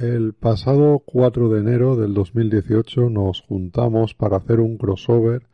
El 0.00 0.32
pasado 0.32 1.02
4 1.04 1.48
de 1.48 1.58
enero 1.58 1.96
del 1.96 2.14
2018 2.14 3.10
nos 3.10 3.40
juntamos 3.40 4.14
para 4.14 4.36
hacer 4.36 4.60
un 4.60 4.78
crossover 4.78 5.48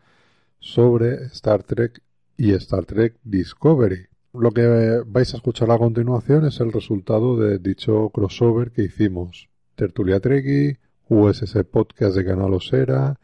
sobre 0.60 1.14
Star 1.28 1.62
Trek 1.62 2.02
y 2.36 2.52
Star 2.52 2.84
Trek 2.84 3.16
Discovery. 3.24 4.08
Lo 4.34 4.50
que 4.50 5.02
vais 5.06 5.32
a 5.32 5.38
escuchar 5.38 5.70
a 5.70 5.78
continuación 5.78 6.44
es 6.44 6.60
el 6.60 6.72
resultado 6.72 7.38
de 7.38 7.58
dicho 7.58 8.10
crossover 8.10 8.70
que 8.70 8.82
hicimos. 8.82 9.48
Tertulia 9.76 10.20
Trekkie, 10.20 10.76
USS 11.08 11.64
Podcast 11.64 12.14
de 12.14 12.26
Canal 12.26 12.52
Osera 12.52 13.18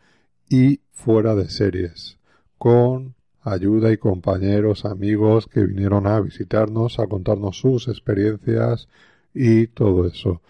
y 0.49 0.81
Fuera 0.91 1.35
de 1.35 1.51
Series, 1.51 2.19
con 2.57 3.15
ayuda 3.43 3.93
y 3.93 3.99
compañeros, 3.99 4.87
amigos 4.87 5.49
que 5.49 5.67
vinieron 5.67 6.07
a 6.07 6.19
visitarnos, 6.19 6.99
a 6.99 7.07
contarnos 7.09 7.59
sus 7.59 7.89
experiencias 7.89 8.89
y 9.35 9.67
todo 9.67 10.07
eso. 10.07 10.41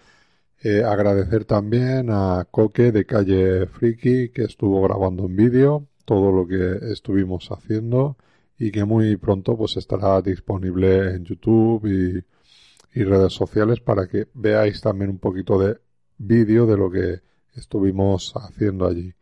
Eh, 0.63 0.83
agradecer 0.83 1.45
también 1.45 2.09
a 2.11 2.47
Coque 2.51 2.91
de 2.91 3.05
Calle 3.05 3.65
Friki 3.65 4.29
que 4.29 4.43
estuvo 4.43 4.81
grabando 4.83 5.25
en 5.25 5.35
vídeo 5.35 5.87
todo 6.05 6.31
lo 6.31 6.47
que 6.47 6.91
estuvimos 6.91 7.49
haciendo 7.49 8.15
y 8.59 8.71
que 8.71 8.85
muy 8.85 9.17
pronto 9.17 9.57
pues 9.57 9.77
estará 9.77 10.21
disponible 10.21 11.15
en 11.15 11.25
YouTube 11.25 11.87
y, 11.87 12.99
y 12.99 13.03
redes 13.03 13.33
sociales 13.33 13.79
para 13.79 14.07
que 14.07 14.27
veáis 14.35 14.81
también 14.81 15.09
un 15.09 15.17
poquito 15.17 15.57
de 15.57 15.79
vídeo 16.19 16.67
de 16.67 16.77
lo 16.77 16.91
que 16.91 17.21
estuvimos 17.55 18.33
haciendo 18.35 18.85
allí. 18.87 19.13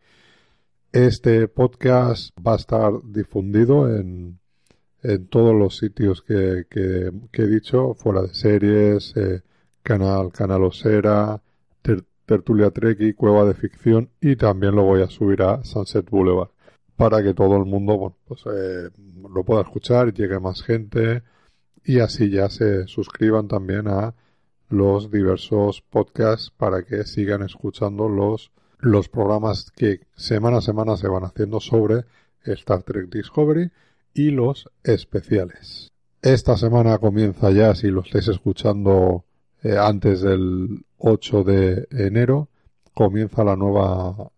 Este 0.92 1.48
podcast 1.48 2.36
va 2.46 2.52
a 2.52 2.56
estar 2.56 2.92
difundido 3.04 3.88
en, 3.96 4.40
en 5.02 5.26
todos 5.28 5.54
los 5.54 5.78
sitios 5.78 6.22
que, 6.22 6.66
que, 6.68 7.12
he 7.32 7.46
dicho, 7.46 7.94
fuera 7.94 8.22
de 8.22 8.34
series, 8.34 9.16
eh, 9.16 9.42
canal, 9.82 10.32
canal 10.32 10.64
Osera, 10.64 11.40
Tertulia 12.26 12.72
y 13.00 13.12
Cueva 13.14 13.44
de 13.44 13.54
Ficción 13.54 14.10
y 14.20 14.36
también 14.36 14.76
lo 14.76 14.84
voy 14.84 15.02
a 15.02 15.08
subir 15.08 15.42
a 15.42 15.64
Sunset 15.64 16.08
Boulevard 16.08 16.50
para 16.96 17.24
que 17.24 17.34
todo 17.34 17.56
el 17.56 17.64
mundo 17.64 18.14
pues, 18.24 18.44
eh, 18.46 18.90
lo 19.28 19.42
pueda 19.42 19.62
escuchar, 19.62 20.14
llegue 20.14 20.38
más 20.38 20.62
gente 20.62 21.24
y 21.82 21.98
así 21.98 22.30
ya 22.30 22.48
se 22.48 22.86
suscriban 22.86 23.48
también 23.48 23.88
a 23.88 24.14
los 24.68 25.10
diversos 25.10 25.82
podcasts 25.82 26.52
para 26.56 26.84
que 26.84 27.04
sigan 27.04 27.42
escuchando 27.42 28.08
los 28.08 28.52
los 28.78 29.08
programas 29.08 29.70
que 29.72 30.00
semana 30.14 30.58
a 30.58 30.62
semana 30.62 30.96
se 30.96 31.08
van 31.08 31.24
haciendo 31.24 31.60
sobre 31.60 32.04
Star 32.44 32.82
Trek 32.82 33.10
Discovery 33.10 33.70
y 34.14 34.30
los 34.30 34.70
especiales. 34.84 35.90
Esta 36.22 36.56
semana 36.56 36.98
comienza 36.98 37.50
ya, 37.50 37.74
si 37.74 37.88
lo 37.88 38.02
estáis 38.02 38.28
escuchando 38.28 39.24
eh, 39.62 39.76
antes 39.76 40.22
del 40.22 40.84
8 40.98 41.44
de 41.44 41.88
enero, 41.90 42.48
comienza 42.94 43.44
la 43.44 43.56
nueva 43.56 44.30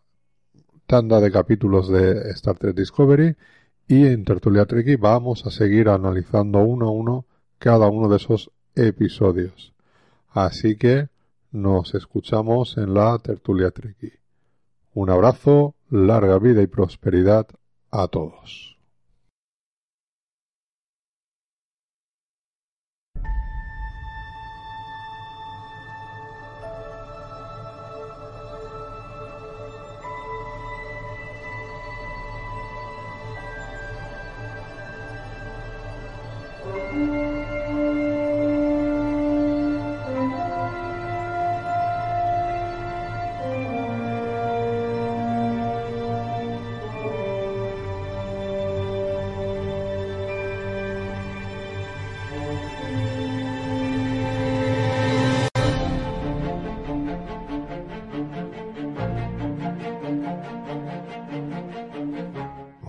tanda 0.86 1.20
de 1.20 1.30
capítulos 1.30 1.88
de 1.88 2.30
Star 2.30 2.58
Trek 2.58 2.76
Discovery 2.76 3.36
y 3.88 4.06
en 4.06 4.24
Tertulia 4.24 4.66
Trekkie 4.66 4.96
vamos 4.96 5.46
a 5.46 5.50
seguir 5.50 5.88
analizando 5.88 6.60
uno 6.60 6.88
a 6.88 6.90
uno 6.92 7.26
cada 7.58 7.88
uno 7.88 8.08
de 8.08 8.16
esos 8.16 8.50
episodios. 8.74 9.72
Así 10.30 10.76
que 10.76 11.08
nos 11.50 11.94
escuchamos 11.94 12.76
en 12.78 12.94
la 12.94 13.18
Tertulia 13.18 13.70
Trekkie. 13.70 14.20
Un 14.94 15.10
abrazo, 15.10 15.74
larga 15.90 16.38
vida 16.38 16.62
y 16.62 16.66
prosperidad 16.66 17.46
a 17.90 18.08
todos. 18.08 18.71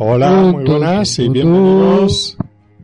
Hola, 0.06 0.52
muy 0.52 0.66
buenas 0.66 1.18
y 1.18 1.30
bienvenidos 1.30 2.38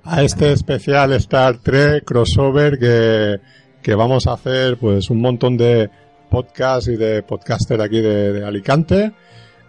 a 0.09 0.23
este 0.23 0.51
especial 0.51 1.13
Star 1.13 1.57
Trek 1.57 2.03
crossover 2.03 2.79
que, 2.79 3.39
que 3.81 3.93
vamos 3.93 4.25
a 4.25 4.33
hacer 4.33 4.77
pues 4.77 5.09
un 5.11 5.21
montón 5.21 5.55
de 5.55 5.89
podcasts 6.31 6.87
y 6.87 6.95
de 6.95 7.21
podcaster 7.21 7.79
aquí 7.79 8.01
de, 8.01 8.43
Alicante 8.43 9.11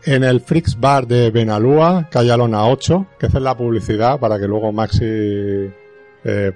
en 0.04 0.24
el 0.24 0.40
Freaks 0.40 0.80
Bar 0.80 1.06
de 1.06 1.30
Benalúa, 1.30 2.08
calle 2.10 2.32
Alona 2.32 2.66
8, 2.66 3.06
que 3.18 3.26
es 3.26 3.34
la 3.34 3.54
publicidad 3.54 4.18
para 4.18 4.38
que 4.38 4.46
luego 4.46 4.72
Maxi 4.72 5.04
eh, 5.04 6.52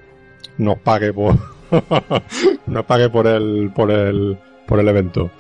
nos 0.57 0.79
pague 0.79 1.13
por 1.13 1.37
nos 2.67 2.85
pague 2.87 3.11
por 3.11 3.27
el 3.27 3.71
por 3.75 3.91
el 3.91 4.39
por 4.67 4.81
el 4.81 4.89
evento. 4.89 5.31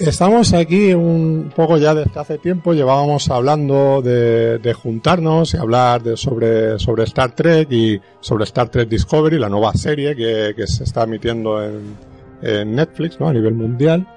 Estamos 0.00 0.54
aquí 0.54 0.94
un 0.94 1.52
poco 1.54 1.76
ya 1.76 1.94
desde 1.94 2.18
hace 2.18 2.38
tiempo, 2.38 2.72
llevábamos 2.72 3.28
hablando 3.28 4.00
de, 4.00 4.58
de 4.58 4.72
juntarnos 4.72 5.52
y 5.52 5.58
hablar 5.58 6.02
de, 6.02 6.16
sobre, 6.16 6.78
sobre 6.78 7.04
Star 7.04 7.34
Trek 7.34 7.70
y 7.70 8.00
sobre 8.18 8.44
Star 8.44 8.70
Trek 8.70 8.88
Discovery, 8.88 9.38
la 9.38 9.50
nueva 9.50 9.74
serie 9.74 10.16
que, 10.16 10.54
que 10.56 10.66
se 10.66 10.84
está 10.84 11.02
emitiendo 11.02 11.62
en, 11.62 11.96
en 12.40 12.74
Netflix 12.74 13.20
¿no? 13.20 13.28
a 13.28 13.34
nivel 13.34 13.52
mundial. 13.52 14.08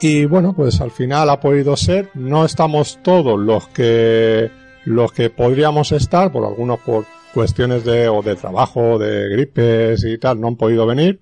Y 0.00 0.24
bueno, 0.24 0.54
pues 0.54 0.80
al 0.80 0.90
final 0.90 1.28
ha 1.28 1.40
podido 1.40 1.76
ser, 1.76 2.08
no 2.14 2.46
estamos 2.46 2.98
todos 3.02 3.38
los 3.38 3.68
que, 3.68 4.50
los 4.86 5.12
que 5.12 5.28
podríamos 5.28 5.92
estar, 5.92 6.32
por 6.32 6.46
algunos 6.46 6.80
por 6.80 7.04
cuestiones 7.34 7.84
de, 7.84 8.08
o 8.08 8.22
de 8.22 8.34
trabajo, 8.34 8.98
de 8.98 9.28
gripes 9.28 10.04
y 10.04 10.16
tal, 10.16 10.40
no 10.40 10.48
han 10.48 10.56
podido 10.56 10.86
venir 10.86 11.20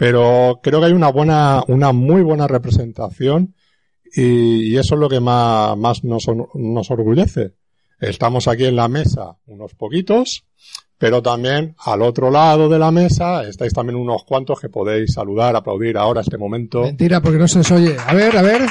pero 0.00 0.60
creo 0.62 0.80
que 0.80 0.86
hay 0.86 0.92
una 0.94 1.10
buena, 1.10 1.62
una 1.68 1.92
muy 1.92 2.22
buena 2.22 2.48
representación 2.48 3.54
y, 4.16 4.74
eso 4.78 4.94
es 4.94 4.98
lo 4.98 5.10
que 5.10 5.20
más, 5.20 5.76
más 5.76 6.04
nos, 6.04 6.24
nos 6.54 6.90
orgullece. 6.90 7.52
Estamos 7.98 8.48
aquí 8.48 8.64
en 8.64 8.76
la 8.76 8.88
mesa 8.88 9.36
unos 9.44 9.74
poquitos, 9.74 10.46
pero 10.96 11.20
también 11.20 11.74
al 11.84 12.00
otro 12.00 12.30
lado 12.30 12.70
de 12.70 12.78
la 12.78 12.90
mesa 12.90 13.46
estáis 13.46 13.74
también 13.74 13.96
unos 13.96 14.24
cuantos 14.24 14.58
que 14.58 14.70
podéis 14.70 15.12
saludar, 15.12 15.54
aplaudir 15.54 15.98
ahora 15.98 16.22
este 16.22 16.38
momento. 16.38 16.80
Mentira, 16.80 17.20
porque 17.20 17.36
no 17.36 17.46
se 17.46 17.58
os 17.58 17.70
oye. 17.70 17.94
A 18.06 18.14
ver, 18.14 18.34
a 18.38 18.40
ver. 18.40 18.62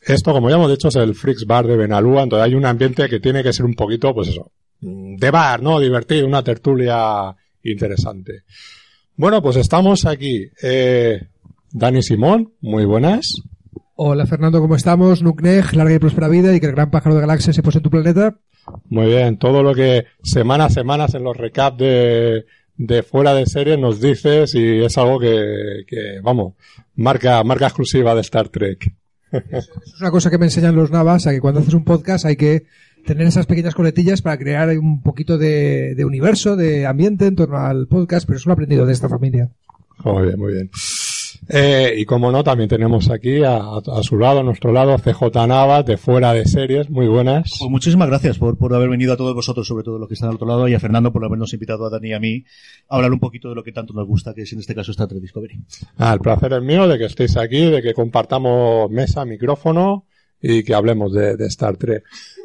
Esto, 0.00 0.32
como 0.32 0.48
ya 0.48 0.56
hemos 0.56 0.70
dicho, 0.70 0.88
es 0.88 0.96
el 0.96 1.14
Freaks 1.14 1.44
Bar 1.44 1.66
de 1.66 1.76
Benalúa, 1.76 2.22
entonces 2.22 2.46
hay 2.46 2.54
un 2.54 2.64
ambiente 2.64 3.10
que 3.10 3.20
tiene 3.20 3.42
que 3.42 3.52
ser 3.52 3.66
un 3.66 3.74
poquito, 3.74 4.14
pues 4.14 4.28
eso, 4.28 4.52
de 4.80 5.30
bar, 5.30 5.62
¿no? 5.62 5.80
Divertir, 5.80 6.24
una 6.24 6.42
tertulia 6.42 7.34
interesante. 7.62 8.42
Bueno, 9.16 9.42
pues 9.42 9.56
estamos 9.56 10.04
aquí. 10.04 10.46
Eh, 10.62 11.20
Dani 11.72 12.02
Simón, 12.02 12.52
muy 12.60 12.84
buenas. 12.84 13.42
Hola 13.94 14.26
Fernando, 14.26 14.60
¿cómo 14.60 14.76
estamos? 14.76 15.22
Nuknej, 15.22 15.72
larga 15.72 15.94
y 15.94 15.98
próspera 15.98 16.28
vida 16.28 16.54
y 16.54 16.60
que 16.60 16.66
el 16.66 16.72
gran 16.72 16.90
pájaro 16.90 17.14
de 17.14 17.22
galaxia 17.22 17.52
se 17.52 17.62
pose 17.62 17.78
en 17.78 17.84
tu 17.84 17.90
planeta. 17.90 18.36
Muy 18.90 19.06
bien, 19.06 19.38
todo 19.38 19.62
lo 19.62 19.74
que 19.74 20.04
semana 20.22 20.66
a 20.66 20.70
semana 20.70 21.06
en 21.12 21.24
los 21.24 21.36
recaps 21.36 21.78
de, 21.78 22.44
de 22.76 23.02
fuera 23.02 23.32
de 23.32 23.46
serie 23.46 23.78
nos 23.78 24.00
dices 24.00 24.54
y 24.54 24.84
es 24.84 24.98
algo 24.98 25.18
que, 25.18 25.84
que 25.86 26.20
vamos, 26.22 26.54
marca, 26.94 27.42
marca 27.42 27.66
exclusiva 27.66 28.14
de 28.14 28.20
Star 28.20 28.48
Trek. 28.48 28.92
Es 29.32 29.68
una 30.00 30.10
cosa 30.10 30.30
que 30.30 30.38
me 30.38 30.46
enseñan 30.46 30.76
los 30.76 30.90
navas, 30.90 31.26
a 31.26 31.30
que 31.30 31.40
cuando 31.40 31.60
haces 31.60 31.74
un 31.74 31.84
podcast 31.84 32.26
hay 32.26 32.36
que 32.36 32.64
tener 33.06 33.26
esas 33.26 33.46
pequeñas 33.46 33.74
coletillas 33.74 34.20
para 34.20 34.36
crear 34.36 34.68
un 34.78 35.02
poquito 35.02 35.38
de, 35.38 35.94
de 35.94 36.04
universo, 36.04 36.56
de 36.56 36.86
ambiente 36.86 37.26
en 37.26 37.36
torno 37.36 37.56
al 37.56 37.86
podcast, 37.86 38.26
pero 38.26 38.36
eso 38.36 38.48
lo 38.48 38.52
he 38.52 38.54
aprendido 38.54 38.84
de 38.84 38.92
esta 38.92 39.08
familia. 39.08 39.50
Muy 40.04 40.24
bien, 40.24 40.38
muy 40.38 40.52
bien. 40.52 40.70
Eh, 41.48 41.94
y 41.96 42.04
como 42.04 42.32
no, 42.32 42.42
también 42.42 42.68
tenemos 42.68 43.08
aquí 43.08 43.44
a, 43.44 43.56
a, 43.58 44.02
su 44.02 44.18
lado, 44.18 44.40
a 44.40 44.42
nuestro 44.42 44.72
lado, 44.72 44.96
CJ 44.98 45.46
Navas, 45.46 45.86
de 45.86 45.96
fuera 45.96 46.32
de 46.32 46.44
series, 46.46 46.90
muy 46.90 47.06
buenas. 47.06 47.54
Pues 47.58 47.70
muchísimas 47.70 48.08
gracias 48.08 48.38
por, 48.38 48.58
por 48.58 48.74
haber 48.74 48.88
venido 48.88 49.12
a 49.12 49.16
todos 49.16 49.34
vosotros, 49.34 49.66
sobre 49.66 49.84
todo 49.84 49.98
los 49.98 50.08
que 50.08 50.14
están 50.14 50.30
al 50.30 50.36
otro 50.36 50.48
lado, 50.48 50.66
y 50.66 50.74
a 50.74 50.80
Fernando 50.80 51.12
por 51.12 51.24
habernos 51.24 51.52
invitado 51.52 51.86
a 51.86 51.90
Dani 51.90 52.08
y 52.08 52.12
a 52.14 52.20
mí 52.20 52.44
a 52.88 52.96
hablar 52.96 53.12
un 53.12 53.20
poquito 53.20 53.48
de 53.48 53.54
lo 53.54 53.62
que 53.62 53.72
tanto 53.72 53.94
nos 53.94 54.06
gusta, 54.06 54.34
que 54.34 54.42
es 54.42 54.52
en 54.52 54.58
este 54.58 54.74
caso 54.74 54.90
Star 54.90 55.06
Trek 55.06 55.20
Discovery. 55.20 55.60
Ah, 55.98 56.14
el 56.14 56.20
placer 56.20 56.52
es 56.52 56.62
mío 56.62 56.88
de 56.88 56.98
que 56.98 57.04
estéis 57.04 57.36
aquí, 57.36 57.64
de 57.66 57.80
que 57.80 57.94
compartamos 57.94 58.90
mesa, 58.90 59.24
micrófono, 59.24 60.06
y 60.40 60.62
que 60.62 60.74
hablemos 60.74 61.12
de, 61.12 61.36
de 61.36 61.46
Star 61.46 61.76
Trek. 61.76 62.04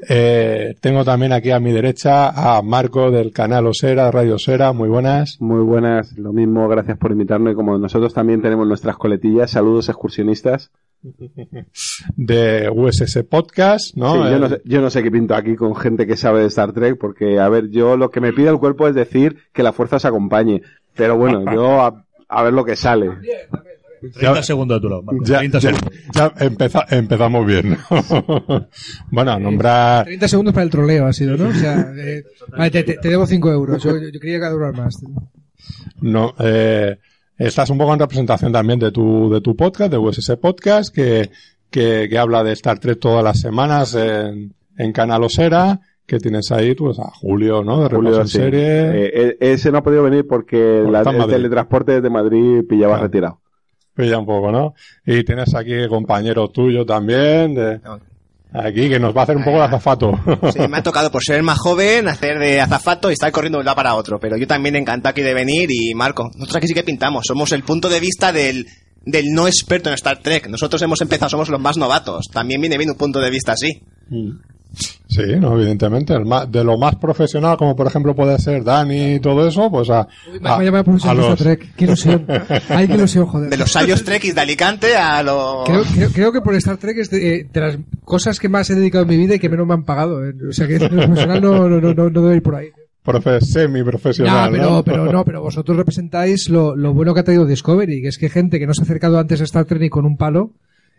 Eh, 0.10 0.76
tengo 0.80 1.04
también 1.06 1.34
aquí 1.34 1.52
a 1.52 1.60
mi 1.60 1.72
derecha 1.72 2.30
a 2.30 2.62
Marco 2.62 3.12
del 3.12 3.32
canal 3.32 3.68
Osera, 3.68 4.10
Radio 4.12 4.36
Osera, 4.36 4.74
muy 4.74 4.90
buenas. 4.90 5.38
Muy 5.40 5.64
buenas, 5.64 6.18
lo 6.18 6.34
mismo, 6.34 6.68
gracias 6.68 6.98
por 6.98 7.12
invitarme. 7.12 7.54
Como 7.54 7.78
nosotros 7.78 8.14
también 8.14 8.42
tenemos 8.42 8.68
nuestras 8.68 8.98
coletillas, 8.98 9.52
saludos 9.52 9.90
excursionistas. 9.90 10.72
De 12.16 12.70
USS 12.74 13.24
Podcast, 13.30 13.96
¿no? 13.96 14.14
Sí, 14.14 14.32
yo, 14.32 14.40
no 14.40 14.50
sé, 14.50 14.62
yo 14.66 14.82
no 14.82 14.90
sé 14.90 15.04
qué 15.04 15.12
pinto 15.12 15.36
aquí 15.36 15.56
con 15.56 15.76
gente 15.76 16.06
que 16.06 16.16
sabe 16.16 16.42
de 16.42 16.48
Star 16.48 16.74
Trek, 16.74 16.98
porque, 17.00 17.40
a 17.40 17.50
ver, 17.50 17.70
yo 17.70 17.98
lo 17.98 18.12
que 18.12 18.22
me 18.22 18.34
pide 18.34 18.50
el 18.50 18.60
cuerpo 18.60 18.88
es 18.88 18.94
decir 18.96 19.38
que 19.52 19.64
la 19.64 19.74
fuerza 19.74 19.96
os 19.96 20.06
acompañe. 20.06 20.62
Pero 20.96 21.18
bueno, 21.18 21.44
yo 21.54 21.82
a, 21.82 22.06
a 22.28 22.44
ver 22.44 22.54
lo 22.54 22.64
que 22.66 22.76
sale. 22.76 23.10
30 24.14 24.44
segundos 24.44 24.78
de 24.78 24.82
tu 24.82 24.90
lado, 24.90 25.04
Marco. 25.04 25.24
Ya, 25.26 25.38
30 25.40 25.60
ya- 25.60 25.70
segundos. 25.74 26.00
ya 26.14 26.34
empeza- 26.40 26.86
empezamos 26.90 27.46
bien. 27.46 27.78
bueno, 29.12 29.40
nombrar 29.40 30.06
30 30.06 30.28
segundos 30.28 30.54
para 30.54 30.64
el 30.64 30.70
troleo 30.70 31.06
ha 31.08 31.14
sido, 31.14 31.38
¿no? 31.38 31.50
O 31.50 31.54
sea, 31.54 31.94
eh, 31.98 32.24
vale, 32.50 32.72
te, 32.72 32.84
te- 32.84 32.98
te 32.98 33.10
debo 33.10 33.26
5 33.26 33.52
euros. 33.52 33.84
Yo, 33.84 33.92
yo 33.98 34.20
creía 34.20 34.40
que 34.40 34.48
durar 34.50 34.74
más. 34.76 34.98
No, 36.02 36.34
eh, 36.40 36.98
estás 37.38 37.70
un 37.70 37.78
poco 37.78 37.94
en 37.94 38.00
representación 38.00 38.52
también 38.52 38.80
de 38.80 38.92
tu, 38.92 39.32
de 39.32 39.42
tu 39.42 39.56
podcast, 39.56 39.92
de 39.92 39.98
USS 39.98 40.38
Podcast, 40.38 40.94
que, 40.94 41.30
que, 41.70 42.08
que 42.10 42.18
habla 42.18 42.44
de 42.44 42.54
Star 42.54 42.80
Trek 42.80 43.00
todas 43.00 43.24
las 43.24 43.40
semanas 43.40 43.96
en, 43.96 44.54
en 44.78 44.92
Canal 44.92 45.24
Osera, 45.24 45.80
que 46.06 46.18
tienes 46.20 46.52
ahí, 46.52 46.74
pues, 46.76 47.00
a 47.00 47.04
Julio, 47.12 47.64
¿no? 47.64 47.84
De 47.88 47.96
Julio, 47.96 48.20
en 48.22 48.28
sí. 48.28 48.38
serie. 48.38 49.06
Eh, 49.06 49.12
eh, 49.14 49.38
ese 49.40 49.72
no 49.72 49.78
ha 49.78 49.84
podido 49.84 50.04
venir 50.04 50.26
porque 50.28 50.84
la- 50.90 51.00
el 51.02 51.06
Madrid. 51.18 51.34
teletransporte 51.34 51.92
desde 51.94 52.10
Madrid 52.10 52.64
pillaba 52.68 53.00
retirado. 53.00 53.41
Pilla 54.02 54.18
un 54.18 54.26
poco, 54.26 54.52
¿no? 54.52 54.74
Y 55.06 55.24
tienes 55.24 55.54
aquí 55.54 55.88
compañero 55.88 56.48
tuyo 56.48 56.84
también, 56.86 57.54
de, 57.54 57.80
aquí, 58.52 58.90
que 58.90 59.00
nos 59.00 59.16
va 59.16 59.22
a 59.22 59.24
hacer 59.26 59.38
un 59.38 59.44
poco 59.44 59.58
de 59.58 59.64
azafato. 59.66 60.12
Sí, 60.52 60.68
me 60.68 60.78
ha 60.78 60.84
tocado 60.84 61.12
por 61.12 61.24
ser 61.24 61.36
el 61.36 61.44
más 61.44 61.60
joven 61.60 62.08
hacer 62.08 62.40
de 62.40 62.60
azafato 62.60 63.12
y 63.12 63.14
estar 63.14 63.32
corriendo 63.32 63.60
de 63.60 63.62
un 63.62 63.66
lado 63.66 63.76
para 63.76 63.94
otro. 63.94 64.20
Pero 64.20 64.38
yo 64.38 64.48
también 64.48 64.76
encantado 64.76 65.12
aquí 65.12 65.22
de 65.22 65.36
venir 65.36 65.70
y 65.72 65.94
Marco, 65.94 66.32
nosotros 66.34 66.56
aquí 66.56 66.68
sí 66.68 66.74
que 66.74 66.84
pintamos. 66.84 67.26
Somos 67.28 67.52
el 67.52 67.62
punto 67.62 67.90
de 67.90 68.00
vista 68.00 68.32
del, 68.32 68.66
del 69.06 69.26
no 69.34 69.46
experto 69.48 69.90
en 69.90 69.94
Star 69.94 70.18
Trek. 70.18 70.48
Nosotros 70.48 70.82
hemos 70.82 71.00
empezado, 71.02 71.30
somos 71.30 71.50
los 71.50 71.62
más 71.62 71.78
novatos. 71.78 72.26
También 72.34 72.60
viene 72.60 72.80
bien 72.80 72.90
un 72.90 72.98
punto 72.98 73.20
de 73.20 73.30
vista 73.30 73.52
así. 73.52 73.84
Sí, 74.74 75.24
no, 75.40 75.54
evidentemente. 75.60 76.14
El 76.14 76.26
más- 76.26 76.50
de 76.50 76.64
lo 76.64 76.78
más 76.78 76.96
profesional, 76.96 77.58
como 77.58 77.76
por 77.76 77.86
ejemplo 77.88 78.16
puede 78.16 78.40
ser 78.40 78.64
Dani 78.64 79.16
y 79.16 79.20
todo 79.20 79.46
eso, 79.46 79.70
pues 79.70 79.90
a, 79.90 80.08
Me 80.40 80.50
a- 80.50 80.84
por 80.84 80.96
a 81.06 81.14
los- 81.14 81.38
Trek. 81.38 81.74
Qué 81.76 81.84
ilusión. 81.84 82.26
Ay, 82.70 82.88
qué 82.88 82.94
ilusión, 82.94 83.26
joder. 83.26 83.50
De 83.50 83.58
los 83.58 83.72
Sayos 83.72 84.04
Trekkies 84.06 84.34
de 84.36 84.42
Alicante 84.42 84.96
a 84.96 85.22
los... 85.22 85.66
Creo, 85.66 85.84
creo, 85.84 86.10
creo 86.12 86.32
que 86.32 86.40
por 86.42 86.56
Star 86.56 86.78
Trek 86.78 86.98
es 87.00 87.10
de, 87.10 87.36
eh, 87.36 87.48
de 87.52 87.60
las 87.60 87.78
cosas 88.06 88.40
que 88.40 88.48
más 88.48 88.70
he 88.70 88.76
dedicado 88.76 89.04
en 89.04 89.10
mi 89.10 89.18
vida 89.18 89.36
y 89.36 89.40
que 89.40 89.50
menos 89.50 89.68
me 89.68 89.74
han 89.74 89.84
pagado. 89.84 90.26
eh. 90.26 90.34
O 90.50 90.54
sea 90.54 90.66
que 90.68 90.80
profesional 90.80 91.42
no, 91.42 91.68
no, 91.68 91.82
no, 91.82 91.94
no, 91.94 92.10
no 92.10 92.22
debe 92.22 92.36
ir 92.38 92.42
por 92.44 92.56
ahí. 92.56 92.70
profe- 93.06 93.42
semi-profesional. 93.42 94.52
No, 94.54 94.58
pero, 94.58 94.70
¿no? 94.70 94.84
pero 94.84 95.12
no, 95.12 95.26
pero 95.26 95.42
vosotros 95.42 95.76
representáis 95.76 96.50
lo, 96.50 96.76
lo 96.78 96.94
bueno 96.94 97.14
que 97.14 97.20
ha 97.20 97.24
traído 97.24 97.46
Discovery, 97.46 98.02
que 98.02 98.08
es 98.08 98.18
que 98.18 98.30
gente 98.30 98.60
que 98.60 98.68
no 98.68 98.74
se 98.74 98.82
ha 98.82 98.86
acercado 98.86 99.20
antes 99.20 99.42
a 99.42 99.44
Star 99.44 99.66
Trek 99.66 99.82
ni 99.82 99.90
con 99.90 100.06
un 100.06 100.16
palo, 100.16 100.52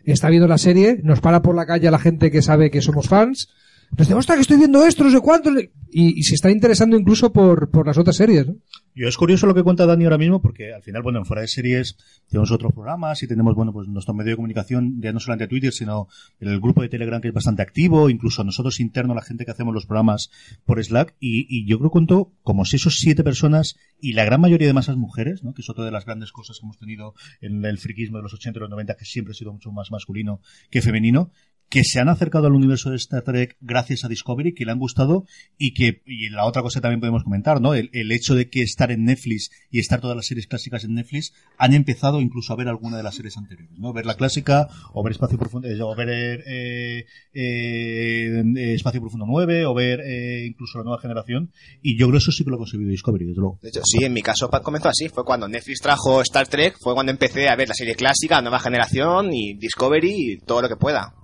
está 0.04 0.28
viendo 0.28 0.48
la 0.48 0.58
serie, 0.58 1.00
nos 1.02 1.20
para 1.20 1.40
por 1.40 1.54
la 1.56 1.64
calle 1.64 1.88
a 1.88 1.90
la 1.92 1.98
gente 1.98 2.30
que 2.30 2.42
sabe 2.42 2.70
que 2.70 2.82
somos 2.82 3.08
fans, 3.08 3.48
dice, 3.96 4.14
ostras, 4.14 4.36
que 4.36 4.42
estoy 4.42 4.58
viendo 4.58 4.84
esto, 4.84 5.04
no 5.04 5.10
sé 5.10 5.20
cuánto, 5.20 5.50
y, 5.90 6.22
se 6.22 6.34
está 6.34 6.50
interesando 6.50 6.96
incluso 6.96 7.32
por, 7.32 7.70
por 7.70 7.86
las 7.86 7.98
otras 7.98 8.16
series, 8.16 8.46
¿no? 8.46 8.56
Yo 8.94 9.08
es 9.08 9.16
curioso 9.16 9.46
lo 9.46 9.54
que 9.54 9.62
cuenta 9.62 9.86
Dani 9.86 10.04
ahora 10.04 10.18
mismo, 10.18 10.42
porque 10.42 10.74
al 10.74 10.82
final, 10.82 11.02
bueno, 11.02 11.18
en 11.18 11.24
fuera 11.24 11.40
de 11.40 11.48
series 11.48 11.96
tenemos 12.28 12.50
otros 12.50 12.72
programas 12.74 13.22
y 13.22 13.26
tenemos, 13.26 13.54
bueno, 13.54 13.72
pues 13.72 13.88
nuestro 13.88 14.12
medio 14.12 14.32
de 14.32 14.36
comunicación, 14.36 15.00
ya 15.00 15.12
no 15.12 15.20
solamente 15.20 15.48
Twitter, 15.48 15.72
sino 15.72 16.08
el 16.40 16.60
grupo 16.60 16.82
de 16.82 16.90
Telegram 16.90 17.20
que 17.20 17.28
es 17.28 17.34
bastante 17.34 17.62
activo, 17.62 18.10
incluso 18.10 18.44
nosotros 18.44 18.80
internos, 18.80 19.16
la 19.16 19.22
gente 19.22 19.46
que 19.46 19.50
hacemos 19.50 19.72
los 19.72 19.86
programas 19.86 20.30
por 20.66 20.82
Slack, 20.82 21.14
y, 21.20 21.46
y 21.48 21.66
yo 21.66 21.78
creo 21.78 21.88
que 21.88 21.94
contó 21.94 22.32
como 22.42 22.66
seis 22.66 22.86
o 22.86 22.90
siete 22.90 23.24
personas, 23.24 23.76
y 23.98 24.12
la 24.12 24.24
gran 24.24 24.42
mayoría 24.42 24.66
de 24.66 24.74
masas 24.74 24.96
mujeres, 24.96 25.42
¿no? 25.42 25.54
que 25.54 25.62
es 25.62 25.70
otra 25.70 25.84
de 25.84 25.90
las 25.90 26.04
grandes 26.04 26.30
cosas 26.30 26.58
que 26.58 26.66
hemos 26.66 26.76
tenido 26.76 27.14
en 27.40 27.64
el 27.64 27.78
friquismo 27.78 28.18
de 28.18 28.24
los 28.24 28.34
80 28.34 28.58
y 28.58 28.60
los 28.60 28.70
90, 28.70 28.94
que 28.94 29.04
siempre 29.06 29.32
ha 29.32 29.34
sido 29.34 29.52
mucho 29.52 29.72
más 29.72 29.90
masculino 29.90 30.40
que 30.70 30.82
femenino, 30.82 31.30
que 31.72 31.84
se 31.84 32.00
han 32.00 32.10
acercado 32.10 32.48
al 32.48 32.52
universo 32.52 32.90
de 32.90 32.96
Star 32.96 33.22
Trek 33.22 33.56
gracias 33.62 34.04
a 34.04 34.08
Discovery, 34.08 34.52
que 34.52 34.66
le 34.66 34.72
han 34.72 34.78
gustado 34.78 35.24
y 35.56 35.72
que, 35.72 36.02
y 36.04 36.28
la 36.28 36.44
otra 36.44 36.60
cosa 36.60 36.82
también 36.82 37.00
podemos 37.00 37.24
comentar, 37.24 37.62
¿no? 37.62 37.72
El, 37.72 38.12
hecho 38.12 38.34
de 38.34 38.50
que 38.50 38.60
estar 38.60 38.92
en 38.92 39.04
Netflix 39.04 39.50
y 39.70 39.78
estar 39.78 39.98
todas 39.98 40.14
las 40.14 40.26
series 40.26 40.46
clásicas 40.46 40.84
en 40.84 40.92
Netflix 40.92 41.32
han 41.56 41.72
empezado 41.72 42.20
incluso 42.20 42.52
a 42.52 42.56
ver 42.56 42.68
alguna 42.68 42.98
de 42.98 43.02
las 43.02 43.14
series 43.14 43.38
anteriores, 43.38 43.78
¿no? 43.78 43.94
Ver 43.94 44.04
la 44.04 44.16
clásica, 44.16 44.68
o 44.92 45.02
ver 45.02 45.12
Espacio 45.12 45.38
Profundo, 45.38 45.66
eh, 45.66 45.80
o 45.80 45.96
ver 45.96 46.10
eh, 46.10 47.06
eh, 47.32 48.42
eh, 48.54 48.74
Espacio 48.74 49.00
Profundo 49.00 49.24
9, 49.26 49.64
o 49.64 49.72
ver 49.72 50.00
eh, 50.00 50.44
incluso 50.46 50.76
la 50.76 50.84
nueva 50.84 51.00
generación, 51.00 51.52
y 51.80 51.98
yo 51.98 52.08
creo 52.08 52.18
que 52.18 52.22
eso 52.22 52.32
sí 52.32 52.44
que 52.44 52.50
lo 52.50 52.56
ha 52.56 52.58
conseguido 52.58 52.90
Discovery, 52.90 53.24
desde 53.24 53.40
luego. 53.40 53.58
De 53.62 53.70
hecho, 53.70 53.80
sí, 53.82 54.04
en 54.04 54.12
mi 54.12 54.20
caso 54.20 54.50
comenzó 54.62 54.90
así. 54.90 55.08
Fue 55.08 55.24
cuando 55.24 55.48
Netflix 55.48 55.80
trajo 55.80 56.20
Star 56.20 56.48
Trek, 56.48 56.76
fue 56.78 56.92
cuando 56.92 57.12
empecé 57.12 57.48
a 57.48 57.56
ver 57.56 57.68
la 57.68 57.74
serie 57.74 57.94
clásica, 57.94 58.34
la 58.34 58.42
nueva 58.42 58.60
generación 58.60 59.32
y 59.32 59.54
Discovery 59.54 60.32
y 60.34 60.38
todo 60.40 60.60
lo 60.60 60.68
que 60.68 60.76
pueda. 60.76 61.14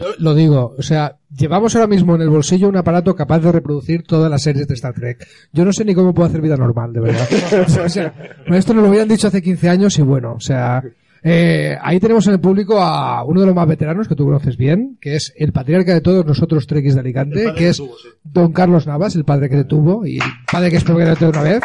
Yo 0.00 0.06
lo 0.18 0.34
digo, 0.34 0.74
o 0.78 0.82
sea, 0.82 1.16
llevamos 1.36 1.74
ahora 1.74 1.86
mismo 1.86 2.14
en 2.14 2.22
el 2.22 2.30
bolsillo 2.30 2.68
un 2.68 2.76
aparato 2.76 3.14
capaz 3.14 3.40
de 3.40 3.52
reproducir 3.52 4.02
todas 4.02 4.30
las 4.30 4.42
series 4.42 4.66
de 4.68 4.74
Star 4.74 4.94
Trek. 4.94 5.26
Yo 5.52 5.64
no 5.64 5.72
sé 5.72 5.84
ni 5.84 5.94
cómo 5.94 6.14
puedo 6.14 6.28
hacer 6.28 6.40
vida 6.40 6.56
normal, 6.56 6.92
de 6.92 7.00
verdad. 7.00 7.28
o 7.84 7.88
sea, 7.88 8.12
esto 8.46 8.74
nos 8.74 8.82
lo 8.82 8.88
habían 8.88 9.08
dicho 9.08 9.28
hace 9.28 9.42
15 9.42 9.68
años 9.68 9.98
y 9.98 10.02
bueno, 10.02 10.34
o 10.34 10.40
sea, 10.40 10.82
eh, 11.22 11.76
ahí 11.80 11.98
tenemos 11.98 12.26
en 12.26 12.34
el 12.34 12.40
público 12.40 12.80
a 12.80 13.24
uno 13.24 13.40
de 13.40 13.46
los 13.46 13.54
más 13.54 13.66
veteranos 13.66 14.08
que 14.08 14.14
tú 14.14 14.24
conoces 14.24 14.56
bien, 14.56 14.98
que 15.00 15.16
es 15.16 15.32
el 15.36 15.52
patriarca 15.52 15.92
de 15.92 16.00
todos 16.00 16.24
nosotros 16.24 16.66
Trekkies 16.66 16.94
de 16.94 17.00
Alicante, 17.00 17.52
que 17.56 17.68
es 17.68 17.82
Don 18.24 18.52
Carlos 18.52 18.86
Navas, 18.86 19.16
el 19.16 19.24
padre 19.24 19.48
que 19.48 19.56
le 19.56 19.64
tuvo 19.64 20.06
y 20.06 20.18
padre 20.50 20.70
que 20.70 20.76
espero 20.76 20.98
que 20.98 21.04
le 21.04 21.16
tuvo 21.16 21.30
una 21.30 21.42
vez. 21.42 21.60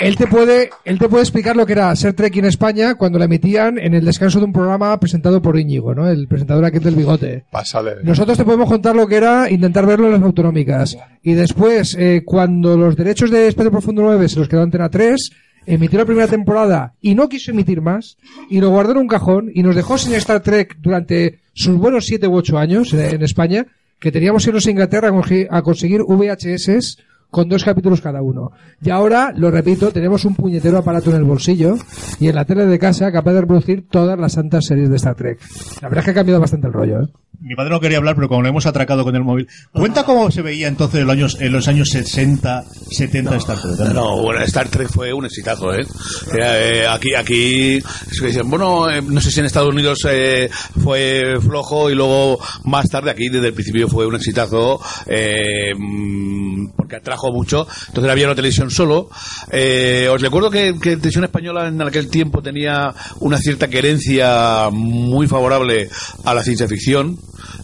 Él 0.00 0.16
te 0.16 0.26
puede, 0.26 0.70
él 0.86 0.98
te 0.98 1.08
puede 1.10 1.22
explicar 1.22 1.56
lo 1.56 1.66
que 1.66 1.74
era 1.74 1.94
ser 1.94 2.14
Trek 2.14 2.34
en 2.36 2.46
España 2.46 2.94
cuando 2.94 3.18
la 3.18 3.26
emitían 3.26 3.78
en 3.78 3.92
el 3.92 4.04
descanso 4.04 4.38
de 4.38 4.46
un 4.46 4.52
programa 4.52 4.98
presentado 4.98 5.42
por 5.42 5.58
Íñigo, 5.58 5.94
¿no? 5.94 6.08
El 6.08 6.26
presentador 6.26 6.64
aquel 6.64 6.82
del 6.82 6.94
bigote. 6.94 7.44
Pásale. 7.50 7.96
Nosotros 8.02 8.38
te 8.38 8.44
podemos 8.44 8.68
contar 8.68 8.96
lo 8.96 9.06
que 9.06 9.16
era 9.16 9.50
intentar 9.50 9.84
verlo 9.84 10.06
en 10.06 10.12
las 10.12 10.22
autonómicas. 10.22 10.96
Y 11.22 11.34
después, 11.34 11.94
eh, 11.98 12.22
cuando 12.24 12.78
los 12.78 12.96
derechos 12.96 13.30
de 13.30 13.48
Espacio 13.48 13.70
Profundo 13.70 14.02
9 14.02 14.28
se 14.30 14.38
los 14.38 14.48
quedó 14.48 14.62
Antena 14.62 14.88
3, 14.88 15.30
emitió 15.66 15.98
la 15.98 16.06
primera 16.06 16.28
temporada 16.28 16.94
y 17.02 17.14
no 17.14 17.28
quiso 17.28 17.50
emitir 17.50 17.82
más, 17.82 18.16
y 18.48 18.60
lo 18.60 18.70
guardó 18.70 18.92
en 18.92 18.98
un 18.98 19.08
cajón 19.08 19.50
y 19.54 19.62
nos 19.62 19.76
dejó 19.76 19.98
sin 19.98 20.14
Star 20.14 20.40
Trek 20.40 20.78
durante 20.80 21.40
sus 21.52 21.76
buenos 21.76 22.06
7 22.06 22.26
u 22.26 22.36
8 22.36 22.58
años 22.58 22.94
eh, 22.94 23.10
en 23.14 23.22
España, 23.22 23.66
que 23.98 24.10
teníamos 24.10 24.44
que 24.44 24.50
irnos 24.50 24.66
a 24.66 24.70
Inglaterra 24.70 25.12
a 25.50 25.62
conseguir 25.62 26.00
VHS 26.02 26.96
con 27.30 27.48
dos 27.48 27.64
capítulos 27.64 28.00
cada 28.00 28.22
uno. 28.22 28.52
Y 28.82 28.90
ahora, 28.90 29.32
lo 29.34 29.50
repito, 29.50 29.90
tenemos 29.92 30.24
un 30.24 30.34
puñetero 30.34 30.78
aparato 30.78 31.10
en 31.10 31.16
el 31.16 31.24
bolsillo 31.24 31.76
y 32.18 32.28
en 32.28 32.34
la 32.34 32.44
tele 32.44 32.66
de 32.66 32.78
casa 32.78 33.12
capaz 33.12 33.32
de 33.32 33.42
reproducir 33.42 33.86
todas 33.88 34.18
las 34.18 34.32
santas 34.32 34.66
series 34.66 34.90
de 34.90 34.96
Star 34.96 35.14
Trek. 35.14 35.40
La 35.80 35.88
verdad 35.88 36.00
es 36.00 36.04
que 36.04 36.10
ha 36.10 36.14
cambiado 36.14 36.40
bastante 36.40 36.66
el 36.66 36.72
rollo, 36.72 37.02
¿eh? 37.02 37.08
Mi 37.42 37.54
padre 37.54 37.70
no 37.70 37.80
quería 37.80 37.96
hablar, 37.96 38.14
pero 38.14 38.28
como 38.28 38.42
lo 38.42 38.48
hemos 38.48 38.66
atracado 38.66 39.02
con 39.02 39.16
el 39.16 39.24
móvil. 39.24 39.48
Cuenta 39.72 40.04
cómo 40.04 40.30
se 40.30 40.42
veía 40.42 40.68
entonces 40.68 41.00
en 41.00 41.06
los 41.06 41.14
años, 41.14 41.36
en 41.40 41.52
los 41.52 41.68
años 41.68 41.88
60, 41.88 42.64
70 42.90 43.36
Star 43.36 43.58
Trek. 43.58 43.94
No, 43.94 44.20
bueno, 44.20 44.42
Star 44.42 44.68
Trek 44.68 44.88
fue 44.88 45.12
un 45.14 45.24
exitazo, 45.24 45.72
¿eh? 45.72 45.86
Era, 46.34 46.60
eh, 46.60 46.86
aquí, 46.86 47.14
aquí, 47.14 47.76
es 47.76 48.20
que 48.20 48.26
dicen, 48.26 48.50
bueno, 48.50 48.90
eh, 48.90 49.00
no 49.00 49.20
sé 49.22 49.30
si 49.30 49.40
en 49.40 49.46
Estados 49.46 49.72
Unidos 49.72 50.00
eh, 50.08 50.50
fue 50.82 51.38
flojo 51.40 51.90
y 51.90 51.94
luego 51.94 52.38
más 52.64 52.88
tarde 52.90 53.10
aquí 53.10 53.30
desde 53.30 53.48
el 53.48 53.54
principio 53.54 53.88
fue 53.88 54.06
un 54.06 54.16
exitazo 54.16 54.80
eh, 55.06 55.72
mm, 55.74 56.72
porque 56.76 56.96
atrajo 56.96 57.32
mucho. 57.32 57.66
Entonces 57.88 58.10
había 58.10 58.26
una 58.26 58.34
televisión 58.34 58.70
solo. 58.70 59.08
Eh, 59.50 60.08
os 60.12 60.20
recuerdo 60.20 60.50
que, 60.50 60.74
que 60.74 60.96
Televisión 60.96 61.24
Española 61.24 61.68
en 61.68 61.80
aquel 61.80 62.10
tiempo 62.10 62.42
tenía 62.42 62.94
una 63.20 63.38
cierta 63.38 63.68
querencia 63.68 64.68
muy 64.70 65.26
favorable 65.26 65.88
a 66.24 66.34
la 66.34 66.42
ciencia 66.42 66.68
ficción. 66.68 67.18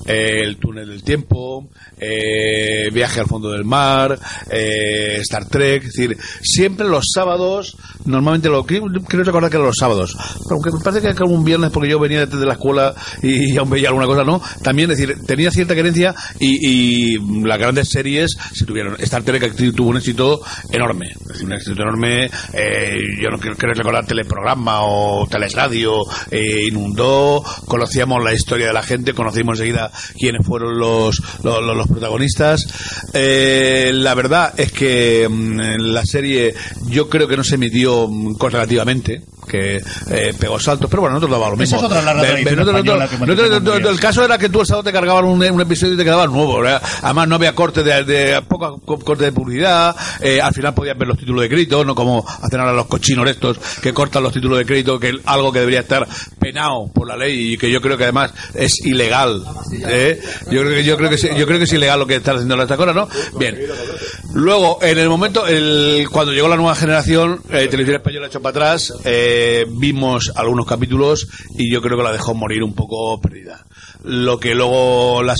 El 0.06 0.56
túnel 0.56 0.88
del 0.88 1.02
tiempo, 1.02 1.68
eh, 1.98 2.90
viaje 2.92 3.20
al 3.20 3.26
fondo 3.26 3.50
del 3.50 3.64
mar, 3.64 4.18
eh, 4.50 5.18
Star 5.20 5.46
Trek, 5.48 5.84
es 5.84 5.92
decir, 5.94 6.16
siempre 6.42 6.86
los 6.88 7.06
sábados, 7.12 7.76
normalmente 8.04 8.48
lo 8.48 8.64
creo, 8.64 8.84
recordar 8.88 9.50
que 9.50 9.56
eran 9.56 9.66
los 9.66 9.76
sábados, 9.78 10.16
aunque 10.50 10.70
me 10.72 10.80
parece 10.80 11.14
que 11.14 11.22
un 11.24 11.44
viernes 11.44 11.70
porque 11.70 11.88
yo 11.90 11.98
venía 11.98 12.26
desde 12.26 12.44
la 12.46 12.52
escuela 12.54 12.94
y 13.22 13.56
aún 13.56 13.70
veía 13.70 13.88
alguna 13.88 14.06
cosa, 14.06 14.22
¿no? 14.24 14.40
También, 14.62 14.90
es 14.90 14.98
decir, 14.98 15.16
tenía 15.26 15.50
cierta 15.50 15.74
querencia 15.74 16.14
y, 16.38 17.14
y 17.14 17.44
las 17.44 17.58
grandes 17.58 17.88
series 17.88 18.36
se 18.52 18.64
tuvieron. 18.64 18.96
Star 19.00 19.22
Trek 19.22 19.54
tuvo 19.74 19.90
un 19.90 19.96
éxito 19.96 20.40
enorme, 20.70 21.06
es 21.12 21.26
decir, 21.28 21.46
un 21.46 21.52
éxito 21.54 21.82
enorme, 21.82 22.30
eh, 22.52 22.96
yo 23.22 23.30
no 23.30 23.38
quiero, 23.38 23.56
quiero 23.56 23.74
recordar 23.74 24.06
teleprograma 24.06 24.82
o 24.82 25.26
telesradio, 25.26 26.00
eh, 26.30 26.66
inundó, 26.68 27.42
conocíamos 27.66 28.22
la 28.22 28.34
historia 28.34 28.66
de 28.68 28.72
la 28.72 28.82
gente, 28.82 29.14
conocimos 29.14 29.58
enseguida 29.58 29.90
quiénes 30.18 30.46
fueron 30.46 30.78
los, 30.78 31.20
los, 31.42 31.62
los- 31.62 31.85
protagonistas. 31.86 32.66
Eh, 33.12 33.90
la 33.94 34.14
verdad 34.14 34.54
es 34.56 34.72
que 34.72 35.28
mm, 35.28 35.60
la 35.92 36.04
serie 36.04 36.54
yo 36.88 37.08
creo 37.08 37.28
que 37.28 37.36
no 37.36 37.44
se 37.44 37.56
emitió 37.56 38.08
mm, 38.08 38.34
correlativamente 38.34 39.22
que 39.46 39.76
eh, 40.10 40.34
pegó 40.38 40.58
saltos, 40.60 40.88
pero 40.90 41.02
bueno, 41.02 41.14
nosotros 41.16 41.38
daba 41.38 41.50
lo 41.50 41.56
mismo. 41.56 41.76
Esa 41.76 41.86
es 41.86 41.92
otra 41.92 42.02
larga 42.02 42.22
española 42.38 43.08
el 43.90 44.00
caso 44.00 44.24
era 44.24 44.38
que 44.38 44.48
tú 44.48 44.60
el 44.60 44.66
sábado 44.66 44.84
te 44.84 44.92
cargaban 44.92 45.24
un, 45.24 45.42
un 45.42 45.60
episodio 45.60 45.94
y 45.94 45.96
te 45.96 46.04
quedabas 46.04 46.30
nuevo. 46.30 46.60
¿verdad? 46.60 46.82
Además, 47.02 47.28
no 47.28 47.34
había 47.36 47.54
corte 47.54 47.82
de, 47.82 48.04
de 48.04 48.42
poca 48.42 48.70
co- 48.84 48.98
corte 48.98 49.24
de 49.24 49.32
publicidad. 49.32 49.94
eh, 50.20 50.40
al 50.40 50.52
final 50.54 50.74
podías 50.74 50.96
ver 50.98 51.08
los 51.08 51.18
títulos 51.18 51.42
de 51.42 51.48
crédito, 51.48 51.84
no 51.84 51.94
como 51.94 52.24
hacen 52.42 52.60
ahora 52.60 52.72
los 52.72 52.86
cochinos 52.86 53.28
estos 53.28 53.58
que 53.80 53.92
cortan 53.92 54.22
los 54.22 54.32
títulos 54.32 54.58
de 54.58 54.66
crédito, 54.66 54.98
que 54.98 55.10
es 55.10 55.16
algo 55.26 55.52
que 55.52 55.60
debería 55.60 55.80
estar 55.80 56.06
penado 56.38 56.88
por 56.92 57.08
la 57.08 57.16
ley 57.16 57.54
y 57.54 57.58
que 57.58 57.70
yo 57.70 57.80
creo 57.80 57.96
que 57.96 58.04
además 58.04 58.32
es 58.54 58.84
ilegal. 58.84 59.42
¿eh? 59.86 60.20
Yo 60.50 60.60
creo 60.62 60.70
que 60.74 60.84
yo 60.84 60.96
creo 60.96 61.10
que 61.10 61.18
sí- 61.18 61.28
yo 61.36 61.46
creo 61.46 61.58
que 61.58 61.64
es 61.64 61.72
ilegal 61.72 61.98
lo 61.98 62.06
que 62.06 62.16
están 62.16 62.36
haciendo 62.36 62.56
las 62.56 62.70
ahora, 62.70 62.92
¿no? 62.92 63.08
Bien. 63.38 63.58
Luego, 64.34 64.78
en 64.82 64.98
el 64.98 65.08
momento, 65.08 65.46
el, 65.46 66.06
cuando 66.10 66.32
llegó 66.32 66.48
la 66.48 66.56
nueva 66.56 66.74
generación, 66.74 67.40
eh, 67.50 67.68
Televisión 67.68 67.96
Española 67.96 68.26
echó 68.26 68.40
para 68.40 68.50
atrás, 68.50 68.92
eh, 69.04 69.35
vimos 69.68 70.32
algunos 70.34 70.66
capítulos 70.66 71.28
y 71.56 71.70
yo 71.72 71.82
creo 71.82 71.96
que 71.96 72.04
la 72.04 72.12
dejó 72.12 72.34
morir 72.34 72.62
un 72.62 72.74
poco 72.74 73.20
perdida. 73.20 73.65
Lo 74.04 74.38
que 74.38 74.54
luego 74.54 75.22
las, 75.22 75.38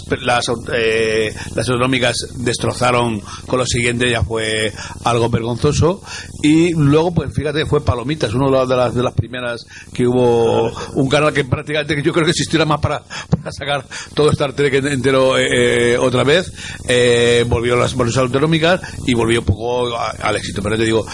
eh, 0.75 1.33
las 1.55 1.69
autonómicas 1.69 2.17
destrozaron 2.37 3.21
con 3.47 3.59
lo 3.59 3.67
siguiente 3.67 4.11
ya 4.11 4.23
fue 4.23 4.73
algo 5.05 5.29
vergonzoso. 5.31 6.03
Y 6.43 6.73
luego, 6.73 7.15
pues 7.15 7.33
fíjate, 7.35 7.67
fue 7.67 7.85
Palomitas, 7.85 8.35
una 8.35 8.65
de 8.67 8.77
las, 8.77 8.95
de 8.95 9.03
las 9.03 9.15
primeras 9.15 9.65
que 9.93 10.07
hubo 10.07 10.71
un 10.95 11.09
canal 11.09 11.33
que 11.33 11.45
prácticamente 11.45 12.03
yo 12.03 12.13
creo 12.13 12.25
que 12.25 12.31
existiera 12.33 12.65
más 12.65 12.81
para, 12.81 13.03
para 13.31 13.53
sacar 13.53 13.85
todo 14.15 14.31
Star 14.31 14.53
Trek 14.53 14.75
entero 14.85 15.39
eh, 15.39 15.93
eh, 15.95 15.99
otra 15.99 16.25
vez. 16.25 16.53
Eh, 16.89 17.45
volvió 17.49 17.77
las 17.77 17.95
bolsas 17.95 18.19
autonómicas 18.23 18.81
y 19.07 19.15
volvió 19.15 19.41
un 19.41 19.47
poco 19.47 19.97
al 19.97 20.37
éxito. 20.37 20.63
Pero 20.63 20.77
te 20.77 20.85
digo, 20.85 21.07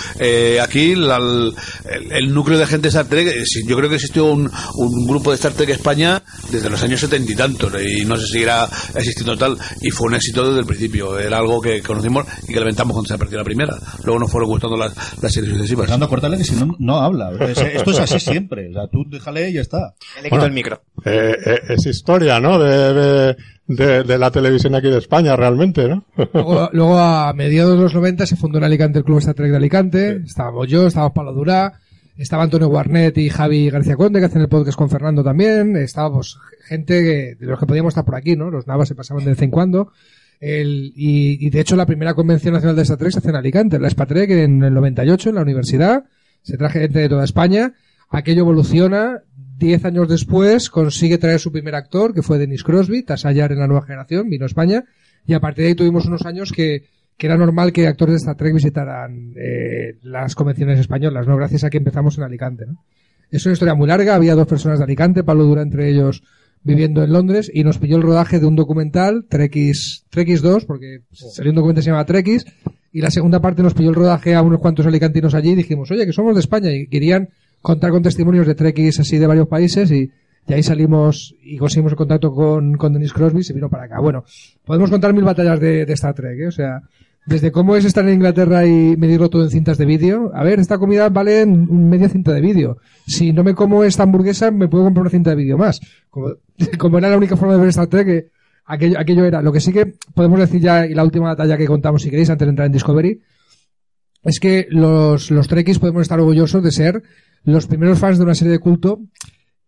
aquí 0.62 0.94
la- 0.94 1.18
el, 2.10 2.32
núcleo 2.32 2.58
de 2.58 2.66
gente 2.66 2.82
de 2.84 2.88
Star 2.88 3.06
Trek, 3.06 3.44
yo 3.66 3.76
creo 3.76 3.88
que 3.88 3.96
existió 3.96 4.24
un, 4.26 4.50
un 4.76 5.06
grupo 5.06 5.30
de 5.30 5.36
Star 5.36 5.52
Trek 5.52 5.68
España 5.70 6.22
desde 6.50 6.70
los 6.70 6.82
años 6.82 7.00
setenta 7.00 7.30
y 7.32 7.34
tantos 7.42 7.72
y 7.82 8.04
no 8.04 8.16
sé 8.16 8.26
si 8.26 8.32
seguirá 8.32 8.68
existiendo 8.94 9.36
tal 9.36 9.56
y 9.80 9.90
fue 9.90 10.08
un 10.08 10.14
éxito 10.14 10.46
desde 10.48 10.60
el 10.60 10.66
principio. 10.66 11.18
Era 11.18 11.38
algo 11.38 11.60
que 11.60 11.82
conocimos 11.82 12.26
y 12.48 12.52
que 12.52 12.60
lamentamos 12.60 12.92
cuando 12.92 13.08
se 13.08 13.14
apareció 13.14 13.38
la 13.38 13.44
primera. 13.44 13.74
Luego 14.04 14.20
nos 14.20 14.30
fueron 14.30 14.48
gustando 14.50 14.76
las, 14.76 14.94
las 15.22 15.32
series 15.32 15.52
sucesivas. 15.52 15.86
Fernando, 15.86 16.08
cortale 16.08 16.36
que 16.36 16.44
si 16.44 16.54
no, 16.54 16.74
no 16.78 16.96
habla. 17.00 17.30
Es- 17.40 17.58
esto 17.58 17.90
es 17.90 18.00
así 18.00 18.20
siempre. 18.20 18.68
O 18.70 18.72
sea, 18.72 18.86
tú 18.88 19.04
déjale 19.08 19.50
y 19.50 19.54
ya 19.54 19.60
está. 19.60 19.94
Le 20.16 20.24
quito 20.24 20.30
Bueno. 20.36 20.44
el 20.46 20.52
micro. 20.52 20.82
Eh, 21.04 21.36
eh, 21.44 21.58
es 21.70 21.86
historia, 21.86 22.38
¿no? 22.40 22.58
De, 22.58 22.92
de, 22.94 23.36
de- 23.66 24.02
de 24.04 24.18
la 24.18 24.30
televisión 24.30 24.74
aquí 24.74 24.88
de 24.88 24.98
España, 24.98 25.34
realmente, 25.36 25.88
¿no? 25.88 26.04
Luego, 26.32 26.68
luego, 26.72 26.98
a 26.98 27.32
mediados 27.32 27.76
de 27.76 27.82
los 27.82 27.94
90 27.94 28.26
se 28.26 28.36
fundó 28.36 28.58
en 28.58 28.64
Alicante 28.64 28.98
el 28.98 29.04
Club 29.04 29.18
Star 29.18 29.34
Trek 29.34 29.50
de 29.50 29.56
Alicante. 29.56 30.20
Estábamos 30.24 30.68
yo, 30.68 30.86
estábamos 30.86 31.14
Pablo 31.14 31.32
Durá, 31.32 31.72
estaba 32.16 32.42
Antonio 32.44 32.68
Guarnet 32.68 33.16
y 33.18 33.28
Javi 33.30 33.70
García 33.70 33.96
Conde, 33.96 34.20
que 34.20 34.26
hacen 34.26 34.42
el 34.42 34.48
podcast 34.48 34.76
con 34.78 34.90
Fernando 34.90 35.22
también. 35.24 35.76
Estábamos 35.76 36.38
gente 36.66 37.02
que- 37.02 37.34
de 37.38 37.46
los 37.46 37.58
que 37.58 37.66
podíamos 37.66 37.92
estar 37.92 38.04
por 38.04 38.14
aquí, 38.16 38.36
¿no? 38.36 38.50
Los 38.50 38.66
navas 38.66 38.88
se 38.88 38.94
pasaban 38.94 39.24
de 39.24 39.30
vez 39.30 39.42
en 39.42 39.50
cuando. 39.50 39.92
El, 40.40 40.92
y, 40.96 41.44
y 41.46 41.50
de 41.50 41.60
hecho 41.60 41.76
la 41.76 41.86
primera 41.86 42.14
convención 42.14 42.54
nacional 42.54 42.74
de 42.76 42.82
Star 42.82 42.98
Trek 42.98 43.12
se 43.12 43.18
hace 43.18 43.28
en 43.30 43.36
Alicante, 43.36 43.78
la 43.78 43.88
Spatrek 43.88 44.30
en 44.30 44.62
el 44.64 44.74
98 44.74 45.28
en 45.30 45.34
la 45.36 45.42
universidad. 45.42 46.04
Se 46.42 46.56
traje 46.56 46.80
gente 46.80 46.98
de 46.98 47.08
toda 47.08 47.24
España. 47.24 47.74
Aquello 48.10 48.40
evoluciona. 48.40 49.22
Diez 49.58 49.84
años 49.84 50.08
después 50.08 50.68
consigue 50.70 51.18
traer 51.18 51.38
su 51.38 51.52
primer 51.52 51.76
actor, 51.76 52.12
que 52.12 52.22
fue 52.22 52.38
Dennis 52.38 52.64
Crosby, 52.64 53.04
Tasayar 53.04 53.52
en 53.52 53.60
la 53.60 53.68
nueva 53.68 53.86
generación, 53.86 54.28
vino 54.28 54.44
a 54.44 54.46
España. 54.46 54.84
Y 55.24 55.34
a 55.34 55.40
partir 55.40 55.62
de 55.62 55.68
ahí 55.68 55.74
tuvimos 55.76 56.06
unos 56.06 56.26
años 56.26 56.50
que, 56.50 56.86
que 57.22 57.28
era 57.28 57.36
normal 57.36 57.72
que 57.72 57.86
actores 57.86 58.14
de 58.14 58.16
Star 58.16 58.34
Trek 58.34 58.52
visitaran 58.52 59.32
eh, 59.36 59.94
las 60.02 60.34
convenciones 60.34 60.80
españolas, 60.80 61.24
¿no? 61.24 61.36
Gracias 61.36 61.62
a 61.62 61.70
que 61.70 61.78
empezamos 61.78 62.18
en 62.18 62.24
Alicante, 62.24 62.66
¿no? 62.66 62.82
Es 63.30 63.46
una 63.46 63.52
historia 63.52 63.76
muy 63.76 63.86
larga, 63.86 64.16
había 64.16 64.34
dos 64.34 64.48
personas 64.48 64.80
de 64.80 64.86
Alicante, 64.86 65.22
Pablo 65.22 65.44
Dura 65.44 65.62
entre 65.62 65.88
ellos 65.88 66.24
viviendo 66.64 67.04
en 67.04 67.12
Londres, 67.12 67.48
y 67.54 67.62
nos 67.62 67.78
pilló 67.78 67.96
el 67.96 68.02
rodaje 68.02 68.40
de 68.40 68.46
un 68.46 68.56
documental, 68.56 69.26
Trekkies, 69.28 70.04
Trekkies 70.10 70.42
2, 70.42 70.64
porque 70.64 71.02
salió 71.12 71.52
un 71.52 71.54
documental 71.54 71.82
que 71.82 71.84
se 71.84 71.90
llama 71.92 72.04
Trekkies, 72.04 72.44
y 72.92 73.00
la 73.00 73.12
segunda 73.12 73.40
parte 73.40 73.62
nos 73.62 73.74
pilló 73.74 73.90
el 73.90 73.94
rodaje 73.94 74.34
a 74.34 74.42
unos 74.42 74.58
cuantos 74.58 74.84
alicantinos 74.84 75.32
allí 75.34 75.50
y 75.50 75.54
dijimos, 75.54 75.92
oye, 75.92 76.04
que 76.04 76.12
somos 76.12 76.34
de 76.34 76.40
España, 76.40 76.72
y 76.72 76.88
querían 76.88 77.28
contar 77.60 77.92
con 77.92 78.02
testimonios 78.02 78.48
de 78.48 78.56
Trekkies 78.56 78.98
así 78.98 79.18
de 79.18 79.28
varios 79.28 79.46
países, 79.46 79.92
y, 79.92 80.10
y 80.48 80.52
ahí 80.52 80.62
salimos 80.64 81.36
y 81.40 81.56
conseguimos 81.56 81.92
el 81.92 81.98
contacto 81.98 82.32
con, 82.32 82.76
con 82.76 82.92
Dennis 82.92 83.12
Crosby 83.12 83.42
y 83.42 83.44
se 83.44 83.52
vino 83.52 83.70
para 83.70 83.84
acá. 83.84 84.00
Bueno, 84.00 84.24
podemos 84.64 84.90
contar 84.90 85.14
mil 85.14 85.22
batallas 85.22 85.60
de, 85.60 85.86
de 85.86 85.92
Star 85.92 86.14
Trek, 86.14 86.36
¿eh? 86.40 86.46
O 86.48 86.50
sea, 86.50 86.82
desde 87.24 87.52
cómo 87.52 87.76
es 87.76 87.84
estar 87.84 88.04
en 88.06 88.14
Inglaterra 88.14 88.66
y 88.66 88.96
medirlo 88.96 89.30
todo 89.30 89.44
en 89.44 89.50
cintas 89.50 89.78
de 89.78 89.86
vídeo. 89.86 90.32
A 90.34 90.42
ver, 90.42 90.58
esta 90.58 90.78
comida 90.78 91.08
vale 91.08 91.46
media 91.46 92.08
cinta 92.08 92.32
de 92.32 92.40
vídeo. 92.40 92.78
Si 93.06 93.32
no 93.32 93.44
me 93.44 93.54
como 93.54 93.84
esta 93.84 94.02
hamburguesa, 94.02 94.50
me 94.50 94.68
puedo 94.68 94.84
comprar 94.84 95.02
una 95.02 95.10
cinta 95.10 95.30
de 95.30 95.36
vídeo 95.36 95.56
más. 95.56 95.80
Como, 96.10 96.34
era 96.98 97.10
la 97.10 97.16
única 97.16 97.36
forma 97.36 97.54
de 97.54 97.60
ver 97.60 97.68
Star 97.68 97.86
Trek, 97.86 98.06
que 98.06 98.28
aquello, 98.64 98.98
aquello 98.98 99.24
era. 99.24 99.40
Lo 99.40 99.52
que 99.52 99.60
sí 99.60 99.72
que 99.72 99.94
podemos 100.14 100.38
decir 100.40 100.60
ya, 100.60 100.86
y 100.86 100.94
la 100.94 101.04
última 101.04 101.28
batalla 101.28 101.56
que 101.56 101.66
contamos, 101.66 102.02
si 102.02 102.10
queréis, 102.10 102.30
antes 102.30 102.46
de 102.46 102.50
entrar 102.50 102.66
en 102.66 102.72
Discovery, 102.72 103.20
es 104.24 104.40
que 104.40 104.66
los, 104.70 105.30
los 105.30 105.48
podemos 105.48 106.02
estar 106.02 106.18
orgullosos 106.18 106.62
de 106.62 106.70
ser 106.70 107.02
los 107.44 107.66
primeros 107.66 107.98
fans 107.98 108.18
de 108.18 108.24
una 108.24 108.34
serie 108.34 108.52
de 108.52 108.58
culto 108.60 109.00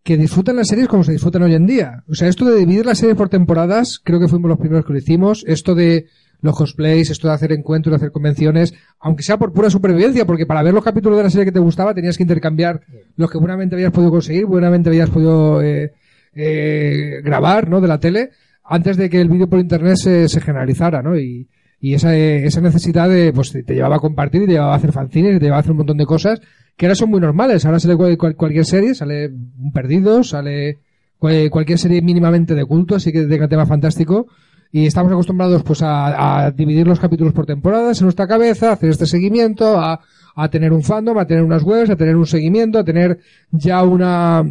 que 0.03 0.17
disfrutan 0.17 0.55
las 0.55 0.67
series 0.67 0.87
como 0.87 1.03
se 1.03 1.13
disfrutan 1.13 1.41
hoy 1.43 1.55
en 1.55 1.65
día. 1.65 2.03
O 2.07 2.13
sea, 2.13 2.27
esto 2.27 2.45
de 2.45 2.59
dividir 2.59 2.85
las 2.85 2.99
series 2.99 3.17
por 3.17 3.27
temporadas, 3.27 3.99
creo 4.03 4.19
que 4.19 4.27
fuimos 4.27 4.49
los 4.49 4.59
primeros 4.59 4.85
que 4.85 4.93
lo 4.93 4.99
hicimos. 4.99 5.43
Esto 5.47 5.73
de 5.73 6.05
los 6.41 6.55
cosplays, 6.55 7.09
esto 7.09 7.27
de 7.27 7.33
hacer 7.33 7.51
encuentros, 7.51 7.91
de 7.91 7.95
hacer 7.97 8.11
convenciones, 8.11 8.73
aunque 8.99 9.23
sea 9.23 9.37
por 9.37 9.51
pura 9.53 9.69
supervivencia, 9.69 10.25
porque 10.25 10.45
para 10.45 10.61
ver 10.63 10.73
los 10.73 10.83
capítulos 10.83 11.17
de 11.17 11.23
la 11.23 11.29
serie 11.29 11.45
que 11.45 11.51
te 11.51 11.59
gustaba 11.59 11.93
tenías 11.93 12.17
que 12.17 12.23
intercambiar 12.23 12.81
los 13.17 13.29
que 13.31 13.37
buenamente 13.37 13.75
habías 13.75 13.91
podido 13.91 14.11
conseguir, 14.11 14.45
buenamente 14.45 14.89
habías 14.89 15.09
podido 15.09 15.61
eh, 15.61 15.91
eh, 16.33 17.21
grabar, 17.23 17.69
¿no? 17.69 17.81
De 17.81 17.87
la 17.87 17.99
tele, 17.99 18.29
antes 18.63 18.97
de 18.97 19.09
que 19.09 19.21
el 19.21 19.29
vídeo 19.29 19.47
por 19.49 19.59
internet 19.59 19.95
se, 19.97 20.27
se 20.29 20.41
generalizara, 20.41 21.01
¿no? 21.01 21.17
Y, 21.17 21.47
y 21.79 21.93
esa, 21.93 22.15
eh, 22.15 22.45
esa 22.45 22.61
necesidad 22.61 23.09
de, 23.09 23.31
pues 23.33 23.51
te 23.51 23.73
llevaba 23.73 23.97
a 23.97 23.99
compartir, 23.99 24.43
y 24.43 24.45
te 24.47 24.51
llevaba 24.53 24.73
a 24.73 24.77
hacer 24.77 24.91
fanzines, 24.91 25.33
te 25.39 25.45
llevaba 25.45 25.57
a 25.57 25.59
hacer 25.61 25.71
un 25.71 25.77
montón 25.77 25.97
de 25.97 26.05
cosas 26.05 26.41
que 26.75 26.85
ahora 26.87 26.95
son 26.95 27.09
muy 27.09 27.19
normales. 27.21 27.65
Ahora 27.65 27.79
sale 27.79 27.95
cual- 27.95 28.35
cualquier 28.35 28.65
serie, 28.65 28.95
sale 28.95 29.27
un 29.29 29.71
perdido, 29.71 30.23
sale 30.23 30.79
cual- 31.17 31.49
cualquier 31.49 31.77
serie 31.79 32.01
mínimamente 32.01 32.53
de 32.55 32.65
culto, 32.65 32.95
así 32.95 33.11
que 33.11 33.23
tenga 33.25 33.47
tema 33.47 33.65
fantástico. 33.65 34.27
Y 34.75 34.87
estamos 34.87 35.09
acostumbrados 35.09 35.63
pues 35.63 35.79
a, 35.81 36.51
dividir 36.53 36.85
los 36.85 36.99
capítulos 36.99 37.31
por 37.31 37.45
temporadas 37.45 38.01
en 38.01 38.07
nuestra 38.07 38.27
cabeza, 38.27 38.71
a 38.71 38.73
hacer 38.73 38.89
este 38.89 39.05
seguimiento, 39.05 39.79
a, 39.79 40.01
a 40.35 40.49
tener 40.49 40.73
un 40.73 40.83
fandom, 40.83 41.17
a 41.17 41.25
tener 41.25 41.45
unas 41.45 41.63
webs, 41.63 41.89
a 41.89 41.95
tener 41.95 42.17
un 42.17 42.25
seguimiento, 42.25 42.79
a 42.79 42.83
tener 42.83 43.19
ya 43.51 43.83
una, 43.83 44.43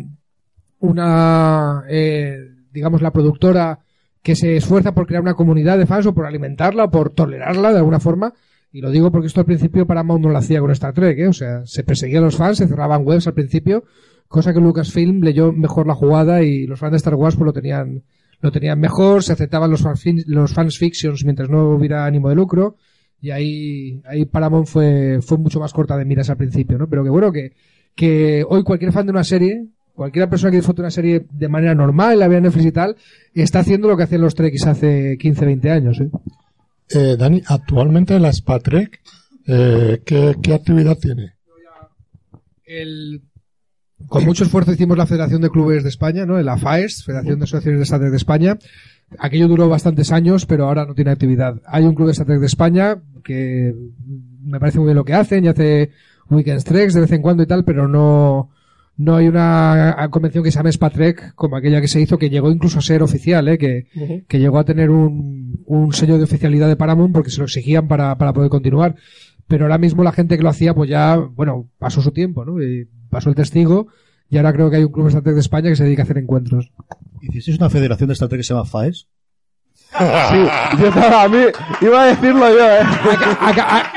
una, 0.79 1.85
eh, 1.91 2.39
digamos, 2.73 3.03
la 3.03 3.11
productora 3.13 3.81
que 4.23 4.35
se 4.35 4.57
esfuerza 4.57 4.95
por 4.95 5.07
crear 5.07 5.21
una 5.21 5.35
comunidad 5.35 5.77
de 5.77 5.85
fans 5.85 6.07
o 6.07 6.15
por 6.15 6.25
alimentarla 6.25 6.85
o 6.85 6.91
por 6.91 7.11
tolerarla 7.11 7.73
de 7.73 7.79
alguna 7.81 8.01
forma. 8.01 8.33
Y 8.73 8.81
lo 8.81 8.91
digo 8.91 9.13
porque 9.13 9.27
esto 9.27 9.41
al 9.41 9.47
principio 9.47 9.87
Paramount 9.87 10.25
no 10.25 10.31
lo 10.31 10.39
hacía 10.39 10.61
con 10.61 10.71
Star 10.71 10.95
Trek, 10.95 11.19
¿eh? 11.19 11.29
O 11.29 11.35
sea, 11.35 11.67
se 11.67 11.85
perseguía 11.85 12.21
a 12.21 12.23
los 12.23 12.37
fans, 12.37 12.57
se 12.57 12.67
cerraban 12.67 13.07
webs 13.07 13.27
al 13.27 13.35
principio, 13.35 13.85
cosa 14.27 14.55
que 14.55 14.61
Lucasfilm 14.61 15.21
leyó 15.21 15.53
mejor 15.53 15.87
la 15.87 15.95
jugada 15.95 16.43
y 16.43 16.67
los 16.67 16.81
fans 16.81 16.93
de 16.93 16.97
Star 16.97 17.15
Wars 17.15 17.37
pues 17.37 17.45
lo 17.45 17.53
tenían, 17.53 18.05
lo 18.45 18.53
tenían 18.53 18.79
mejor, 18.79 19.23
se 19.25 19.33
aceptaban 19.33 19.71
los, 19.71 19.83
fanfin- 19.85 20.25
los 20.27 20.53
fans 20.53 20.79
fictions 20.79 21.25
mientras 21.25 21.49
no 21.49 21.71
hubiera 21.71 22.05
ánimo 22.07 22.29
de 22.29 22.35
lucro. 22.37 22.77
Y 23.21 23.31
ahí, 23.31 24.03
ahí 24.07 24.27
Paramount 24.27 24.67
fue, 24.69 25.19
fue 25.23 25.39
mucho 25.39 25.59
más 25.59 25.73
corta 25.73 25.97
de 25.97 26.05
miras 26.05 26.29
al 26.31 26.37
principio, 26.37 26.77
¿no? 26.77 26.89
Pero 26.89 27.03
que 27.03 27.11
bueno, 27.11 27.33
que, 27.33 27.53
que 27.95 28.45
hoy 28.47 28.63
cualquier 28.63 28.93
fan 28.93 29.07
de 29.07 29.13
una 29.13 29.25
serie, 29.25 29.65
cualquier 29.95 30.29
persona 30.29 30.51
que 30.51 30.59
disfrute 30.59 30.83
una 30.83 30.91
serie 30.91 31.25
de 31.33 31.49
manera 31.49 31.75
normal, 31.75 32.19
la 32.19 32.29
vea 32.29 32.39
en 32.39 32.45
Netflix 32.45 32.67
y 32.67 32.73
tal, 32.73 32.97
está 33.35 33.61
haciendo 33.61 33.89
lo 33.89 33.97
que 33.97 34.03
hacían 34.03 34.21
los 34.21 34.35
Trekkies 34.35 34.67
hace 34.67 35.17
15, 35.19 35.47
20 35.47 35.71
años, 35.71 36.01
¿eh? 36.01 36.11
Eh, 36.91 37.17
Dani, 37.19 37.41
actualmente 37.47 38.21
la 38.21 38.31
Spatrek, 38.31 39.01
eh, 39.47 40.03
¿qué, 40.05 40.35
¿qué 40.43 40.53
actividad 40.53 40.99
tiene? 40.99 41.33
El, 42.67 43.23
con 44.09 44.25
mucho 44.25 44.45
esfuerzo 44.45 44.73
hicimos 44.73 44.97
la 44.97 45.07
Federación 45.07 45.41
de 45.43 45.51
Clubes 45.51 45.83
de 45.83 45.89
España, 45.89 46.27
¿no? 46.27 46.41
La 46.41 46.57
FAES, 46.57 47.05
Federación 47.05 47.39
de 47.39 47.45
Asociaciones 47.45 47.81
de 47.81 47.85
Star 47.85 48.01
Trek 48.01 48.11
de 48.11 48.17
España. 48.17 48.59
Aquello 49.19 49.49
duró 49.49 49.69
bastantes 49.69 50.13
años, 50.13 50.47
pero 50.47 50.67
ahora 50.67 50.87
no 50.87 50.95
tiene 50.95 51.11
actividad. 51.11 51.61
Hay 51.67 51.85
un 51.85 51.95
club 51.95 52.07
de 52.07 52.13
Star 52.13 52.27
Trek 52.27 52.41
de 52.41 52.47
España 52.47 52.99
que 53.23 53.75
me 54.43 54.61
parece 54.61 54.79
muy 54.79 54.87
bien 54.87 54.97
lo 54.97 55.05
que 55.05 55.15
hacen 55.15 55.45
y 55.45 55.49
hace 55.49 55.91
weekends 56.31 56.65
treks 56.65 56.95
de 56.95 57.01
vez 57.01 57.13
en 57.13 57.23
cuando 57.23 57.43
y 57.43 57.47
tal, 57.47 57.65
pero 57.65 57.89
no, 57.89 58.51
no 58.97 59.17
hay 59.17 59.29
una 59.29 60.09
convención 60.11 60.45
que 60.45 60.51
se 60.51 60.59
llame 60.59 60.73
Spatrek 60.73 61.35
como 61.35 61.57
aquella 61.57 61.81
que 61.81 61.89
se 61.89 62.01
hizo, 62.01 62.19
que 62.19 62.31
llegó 62.31 62.51
incluso 62.51 62.79
a 62.79 62.83
ser 62.83 63.03
oficial, 63.03 63.49
¿eh? 63.49 63.59
que, 63.59 63.89
que 64.29 64.39
llegó 64.39 64.59
a 64.59 64.65
tener 64.65 64.91
un, 64.91 65.63
un 65.67 65.93
sello 65.93 66.19
de 66.19 66.25
oficialidad 66.25 66.69
de 66.69 66.77
Paramount 66.77 67.13
porque 67.13 67.31
se 67.31 67.39
lo 67.39 67.45
exigían 67.45 67.89
para, 67.89 68.17
para 68.17 68.33
poder 68.33 68.51
continuar. 68.51 68.97
Pero 69.47 69.67
ahora 69.67 69.79
mismo 69.79 70.03
la 70.03 70.13
gente 70.13 70.37
que 70.37 70.43
lo 70.43 70.49
hacía, 70.49 70.75
pues 70.75 70.89
ya, 70.89 71.17
bueno, 71.17 71.69
pasó 71.79 72.01
su 72.01 72.13
tiempo, 72.13 72.45
¿no? 72.45 72.63
Y 72.63 72.89
pasó 73.15 73.31
el 73.31 73.35
testigo 73.37 73.87
y 74.29 74.37
ahora 74.37 74.53
creo 74.53 74.69
que 74.71 74.77
hay 74.77 74.85
un 74.85 74.93
club 74.93 75.05
de 75.05 75.09
Star 75.11 75.23
Trek 75.23 75.35
de 75.37 75.41
España 75.41 75.71
que 75.71 75.77
se 75.77 75.85
dedica 75.85 76.03
a 76.03 76.05
hacer 76.05 76.19
encuentros. 76.19 76.71
¿Hicisteis 77.23 77.57
una 77.59 77.71
federación 77.71 78.09
de 78.09 78.13
Star 78.15 78.29
Trek 78.29 78.41
que 78.41 78.45
se 78.45 78.53
llama 78.55 78.67
FAES? 78.67 79.07
Sí, 79.97 80.79
yo 80.81 80.89
estaba 80.89 81.23
a 81.23 81.29
mí, 81.29 81.39
iba 81.81 82.03
a 82.03 82.07
decirlo 82.07 82.49
yo, 82.51 82.67
eh. 82.69 82.81
Acá- 83.41 83.49
acá- 83.49 83.93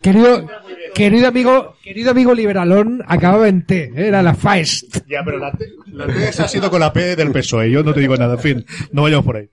Querido, 0.00 0.46
querido 0.94 1.28
amigo, 1.28 1.74
querido 1.82 2.10
amigo 2.10 2.34
liberalón, 2.34 3.02
acababa 3.06 3.48
en 3.48 3.64
T, 3.66 3.84
¿eh? 3.84 3.92
era 4.08 4.22
la 4.22 4.34
Feist. 4.34 4.98
Ya, 5.08 5.22
pero 5.24 5.38
la 5.38 5.50
T, 5.52 5.66
la 5.92 6.06
T 6.06 6.28
esa 6.28 6.44
ha 6.44 6.48
sido 6.48 6.70
con 6.70 6.80
la 6.80 6.92
P 6.92 7.16
del 7.16 7.32
PSOE. 7.32 7.70
Yo 7.70 7.82
no 7.82 7.94
te 7.94 8.00
digo 8.00 8.16
nada. 8.16 8.34
En 8.34 8.40
fin, 8.40 8.66
no 8.92 9.02
vayamos 9.02 9.24
por 9.24 9.36
ahí. 9.36 9.48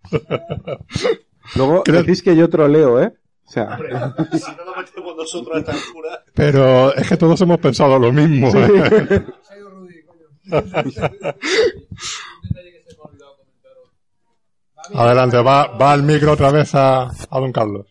Luego 1.56 1.84
decís 1.86 2.22
que 2.22 2.36
yo 2.36 2.50
troleo, 2.50 3.02
¿eh? 3.02 3.14
O 3.52 3.54
sea, 3.54 3.78
si 4.32 4.52
no 4.56 4.64
nos 4.66 4.78
metemos 4.78 5.16
nosotros 5.18 5.56
a 5.58 5.60
esta 5.60 5.72
altura. 5.74 6.24
Pero 6.34 6.96
es 6.96 7.06
que 7.10 7.18
todos 7.18 7.42
hemos 7.42 7.58
pensado 7.60 8.00
lo 8.00 8.14
mismo. 8.14 8.50
¿eh? 8.56 9.26
Adelante, 14.94 15.38
va, 15.38 15.68
va 15.78 15.94
el 15.94 16.04
micro 16.04 16.34
otra 16.34 16.52
vez 16.52 16.74
a, 16.76 17.04
a 17.04 17.40
don 17.40 17.52
Carlos. 17.52 17.86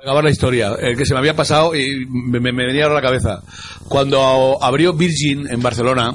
acabar 0.00 0.22
la 0.24 0.30
historia, 0.30 0.72
el 0.78 0.96
que 0.96 1.04
se 1.04 1.12
me 1.12 1.18
había 1.20 1.34
pasado 1.34 1.74
y 1.74 2.06
me, 2.06 2.38
me- 2.40 2.52
me 2.52 2.66
venía 2.66 2.84
ahora 2.84 2.98
a 2.98 3.02
la 3.02 3.06
cabeza. 3.08 3.42
Cuando 3.88 4.62
abrió 4.62 4.92
Virgin 4.92 5.46
en 5.50 5.60
Barcelona, 5.60 6.14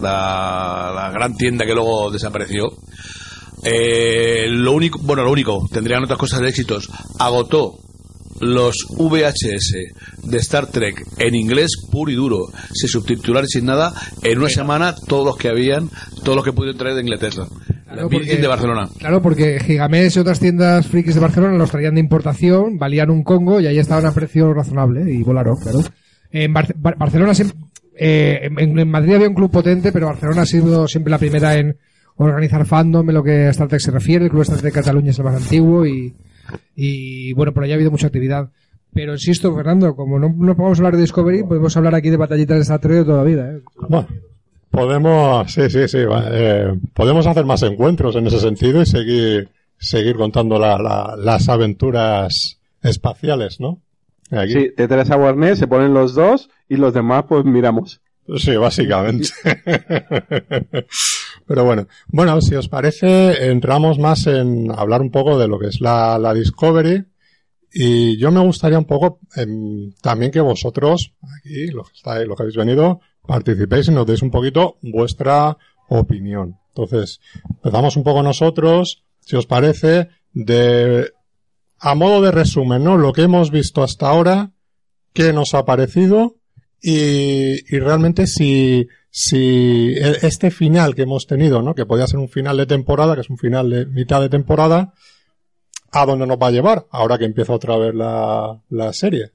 la, 0.00 0.92
la 0.94 1.10
gran 1.10 1.34
tienda 1.36 1.64
que 1.64 1.74
luego 1.74 2.10
desapareció, 2.10 2.68
eh, 3.64 4.46
lo 4.50 4.72
único, 4.72 4.98
bueno, 5.02 5.22
lo 5.24 5.30
único, 5.32 5.66
tendrían 5.72 6.04
otras 6.04 6.18
cosas 6.18 6.40
de 6.40 6.48
éxitos, 6.48 6.88
agotó 7.18 7.76
los 8.42 8.74
VHS 8.98 9.74
de 10.24 10.36
Star 10.38 10.66
Trek 10.66 11.02
en 11.18 11.34
inglés 11.34 11.70
puro 11.90 12.10
y 12.10 12.14
duro, 12.14 12.46
sin 12.74 12.88
subtitular 12.88 13.44
y 13.44 13.48
sin 13.48 13.64
nada, 13.66 13.92
en 14.22 14.38
una 14.38 14.48
semana 14.48 14.94
todos 15.08 15.24
los 15.24 15.36
que 15.36 15.48
habían, 15.48 15.88
todos 16.24 16.36
los 16.36 16.44
que 16.44 16.52
pudieron 16.52 16.76
traer 16.78 16.96
de 16.96 17.02
Inglaterra. 17.02 17.46
La 17.86 17.92
Claro, 17.94 18.08
porque- 18.10 18.36
de 18.36 18.46
Barcelona. 18.48 18.88
Claro, 18.98 19.22
porque 19.22 19.60
Gigamés 19.60 20.16
y 20.16 20.20
otras 20.20 20.40
tiendas 20.40 20.86
frikis 20.86 21.14
de 21.14 21.20
Barcelona 21.20 21.56
los 21.56 21.70
traían 21.70 21.94
de 21.94 22.00
importación, 22.00 22.78
valían 22.78 23.10
un 23.10 23.22
congo 23.22 23.60
y 23.60 23.66
ahí 23.66 23.78
estaban 23.78 24.06
a 24.06 24.12
precio 24.12 24.52
razonable 24.52 25.12
y 25.12 25.22
volaron, 25.22 25.56
claro. 25.62 25.80
En 26.30 26.52
Bar- 26.52 26.74
Bar- 26.78 26.96
Barcelona 26.98 27.34
siempre, 27.34 27.56
eh, 27.94 28.48
en, 28.58 28.78
en 28.78 28.90
Madrid 28.90 29.14
había 29.14 29.28
un 29.28 29.34
club 29.34 29.50
potente, 29.50 29.92
pero 29.92 30.06
Barcelona 30.06 30.42
ha 30.42 30.46
sido 30.46 30.88
siempre 30.88 31.10
la 31.10 31.18
primera 31.18 31.54
en 31.56 31.76
organizar 32.16 32.64
fandom 32.66 33.08
en 33.08 33.14
lo 33.14 33.22
que 33.22 33.46
a 33.46 33.50
Star 33.50 33.68
Trek 33.68 33.80
se 33.80 33.90
refiere. 33.90 34.24
El 34.24 34.30
club 34.30 34.42
Star 34.42 34.58
Trek 34.58 34.72
Cataluña 34.74 35.10
es 35.10 35.18
el 35.18 35.24
más 35.24 35.36
antiguo 35.36 35.84
y, 35.86 36.14
y 36.76 37.32
bueno, 37.34 37.52
por 37.52 37.64
ahí 37.64 37.72
ha 37.72 37.74
habido 37.74 37.90
mucha 37.90 38.06
actividad. 38.08 38.50
Pero 38.94 39.12
insisto, 39.12 39.54
Fernando, 39.54 39.96
como 39.96 40.18
no, 40.18 40.28
no 40.36 40.54
podemos 40.54 40.78
hablar 40.78 40.96
de 40.96 41.00
Discovery, 41.02 41.44
podemos 41.44 41.74
hablar 41.78 41.94
aquí 41.94 42.10
de 42.10 42.18
batallitas 42.18 42.56
de 42.58 42.62
Star 42.62 42.80
Trek 42.80 42.98
de 42.98 43.04
toda 43.04 43.18
la 43.18 43.24
vida. 43.24 43.50
¿eh? 43.52 43.60
Bueno, 43.88 44.06
podemos, 44.70 45.50
sí, 45.50 45.70
sí, 45.70 45.88
sí, 45.88 46.04
va, 46.04 46.24
eh, 46.30 46.74
podemos 46.92 47.26
hacer 47.26 47.44
más 47.46 47.62
encuentros 47.62 48.16
en 48.16 48.26
ese 48.26 48.38
sentido 48.38 48.82
y 48.82 48.86
seguir, 48.86 49.48
seguir 49.78 50.16
contando 50.16 50.58
la- 50.58 50.76
la- 50.78 51.14
las 51.16 51.48
aventuras 51.48 52.58
espaciales, 52.82 53.60
¿no? 53.60 53.78
Aquí. 54.30 54.52
sí, 54.52 54.70
te 54.76 54.88
traes 54.88 55.10
a 55.10 55.16
Warner, 55.16 55.56
se 55.56 55.66
ponen 55.66 55.94
los 55.94 56.14
dos 56.14 56.50
y 56.68 56.76
los 56.76 56.92
demás 56.92 57.24
pues 57.28 57.44
miramos. 57.46 58.01
Sí, 58.36 58.56
básicamente. 58.56 59.28
Pero 61.46 61.64
bueno, 61.64 61.88
bueno, 62.08 62.40
si 62.40 62.54
os 62.54 62.68
parece, 62.68 63.50
entramos 63.50 63.98
más 63.98 64.26
en 64.26 64.70
hablar 64.70 65.00
un 65.00 65.10
poco 65.10 65.38
de 65.38 65.48
lo 65.48 65.58
que 65.58 65.66
es 65.66 65.80
la, 65.80 66.18
la 66.18 66.32
Discovery. 66.32 67.04
Y 67.74 68.18
yo 68.18 68.30
me 68.30 68.40
gustaría 68.40 68.78
un 68.78 68.84
poco 68.84 69.20
em, 69.34 69.92
también 70.02 70.30
que 70.30 70.40
vosotros, 70.40 71.14
aquí, 71.38 71.68
los 71.68 71.88
que 71.88 71.96
estáis, 71.96 72.28
los 72.28 72.36
que 72.36 72.42
habéis 72.42 72.56
venido, 72.56 73.00
participéis 73.26 73.88
y 73.88 73.92
nos 73.92 74.06
deis 74.06 74.22
un 74.22 74.30
poquito 74.30 74.76
vuestra 74.82 75.56
opinión. 75.88 76.58
Entonces, 76.68 77.20
empezamos 77.48 77.96
un 77.96 78.02
poco 78.02 78.22
nosotros, 78.22 79.04
si 79.20 79.36
os 79.36 79.46
parece, 79.46 80.08
de, 80.32 81.10
a 81.78 81.94
modo 81.94 82.20
de 82.20 82.30
resumen, 82.30 82.84
¿no? 82.84 82.98
Lo 82.98 83.12
que 83.12 83.22
hemos 83.22 83.50
visto 83.50 83.82
hasta 83.82 84.08
ahora, 84.08 84.52
qué 85.14 85.32
nos 85.32 85.54
ha 85.54 85.64
parecido 85.64 86.36
y, 86.82 87.78
realmente 87.78 88.26
si, 88.26 88.88
e- 89.32 90.18
este 90.22 90.50
final 90.50 90.94
que 90.94 91.02
hemos 91.02 91.26
tenido, 91.26 91.62
¿no? 91.62 91.74
Que 91.74 91.86
podía 91.86 92.08
ser 92.08 92.18
un 92.18 92.28
final 92.28 92.56
de 92.56 92.66
temporada, 92.66 93.14
que 93.14 93.20
es 93.20 93.30
un 93.30 93.38
final 93.38 93.70
de 93.70 93.86
mitad 93.86 94.20
de 94.20 94.28
temporada, 94.28 94.92
¿a 95.92 96.06
dónde 96.06 96.26
nos 96.26 96.38
va 96.38 96.48
a 96.48 96.50
llevar? 96.50 96.86
Ahora 96.90 97.18
que 97.18 97.24
empieza 97.24 97.52
otra 97.52 97.76
vez 97.76 97.94
la, 97.94 98.92
serie. 98.92 99.30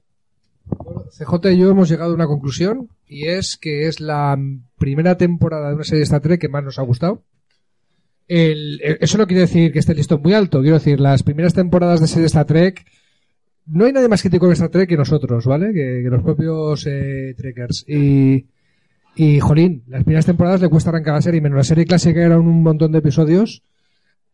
CJ 1.16 1.52
y 1.52 1.58
yo 1.58 1.70
hemos 1.70 1.88
llegado 1.88 2.12
a 2.12 2.14
una 2.14 2.26
conclusión 2.26 2.90
y 3.06 3.28
es 3.28 3.56
que 3.56 3.88
es 3.88 4.00
la 4.00 4.38
primera 4.76 5.16
temporada 5.16 5.70
de 5.70 5.76
una 5.76 5.84
serie 5.84 6.00
de 6.00 6.04
Star 6.04 6.20
Trek 6.20 6.38
que 6.38 6.50
más 6.50 6.62
nos 6.62 6.78
ha 6.78 6.82
gustado. 6.82 7.22
Eso 8.28 9.16
no 9.16 9.26
quiere 9.26 9.40
decir 9.40 9.72
que 9.72 9.78
esté 9.78 9.92
el 9.92 9.98
listón 9.98 10.20
muy 10.20 10.34
alto, 10.34 10.60
quiero 10.60 10.76
decir, 10.76 11.00
las 11.00 11.22
primeras 11.22 11.54
temporadas 11.54 12.00
de 12.00 12.08
serie 12.08 12.22
de 12.22 12.26
Star 12.26 12.44
Trek 12.44 12.84
no 13.70 13.84
hay 13.84 13.92
nadie 13.92 14.08
más 14.08 14.20
crítico 14.22 14.46
en 14.46 14.52
Star 14.52 14.68
Trek 14.70 14.88
que 14.88 14.96
nosotros, 14.96 15.44
¿vale? 15.46 15.72
Que, 15.72 16.02
los 16.08 16.22
propios 16.22 16.86
eh, 16.86 17.34
Trekkers. 17.36 17.84
Y, 17.88 18.46
y, 19.16 19.40
jolín, 19.40 19.82
las 19.88 20.04
primeras 20.04 20.26
temporadas 20.26 20.60
le 20.60 20.68
cuesta 20.68 20.90
arrancar 20.90 21.14
la 21.14 21.22
serie, 21.22 21.40
menos 21.40 21.56
la 21.56 21.64
serie 21.64 21.84
clásica 21.84 22.20
eran 22.22 22.40
un 22.40 22.62
montón 22.62 22.92
de 22.92 22.98
episodios. 22.98 23.62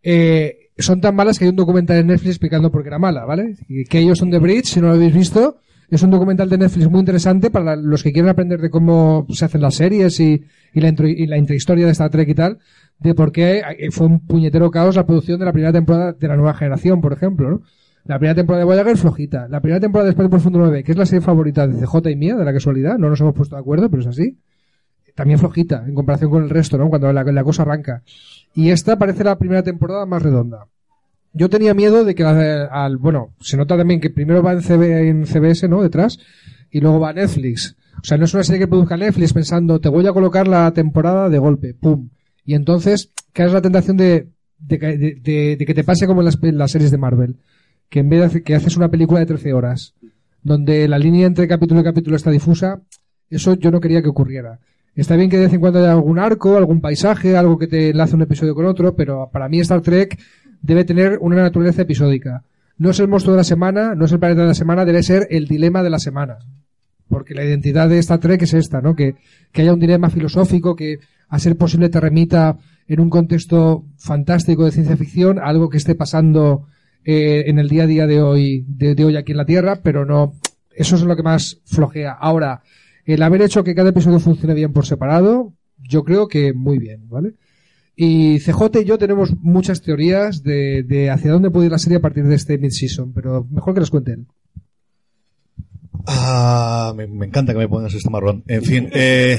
Eh, 0.02 0.70
son 0.76 1.00
tan 1.00 1.14
malas 1.14 1.38
que 1.38 1.44
hay 1.44 1.50
un 1.50 1.56
documental 1.56 1.98
en 1.98 2.08
Netflix 2.08 2.30
explicando 2.30 2.70
por 2.70 2.82
qué 2.82 2.88
era 2.88 2.98
mala, 2.98 3.24
¿vale? 3.24 3.56
Que 3.88 3.98
ellos 4.00 4.18
son 4.18 4.30
de 4.30 4.38
Bridge, 4.38 4.66
si 4.66 4.80
no 4.80 4.88
lo 4.88 4.94
habéis 4.94 5.14
visto, 5.14 5.58
es 5.88 6.02
un 6.02 6.10
documental 6.10 6.48
de 6.50 6.58
Netflix 6.58 6.90
muy 6.90 7.00
interesante 7.00 7.50
para 7.50 7.76
los 7.76 8.02
que 8.02 8.12
quieren 8.12 8.28
aprender 8.30 8.60
de 8.60 8.70
cómo 8.70 9.26
se 9.30 9.44
hacen 9.44 9.60
las 9.60 9.76
series 9.76 10.18
y, 10.20 10.42
y 10.74 10.80
la, 10.80 10.88
intro- 10.88 11.08
y 11.08 11.26
la 11.26 11.38
intrahistoria 11.38 11.86
de 11.86 11.92
Star 11.92 12.10
Trek 12.10 12.28
y 12.28 12.34
tal, 12.34 12.58
de 12.98 13.14
por 13.14 13.32
qué 13.32 13.62
eh, 13.78 13.90
fue 13.90 14.06
un 14.06 14.26
puñetero 14.26 14.70
caos 14.70 14.96
la 14.96 15.06
producción 15.06 15.38
de 15.38 15.44
la 15.46 15.52
primera 15.52 15.72
temporada 15.72 16.12
de 16.12 16.28
la 16.28 16.36
nueva 16.36 16.54
generación, 16.54 17.00
por 17.00 17.12
ejemplo, 17.12 17.48
¿no? 17.50 17.62
La 18.06 18.18
primera 18.18 18.34
temporada 18.34 18.60
de 18.60 18.64
Voyager 18.66 18.96
flojita. 18.98 19.48
La 19.48 19.60
primera 19.60 19.80
temporada 19.80 20.04
de 20.06 20.10
Espacio 20.10 20.30
Profundo 20.30 20.58
9, 20.58 20.84
que 20.84 20.92
es 20.92 20.98
la 20.98 21.06
serie 21.06 21.22
favorita 21.22 21.66
de 21.66 21.86
CJ 21.86 22.10
y 22.10 22.16
mía, 22.16 22.36
de 22.36 22.44
la 22.44 22.52
casualidad, 22.52 22.98
no 22.98 23.08
nos 23.08 23.20
hemos 23.20 23.34
puesto 23.34 23.56
de 23.56 23.60
acuerdo, 23.60 23.88
pero 23.88 24.02
es 24.02 24.08
así. 24.08 24.36
También 25.14 25.38
flojita, 25.38 25.84
en 25.86 25.94
comparación 25.94 26.30
con 26.30 26.42
el 26.42 26.50
resto, 26.50 26.76
¿no? 26.76 26.88
Cuando 26.88 27.12
la, 27.12 27.44
cosa 27.44 27.62
arranca. 27.62 28.02
Y 28.54 28.70
esta 28.70 28.98
parece 28.98 29.24
la 29.24 29.38
primera 29.38 29.62
temporada 29.62 30.04
más 30.06 30.22
redonda. 30.22 30.66
Yo 31.32 31.48
tenía 31.48 31.72
miedo 31.72 32.04
de 32.04 32.14
que 32.14 32.22
la- 32.24 32.64
al, 32.66 32.96
bueno, 32.98 33.30
se 33.40 33.56
nota 33.56 33.76
también 33.76 34.00
que 34.00 34.10
primero 34.10 34.42
va 34.42 34.52
en, 34.52 34.60
CB, 34.62 35.08
en 35.08 35.26
CBS, 35.26 35.68
¿no? 35.68 35.82
Detrás, 35.82 36.18
y 36.70 36.80
luego 36.80 37.00
va 37.00 37.10
a 37.10 37.12
Netflix. 37.12 37.76
O 38.02 38.04
sea, 38.04 38.18
no 38.18 38.24
es 38.24 38.34
una 38.34 38.42
serie 38.44 38.58
que 38.60 38.68
produzca 38.68 38.96
Netflix 38.96 39.32
pensando, 39.32 39.80
te 39.80 39.88
voy 39.88 40.06
a 40.06 40.12
colocar 40.12 40.46
la 40.46 40.70
temporada 40.72 41.28
de 41.30 41.38
golpe, 41.38 41.74
pum. 41.74 42.10
Y 42.44 42.54
entonces, 42.54 43.12
caes 43.32 43.52
la 43.52 43.62
tentación 43.62 43.96
de, 43.96 44.28
de, 44.58 44.78
que- 44.78 45.74
te 45.74 45.84
pase 45.84 46.06
como 46.06 46.22
en 46.22 46.58
las 46.58 46.70
series 46.70 46.90
de 46.90 46.98
Marvel. 46.98 47.36
Que 47.94 48.00
en 48.00 48.08
vez 48.08 48.18
de 48.18 48.26
hacer- 48.26 48.42
que 48.42 48.56
haces 48.56 48.76
una 48.76 48.88
película 48.88 49.20
de 49.20 49.26
13 49.26 49.52
horas, 49.52 49.94
donde 50.42 50.88
la 50.88 50.98
línea 50.98 51.28
entre 51.28 51.46
capítulo 51.46 51.80
y 51.80 51.84
capítulo 51.84 52.16
está 52.16 52.28
difusa, 52.32 52.80
eso 53.30 53.54
yo 53.54 53.70
no 53.70 53.78
quería 53.80 54.02
que 54.02 54.08
ocurriera. 54.08 54.58
Está 54.96 55.14
bien 55.14 55.30
que 55.30 55.36
de 55.36 55.44
vez 55.44 55.52
en 55.54 55.60
cuando 55.60 55.78
haya 55.78 55.92
algún 55.92 56.18
arco, 56.18 56.56
algún 56.56 56.80
paisaje, 56.80 57.36
algo 57.36 57.56
que 57.56 57.68
te 57.68 57.90
enlace 57.90 58.16
un 58.16 58.22
episodio 58.22 58.52
con 58.56 58.66
otro, 58.66 58.96
pero 58.96 59.30
para 59.32 59.48
mí 59.48 59.60
Star 59.60 59.80
Trek 59.80 60.18
debe 60.60 60.82
tener 60.84 61.18
una 61.20 61.36
naturaleza 61.36 61.82
episódica. 61.82 62.42
No 62.78 62.90
es 62.90 62.98
el 62.98 63.06
monstruo 63.06 63.34
de 63.36 63.38
la 63.42 63.44
semana, 63.44 63.94
no 63.94 64.06
es 64.06 64.10
el 64.12 64.18
planeta 64.18 64.42
de 64.42 64.48
la 64.48 64.54
semana, 64.54 64.84
debe 64.84 65.04
ser 65.04 65.28
el 65.30 65.46
dilema 65.46 65.84
de 65.84 65.90
la 65.90 66.00
semana. 66.00 66.38
Porque 67.08 67.32
la 67.34 67.44
identidad 67.44 67.88
de 67.88 67.98
Star 68.00 68.18
Trek 68.18 68.42
es 68.42 68.54
esta, 68.54 68.80
¿no? 68.80 68.96
Que, 68.96 69.14
que 69.52 69.62
haya 69.62 69.72
un 69.72 69.78
dilema 69.78 70.10
filosófico 70.10 70.74
que, 70.74 70.98
a 71.28 71.38
ser 71.38 71.56
posible, 71.56 71.90
te 71.90 72.00
remita 72.00 72.56
en 72.88 72.98
un 72.98 73.08
contexto 73.08 73.84
fantástico 73.98 74.64
de 74.64 74.72
ciencia 74.72 74.96
ficción 74.96 75.38
a 75.38 75.42
algo 75.44 75.68
que 75.68 75.76
esté 75.76 75.94
pasando 75.94 76.66
eh, 77.04 77.44
en 77.46 77.58
el 77.58 77.68
día 77.68 77.84
a 77.84 77.86
día 77.86 78.06
de 78.06 78.22
hoy, 78.22 78.64
de, 78.66 79.04
hoy 79.04 79.16
aquí 79.16 79.32
en 79.32 79.38
la 79.38 79.46
Tierra, 79.46 79.80
pero 79.82 80.04
no, 80.04 80.34
eso 80.74 80.96
es 80.96 81.02
lo 81.02 81.16
que 81.16 81.22
más 81.22 81.60
flojea. 81.64 82.12
Ahora, 82.12 82.62
el 83.04 83.22
haber 83.22 83.42
hecho 83.42 83.64
que 83.64 83.74
cada 83.74 83.90
episodio 83.90 84.20
funcione 84.20 84.54
bien 84.54 84.72
por 84.72 84.86
separado, 84.86 85.52
yo 85.78 86.04
creo 86.04 86.28
que 86.28 86.52
muy 86.52 86.78
bien, 86.78 87.08
¿vale? 87.08 87.34
Y 87.96 88.40
CJ 88.40 88.80
y 88.80 88.84
yo 88.84 88.98
tenemos 88.98 89.36
muchas 89.40 89.82
teorías 89.82 90.42
de, 90.42 90.82
de 90.82 91.10
hacia 91.10 91.30
dónde 91.30 91.50
puede 91.50 91.66
ir 91.66 91.72
la 91.72 91.78
serie 91.78 91.98
a 91.98 92.02
partir 92.02 92.24
de 92.24 92.34
este 92.34 92.58
mid-season, 92.58 93.12
pero 93.12 93.46
mejor 93.50 93.74
que 93.74 93.80
las 93.80 93.90
cuenten. 93.90 94.26
Ah, 96.06 96.92
me, 96.96 97.06
me 97.06 97.26
encanta 97.26 97.52
que 97.52 97.58
me 97.58 97.68
pongas 97.68 97.94
este 97.94 98.10
marrón. 98.10 98.42
En 98.46 98.62
fin, 98.62 98.90
eh, 98.92 99.38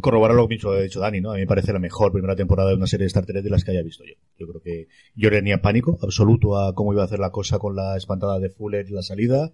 corroborar 0.00 0.36
lo 0.36 0.48
que 0.48 0.54
mismo 0.54 0.70
ha 0.70 0.80
dicho 0.80 1.00
Dani, 1.00 1.20
¿no? 1.20 1.32
A 1.32 1.34
mí 1.34 1.40
me 1.40 1.46
parece 1.46 1.72
la 1.72 1.78
mejor 1.78 2.12
primera 2.12 2.36
temporada 2.36 2.70
de 2.70 2.76
una 2.76 2.86
serie 2.86 3.04
de 3.04 3.08
Star 3.08 3.26
Trek 3.26 3.42
de 3.42 3.50
las 3.50 3.64
que 3.64 3.72
haya 3.72 3.82
visto 3.82 4.04
yo. 4.04 4.14
Yo 4.38 4.46
creo 4.46 4.60
que 4.60 4.88
yo 5.14 5.30
tenía 5.30 5.60
pánico 5.60 5.98
absoluto 6.02 6.58
a 6.58 6.74
cómo 6.74 6.92
iba 6.92 7.02
a 7.02 7.06
hacer 7.06 7.18
la 7.18 7.30
cosa 7.30 7.58
con 7.58 7.76
la 7.76 7.96
espantada 7.96 8.38
de 8.38 8.50
Fuller 8.50 8.86
y 8.88 8.92
la 8.92 9.02
salida. 9.02 9.52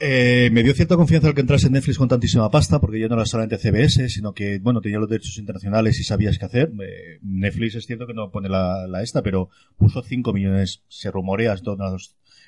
Eh, 0.00 0.50
me 0.52 0.62
dio 0.62 0.74
cierta 0.74 0.94
confianza 0.94 1.26
el 1.28 1.34
que 1.34 1.40
entrase 1.40 1.66
en 1.66 1.72
Netflix 1.72 1.98
con 1.98 2.08
tantísima 2.08 2.48
pasta, 2.50 2.80
porque 2.80 3.00
ya 3.00 3.08
no 3.08 3.16
era 3.16 3.26
solamente 3.26 3.58
CBS, 3.58 4.08
sino 4.08 4.32
que, 4.32 4.60
bueno, 4.60 4.80
tenía 4.80 4.98
los 4.98 5.08
derechos 5.08 5.36
internacionales 5.38 5.98
y 5.98 6.04
sabías 6.04 6.38
qué 6.38 6.44
hacer. 6.44 6.70
Eh, 6.80 7.18
Netflix 7.22 7.74
es 7.74 7.86
cierto 7.86 8.06
que 8.06 8.14
no 8.14 8.30
pone 8.30 8.48
la, 8.48 8.86
la 8.86 9.02
esta, 9.02 9.22
pero 9.22 9.50
puso 9.76 10.02
5 10.02 10.32
millones, 10.32 10.84
se 10.86 11.10
rumorea, 11.10 11.56
no, 11.64 11.96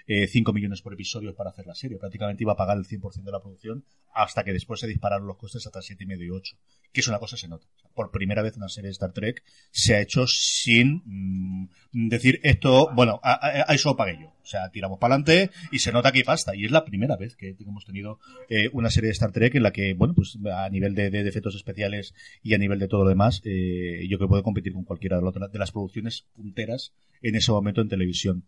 eh, 0.07 0.27
5 0.27 0.53
millones 0.53 0.83
por 0.83 0.93
episodio 0.93 1.35
para 1.35 1.51
hacer 1.51 1.67
la 1.67 1.75
serie. 1.75 1.99
Prácticamente 1.99 2.43
iba 2.45 2.53
a 2.53 2.57
pagar 2.57 2.77
el 2.79 2.85
100% 2.85 3.23
de 3.25 3.33
la 3.33 3.41
producción 3.41 3.85
hasta 4.13 4.43
que 4.45 4.53
después 4.53 4.81
se 4.81 4.87
dispararon 4.89 5.27
los 5.27 5.37
costes 5.37 5.65
hasta 5.67 5.81
7,5 5.81 6.25
y 6.27 6.31
8. 6.31 6.57
Que 6.93 7.01
es 7.01 7.09
una 7.09 7.19
cosa 7.19 7.37
que 7.37 7.43
se 7.43 7.49
nota. 7.49 7.67
Por 7.95 8.11
primera 8.11 8.43
vez 8.43 8.57
una 8.57 8.69
serie 8.69 8.89
de 8.89 8.93
Star 8.93 9.13
Trek 9.13 9.43
se 9.71 9.95
ha 9.95 10.01
hecho 10.01 10.27
sin 10.27 11.03
mm, 11.05 11.69
decir 12.09 12.41
esto, 12.43 12.91
bueno, 12.95 13.21
a, 13.23 13.33
a- 13.35 13.65
a 13.71 13.75
eso 13.75 13.97
pagué 13.97 14.19
yo. 14.21 14.29
O 14.43 14.47
sea, 14.51 14.69
tiramos 14.71 14.99
para 14.99 15.15
adelante 15.15 15.51
y 15.71 15.79
se 15.79 15.93
nota 15.93 16.11
que 16.11 16.19
hay 16.19 16.25
pasta. 16.25 16.57
Y 16.57 16.65
es 16.65 16.73
la 16.73 16.85
primera 16.85 17.17
vez 17.17 17.37
que 17.37 17.55
hemos 17.61 17.85
tenido 17.85 18.19
eh, 18.49 18.69
una 18.73 18.91
serie 18.91 19.09
de 19.09 19.13
Star 19.13 19.31
Trek 19.31 19.55
en 19.55 19.63
la 19.63 19.71
que, 19.73 19.95
bueno, 19.95 20.15
pues 20.15 20.37
a 20.53 20.69
nivel 20.71 20.95
de, 20.97 21.11
de- 21.11 21.23
de 21.23 21.29
efectos 21.29 21.55
especiales 21.55 22.15
y 22.43 22.55
a 22.55 22.59
nivel 22.59 22.79
de 22.81 22.89
todo 22.89 23.05
lo 23.05 23.11
demás, 23.11 23.41
eh, 23.45 24.05
yo 24.09 24.17
creo 24.19 24.27
que 24.29 24.31
puede 24.31 24.43
competir 24.43 24.73
con 24.73 24.85
cualquiera 24.85 25.21
de 25.21 25.59
las 25.59 25.71
producciones 25.71 26.27
punteras 26.35 26.93
en 27.23 27.37
ese 27.37 27.53
momento 27.53 27.81
en 27.81 27.89
televisión. 27.89 28.45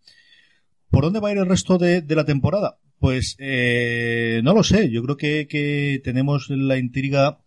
¿Por 0.93 1.05
dónde 1.05 1.19
va 1.19 1.29
a 1.29 1.31
ir 1.31 1.39
el 1.39 1.47
resto 1.47 1.79
de, 1.79 2.03
de 2.03 2.15
la 2.15 2.23
temporada? 2.23 2.77
Pues 2.99 3.35
eh, 3.39 4.41
no 4.43 4.53
lo 4.53 4.61
sé. 4.63 4.91
Yo 4.91 5.01
creo 5.01 5.17
que, 5.17 5.47
que 5.47 5.99
tenemos 6.03 6.51
la 6.51 6.77
intriga. 6.77 7.39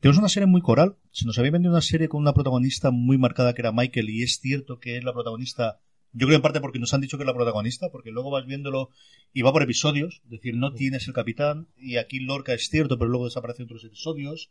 Tenemos 0.00 0.18
una 0.18 0.30
serie 0.30 0.46
muy 0.46 0.62
coral. 0.62 0.96
Se 1.10 1.26
nos 1.26 1.38
había 1.38 1.50
vendido 1.50 1.74
una 1.74 1.82
serie 1.82 2.08
con 2.08 2.22
una 2.22 2.32
protagonista 2.32 2.90
muy 2.90 3.18
marcada 3.18 3.52
que 3.52 3.60
era 3.60 3.72
Michael 3.72 4.08
y 4.08 4.22
es 4.22 4.40
cierto 4.40 4.80
que 4.80 4.96
es 4.96 5.04
la 5.04 5.12
protagonista. 5.12 5.80
Yo 6.14 6.26
creo 6.26 6.36
en 6.36 6.42
parte 6.42 6.62
porque 6.62 6.78
nos 6.78 6.94
han 6.94 7.02
dicho 7.02 7.18
que 7.18 7.24
es 7.24 7.26
la 7.26 7.34
protagonista, 7.34 7.90
porque 7.90 8.10
luego 8.10 8.30
vas 8.30 8.46
viéndolo 8.46 8.88
y 9.34 9.42
va 9.42 9.52
por 9.52 9.62
episodios. 9.62 10.22
Es 10.24 10.30
decir, 10.30 10.56
no 10.56 10.72
tienes 10.72 11.06
el 11.06 11.12
capitán 11.12 11.68
y 11.76 11.98
aquí 11.98 12.20
Lorca 12.20 12.54
es 12.54 12.70
cierto, 12.70 12.96
pero 12.96 13.10
luego 13.10 13.26
desaparece 13.26 13.60
en 13.60 13.66
otros 13.66 13.84
episodios. 13.84 14.48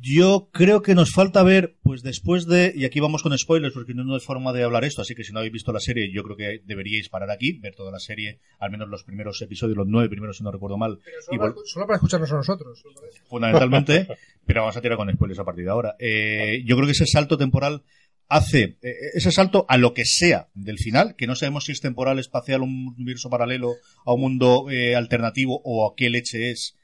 Yo 0.00 0.50
creo 0.52 0.82
que 0.82 0.94
nos 0.94 1.12
falta 1.12 1.42
ver, 1.42 1.76
pues 1.82 2.02
después 2.02 2.46
de, 2.46 2.72
y 2.76 2.84
aquí 2.84 3.00
vamos 3.00 3.22
con 3.22 3.36
spoilers 3.36 3.72
porque 3.72 3.94
no 3.94 4.16
es 4.16 4.22
forma 4.22 4.52
de 4.52 4.62
hablar 4.62 4.84
esto, 4.84 5.00
así 5.00 5.14
que 5.14 5.24
si 5.24 5.32
no 5.32 5.38
habéis 5.38 5.54
visto 5.54 5.72
la 5.72 5.80
serie, 5.80 6.12
yo 6.12 6.22
creo 6.22 6.36
que 6.36 6.62
deberíais 6.66 7.08
parar 7.08 7.30
aquí, 7.30 7.58
ver 7.58 7.74
toda 7.74 7.90
la 7.90 7.98
serie, 7.98 8.38
al 8.58 8.70
menos 8.70 8.88
los 8.88 9.02
primeros 9.02 9.40
episodios, 9.40 9.76
los 9.76 9.86
nueve 9.86 10.10
primeros 10.10 10.36
si 10.36 10.44
no 10.44 10.52
recuerdo 10.52 10.76
mal, 10.76 10.98
Solo, 11.24 11.38
para, 11.40 11.54
solo 11.64 11.86
para 11.86 11.96
escucharnos 11.96 12.30
a 12.32 12.36
nosotros. 12.36 12.82
fundamentalmente, 13.28 14.06
pero 14.46 14.60
vamos 14.60 14.76
a 14.76 14.82
tirar 14.82 14.98
con 14.98 15.10
spoilers 15.12 15.40
a 15.40 15.44
partir 15.44 15.64
de 15.64 15.70
ahora. 15.70 15.96
Eh, 15.98 16.62
yo 16.66 16.76
creo 16.76 16.86
que 16.86 16.92
ese 16.92 17.06
salto 17.06 17.38
temporal 17.38 17.82
hace 18.28 18.76
eh, 18.82 18.94
ese 19.14 19.32
salto 19.32 19.64
a 19.68 19.78
lo 19.78 19.94
que 19.94 20.04
sea 20.04 20.48
del 20.54 20.78
final, 20.78 21.16
que 21.16 21.26
no 21.26 21.34
sabemos 21.34 21.64
si 21.64 21.72
es 21.72 21.80
temporal, 21.80 22.18
espacial, 22.18 22.62
un 22.62 22.94
universo 22.98 23.30
paralelo, 23.30 23.74
a 24.04 24.12
un 24.12 24.20
mundo 24.20 24.66
eh, 24.70 24.94
alternativo 24.94 25.60
o 25.64 25.86
a 25.86 25.94
qué 25.96 26.10
leche 26.10 26.50
es, 26.50 26.76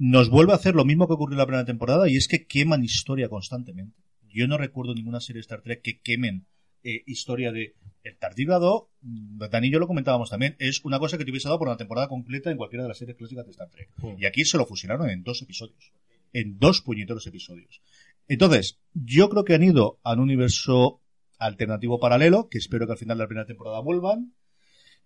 nos 0.00 0.30
vuelve 0.30 0.52
a 0.52 0.56
hacer 0.56 0.74
lo 0.74 0.86
mismo 0.86 1.06
que 1.06 1.12
ocurrió 1.12 1.34
en 1.34 1.40
la 1.40 1.46
primera 1.46 1.66
temporada 1.66 2.08
y 2.08 2.16
es 2.16 2.26
que 2.26 2.46
queman 2.46 2.82
historia 2.82 3.28
constantemente. 3.28 4.00
Yo 4.30 4.48
no 4.48 4.56
recuerdo 4.56 4.94
ninguna 4.94 5.20
serie 5.20 5.40
de 5.40 5.42
Star 5.42 5.60
Trek 5.60 5.82
que 5.82 6.00
quemen 6.00 6.46
eh, 6.82 7.02
historia 7.04 7.52
de 7.52 7.74
el 8.02 8.16
tardígrado, 8.16 8.88
mm, 9.02 9.36
Dani 9.50 9.68
y 9.68 9.70
yo 9.70 9.78
lo 9.78 9.86
comentábamos 9.86 10.30
también, 10.30 10.56
es 10.58 10.82
una 10.86 10.98
cosa 10.98 11.18
que 11.18 11.26
te 11.26 11.30
hubiese 11.30 11.48
dado 11.48 11.58
por 11.58 11.68
una 11.68 11.76
temporada 11.76 12.08
completa 12.08 12.50
en 12.50 12.56
cualquiera 12.56 12.84
de 12.84 12.88
las 12.88 12.96
series 12.96 13.18
clásicas 13.18 13.44
de 13.44 13.50
Star 13.50 13.68
Trek. 13.68 13.90
Y 14.16 14.24
aquí 14.24 14.46
se 14.46 14.56
lo 14.56 14.64
fusionaron 14.64 15.10
en 15.10 15.22
dos 15.22 15.42
episodios. 15.42 15.92
En 16.32 16.58
dos 16.58 16.80
puñeteros 16.80 17.26
episodios. 17.26 17.82
Entonces, 18.26 18.78
yo 18.94 19.28
creo 19.28 19.44
que 19.44 19.52
han 19.52 19.64
ido 19.64 20.00
a 20.02 20.14
un 20.14 20.20
universo 20.20 21.02
alternativo 21.38 22.00
paralelo, 22.00 22.48
que 22.48 22.56
espero 22.56 22.86
que 22.86 22.92
al 22.92 22.98
final 22.98 23.18
de 23.18 23.24
la 23.24 23.28
primera 23.28 23.46
temporada 23.46 23.80
vuelvan. 23.80 24.32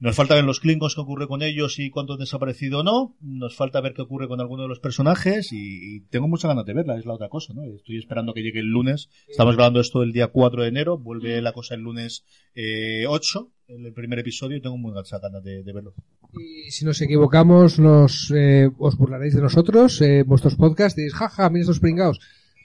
Nos 0.01 0.17
falta 0.17 0.35
ver 0.35 0.45
los 0.45 0.61
Klingons 0.61 0.95
qué 0.95 1.01
ocurre 1.01 1.29
con 1.29 1.43
ellos 1.43 1.79
y 1.79 1.91
cuánto 1.91 2.15
han 2.15 2.19
desaparecido 2.19 2.81
o 2.81 2.83
no. 2.83 3.17
Nos 3.21 3.57
falta 3.57 3.81
ver 3.81 3.95
qué 3.95 4.03
ocurre 4.03 4.29
con 4.29 4.41
alguno 4.41 4.65
de 4.65 4.69
los 4.69 4.81
personajes 4.81 5.53
y, 5.53 5.97
y 5.97 6.01
tengo 6.01 6.29
muchas 6.29 6.49
ganas 6.49 6.67
de 6.67 6.75
verla, 6.75 6.99
es 6.99 7.07
la 7.07 7.15
otra 7.15 7.29
cosa, 7.29 7.55
¿no? 7.55 7.63
Estoy 7.65 7.99
esperando 7.99 8.35
que 8.35 8.43
llegue 8.43 8.61
el 8.61 8.67
lunes. 8.67 9.09
Estamos 9.29 9.55
grabando 9.57 9.81
esto 9.81 10.03
el 10.03 10.13
día 10.13 10.29
4 10.29 10.63
de 10.63 10.69
enero, 10.69 10.99
vuelve 10.99 11.41
la 11.41 11.53
cosa 11.53 11.75
el 11.75 11.83
lunes 11.83 12.25
eh, 12.55 13.07
8, 13.09 13.51
el 13.69 13.93
primer 13.93 14.19
episodio, 14.19 14.57
y 14.57 14.61
tengo 14.61 14.77
muchas 14.77 15.21
ganas 15.21 15.43
de, 15.43 15.63
de 15.63 15.73
verlo. 15.73 15.95
Y 16.33 16.71
si 16.71 16.85
nos 16.85 17.01
equivocamos, 17.01 17.79
nos, 17.79 18.33
eh, 18.35 18.69
os 18.79 18.97
burlaréis 18.97 19.35
de 19.35 19.43
nosotros, 19.43 20.01
eh, 20.03 20.25
vuestros 20.25 20.57
podcasts, 20.57 20.97
diréis, 20.97 21.15
jaja, 21.15 21.49
mira 21.51 21.63
estos 21.63 21.81
pringados. 21.81 22.21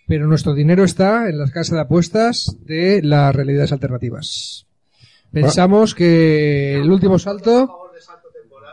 Pero 0.07 0.27
nuestro 0.27 0.55
dinero 0.55 0.83
está 0.83 1.29
en 1.29 1.37
las 1.37 1.51
casas 1.51 1.75
de 1.75 1.81
apuestas 1.81 2.57
de 2.65 3.01
las 3.03 3.35
realidades 3.35 3.71
alternativas. 3.71 4.68
Pensamos 5.31 5.95
que 5.95 6.75
el 6.75 6.91
último 6.91 7.19
salto... 7.19 7.75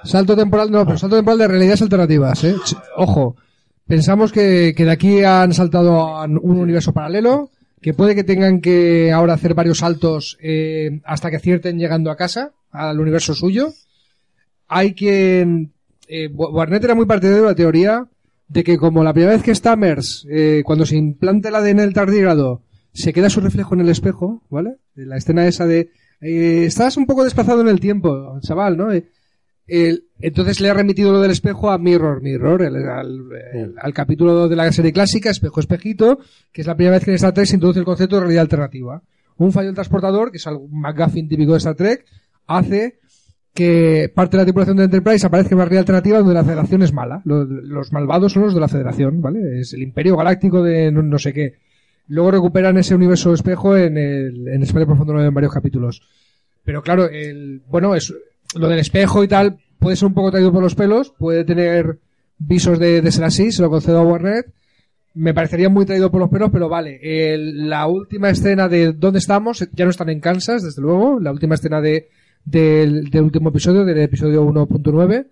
Salto 0.05 0.37
temporal, 0.37 0.71
no, 0.71 0.85
pero 0.85 0.99
salto 0.99 1.17
temporal 1.17 1.39
de 1.39 1.49
realidades 1.49 1.83
alternativas, 1.83 2.45
¿eh? 2.45 2.55
Ojo. 2.97 3.37
Pensamos 3.87 4.33
que, 4.33 4.73
de 4.73 4.91
aquí 4.91 5.23
han 5.23 5.53
saltado 5.53 6.01
a 6.01 6.25
un 6.25 6.59
universo 6.59 6.93
paralelo, 6.93 7.51
que 7.81 7.95
puede 7.95 8.15
que 8.15 8.25
tengan 8.25 8.61
que 8.61 9.13
ahora 9.13 9.35
hacer 9.35 9.55
varios 9.55 9.79
saltos 9.79 10.39
eh, 10.41 11.01
hasta 11.05 11.31
que 11.31 11.37
acierten 11.37 11.79
llegando 11.79 12.11
a 12.11 12.17
casa, 12.17 12.53
al 12.71 13.01
universo 13.01 13.35
suyo. 13.35 13.73
Hay 14.69 14.95
quien... 14.95 15.73
Eh, 16.09 16.29
Warnet 16.29 16.85
era 16.85 16.95
muy 16.95 17.07
partidario 17.07 17.43
de 17.43 17.49
la 17.49 17.55
teoría 17.55 18.07
de 18.49 18.65
que 18.65 18.79
como 18.79 19.03
la 19.03 19.13
primera 19.13 19.33
vez 19.33 19.43
que 19.43 19.55
Stammers, 19.55 20.27
eh, 20.31 20.63
cuando 20.65 20.87
se 20.87 20.97
implanta 20.97 21.49
el 21.49 21.57
ADN 21.57 21.79
del 21.79 21.95
tardígrado, 21.95 22.63
se 22.93 23.13
queda 23.13 23.31
su 23.31 23.41
reflejo 23.41 23.75
en 23.75 23.81
el 23.81 23.89
espejo, 23.89 24.43
¿vale? 24.51 24.77
La 24.95 25.17
escena 25.17 25.47
esa 25.47 25.67
de... 25.67 25.91
eh, 26.21 26.65
estás 26.67 26.97
un 26.97 27.07
poco 27.07 27.25
desplazado 27.25 27.61
en 27.61 27.69
el 27.69 27.81
tiempo, 27.81 28.39
chaval, 28.41 28.77
¿no? 28.77 28.93
Eh, 28.93 29.09
el- 29.67 30.05
entonces 30.21 30.61
le 30.61 30.71
ha 30.71 30.75
remitido 30.75 31.13
lo 31.13 31.21
del 31.21 31.33
espejo 31.33 31.71
a 31.71 31.79
Mirror, 31.79 32.23
Mirror, 32.23 32.63
el- 32.63 32.89
al, 32.89 33.21
el- 33.53 33.75
al 33.81 33.93
capítulo 33.95 34.49
de 34.49 34.57
la 34.57 34.71
serie 34.73 34.93
clásica, 34.93 35.31
Espejo, 35.31 35.61
Espejito, 35.61 36.19
que 36.53 36.61
es 36.61 36.67
la 36.67 36.77
primera 36.77 36.97
vez 36.97 37.05
que 37.05 37.11
en 37.11 37.17
Star 37.17 37.33
Trek 37.35 37.47
se 37.47 37.57
introduce 37.57 37.81
el 37.81 37.85
concepto 37.85 38.17
de 38.17 38.21
realidad 38.23 38.43
alternativa. 38.43 39.03
Un 39.39 39.53
fallo 39.53 39.67
del 39.67 39.75
transportador, 39.75 40.31
que 40.31 40.39
es 40.39 40.47
algo 40.47 40.67
McGuffin 40.71 41.29
típico 41.29 41.53
de 41.53 41.59
Star 41.59 41.75
Trek, 41.75 42.05
hace 42.47 42.99
que 43.53 44.11
parte 44.15 44.37
de 44.37 44.43
la 44.43 44.45
tripulación 44.47 44.77
de 44.77 44.85
Enterprise 44.85 45.27
aparezca 45.27 45.51
en 45.51 45.57
una 45.57 45.65
realidad 45.65 45.81
alternativa 45.81 46.19
donde 46.19 46.35
la 46.35 46.45
federación 46.45 46.83
es 46.83 46.93
mala. 46.93 47.23
Lo- 47.25 47.45
Los, 47.45 47.91
malvados 47.93 48.33
son 48.33 48.43
los 48.45 48.55
de 48.55 48.61
la 48.61 48.69
federación, 48.69 49.21
¿vale? 49.21 49.61
Es 49.61 49.73
el 49.73 49.83
imperio 49.83 50.17
galáctico 50.17 50.63
de 50.63 50.93
no, 50.93 51.03
no 51.03 51.19
sé 51.19 51.33
qué. 51.33 51.55
Luego 52.09 52.31
recuperan 52.31 52.77
ese 52.79 52.95
universo 52.95 53.33
espejo 53.35 53.77
en 53.77 53.99
el 53.99 54.49
en 54.49 54.63
Espacio 54.63 54.87
Profundo 54.87 55.13
9 55.13 55.29
en 55.29 55.35
varios 55.35 55.53
capítulos. 55.53 56.03
Pero 56.65 56.83
claro, 56.83 57.09
el, 57.09 57.63
bueno, 57.69 57.95
es, 57.95 58.13
lo 58.55 58.69
del 58.69 58.79
espejo 58.79 59.23
y 59.25 59.29
tal 59.29 59.59
puede 59.79 59.97
ser 59.97 60.07
un 60.09 60.15
poco 60.15 60.31
traído 60.31 60.53
por 60.53 60.63
los 60.63 60.75
pelos, 60.75 61.13
puede 61.19 61.45
tener 61.45 61.99
visos 62.39 62.79
de, 62.79 63.03
de 63.03 63.13
ser 63.13 63.25
así, 63.25 63.53
se 63.53 63.63
lo 63.63 63.71
concedo 63.71 63.99
a 63.99 64.03
Warner. 64.05 64.47
Me 65.15 65.33
parecería 65.33 65.69
muy 65.71 65.87
traído 65.87 66.11
por 66.11 66.21
los 66.21 66.29
pelos, 66.31 66.51
pero 66.53 66.69
vale. 66.69 66.99
El- 67.03 67.69
la 67.71 67.87
última 67.87 68.29
escena 68.31 68.69
de 68.69 68.93
dónde 68.93 69.19
estamos, 69.19 69.67
ya 69.73 69.85
no 69.85 69.91
están 69.91 70.11
en 70.11 70.21
Kansas, 70.21 70.63
desde 70.63 70.83
luego. 70.83 71.19
La 71.21 71.33
última 71.33 71.55
escena 71.55 71.81
de, 71.81 72.09
del, 72.45 73.09
del 73.11 73.23
último 73.23 73.49
episodio, 73.49 73.85
del 73.85 73.99
episodio 73.99 74.45
1.9. 74.45 75.27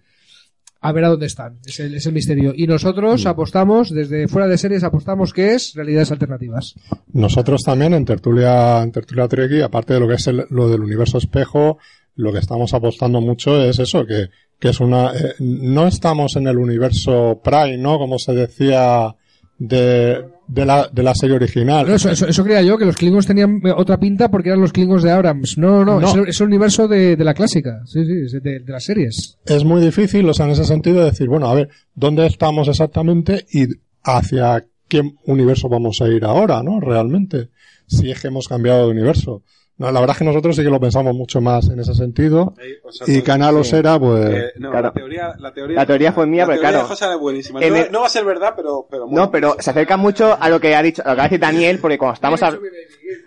A 0.87 0.93
ver 0.93 1.05
a 1.05 1.09
dónde 1.09 1.27
están. 1.27 1.59
Es 1.65 1.81
el, 1.81 1.95
es 1.95 2.05
el 2.07 2.13
misterio. 2.13 2.53
Y 2.55 2.67
nosotros 2.67 3.25
apostamos, 3.27 3.91
desde 3.91 4.29
fuera 4.29 4.47
de 4.47 4.59
series, 4.59 4.85
apostamos 4.85 5.33
que 5.33 5.55
es 5.55 5.73
realidades 5.75 6.13
alternativas. 6.13 6.75
Nosotros 7.13 7.63
también 7.63 7.95
en 7.95 8.05
Tertulia, 8.05 8.83
en 8.83 8.93
Tertulia 8.93 9.27
Treki, 9.27 9.63
aparte 9.63 9.95
de 9.95 10.01
lo 10.01 10.09
que 10.09 10.15
es 10.15 10.27
el- 10.27 10.45
lo 10.51 10.69
del 10.69 10.83
universo 10.83 11.17
espejo, 11.19 11.79
lo 12.17 12.33
que 12.33 12.39
estamos 12.39 12.75
apostando 12.75 13.21
mucho 13.21 13.61
es 13.63 13.79
eso, 13.79 14.05
que, 14.07 14.29
que 14.59 14.69
es 14.69 14.81
una, 14.81 15.13
eh, 15.15 15.35
no 15.41 15.87
estamos 15.87 16.37
en 16.37 16.47
el 16.49 16.59
universo 16.59 17.41
Prime, 17.43 17.79
¿no? 17.79 17.99
Como 17.99 18.19
se 18.19 18.35
decía 18.35 19.15
de, 19.59 20.25
de 20.47 20.67
la, 20.67 20.89
de 20.93 21.03
la 21.03 21.15
serie 21.15 21.37
original. 21.37 21.87
No, 21.87 21.95
eso, 21.95 22.11
eso, 22.11 22.27
eso 22.27 22.45
creía 22.45 22.63
yo, 22.63 22.77
que 22.77 22.85
los 22.85 22.97
Klingons 22.97 23.27
tenían 23.27 23.61
eh, 23.65 23.73
otra 23.77 23.99
pinta 23.99 24.31
porque 24.31 24.51
eran 24.51 24.61
los 24.61 24.73
Klingons 24.73 25.03
de 25.03 25.11
Abrams. 25.11 25.59
No, 25.59 25.85
no, 25.85 26.01
no. 26.01 26.07
Es, 26.07 26.15
el, 26.15 26.29
es 26.29 26.41
el 26.41 26.47
universo 26.49 26.89
de, 26.89 27.17
de 27.17 27.25
la 27.25 27.35
clásica. 27.35 27.83
Sí, 27.87 28.05
sí, 28.05 28.39
de, 28.41 28.61
de 28.61 28.73
las 28.73 28.85
series. 28.85 29.39
es 29.47 29.65
muy 29.65 29.81
difícil, 29.81 30.29
o 30.29 30.35
sea, 30.35 30.47
en 30.47 30.53
ese 30.53 30.65
sentido, 30.65 31.01
de 31.01 31.07
decir, 31.07 31.29
bueno, 31.29 31.49
a 31.49 31.55
ver, 31.55 31.69
¿dónde 31.95 32.27
estamos 32.27 32.69
exactamente 32.69 33.47
y 33.53 33.67
hacia 34.03 34.65
qué 34.89 35.03
universo 35.25 35.69
vamos 35.69 36.01
a 36.03 36.09
ir 36.09 36.25
ahora, 36.25 36.63
¿no? 36.63 36.81
Realmente, 36.81 37.49
si 37.87 38.11
es 38.11 38.21
que 38.21 38.29
hemos 38.29 38.49
cambiado 38.49 38.87
de 38.87 38.93
universo. 38.93 39.43
No, 39.77 39.91
la 39.91 39.99
verdad 40.01 40.15
es 40.15 40.19
que 40.19 40.25
nosotros 40.25 40.55
sí 40.55 40.63
que 40.63 40.71
lo 40.71 40.79
pensamos 40.79 41.15
mucho 41.17 41.41
más 41.41 41.69
en 41.69 41.81
ese 41.81 41.95
sentido. 41.95 42.55
O 42.85 42.93
sea, 42.93 43.13
Y 43.13 43.23
Canal 43.23 43.57
Osera, 43.57 43.99
pues... 43.99 44.25
eh, 44.33 44.53
no, 44.59 44.71
Claro. 44.71 44.87
la 44.89 44.93
teoría, 44.93 45.35
la 45.39 45.53
teoría, 45.53 45.77
La 45.77 45.87
teoría 45.87 46.13
fue 46.13 46.27
mía, 46.27 46.43
la 46.43 46.47
pero 46.47 46.61
teoría 46.61 46.71
claro. 46.71 46.85
de 46.85 46.89
José 46.89 47.05
era 47.07 47.17
buenísima. 47.17 47.61
En 47.61 47.73
No, 47.73 47.81
el- 47.81 47.91
no 47.93 48.01
va 48.01 48.07
a 48.07 48.11
ser 48.11 48.25
verdad, 48.25 48.53
pero, 48.57 48.87
pero 48.89 49.07
No, 49.11 49.31
pero 49.33 49.57
se 49.59 49.71
acerca 49.71 49.97
mucho 49.97 50.37
a 50.41 50.49
lo 50.49 50.61
que 50.61 50.77
ha 50.77 50.83
dicho, 50.83 51.03
a 51.05 51.11
lo 51.11 51.17
que 51.17 51.21
ha 51.23 51.29
dicho 51.29 51.41
Daniel, 51.41 51.79
porque 51.81 51.99
cuando 51.99 52.15
estamos 52.15 52.41
hab- 52.43 52.61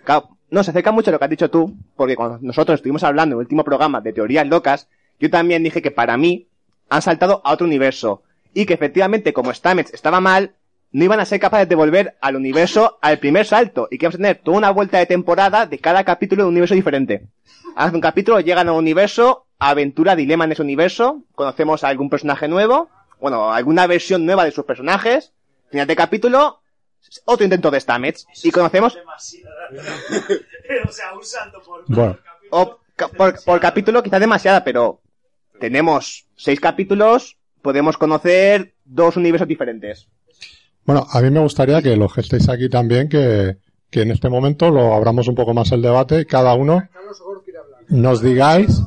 Claro, 0.04 0.28
no, 0.50 0.64
se 0.64 0.70
acerca 0.70 0.90
mucho 0.90 1.10
a 1.10 1.12
lo 1.12 1.18
que 1.18 1.24
has 1.26 1.30
dicho 1.30 1.50
tú, 1.50 1.74
porque 1.94 2.16
cuando 2.16 2.38
nosotros 2.40 2.76
estuvimos 2.76 3.02
hablando 3.04 3.34
en 3.34 3.40
el 3.40 3.44
último 3.44 3.62
programa 3.62 4.00
de 4.00 4.14
teorías 4.14 4.46
locas, 4.46 4.88
yo 5.20 5.28
también 5.28 5.62
dije 5.62 5.82
que 5.82 5.90
para 5.90 6.16
mí 6.16 6.48
han 6.88 7.02
saltado 7.02 7.42
a 7.44 7.52
otro 7.52 7.66
universo. 7.66 8.22
Y 8.54 8.64
que 8.64 8.72
efectivamente, 8.72 9.34
como 9.34 9.52
Stamets 9.52 9.92
estaba 9.92 10.20
mal, 10.20 10.52
no 10.92 11.04
iban 11.04 11.20
a 11.20 11.24
ser 11.26 11.38
capaces 11.40 11.68
de 11.68 11.74
volver 11.74 12.16
al 12.20 12.36
universo 12.36 12.98
al 13.02 13.18
primer 13.18 13.44
salto. 13.46 13.88
Y 13.90 13.98
que 13.98 14.06
vamos 14.06 14.14
a 14.16 14.18
tener 14.18 14.38
toda 14.42 14.56
una 14.58 14.70
vuelta 14.70 14.98
de 14.98 15.06
temporada 15.06 15.66
de 15.66 15.78
cada 15.78 16.04
capítulo 16.04 16.42
de 16.42 16.48
un 16.48 16.54
universo 16.54 16.74
diferente. 16.74 17.26
Hace 17.76 17.94
un 17.94 18.00
capítulo, 18.00 18.40
llegan 18.40 18.68
a 18.68 18.72
un 18.72 18.78
universo, 18.78 19.46
aventura, 19.58 20.16
dilema 20.16 20.44
en 20.44 20.52
ese 20.52 20.62
universo, 20.62 21.22
conocemos 21.34 21.84
a 21.84 21.88
algún 21.88 22.08
personaje 22.10 22.48
nuevo, 22.48 22.88
bueno, 23.20 23.52
alguna 23.52 23.86
versión 23.86 24.24
nueva 24.26 24.44
de 24.44 24.50
sus 24.50 24.64
personajes, 24.64 25.32
final 25.70 25.86
de 25.86 25.94
capítulo, 25.96 26.60
otro 27.24 27.44
intento 27.44 27.70
de 27.70 27.80
Stamets, 27.80 28.26
y 28.42 28.50
conocemos, 28.50 28.96
o 30.88 30.92
sea, 30.92 31.12
un 31.14 31.24
salto 31.24 31.60
por... 31.62 31.84
Bueno. 31.88 32.14
por 32.14 32.22
capítulo. 32.22 32.50
o 32.62 32.78
ca- 32.96 33.08
por, 33.08 33.44
por 33.44 33.60
capítulo 33.60 34.02
quizás 34.02 34.20
demasiada, 34.20 34.64
pero 34.64 35.00
tenemos 35.60 36.26
seis 36.36 36.60
capítulos, 36.60 37.36
podemos 37.62 37.96
conocer 37.96 38.74
dos 38.84 39.16
universos 39.16 39.48
diferentes. 39.48 40.08
Bueno, 40.88 41.06
a 41.12 41.20
mí 41.20 41.30
me 41.30 41.40
gustaría 41.40 41.82
que 41.82 41.96
los 41.98 42.14
que 42.14 42.22
estéis 42.22 42.48
aquí 42.48 42.70
también, 42.70 43.10
que, 43.10 43.58
que 43.90 44.00
en 44.00 44.10
este 44.10 44.30
momento 44.30 44.70
lo 44.70 44.94
abramos 44.94 45.28
un 45.28 45.34
poco 45.34 45.52
más 45.52 45.70
el 45.72 45.82
debate 45.82 46.22
y 46.22 46.24
cada 46.24 46.54
uno 46.54 46.82
nos 47.90 48.22
digáis. 48.22 48.82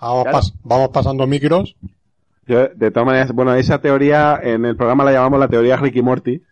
Vamos, 0.00 0.26
pas- 0.26 0.54
vamos 0.64 0.88
pasando 0.88 1.24
micros. 1.28 1.76
Yo, 2.48 2.66
de 2.66 2.90
todas 2.90 3.06
maneras, 3.06 3.30
bueno, 3.30 3.54
esa 3.54 3.80
teoría 3.80 4.40
en 4.42 4.64
el 4.64 4.74
programa 4.76 5.04
la 5.04 5.12
llamamos 5.12 5.38
la 5.38 5.46
teoría 5.46 5.76
Ricky 5.76 6.02
Morty, 6.02 6.42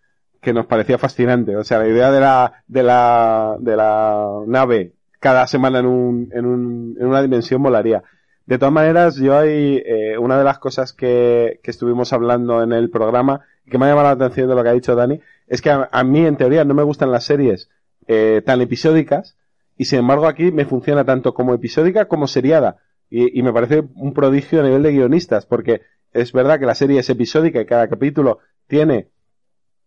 que 0.40 0.52
nos 0.52 0.66
parecía 0.66 0.96
fascinante. 0.96 1.56
O 1.56 1.64
sea, 1.64 1.80
la 1.80 1.88
idea 1.88 2.12
de 2.12 2.20
la, 2.20 2.62
de 2.68 2.84
la, 2.84 3.56
de 3.58 3.76
la 3.76 4.28
nave 4.46 4.92
cada 5.18 5.48
semana 5.48 5.80
en, 5.80 5.86
un, 5.86 6.28
en, 6.32 6.46
un, 6.46 6.96
en 7.00 7.06
una 7.08 7.20
dimensión 7.20 7.60
molaría. 7.60 8.04
De 8.46 8.58
todas 8.58 8.72
maneras, 8.72 9.16
yo 9.16 9.36
hay 9.36 9.82
eh, 9.84 10.16
una 10.18 10.38
de 10.38 10.44
las 10.44 10.60
cosas 10.60 10.92
que, 10.92 11.58
que 11.64 11.72
estuvimos 11.72 12.12
hablando 12.12 12.62
en 12.62 12.72
el 12.72 12.90
programa 12.90 13.40
que 13.68 13.78
me 13.78 13.86
ha 13.86 13.88
llamado 13.88 14.08
la 14.08 14.24
atención 14.24 14.48
de 14.48 14.54
lo 14.54 14.62
que 14.62 14.68
ha 14.68 14.72
dicho 14.72 14.94
Dani, 14.94 15.20
es 15.46 15.62
que 15.62 15.70
a, 15.70 15.88
a 15.90 16.04
mí 16.04 16.24
en 16.24 16.36
teoría 16.36 16.64
no 16.64 16.74
me 16.74 16.82
gustan 16.82 17.10
las 17.10 17.24
series 17.24 17.70
eh, 18.06 18.42
tan 18.44 18.60
episódicas 18.60 19.36
y 19.76 19.86
sin 19.86 20.00
embargo 20.00 20.26
aquí 20.26 20.52
me 20.52 20.66
funciona 20.66 21.04
tanto 21.04 21.34
como 21.34 21.54
episódica 21.54 22.06
como 22.06 22.26
seriada. 22.26 22.78
Y, 23.10 23.38
y 23.38 23.42
me 23.42 23.52
parece 23.52 23.84
un 23.94 24.12
prodigio 24.12 24.60
a 24.60 24.64
nivel 24.64 24.82
de 24.82 24.92
guionistas, 24.92 25.46
porque 25.46 25.82
es 26.12 26.32
verdad 26.32 26.58
que 26.58 26.66
la 26.66 26.74
serie 26.74 27.00
es 27.00 27.10
episódica 27.10 27.60
y 27.60 27.66
cada 27.66 27.88
capítulo 27.88 28.38
tiene 28.66 29.08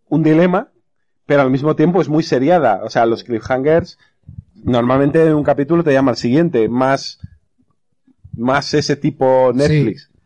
un 0.09 0.23
dilema, 0.23 0.71
pero 1.25 1.41
al 1.41 1.49
mismo 1.49 1.75
tiempo 1.75 2.01
es 2.01 2.09
muy 2.09 2.23
seriada. 2.23 2.81
O 2.83 2.89
sea, 2.89 3.05
los 3.05 3.23
cliffhangers 3.23 3.97
normalmente 4.63 5.25
en 5.25 5.33
un 5.33 5.43
capítulo 5.43 5.83
te 5.83 5.93
llama 5.93 6.11
al 6.11 6.17
siguiente, 6.17 6.67
más, 6.69 7.19
más 8.35 8.73
ese 8.73 8.95
tipo 8.95 9.51
Netflix. 9.53 10.09
Sí, 10.11 10.16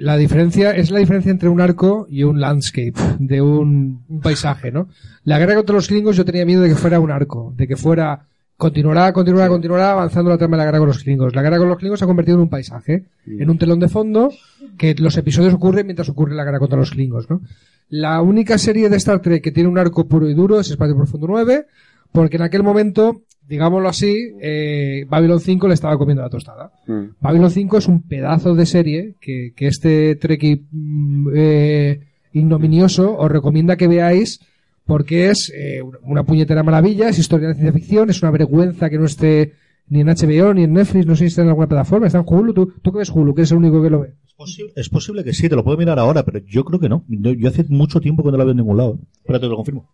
la 0.00 0.16
diferencia 0.16 0.72
es 0.72 0.90
la 0.90 0.98
diferencia 0.98 1.30
entre 1.30 1.48
un 1.48 1.60
arco 1.60 2.06
y 2.10 2.22
un 2.24 2.40
landscape, 2.40 2.94
de 3.18 3.40
un, 3.40 4.02
un 4.08 4.20
paisaje, 4.20 4.72
¿no? 4.72 4.88
La 5.24 5.38
guerra 5.38 5.54
contra 5.54 5.74
los 5.74 5.88
klingons 5.88 6.16
yo 6.16 6.24
tenía 6.24 6.44
miedo 6.44 6.62
de 6.62 6.70
que 6.70 6.74
fuera 6.74 7.00
un 7.00 7.10
arco, 7.10 7.52
de 7.56 7.68
que 7.68 7.76
fuera 7.76 8.26
continuará, 8.60 9.12
continuará, 9.12 9.48
continuará 9.48 9.92
avanzando 9.92 10.30
la 10.30 10.38
trama 10.38 10.56
de 10.56 10.58
la 10.58 10.64
guerra 10.66 10.78
con 10.78 10.88
los 10.88 11.02
klingons. 11.02 11.34
La 11.34 11.42
guerra 11.42 11.58
con 11.58 11.68
los 11.68 11.78
klingons 11.78 11.98
se 11.98 12.04
ha 12.04 12.06
convertido 12.06 12.36
en 12.36 12.42
un 12.42 12.50
paisaje, 12.50 13.06
en 13.26 13.50
un 13.50 13.58
telón 13.58 13.80
de 13.80 13.88
fondo 13.88 14.30
que 14.76 14.94
los 14.94 15.16
episodios 15.16 15.54
ocurren 15.54 15.86
mientras 15.86 16.08
ocurre 16.08 16.34
la 16.34 16.44
guerra 16.44 16.58
contra 16.58 16.78
los 16.78 16.90
klingons, 16.90 17.28
¿no? 17.28 17.40
La 17.88 18.20
única 18.22 18.56
serie 18.58 18.88
de 18.88 18.96
Star 18.98 19.20
Trek 19.20 19.42
que 19.42 19.50
tiene 19.50 19.68
un 19.68 19.78
arco 19.78 20.06
puro 20.06 20.28
y 20.28 20.34
duro 20.34 20.60
es 20.60 20.70
Espacio 20.70 20.94
Profundo 20.94 21.26
9, 21.26 21.66
porque 22.12 22.36
en 22.36 22.42
aquel 22.42 22.62
momento, 22.62 23.22
digámoslo 23.50 23.88
así, 23.88 24.32
eh, 24.40 25.04
Babylon 25.08 25.40
5 25.40 25.66
le 25.66 25.74
estaba 25.74 25.98
comiendo 25.98 26.22
la 26.22 26.30
tostada. 26.30 26.70
Mm. 26.86 27.16
Babylon 27.20 27.50
5 27.50 27.78
es 27.78 27.88
un 27.88 28.02
pedazo 28.02 28.54
de 28.54 28.64
serie 28.64 29.16
que, 29.20 29.52
que 29.56 29.66
este 29.66 30.14
Trekkie 30.14 30.66
mm, 30.70 31.28
eh, 31.34 32.00
ignominioso 32.32 33.18
os 33.18 33.28
recomienda 33.28 33.76
que 33.76 33.88
veáis 33.88 34.40
porque 34.86 35.30
es 35.30 35.52
eh, 35.52 35.82
una 36.02 36.22
puñetera 36.22 36.62
maravilla, 36.62 37.08
es 37.08 37.18
historia 37.18 37.48
de 37.48 37.54
ciencia 37.54 37.72
ficción, 37.72 38.08
es 38.08 38.22
una 38.22 38.30
vergüenza 38.30 38.88
que 38.88 38.98
no 38.98 39.06
esté 39.06 39.54
ni 39.88 40.00
en 40.00 40.06
HBO 40.06 40.54
ni 40.54 40.62
en 40.62 40.72
Netflix, 40.72 41.06
no 41.06 41.16
sé 41.16 41.24
si 41.24 41.26
está 41.26 41.42
en 41.42 41.48
alguna 41.48 41.66
plataforma, 41.66 42.06
está 42.06 42.18
en 42.18 42.24
Hulu, 42.26 42.54
tú, 42.54 42.72
tú 42.80 42.92
que 42.92 42.98
ves 42.98 43.10
Hulu, 43.10 43.34
que 43.34 43.40
eres 43.40 43.50
el 43.50 43.58
único 43.58 43.82
que 43.82 43.90
lo 43.90 44.00
ve. 44.00 44.14
Es 44.26 44.34
posible, 44.34 44.72
es 44.76 44.88
posible 44.88 45.24
que 45.24 45.32
sí, 45.32 45.48
te 45.48 45.56
lo 45.56 45.64
puedo 45.64 45.76
mirar 45.76 45.98
ahora, 45.98 46.24
pero 46.24 46.38
yo 46.38 46.64
creo 46.64 46.78
que 46.78 46.88
no. 46.88 47.04
Yo, 47.08 47.48
hace 47.48 47.64
mucho 47.68 48.00
tiempo 48.00 48.22
que 48.22 48.30
no 48.30 48.38
la 48.38 48.44
veo 48.44 48.52
en 48.52 48.58
ningún 48.58 48.76
lado. 48.76 49.00
Espérate, 49.16 49.46
te 49.46 49.50
lo 49.50 49.56
confirmo. 49.56 49.88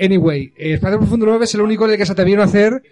Anyway, 0.00 0.52
eh, 0.56 0.74
Espacio 0.74 0.98
Profundo 0.98 1.26
9 1.26 1.44
es 1.44 1.54
el 1.54 1.60
único 1.60 1.84
en 1.84 1.92
el 1.92 1.98
que 1.98 2.06
se 2.06 2.12
atrevieron 2.12 2.42
a 2.42 2.46
hacer 2.46 2.82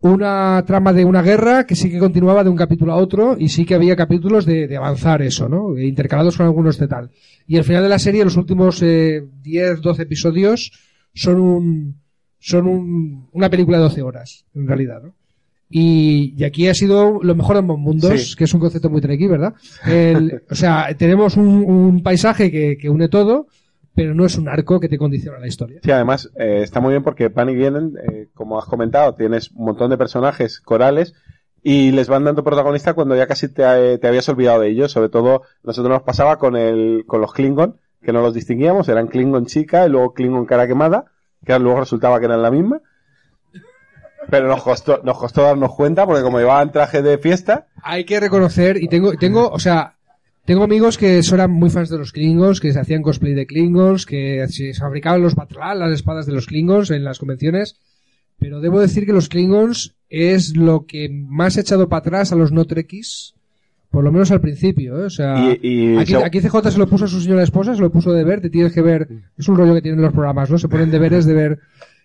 una 0.00 0.62
trama 0.66 0.92
de 0.92 1.04
una 1.04 1.22
guerra 1.22 1.66
que 1.66 1.74
sí 1.74 1.90
que 1.90 1.98
continuaba 1.98 2.44
de 2.44 2.50
un 2.50 2.56
capítulo 2.56 2.92
a 2.92 2.96
otro 2.96 3.36
y 3.38 3.48
sí 3.48 3.64
que 3.64 3.74
había 3.74 3.96
capítulos 3.96 4.46
de, 4.46 4.68
de 4.68 4.76
avanzar 4.76 5.22
eso, 5.22 5.48
¿no? 5.48 5.76
E 5.76 5.86
intercalados 5.86 6.36
con 6.36 6.46
algunos 6.46 6.78
de 6.78 6.86
tal. 6.86 7.10
Y 7.46 7.56
al 7.56 7.64
final 7.64 7.82
de 7.82 7.88
la 7.88 7.98
serie, 7.98 8.24
los 8.24 8.36
últimos 8.36 8.80
eh, 8.82 9.24
10, 9.42 9.80
12 9.80 10.02
episodios 10.02 10.70
son 11.14 11.40
un, 11.40 12.00
son 12.38 12.66
un, 12.68 13.28
una 13.32 13.50
película 13.50 13.78
de 13.78 13.84
12 13.84 14.02
horas, 14.02 14.44
en 14.54 14.68
realidad, 14.68 15.02
¿no? 15.02 15.14
Y, 15.70 16.32
y 16.38 16.44
aquí 16.44 16.66
ha 16.68 16.74
sido 16.74 17.18
lo 17.22 17.34
mejor 17.34 17.56
de 17.56 17.58
ambos 17.60 17.78
mundos, 17.78 18.30
Sí. 18.30 18.36
que 18.36 18.44
es 18.44 18.54
un 18.54 18.60
concepto 18.60 18.88
muy 18.88 19.00
trequi, 19.02 19.26
¿verdad? 19.26 19.52
El- 19.86 20.42
o 20.48 20.54
sea, 20.54 20.94
tenemos 20.96 21.36
un, 21.36 21.46
un 21.46 22.02
paisaje 22.02 22.50
que, 22.50 22.78
que 22.78 22.88
une 22.88 23.08
todo, 23.08 23.48
pero 23.98 24.14
no 24.14 24.24
es 24.24 24.38
un 24.38 24.48
arco 24.48 24.78
que 24.78 24.88
te 24.88 24.96
condiciona 24.96 25.40
la 25.40 25.48
historia. 25.48 25.80
Sí, 25.82 25.90
además 25.90 26.30
eh, 26.36 26.60
está 26.62 26.78
muy 26.78 26.92
bien 26.92 27.02
porque 27.02 27.30
Pan 27.30 27.50
y 27.50 27.56
Vienen, 27.56 27.94
eh, 28.00 28.28
como 28.32 28.56
has 28.56 28.64
comentado, 28.66 29.16
tienes 29.16 29.50
un 29.50 29.64
montón 29.64 29.90
de 29.90 29.98
personajes 29.98 30.60
corales 30.60 31.14
y 31.64 31.90
les 31.90 32.06
van 32.06 32.22
dando 32.22 32.44
protagonista 32.44 32.94
cuando 32.94 33.16
ya 33.16 33.26
casi 33.26 33.48
te, 33.48 33.64
eh, 33.64 33.98
te 33.98 34.06
habías 34.06 34.28
olvidado 34.28 34.60
de 34.60 34.68
ellos. 34.68 34.92
Sobre 34.92 35.08
todo, 35.08 35.42
nosotros 35.64 35.92
nos 35.92 36.02
pasaba 36.04 36.38
con 36.38 36.54
el, 36.54 37.06
con 37.08 37.20
los 37.20 37.32
Klingon, 37.32 37.80
que 38.00 38.12
no 38.12 38.22
los 38.22 38.34
distinguíamos, 38.34 38.88
eran 38.88 39.08
Klingon 39.08 39.46
chica 39.46 39.84
y 39.84 39.88
luego 39.88 40.14
Klingon 40.14 40.46
cara 40.46 40.68
quemada, 40.68 41.06
que 41.44 41.58
luego 41.58 41.80
resultaba 41.80 42.20
que 42.20 42.26
eran 42.26 42.40
la 42.40 42.52
misma. 42.52 42.80
Pero 44.30 44.46
nos 44.46 44.62
costó, 44.62 45.00
nos 45.02 45.18
costó 45.18 45.42
darnos 45.42 45.74
cuenta 45.74 46.06
porque 46.06 46.22
como 46.22 46.38
llevaban 46.38 46.70
traje 46.70 47.02
de 47.02 47.18
fiesta, 47.18 47.66
Hay 47.82 48.04
que 48.04 48.20
reconocer, 48.20 48.80
y 48.80 48.86
tengo, 48.86 49.14
tengo, 49.14 49.48
o 49.48 49.58
sea, 49.58 49.97
tengo 50.48 50.64
amigos 50.64 50.96
que 50.96 51.22
son 51.22 51.40
eran 51.40 51.50
muy 51.50 51.68
fans 51.68 51.90
de 51.90 51.98
los 51.98 52.10
Klingons, 52.10 52.58
que 52.58 52.72
se 52.72 52.80
hacían 52.80 53.02
cosplay 53.02 53.34
de 53.34 53.46
Klingons, 53.46 54.06
que 54.06 54.46
se 54.48 54.72
fabricaban 54.72 55.20
los 55.20 55.34
Batlal, 55.34 55.78
las 55.78 55.92
espadas 55.92 56.24
de 56.24 56.32
los 56.32 56.46
Klingons 56.46 56.90
en 56.90 57.04
las 57.04 57.18
convenciones. 57.18 57.76
Pero 58.38 58.60
debo 58.60 58.80
decir 58.80 59.04
que 59.04 59.12
los 59.12 59.28
Klingons 59.28 59.94
es 60.08 60.56
lo 60.56 60.86
que 60.86 61.10
más 61.10 61.58
ha 61.58 61.60
echado 61.60 61.90
para 61.90 62.00
atrás 62.00 62.32
a 62.32 62.36
los 62.36 62.50
no 62.50 62.64
trekkies, 62.64 63.34
por 63.90 64.02
lo 64.04 64.10
menos 64.10 64.30
al 64.30 64.40
principio, 64.40 64.98
¿eh? 65.02 65.04
O 65.04 65.10
sea, 65.10 65.50
Y- 65.62 65.94
y 66.12 66.14
aquí, 66.24 66.40
CJ 66.40 66.70
se 66.70 66.78
lo 66.78 66.88
puso 66.88 67.04
a 67.04 67.08
su 67.08 67.20
señora 67.20 67.42
esposa, 67.42 67.74
se 67.74 67.82
lo 67.82 67.92
puso 67.92 68.12
de 68.12 68.24
ver, 68.24 68.40
te 68.40 68.48
tienes 68.48 68.72
que 68.72 68.80
ver, 68.80 69.06
es 69.36 69.48
un 69.48 69.56
rollo 69.56 69.74
que 69.74 69.82
tienen 69.82 70.00
los 70.00 70.14
programas, 70.14 70.50
¿no? 70.50 70.56
Se 70.56 70.68
ponen 70.68 70.90
deberes 70.90 71.26
de 71.26 71.34
ver. 71.34 71.58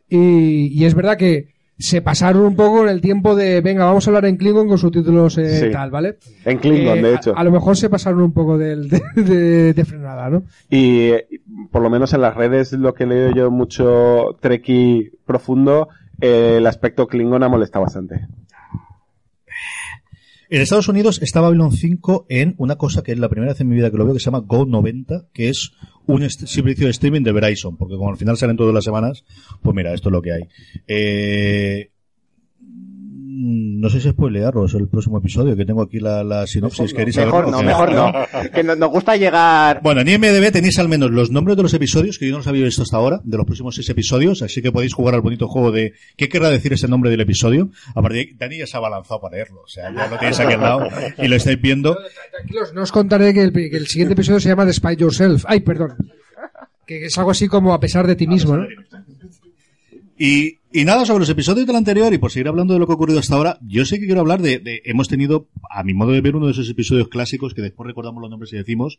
Y, 0.09 0.67
y 0.67 0.83
es 0.83 0.95
verdad 0.95 1.15
que 1.17 1.52
se 1.77 2.01
pasaron 2.01 2.43
un 2.43 2.55
poco 2.55 2.83
en 2.83 2.89
el 2.89 3.01
tiempo 3.01 3.35
de, 3.35 3.59
venga, 3.61 3.85
vamos 3.85 4.05
a 4.07 4.09
hablar 4.11 4.25
en 4.25 4.37
Klingon 4.37 4.67
con 4.67 4.77
subtítulos 4.77 5.37
eh, 5.37 5.59
Sí. 5.59 5.71
tal, 5.71 5.89
¿vale? 5.91 6.17
en 6.45 6.59
Klingon 6.59 6.99
Eh, 6.99 7.01
de 7.03 7.15
hecho. 7.15 7.33
A, 7.35 7.43
lo 7.43 7.51
mejor 7.51 7.75
se 7.75 7.89
pasaron 7.89 8.21
un 8.21 8.31
poco 8.33 8.57
de, 8.57 8.75
de- 9.15 9.73
de 9.73 9.85
frenada, 9.85 10.29
¿no? 10.29 10.43
Y 10.69 11.09
eh, 11.09 11.27
por 11.71 11.81
lo 11.81 11.89
menos 11.89 12.13
en 12.13 12.21
las 12.21 12.35
redes, 12.35 12.71
lo 12.73 12.93
que 12.93 13.03
he 13.03 13.07
leído 13.07 13.31
yo 13.31 13.51
mucho 13.51 14.37
Treki 14.39 15.11
profundo, 15.25 15.89
eh, 16.21 16.55
el 16.57 16.67
aspecto 16.67 17.07
Klingon 17.07 17.43
ha 17.43 17.49
molestado 17.49 17.83
bastante. 17.85 18.27
En 20.53 20.61
Estados 20.61 20.87
Unidos 20.87 21.19
está 21.23 21.41
Babylon 21.41 21.71
5 21.71 22.27
en 22.29 22.53
una 22.59 22.75
cosa 22.75 23.01
que 23.01 23.11
es 23.11 23.17
la 23.17 23.27
primera 23.27 23.53
vez 23.53 23.61
en 23.61 23.69
mi 23.69 23.75
vida 23.75 23.89
que 23.89 23.97
lo 23.97 24.05
veo 24.05 24.13
que 24.13 24.19
se 24.19 24.25
llama 24.25 24.43
Go90, 24.43 25.29
que 25.33 25.49
es 25.49 25.71
un 26.05 26.29
servicio 26.29 26.85
de 26.85 26.91
streaming 26.91 27.23
de 27.23 27.31
Verizon, 27.31 27.75
porque 27.75 27.95
como 27.95 28.11
al 28.11 28.17
final 28.17 28.37
salen 28.37 28.55
todas 28.55 28.71
las 28.71 28.83
semanas, 28.83 29.25
pues 29.63 29.75
mira, 29.75 29.95
esto 29.95 30.09
es 30.09 30.13
lo 30.13 30.21
que 30.21 30.31
hay. 30.31 30.43
Eh, 30.85 31.89
no 33.45 33.89
sé 33.89 33.99
si 33.99 34.09
spoilearos 34.09 34.73
el 34.75 34.87
próximo 34.87 35.17
episodio, 35.17 35.55
que 35.57 35.65
tengo 35.65 35.81
aquí 35.81 35.99
la, 35.99 36.23
la 36.23 36.47
sinopsis. 36.47 36.93
¿Queréis 36.93 37.17
Mejor 37.17 37.49
no, 37.49 37.61
mejor 37.61 37.91
no. 37.91 38.11
Que 38.53 38.63
no- 38.63 38.75
nos 38.75 38.89
gusta 38.89 39.17
llegar... 39.17 39.81
Bueno, 39.83 39.99
en 40.01 40.07
IMDB 40.07 40.51
tenéis 40.51 40.79
al 40.79 40.87
menos 40.87 41.11
los 41.11 41.29
nombres 41.29 41.57
de 41.57 41.63
los 41.63 41.73
episodios, 41.73 42.17
que 42.17 42.25
yo 42.27 42.31
no 42.31 42.37
los 42.37 42.47
había 42.47 42.63
visto 42.63 42.83
hasta 42.83 42.95
ahora, 42.97 43.19
de 43.23 43.35
los 43.35 43.45
próximos 43.45 43.75
seis 43.75 43.89
episodios, 43.89 44.41
así 44.41 44.61
que 44.61 44.71
podéis 44.71 44.93
jugar 44.93 45.15
al 45.15 45.21
bonito 45.21 45.47
juego 45.49 45.71
de 45.71 45.93
qué 46.15 46.29
querrá 46.29 46.49
decir 46.49 46.71
ese 46.71 46.87
nombre 46.87 47.09
del 47.11 47.19
episodio. 47.19 47.69
A 47.95 48.01
partir 48.01 48.27
de 48.29 48.35
Dani 48.37 48.59
ya 48.59 48.67
se 48.67 48.77
ha 48.77 48.79
abalanzado 48.79 49.19
para 49.19 49.35
leerlo, 49.35 49.61
o 49.63 49.67
sea, 49.67 49.93
ya 49.93 50.07
lo 50.07 50.17
tenéis 50.17 50.39
aquí 50.39 50.53
al 50.53 50.61
lado 50.61 50.87
y 51.17 51.27
lo 51.27 51.35
estáis 51.35 51.61
viendo. 51.61 51.97
Tranquilos, 52.31 52.73
no 52.73 52.83
os 52.83 52.91
contaré 52.93 53.33
que 53.33 53.41
el, 53.43 53.51
que 53.51 53.75
el 53.75 53.87
siguiente 53.87 54.13
episodio 54.13 54.39
se 54.39 54.49
llama 54.49 54.65
Despite 54.65 54.95
Yourself. 54.97 55.43
Ay, 55.47 55.59
perdón. 55.59 55.95
Que 56.87 57.05
es 57.05 57.17
algo 57.17 57.31
así 57.31 57.47
como 57.47 57.73
a 57.73 57.79
pesar 57.79 58.07
de 58.07 58.15
ti 58.15 58.27
mismo, 58.27 58.55
¿no? 58.57 58.65
Y, 60.17 60.59
y 60.73 60.85
nada 60.85 61.05
sobre 61.05 61.19
los 61.21 61.29
episodios 61.29 61.65
del 61.67 61.75
anterior 61.75 62.13
y 62.13 62.17
por 62.17 62.31
seguir 62.31 62.47
hablando 62.47 62.73
de 62.73 62.79
lo 62.79 62.85
que 62.87 62.91
ha 62.93 62.95
ocurrido 62.95 63.19
hasta 63.19 63.35
ahora, 63.35 63.59
yo 63.61 63.85
sé 63.85 63.99
que 63.99 64.05
quiero 64.05 64.21
hablar 64.21 64.41
de, 64.41 64.59
de- 64.59 64.81
hemos 64.85 65.07
tenido, 65.07 65.47
a 65.69 65.83
mi 65.83 65.93
modo 65.93 66.11
de 66.11 66.21
ver, 66.21 66.35
uno 66.35 66.47
de 66.47 66.51
esos 66.53 66.69
episodios 66.69 67.07
clásicos 67.09 67.53
que 67.53 67.61
después 67.61 67.85
recordamos 67.87 68.21
los 68.21 68.29
nombres 68.29 68.51
y 68.53 68.57
decimos, 68.57 68.97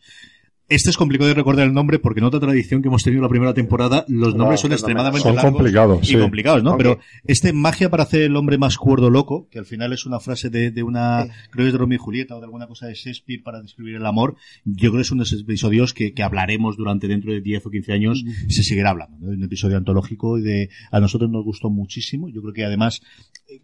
este 0.68 0.90
es 0.90 0.96
complicado 0.96 1.28
de 1.28 1.34
recordar 1.34 1.66
el 1.66 1.74
nombre 1.74 1.98
porque 1.98 2.20
en 2.20 2.26
otra 2.26 2.40
tradición 2.40 2.80
que 2.80 2.88
hemos 2.88 3.02
tenido 3.02 3.22
la 3.22 3.28
primera 3.28 3.52
temporada, 3.52 4.04
los 4.08 4.34
nombres 4.34 4.60
son 4.60 4.72
extremadamente 4.72 5.22
Son 5.22 5.34
largos 5.34 5.52
complicados, 5.52 6.02
y 6.02 6.12
sí. 6.12 6.18
complicados, 6.18 6.62
¿no? 6.62 6.76
Pero 6.78 6.98
este 7.24 7.52
magia 7.52 7.90
para 7.90 8.04
hacer 8.04 8.22
el 8.22 8.36
hombre 8.36 8.56
más 8.56 8.78
cuerdo 8.78 9.10
loco, 9.10 9.48
que 9.50 9.58
al 9.58 9.66
final 9.66 9.92
es 9.92 10.06
una 10.06 10.20
frase 10.20 10.48
de, 10.48 10.70
de 10.70 10.82
una, 10.82 11.26
creo 11.50 11.64
que 11.64 11.66
es 11.66 11.72
de 11.72 11.78
Romeo 11.78 11.96
y 11.96 11.98
Julieta 11.98 12.36
o 12.36 12.40
de 12.40 12.46
alguna 12.46 12.66
cosa 12.66 12.86
de 12.86 12.94
Shakespeare 12.94 13.42
para 13.42 13.60
describir 13.60 13.96
el 13.96 14.06
amor, 14.06 14.36
yo 14.64 14.90
creo 14.90 15.00
que 15.00 15.02
es 15.02 15.10
uno 15.10 15.22
de 15.22 15.28
esos 15.28 15.42
episodios 15.42 15.92
que, 15.92 16.14
que 16.14 16.22
hablaremos 16.22 16.76
durante 16.76 17.08
dentro 17.08 17.32
de 17.32 17.40
10 17.40 17.66
o 17.66 17.70
15 17.70 17.92
años, 17.92 18.24
se 18.48 18.62
seguirá 18.62 18.90
hablando, 18.90 19.18
¿no? 19.18 19.28
Un 19.28 19.44
episodio 19.44 19.76
antológico 19.76 20.38
y 20.38 20.42
de, 20.42 20.70
a 20.90 21.00
nosotros 21.00 21.30
nos 21.30 21.44
gustó 21.44 21.68
muchísimo, 21.68 22.28
yo 22.28 22.40
creo 22.40 22.54
que 22.54 22.64
además, 22.64 23.02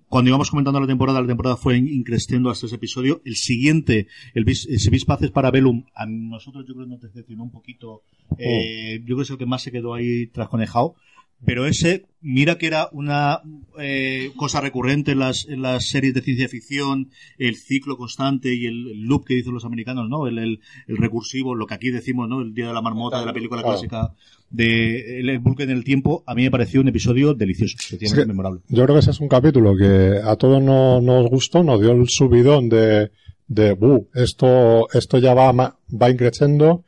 cuando 0.09 0.29
íbamos 0.31 0.51
comentando 0.51 0.81
la 0.81 0.87
temporada, 0.87 1.21
la 1.21 1.27
temporada 1.27 1.57
fue 1.57 1.77
in- 1.79 1.89
increciendo 1.89 2.51
hasta 2.51 2.67
ese 2.67 2.77
episodio, 2.77 3.21
el 3.25 3.37
siguiente, 3.37 4.07
el 4.35 4.45
bis, 4.45 4.67
el 4.67 4.91
Bis 4.91 5.05
Paces 5.05 5.31
para 5.31 5.51
Velum, 5.51 5.85
a 5.95 6.07
nosotros 6.07 6.65
yo 6.67 6.75
creo 6.75 6.87
que 6.87 6.91
nos 6.93 7.01
decepcionó 7.01 7.45
un 7.45 7.51
poquito, 7.51 8.03
eh, 8.39 8.99
yo 9.01 9.05
creo 9.07 9.17
que 9.19 9.23
es 9.25 9.31
el 9.31 9.39
que 9.39 9.47
más 9.47 9.63
se 9.63 9.73
quedó 9.73 9.95
ahí 9.95 10.27
trasconejado, 10.29 10.95
pero 11.43 11.65
ese, 11.67 12.05
mira 12.21 12.59
que 12.59 12.67
era 12.67 12.91
una 12.93 13.41
eh, 13.79 14.31
cosa 14.37 14.61
recurrente 14.61 15.13
en 15.13 15.21
las, 15.21 15.49
en 15.49 15.63
las 15.63 15.89
series 15.89 16.13
de 16.13 16.21
ciencia 16.21 16.49
ficción, 16.51 17.11
el 17.39 17.57
ciclo 17.57 17.97
constante 17.97 18.55
y 18.55 18.67
el, 18.67 18.89
el 18.91 19.01
loop 19.05 19.25
que 19.25 19.35
dicen 19.37 19.55
los 19.55 19.65
americanos, 19.65 20.07
¿no? 20.11 20.27
El, 20.27 20.39
el, 20.39 20.61
el 20.87 20.97
recursivo, 20.99 21.55
lo 21.55 21.67
que 21.67 21.73
aquí 21.73 21.91
decimos, 21.91 22.29
¿no? 22.29 22.43
El 22.43 22.53
día 22.53 22.67
de 22.69 22.75
la 22.75 22.83
marmota 22.83 23.21
de 23.21 23.25
la 23.27 23.33
película 23.33 23.63
Claro. 23.63 23.75
clásica 23.79 24.15
de 24.51 25.21
el, 25.21 25.39
bucle 25.39 25.65
en 25.65 25.71
el 25.71 25.85
tiempo, 25.85 26.25
a 26.27 26.35
mí 26.35 26.43
me 26.43 26.51
pareció 26.51 26.81
un 26.81 26.89
episodio 26.89 27.35
delicioso, 27.35 27.77
Es 28.01 28.13
que- 28.13 28.27
memorable. 28.27 28.61
Yo 28.69 28.83
creo 28.85 28.97
que 28.97 29.01
ese 29.01 29.13
es 29.13 29.21
un 29.21 29.29
capítulo 29.29 29.77
que 29.77 30.19
a 30.23 30.35
todos 30.37 30.61
no- 30.63 31.01
nos 31.01 31.31
gustó, 31.31 31.63
nos 31.63 31.81
dio 31.81 31.93
el 31.93 32.09
subidón 32.09 32.69
de, 32.69 33.11
de 33.47 33.73
"Buh, 33.75 34.09
esto, 34.15 34.89
esto 34.93 35.19
ya 35.19 35.35
va, 35.35 35.53
va 35.53 36.11
increciendo. 36.11 36.85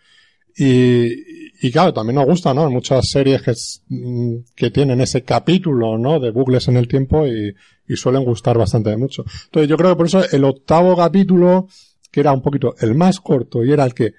Y, 0.56 1.66
y 1.66 1.70
claro, 1.70 1.92
también 1.94 2.16
nos 2.16 2.26
gusta, 2.26 2.52
¿no? 2.52 2.68
Muchas 2.70 3.08
series 3.08 3.40
que, 3.42 3.52
mm, 3.88 4.36
que 4.54 4.70
tienen 4.70 5.00
ese 5.00 5.22
capítulo, 5.22 5.96
¿no? 5.98 6.20
De 6.20 6.30
bucles 6.30 6.68
en 6.68 6.76
el 6.76 6.88
tiempo 6.88 7.26
y, 7.26 7.54
y 7.88 7.96
suelen 7.96 8.24
gustar 8.24 8.58
bastante 8.58 8.96
mucho. 8.96 9.24
Entonces 9.44 9.68
yo 9.68 9.76
creo 9.76 9.90
que 9.90 9.96
por 9.96 10.06
eso 10.06 10.22
el 10.30 10.44
octavo 10.44 10.96
capítulo, 10.96 11.68
que 12.10 12.20
era 12.20 12.32
un 12.32 12.42
poquito 12.42 12.74
el 12.80 12.94
más 12.94 13.20
corto 13.20 13.64
y 13.64 13.72
era 13.72 13.84
el 13.84 13.94
que 13.94 14.12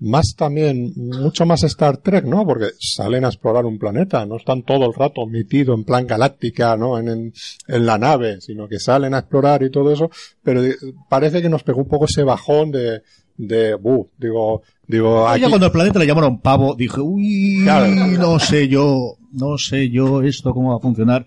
más 0.00 0.34
también, 0.36 0.92
mucho 0.96 1.46
más 1.46 1.62
Star 1.64 1.96
Trek, 1.98 2.24
¿no? 2.24 2.44
Porque 2.44 2.66
salen 2.78 3.24
a 3.24 3.28
explorar 3.28 3.64
un 3.64 3.78
planeta, 3.78 4.26
no 4.26 4.36
están 4.36 4.62
todo 4.62 4.86
el 4.86 4.94
rato 4.94 5.26
metidos 5.26 5.78
en 5.78 5.84
plan 5.84 6.06
galáctica, 6.06 6.76
¿no? 6.76 6.98
En, 6.98 7.08
en, 7.08 7.32
en 7.68 7.86
la 7.86 7.96
nave, 7.98 8.40
sino 8.40 8.68
que 8.68 8.78
salen 8.78 9.14
a 9.14 9.20
explorar 9.20 9.62
y 9.62 9.70
todo 9.70 9.92
eso, 9.92 10.10
pero 10.42 10.62
parece 11.08 11.40
que 11.40 11.48
nos 11.48 11.62
pegó 11.62 11.78
un 11.78 11.88
poco 11.88 12.04
ese 12.06 12.22
bajón 12.22 12.70
de, 12.72 13.02
de, 13.36 13.74
buh, 13.76 14.08
digo, 14.18 14.62
digo, 14.86 15.26
aquí, 15.26 15.44
cuando 15.48 15.66
el 15.66 15.72
planeta 15.72 15.98
le 15.98 16.06
llamaron 16.06 16.40
pavo, 16.40 16.74
dije, 16.74 17.00
uy, 17.00 17.60
Claro. 17.62 17.86
no 17.86 18.38
sé 18.38 18.68
yo, 18.68 19.16
no 19.32 19.56
sé 19.58 19.90
yo 19.90 20.22
esto 20.22 20.52
cómo 20.52 20.70
va 20.70 20.76
a 20.76 20.80
funcionar. 20.80 21.24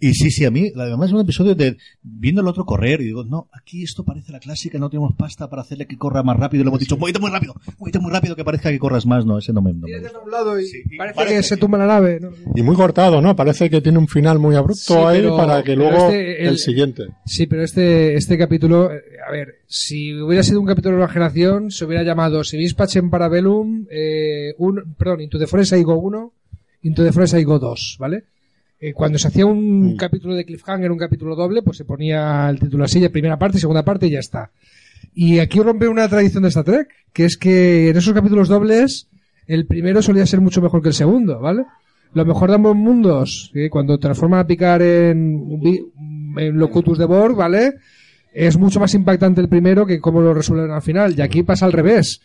Y 0.00 0.14
sí, 0.14 0.30
sí, 0.30 0.44
a 0.44 0.50
mí, 0.52 0.70
además 0.76 1.08
es 1.08 1.12
un 1.12 1.20
episodio 1.22 1.56
de 1.56 1.76
viendo 2.02 2.40
el 2.40 2.46
otro 2.46 2.64
correr 2.64 3.00
y 3.00 3.06
digo, 3.06 3.24
no, 3.24 3.48
aquí 3.52 3.82
esto 3.82 4.04
parece 4.04 4.30
la 4.30 4.38
clásica, 4.38 4.78
no 4.78 4.88
tenemos 4.88 5.12
pasta 5.16 5.50
para 5.50 5.62
hacerle 5.62 5.86
que 5.86 5.98
corra 5.98 6.22
más 6.22 6.36
rápido. 6.36 6.60
Y 6.60 6.64
le 6.64 6.68
hemos 6.68 6.78
dicho, 6.80 6.96
muévete 6.96 7.18
muy 7.18 7.30
rápido, 7.32 7.54
muévete 7.78 7.98
muy 7.98 8.12
rápido 8.12 8.36
que 8.36 8.44
parezca 8.44 8.70
que 8.70 8.78
corras 8.78 9.06
más. 9.06 9.26
No, 9.26 9.38
ese 9.38 9.52
no 9.52 9.60
me, 9.60 9.72
no 9.72 9.88
me 9.88 9.98
gusta. 9.98 10.18
a 10.18 10.22
un 10.22 10.30
lado 10.30 10.60
y 10.60 10.66
Sí, 10.66 10.82
parece, 10.96 11.16
parece 11.16 11.36
que 11.36 11.42
se 11.42 11.56
tumba 11.56 11.78
la 11.78 11.86
nave. 11.86 12.20
¿no? 12.20 12.30
y 12.54 12.62
muy 12.62 12.76
cortado, 12.76 13.20
¿no? 13.20 13.34
Parece 13.34 13.68
que 13.68 13.80
tiene 13.80 13.98
un 13.98 14.06
final 14.06 14.38
muy 14.38 14.54
abrupto 14.54 14.76
Sí, 14.76 14.94
ahí 14.94 15.18
pero- 15.20 15.36
para 15.36 15.64
que 15.64 15.74
luego 15.74 15.96
este, 16.06 16.42
el, 16.42 16.48
el- 16.50 16.58
siguiente. 16.58 17.02
Sí, 17.26 17.46
pero 17.48 17.64
este, 17.64 18.14
este 18.14 18.38
capítulo, 18.38 18.92
eh, 18.92 19.02
a 19.26 19.32
ver, 19.32 19.56
si 19.66 20.14
hubiera 20.14 20.44
sido 20.44 20.60
un 20.60 20.66
capítulo 20.66 20.96
de 20.96 21.08
generación, 21.08 21.72
se 21.72 21.84
hubiera 21.84 22.04
llamado 22.04 22.44
Civis 22.44 22.74
Pacem 22.74 23.10
Parabellum, 23.10 23.86
eh, 23.90 24.54
un, 24.58 24.94
perdón, 24.96 25.22
Into 25.22 25.40
the 25.40 25.48
Forest 25.48 25.72
I 25.72 25.82
Go 25.82 25.96
1, 25.96 26.32
Into 26.82 27.02
the 27.02 27.10
Forest 27.12 27.34
I 27.34 27.42
Go 27.42 27.58
2, 27.58 27.96
¿vale? 27.98 28.22
Eh, 28.80 28.92
cuando 28.92 29.18
se 29.18 29.28
hacía 29.28 29.44
un 29.46 29.94
Mm. 29.94 29.96
capítulo 29.96 30.34
de 30.34 30.44
cliffhanger, 30.44 30.90
un 30.92 30.98
capítulo 30.98 31.34
doble, 31.34 31.62
pues 31.62 31.76
se 31.76 31.84
ponía 31.84 32.48
el 32.48 32.60
título 32.60 32.84
así, 32.84 33.00
de 33.00 33.10
primera 33.10 33.38
parte, 33.38 33.58
segunda 33.58 33.84
parte 33.84 34.06
y 34.06 34.10
ya 34.10 34.20
está. 34.20 34.50
Y 35.14 35.40
aquí 35.40 35.58
rompe 35.60 35.88
una 35.88 36.08
tradición 36.08 36.44
de 36.44 36.50
Star 36.50 36.64
Trek, 36.64 36.88
que 37.12 37.24
es 37.24 37.36
que 37.36 37.90
en 37.90 37.96
esos 37.96 38.14
capítulos 38.14 38.48
dobles, 38.48 39.08
el 39.46 39.66
primero 39.66 40.00
solía 40.02 40.26
ser 40.26 40.40
mucho 40.40 40.62
mejor 40.62 40.80
que 40.82 40.88
el 40.88 40.94
segundo, 40.94 41.40
¿vale? 41.40 41.64
Lo 42.14 42.24
mejor 42.24 42.50
de 42.50 42.54
ambos 42.54 42.76
mundos, 42.76 43.50
que 43.52 43.68
cuando 43.68 43.98
transforman 43.98 44.40
a 44.40 44.46
picar 44.46 44.80
en, 44.80 45.60
en 46.36 46.56
Locutus 46.58 46.98
de 46.98 47.04
Borg, 47.04 47.34
¿vale? 47.36 47.74
Es 48.32 48.56
mucho 48.56 48.78
más 48.78 48.94
impactante 48.94 49.40
el 49.40 49.48
primero 49.48 49.86
que 49.86 49.98
cómo 50.00 50.20
lo 50.20 50.32
resuelven 50.32 50.70
al 50.70 50.82
final. 50.82 51.14
Y 51.18 51.20
aquí 51.22 51.42
pasa 51.42 51.66
al 51.66 51.72
revés. 51.72 52.20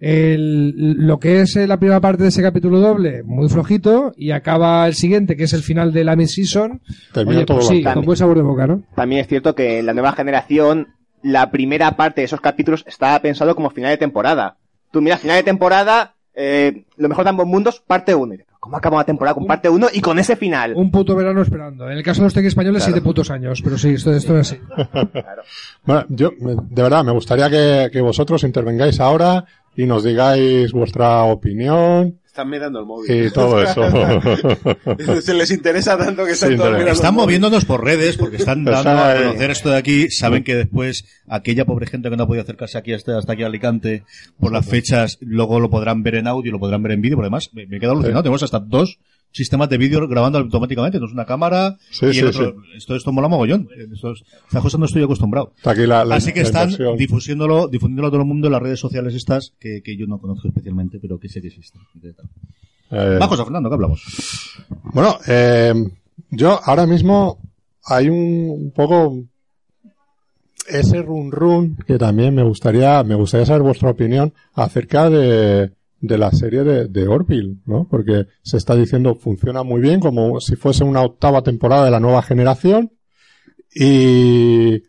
El- 0.00 0.74
lo 1.06 1.18
que 1.18 1.40
es 1.40 1.56
eh, 1.56 1.66
la 1.66 1.78
primera 1.78 2.00
parte 2.00 2.22
de 2.24 2.28
ese 2.28 2.42
capítulo 2.42 2.80
doble, 2.80 3.22
muy 3.24 3.48
flojito, 3.48 4.12
y 4.16 4.32
acaba 4.32 4.86
el 4.86 4.94
siguiente, 4.94 5.36
que 5.36 5.44
es 5.44 5.52
el 5.52 5.62
final 5.62 5.92
de 5.92 6.04
la 6.04 6.16
mid-season. 6.16 6.80
Termina 7.12 7.44
todo 7.46 7.58
pues 7.58 7.68
sí, 7.68 7.82
con 7.82 8.04
buen 8.04 8.16
sabor 8.16 8.36
de 8.36 8.42
boca, 8.42 8.66
¿no? 8.66 8.82
También 8.94 9.20
es 9.22 9.28
cierto 9.28 9.54
que 9.54 9.78
en 9.78 9.86
la 9.86 9.94
nueva 9.94 10.12
generación, 10.12 10.88
la 11.22 11.50
primera 11.50 11.96
parte 11.96 12.20
de 12.20 12.26
esos 12.26 12.40
capítulos 12.40 12.84
estaba 12.86 13.18
pensado 13.20 13.54
como 13.54 13.70
final 13.70 13.90
de 13.90 13.96
temporada. 13.96 14.56
Tú 14.90 15.00
miras 15.00 15.20
final 15.20 15.36
de 15.38 15.42
temporada, 15.42 16.14
eh, 16.34 16.84
lo 16.96 17.08
mejor 17.08 17.24
de 17.24 17.30
ambos 17.30 17.46
mundos, 17.46 17.82
parte 17.86 18.14
1. 18.14 18.34
¿Cómo 18.60 18.76
acaba 18.78 18.96
una 18.96 19.04
temporada 19.04 19.34
con 19.34 19.46
parte 19.46 19.68
1 19.68 19.88
y 19.92 20.00
con 20.00 20.18
ese 20.18 20.36
final? 20.36 20.72
Un 20.74 20.90
puto 20.90 21.14
verano 21.14 21.42
esperando. 21.42 21.90
En 21.90 21.98
el 21.98 22.02
caso 22.02 22.22
de 22.22 22.26
los 22.26 22.34
tech 22.34 22.46
españoles, 22.46 22.82
siete 22.82 23.02
putos 23.02 23.30
años, 23.30 23.60
pero 23.62 23.76
sí, 23.76 23.90
esto, 23.90 24.10
esto 24.12 24.38
es 24.38 24.52
así. 24.52 24.60
Bueno, 25.84 26.04
yo, 26.08 26.30
de 26.38 26.82
verdad, 26.82 27.04
me 27.04 27.12
gustaría 27.12 27.50
que, 27.50 27.90
que 27.92 28.00
vosotros 28.00 28.42
intervengáis 28.44 29.00
ahora 29.00 29.44
y 29.76 29.86
nos 29.86 30.04
digáis 30.04 30.72
vuestra 30.72 31.22
opinión 31.24 32.18
Están 32.26 32.48
mirando 32.50 32.80
el 32.80 32.86
móvil. 32.86 33.26
y 33.26 33.30
todo 33.30 33.62
eso. 33.62 33.82
Se 35.22 35.34
les 35.34 35.50
interesa 35.50 35.96
tanto 35.96 36.24
que 36.24 36.32
están 36.32 36.50
Sí, 36.50 36.56
todos 36.56 36.70
mirando 36.72 36.92
Están 36.92 37.08
el 37.08 37.14
móvil. 37.14 37.24
moviéndonos 37.26 37.64
por 37.64 37.84
redes 37.84 38.16
porque 38.16 38.36
están 38.36 38.64
dando 38.64 38.90
a 38.90 39.14
conocer 39.16 39.50
esto 39.50 39.70
de 39.70 39.76
aquí. 39.76 40.10
Saben 40.10 40.42
que 40.44 40.54
después 40.56 41.04
aquella 41.28 41.64
pobre 41.64 41.86
gente 41.86 42.10
que 42.10 42.16
no 42.16 42.24
ha 42.24 42.26
podido 42.26 42.42
acercarse 42.42 42.78
aquí 42.78 42.92
hasta, 42.92 43.18
hasta 43.18 43.32
aquí 43.32 43.42
a 43.42 43.46
Alicante 43.46 44.04
por 44.40 44.52
las 44.52 44.66
fechas, 44.66 45.18
luego 45.20 45.60
lo 45.60 45.70
podrán 45.70 46.02
ver 46.02 46.16
en 46.16 46.26
audio, 46.26 46.52
lo 46.52 46.58
podrán 46.58 46.82
ver 46.82 46.92
en 46.92 47.00
vídeo. 47.02 47.16
Por 47.16 47.24
además, 47.24 47.50
me, 47.52 47.66
me 47.66 47.76
he 47.76 47.80
quedado 47.80 47.94
alucinado. 47.96 48.22
Tenemos 48.22 48.42
hasta 48.42 48.58
dos 48.58 48.98
sistemas 49.34 49.68
de 49.68 49.76
vídeo 49.76 50.06
grabando 50.08 50.38
automáticamente. 50.38 50.96
Entonces 50.96 51.12
una 51.14 51.26
cámara 51.26 51.76
Sí, 51.90 52.06
y 52.06 52.14
sí, 52.14 52.22
otro. 52.22 52.54
Esto, 52.74 52.94
esto 52.96 53.12
mola 53.12 53.28
mogollón. 53.28 53.68
Esto 53.92 54.12
es- 54.12 54.22
cosas 54.62 54.78
no 54.80 54.86
estoy 54.86 55.02
acostumbrado. 55.02 55.52
Está 55.56 55.72
aquí 55.72 55.86
la, 55.86 56.04
la- 56.04 56.14
Así 56.14 56.32
que 56.32 56.40
la 56.40 56.46
están 56.46 56.70
inversión. 56.70 56.96
difusiéndolo, 56.96 57.68
difundiéndolo 57.68 58.08
a 58.08 58.10
todo 58.12 58.20
el 58.22 58.26
mundo 58.28 58.46
en 58.46 58.52
las 58.52 58.62
redes 58.62 58.80
sociales 58.80 59.12
estas 59.14 59.52
que, 59.60 59.82
que 59.82 59.96
yo 59.96 60.06
no 60.06 60.18
conozco 60.18 60.48
especialmente, 60.48 60.98
pero 61.00 61.18
que 61.18 61.28
sé 61.28 61.42
que 61.42 61.48
existen. 61.48 61.82
Eh, 62.90 63.16
Vamos 63.18 63.38
a 63.40 63.44
Fernando, 63.44 63.68
que 63.68 63.74
hablamos. 63.74 64.02
Bueno, 64.92 65.18
eh, 65.26 65.74
yo 66.30 66.60
ahora 66.64 66.86
mismo 66.86 67.40
hay 67.86 68.08
un, 68.08 68.48
un 68.50 68.70
poco 68.70 69.24
ese 70.68 71.02
run 71.02 71.30
run 71.30 71.76
que 71.86 71.98
también 71.98 72.34
me 72.34 72.42
gustaría, 72.42 73.02
me 73.04 73.14
gustaría 73.14 73.44
saber 73.46 73.62
vuestra 73.62 73.90
opinión 73.90 74.32
acerca 74.54 75.10
de, 75.10 75.70
de 76.06 76.18
la 76.18 76.30
serie 76.32 76.64
de, 76.64 76.86
de 76.88 77.08
Orville, 77.08 77.56
¿no? 77.66 77.88
Porque 77.90 78.26
se 78.42 78.58
está 78.58 78.76
diciendo 78.76 79.14
funciona 79.14 79.62
muy 79.62 79.80
bien 79.80 80.00
como 80.00 80.38
si 80.40 80.54
fuese 80.54 80.84
una 80.84 81.02
octava 81.02 81.42
temporada 81.42 81.86
de 81.86 81.90
la 81.90 82.00
nueva 82.00 82.22
generación 82.22 82.92
y, 83.74 84.82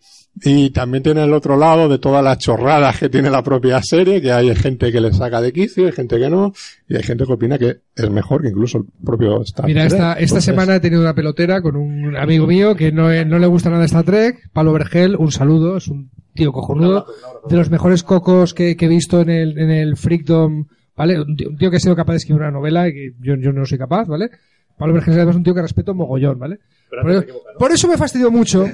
y 0.44 0.70
también 0.72 1.04
tiene 1.04 1.24
el 1.24 1.34
otro 1.34 1.56
lado 1.56 1.88
de 1.88 1.98
todas 2.00 2.22
las 2.24 2.38
chorradas 2.38 3.00
que 3.00 3.08
tiene 3.08 3.30
la 3.30 3.42
propia 3.44 3.82
serie, 3.82 4.22
que 4.22 4.32
hay 4.34 4.54
gente 4.56 4.92
que 4.92 5.00
le 5.00 5.14
saca 5.14 5.40
de 5.40 5.54
quicio, 5.54 5.86
hay 5.86 5.94
gente 5.94 6.20
que 6.20 6.30
no, 6.30 6.52
y 6.90 6.98
hay 6.98 7.04
gente 7.04 7.26
que 7.26 7.34
opina 7.34 7.58
que 7.58 7.78
es 7.96 8.10
mejor 8.10 8.42
que 8.42 8.50
incluso 8.50 8.80
el 8.80 8.86
propio 9.04 9.42
Star 9.44 9.66
Mira, 9.66 9.84
Trek. 9.88 9.94
esta, 9.94 10.12
esta 10.14 10.22
Entonces, 10.22 10.44
semana 10.44 10.76
he 10.76 10.80
tenido 10.82 11.02
una 11.02 11.16
pelotera 11.16 11.62
con 11.62 11.78
un 11.78 12.18
amigo 12.18 12.46
mío 12.46 12.76
que 12.76 12.92
no, 12.92 13.08
no 13.26 13.40
le 13.40 13.48
gusta 13.48 13.70
nada 13.70 13.86
Star 13.86 14.04
Trek, 14.04 14.50
Pablo 14.52 14.74
Vergel, 14.74 15.16
un 15.16 15.32
saludo, 15.32 15.78
es 15.78 15.88
un 15.88 16.12
tío 16.34 16.52
cojonudo, 16.52 17.06
de 17.50 17.56
los 17.56 17.70
mejores 17.70 18.04
cocos 18.04 18.54
que, 18.54 18.76
que 18.76 18.86
he 18.86 18.90
visto 18.90 19.22
en 19.22 19.30
el, 19.30 19.58
en 19.58 19.72
el 19.72 19.96
Freakdom, 19.96 20.66
¿vale? 20.96 21.20
Un 21.22 21.36
tío, 21.36 21.50
un 21.50 21.58
tío 21.58 21.70
que 21.70 21.78
ha 21.78 21.80
sido 21.80 21.96
capaz 21.96 22.14
de 22.14 22.18
escribir 22.18 22.42
una 22.42 22.52
novela 22.52 22.88
y 22.88 22.94
que 22.94 23.14
yo, 23.20 23.36
yo 23.36 23.52
no 23.52 23.66
soy 23.66 23.78
capaz, 23.78 24.08
¿vale? 24.08 24.30
Pablo 24.78 24.94
Vergel 24.94 25.18
es 25.30 25.36
un 25.36 25.44
tío 25.44 25.54
que 25.56 25.62
respeto 25.62 25.94
mogollón, 25.94 26.38
¿vale? 26.40 26.60
Por, 26.90 27.12
eso- 27.12 27.24
por 27.60 27.72
eso 27.72 27.88
me 27.88 27.98
fastidió 27.98 28.30
mucho 28.32 28.66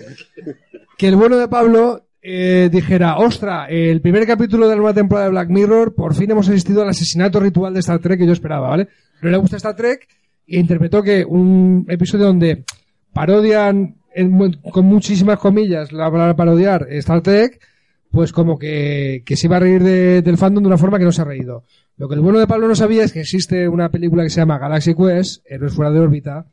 que 0.98 1.08
el 1.08 1.16
bueno 1.16 1.38
de 1.38 1.48
Pablo 1.48 2.08
eh, 2.24 2.70
dijera, 2.72 3.18
ostra, 3.18 3.66
el 3.68 4.02
primer 4.02 4.26
capítulo 4.28 4.66
de 4.66 4.72
la 4.72 4.82
nueva 4.82 4.94
temporada 4.94 5.26
de 5.26 5.32
Black 5.32 5.50
Mirror, 5.50 5.96
por 5.96 6.14
fin 6.16 6.30
hemos 6.32 6.48
asistido 6.50 6.82
al 6.84 6.90
asesinato 6.90 7.40
ritual 7.40 7.74
de 7.74 7.80
Star 7.80 8.00
Trek 8.00 8.20
que 8.20 8.28
yo 8.28 8.34
esperaba, 8.34 8.70
¿vale? 8.70 8.88
No 9.22 9.30
le 9.30 9.38
gusta 9.38 9.58
Star 9.58 9.76
Trek 9.76 10.08
e 10.48 10.60
interpretó 10.60 11.02
que 11.04 11.24
un 11.26 11.86
episodio 11.90 12.26
donde 12.26 12.64
parodian 13.14 13.96
en 14.14 14.54
con 14.72 14.86
muchísimas 14.86 15.40
comillas 15.40 15.92
la 15.92 16.12
palabra 16.12 16.36
parodiar 16.36 16.88
Star 16.92 17.22
Trek, 17.22 17.60
pues 18.12 18.32
como 18.34 18.58
que, 18.60 19.24
que 19.26 19.36
se 19.38 19.48
iba 19.48 19.58
a 19.58 19.62
reír 19.62 19.82
de- 19.84 20.22
del 20.22 20.38
fandom 20.38 20.64
de 20.64 20.68
una 20.68 20.78
forma 20.78 21.00
que 21.00 21.06
no 21.06 21.12
se 21.12 21.22
ha 21.22 21.26
reído. 21.26 21.64
Lo 21.98 22.08
que 22.10 22.16
el 22.16 22.22
bueno 22.22 22.40
de 22.40 22.48
Pablo 22.48 22.68
no 22.68 22.76
sabía 22.76 23.04
es 23.04 23.14
que 23.14 23.22
existe 23.22 23.68
una 23.68 23.90
película 23.90 24.24
que 24.24 24.30
se 24.30 24.42
llama 24.42 24.58
Galaxy 24.60 24.94
Quest, 24.96 25.44
Héroes 25.50 25.74
fuera 25.74 25.92
de 25.92 26.00
órbita, 26.00 26.46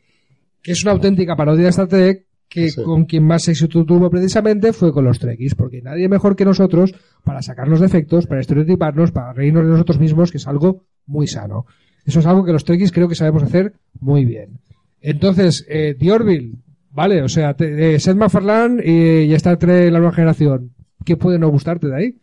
que 0.62 0.73
es 0.73 0.83
una 0.83 0.92
auténtica 0.92 1.37
parodia 1.37 1.64
de 1.64 1.71
Star 1.71 1.88
Trek, 1.88 2.27
que 2.49 2.71
Sí. 2.71 2.83
con 2.83 3.05
quien 3.05 3.25
más 3.25 3.47
éxito 3.49 3.85
tuvo 3.85 4.09
precisamente 4.09 4.73
fue 4.73 4.92
con 4.92 5.05
los 5.05 5.18
Trekkies, 5.18 5.55
porque 5.55 5.83
nadie 5.83 6.09
mejor 6.09 6.35
que 6.35 6.44
nosotros 6.47 6.94
para 7.23 7.42
sacarnos 7.42 7.81
defectos, 7.81 8.27
para 8.27 8.40
estereotiparnos, 8.40 9.12
para 9.12 9.33
reírnos 9.35 9.64
de 9.64 9.71
nosotros 9.73 9.99
mismos, 10.01 10.31
que 10.31 10.38
es 10.38 10.47
algo 10.47 10.85
muy 11.07 11.27
sano. 11.27 11.66
Eso 12.07 12.21
es 12.21 12.27
algo 12.27 12.44
que 12.44 12.53
los 12.53 12.64
Trekkies 12.64 12.90
creo 12.92 13.07
que 13.09 13.14
sabemos 13.16 13.42
hacer 13.42 13.75
muy 14.01 14.25
bien. 14.25 14.61
Entonces, 15.03 15.66
eh, 15.68 15.94
The 15.99 16.11
Orville, 16.12 16.53
vale, 16.90 17.23
o 17.23 17.29
sea, 17.29 17.55
te- 17.55 17.94
eh, 17.94 18.01
Seth 18.01 18.16
MacFarlane 18.16 18.83
y, 18.83 19.25
y 19.31 19.35
Star 19.35 19.59
Trek 19.59 19.92
la 19.92 19.99
nueva 19.99 20.14
generación. 20.14 20.71
¿Qué 21.05 21.17
puede 21.17 21.39
no 21.39 21.49
gustarte 21.49 21.89
de 21.89 21.97
ahí? 21.97 22.15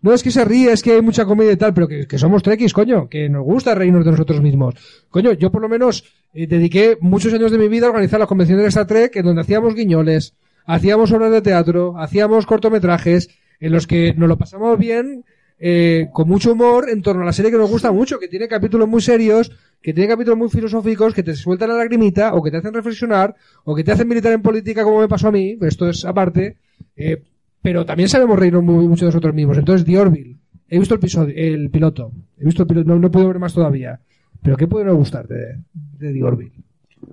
No 0.00 0.12
es 0.12 0.22
que 0.22 0.30
se 0.30 0.44
ríe, 0.44 0.72
es 0.72 0.82
que 0.82 0.92
hay 0.92 1.02
mucha 1.02 1.24
comedia 1.24 1.52
y 1.52 1.56
tal, 1.56 1.74
pero 1.74 1.88
que, 1.88 2.18
somos 2.18 2.42
trekkies, 2.42 2.72
coño, 2.72 3.08
que 3.08 3.28
nos 3.28 3.44
gusta 3.44 3.74
reírnos 3.74 4.04
de 4.04 4.12
nosotros 4.12 4.40
mismos. 4.40 4.74
Coño, 5.10 5.32
yo 5.32 5.50
por 5.50 5.60
lo 5.60 5.68
menos 5.68 6.04
eh, 6.34 6.46
dediqué 6.46 6.96
muchos 7.00 7.34
años 7.34 7.50
de 7.50 7.58
mi 7.58 7.68
vida 7.68 7.86
a 7.86 7.90
organizar 7.90 8.20
las 8.20 8.28
convenciones 8.28 8.62
de 8.62 8.68
Star 8.68 8.86
Trek 8.86 9.16
en 9.16 9.24
donde 9.24 9.42
hacíamos 9.42 9.74
guiñoles, 9.74 10.34
hacíamos 10.66 11.10
obras 11.10 11.32
de 11.32 11.42
teatro, 11.42 11.98
hacíamos 11.98 12.46
cortometrajes, 12.46 13.28
en 13.60 13.72
los 13.72 13.88
que 13.88 14.14
nos 14.14 14.28
lo 14.28 14.38
pasamos 14.38 14.78
bien 14.78 15.24
eh, 15.58 16.08
con 16.12 16.28
mucho 16.28 16.52
humor 16.52 16.88
en 16.88 17.02
torno 17.02 17.22
a 17.22 17.26
la 17.26 17.32
serie 17.32 17.50
que 17.50 17.56
nos 17.56 17.68
gusta 17.68 17.90
mucho, 17.90 18.20
que 18.20 18.28
tiene 18.28 18.46
capítulos 18.46 18.88
muy 18.88 19.02
serios, 19.02 19.50
que 19.82 19.92
tiene 19.92 20.08
capítulos 20.08 20.38
muy 20.38 20.48
filosóficos, 20.48 21.12
que 21.14 21.24
te 21.24 21.34
sueltan 21.34 21.70
la 21.70 21.76
lagrimita, 21.76 22.34
o 22.34 22.42
que 22.42 22.50
te 22.52 22.58
hacen 22.58 22.72
reflexionar, 22.72 23.34
o 23.64 23.74
que 23.74 23.82
te 23.82 23.90
hacen 23.90 24.06
militar 24.06 24.32
en 24.32 24.42
política 24.42 24.84
como 24.84 25.00
me 25.00 25.08
pasó 25.08 25.28
a 25.28 25.32
mí, 25.32 25.56
pero 25.58 25.68
esto 25.68 25.88
es 25.88 26.04
aparte, 26.04 26.58
eh, 26.96 27.22
pero 27.68 27.84
también 27.84 28.08
sabemos 28.08 28.38
reírnos 28.38 28.62
muy, 28.64 28.88
mucho 28.88 29.04
de 29.04 29.10
nosotros 29.10 29.34
mismos. 29.34 29.58
Entonces, 29.58 29.84
The 29.84 29.98
Orville, 29.98 30.36
he 30.70 30.78
visto 30.78 30.94
el 30.94 31.00
episodio, 31.00 31.34
el 31.36 31.68
piloto, 31.68 32.12
he 32.38 32.44
visto 32.46 32.62
el 32.62 32.66
piloto, 32.66 32.88
no, 32.88 32.98
no 32.98 33.10
puedo 33.10 33.28
ver 33.28 33.38
más 33.38 33.52
todavía, 33.52 34.00
pero 34.42 34.56
¿qué 34.56 34.66
puede 34.66 34.86
no 34.86 34.94
gustarte 34.94 35.34
de, 35.34 35.58
de 35.98 36.12
The 36.14 36.22
Orville? 36.24 36.52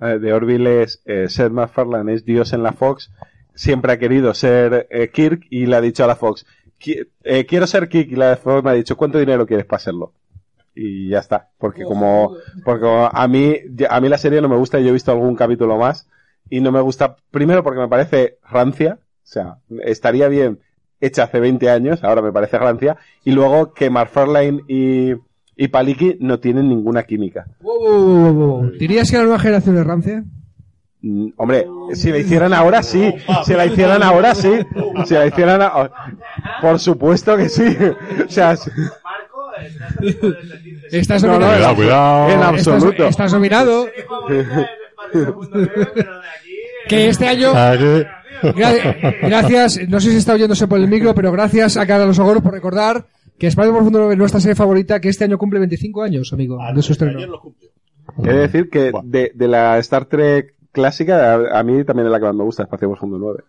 Eh, 0.00 0.18
de 0.18 0.32
Orville 0.32 0.82
es 0.82 1.02
eh, 1.04 1.26
Seth 1.28 1.52
MacFarlane 1.52 2.14
es 2.14 2.24
Dios 2.24 2.54
en 2.54 2.62
la 2.62 2.72
Fox. 2.72 3.12
Siempre 3.54 3.92
ha 3.92 3.98
querido 3.98 4.32
ser 4.32 4.86
eh, 4.90 5.10
Kirk 5.12 5.46
y 5.50 5.66
le 5.66 5.76
ha 5.76 5.80
dicho 5.82 6.04
a 6.04 6.06
la 6.06 6.16
Fox 6.16 6.46
"Qui- 6.80 7.06
eh, 7.22 7.44
quiero 7.44 7.66
ser 7.66 7.88
Kirk 7.90 8.10
y 8.10 8.16
la 8.16 8.36
Fox 8.36 8.64
me 8.64 8.70
ha 8.70 8.74
dicho 8.74 8.96
¿cuánto 8.96 9.18
dinero 9.18 9.46
quieres 9.46 9.66
para 9.66 9.80
serlo? 9.80 10.12
y 10.74 11.08
ya 11.10 11.18
está. 11.20 11.48
Porque 11.58 11.84
como 11.84 12.34
porque 12.64 12.86
a 13.12 13.28
mí 13.28 13.54
a 13.88 14.00
mí 14.00 14.08
la 14.08 14.18
serie 14.18 14.40
no 14.40 14.48
me 14.48 14.56
gusta 14.56 14.78
y 14.80 14.84
yo 14.84 14.90
he 14.90 14.92
visto 14.92 15.12
algún 15.12 15.34
capítulo 15.36 15.76
más. 15.76 16.08
Y 16.50 16.60
no 16.60 16.70
me 16.72 16.80
gusta 16.80 17.16
primero 17.30 17.62
porque 17.62 17.80
me 17.80 17.88
parece 17.88 18.38
rancia 18.50 18.98
o 19.26 19.28
sea 19.28 19.56
estaría 19.84 20.28
bien 20.28 20.60
hecha 21.00 21.24
hace 21.24 21.40
20 21.40 21.68
años 21.68 22.02
ahora 22.04 22.22
me 22.22 22.30
parece 22.32 22.58
rancia 22.58 22.96
y 23.24 23.32
luego 23.32 23.74
que 23.74 23.90
McFarlane 23.90 24.60
y 24.68 25.14
y 25.56 25.68
Paliki 25.68 26.16
no 26.20 26.38
tienen 26.38 26.68
ninguna 26.68 27.02
química 27.02 27.46
Wow, 27.60 27.78
wow, 27.80 27.98
wow, 27.98 28.32
wow, 28.32 28.60
wow. 28.62 28.70
¿Dirías 28.78 29.10
que 29.10 29.16
la 29.16 29.24
nueva 29.24 29.38
generación 29.38 29.76
es 29.78 29.84
rancia? 29.86 30.24
Mm, 31.02 31.28
Hombre, 31.36 31.66
si 31.94 32.10
la 32.10 32.18
hicieran 32.18 32.54
ahora 32.54 32.82
sí, 32.82 33.12
si 33.44 33.52
la 33.54 33.66
hicieran 33.66 34.02
ahora 34.02 34.34
sí, 34.34 34.50
si 35.06 35.14
la 35.14 35.26
hicieran 35.26 35.60
a- 35.62 35.90
por 36.62 36.78
supuesto 36.78 37.36
que 37.36 37.48
sí. 37.48 37.64
O 38.26 38.30
sea, 38.30 38.56
Estás 40.90 41.22
No, 41.22 41.32
no, 41.32 41.38
nominado. 41.40 41.74
Cuidado, 41.74 41.76
cuidado. 41.76 42.30
en 42.30 42.42
absoluto. 42.42 42.90
Estás, 42.90 43.10
estás 43.10 43.32
nominado. 43.32 43.86
Que 46.88 47.08
este 47.08 47.26
año, 47.28 47.52
gra- 47.52 48.15
gracias, 49.22 49.80
no 49.88 50.00
sé 50.00 50.10
si 50.10 50.16
está 50.16 50.34
oyéndose 50.34 50.66
por 50.66 50.78
el 50.78 50.88
micro, 50.88 51.14
pero 51.14 51.32
gracias 51.32 51.76
a 51.76 51.86
Carlos 51.86 52.18
Ogoro 52.18 52.40
por 52.42 52.52
recordar 52.52 53.06
que 53.38 53.46
Espacio 53.46 53.72
Profundo 53.72 53.98
9 53.98 54.14
es 54.14 54.18
nuestra 54.18 54.40
serie 54.40 54.54
favorita, 54.54 55.00
que 55.00 55.08
este 55.08 55.24
año 55.24 55.38
cumple 55.38 55.58
25 55.60 56.02
años, 56.02 56.32
amigo, 56.32 56.58
de 56.74 56.82
su 56.82 56.92
estreno. 56.92 57.18
he 58.24 58.28
de 58.32 58.38
decir 58.38 58.70
que 58.70 58.92
de, 59.04 59.32
de 59.34 59.48
la 59.48 59.78
Star 59.78 60.06
Trek 60.06 60.54
clásica, 60.72 61.34
a, 61.34 61.60
a 61.60 61.62
mí 61.62 61.84
también 61.84 62.06
es 62.06 62.12
la 62.12 62.18
que 62.18 62.26
más 62.26 62.34
me 62.34 62.44
gusta, 62.44 62.62
Espacio 62.62 62.88
Profundo 62.88 63.18
9. 63.18 63.42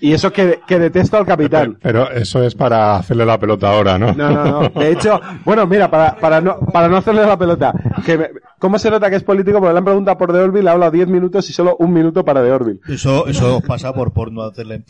Y 0.00 0.12
eso 0.12 0.32
que, 0.32 0.60
que 0.66 0.78
detesto 0.78 1.16
al 1.16 1.26
capitán. 1.26 1.78
Pero 1.82 2.10
eso 2.10 2.42
es 2.42 2.54
para 2.54 2.96
hacerle 2.96 3.24
la 3.26 3.38
pelota 3.38 3.70
ahora, 3.70 3.98
¿no? 3.98 4.12
No, 4.12 4.30
no, 4.30 4.44
no. 4.62 4.68
De 4.80 4.90
hecho, 4.92 5.20
bueno, 5.44 5.66
mira, 5.66 5.90
para, 5.90 6.16
para, 6.16 6.40
no, 6.40 6.58
para 6.60 6.88
no 6.88 6.96
hacerle 6.96 7.24
la 7.26 7.36
pelota, 7.38 7.72
que 8.04 8.16
me- 8.18 8.30
¿cómo 8.58 8.78
se 8.78 8.90
nota 8.90 9.08
que 9.10 9.16
es 9.16 9.22
político? 9.24 9.58
Porque 9.58 9.72
le 9.72 9.78
han 9.78 9.84
preguntado 9.84 10.16
por 10.18 10.32
The 10.32 10.38
Orville, 10.40 10.68
ha 10.68 10.72
hablado 10.72 10.92
10 10.92 11.08
minutos 11.08 11.48
y 11.50 11.52
solo 11.52 11.76
un 11.78 11.92
minuto 11.92 12.24
para 12.24 12.42
The 12.42 12.50
Orville. 12.52 12.80
Eso, 12.88 13.26
eso 13.26 13.60
pasa 13.66 13.92
por, 13.92 14.12
por 14.12 14.32
no 14.32 14.42
hacerle. 14.42 14.82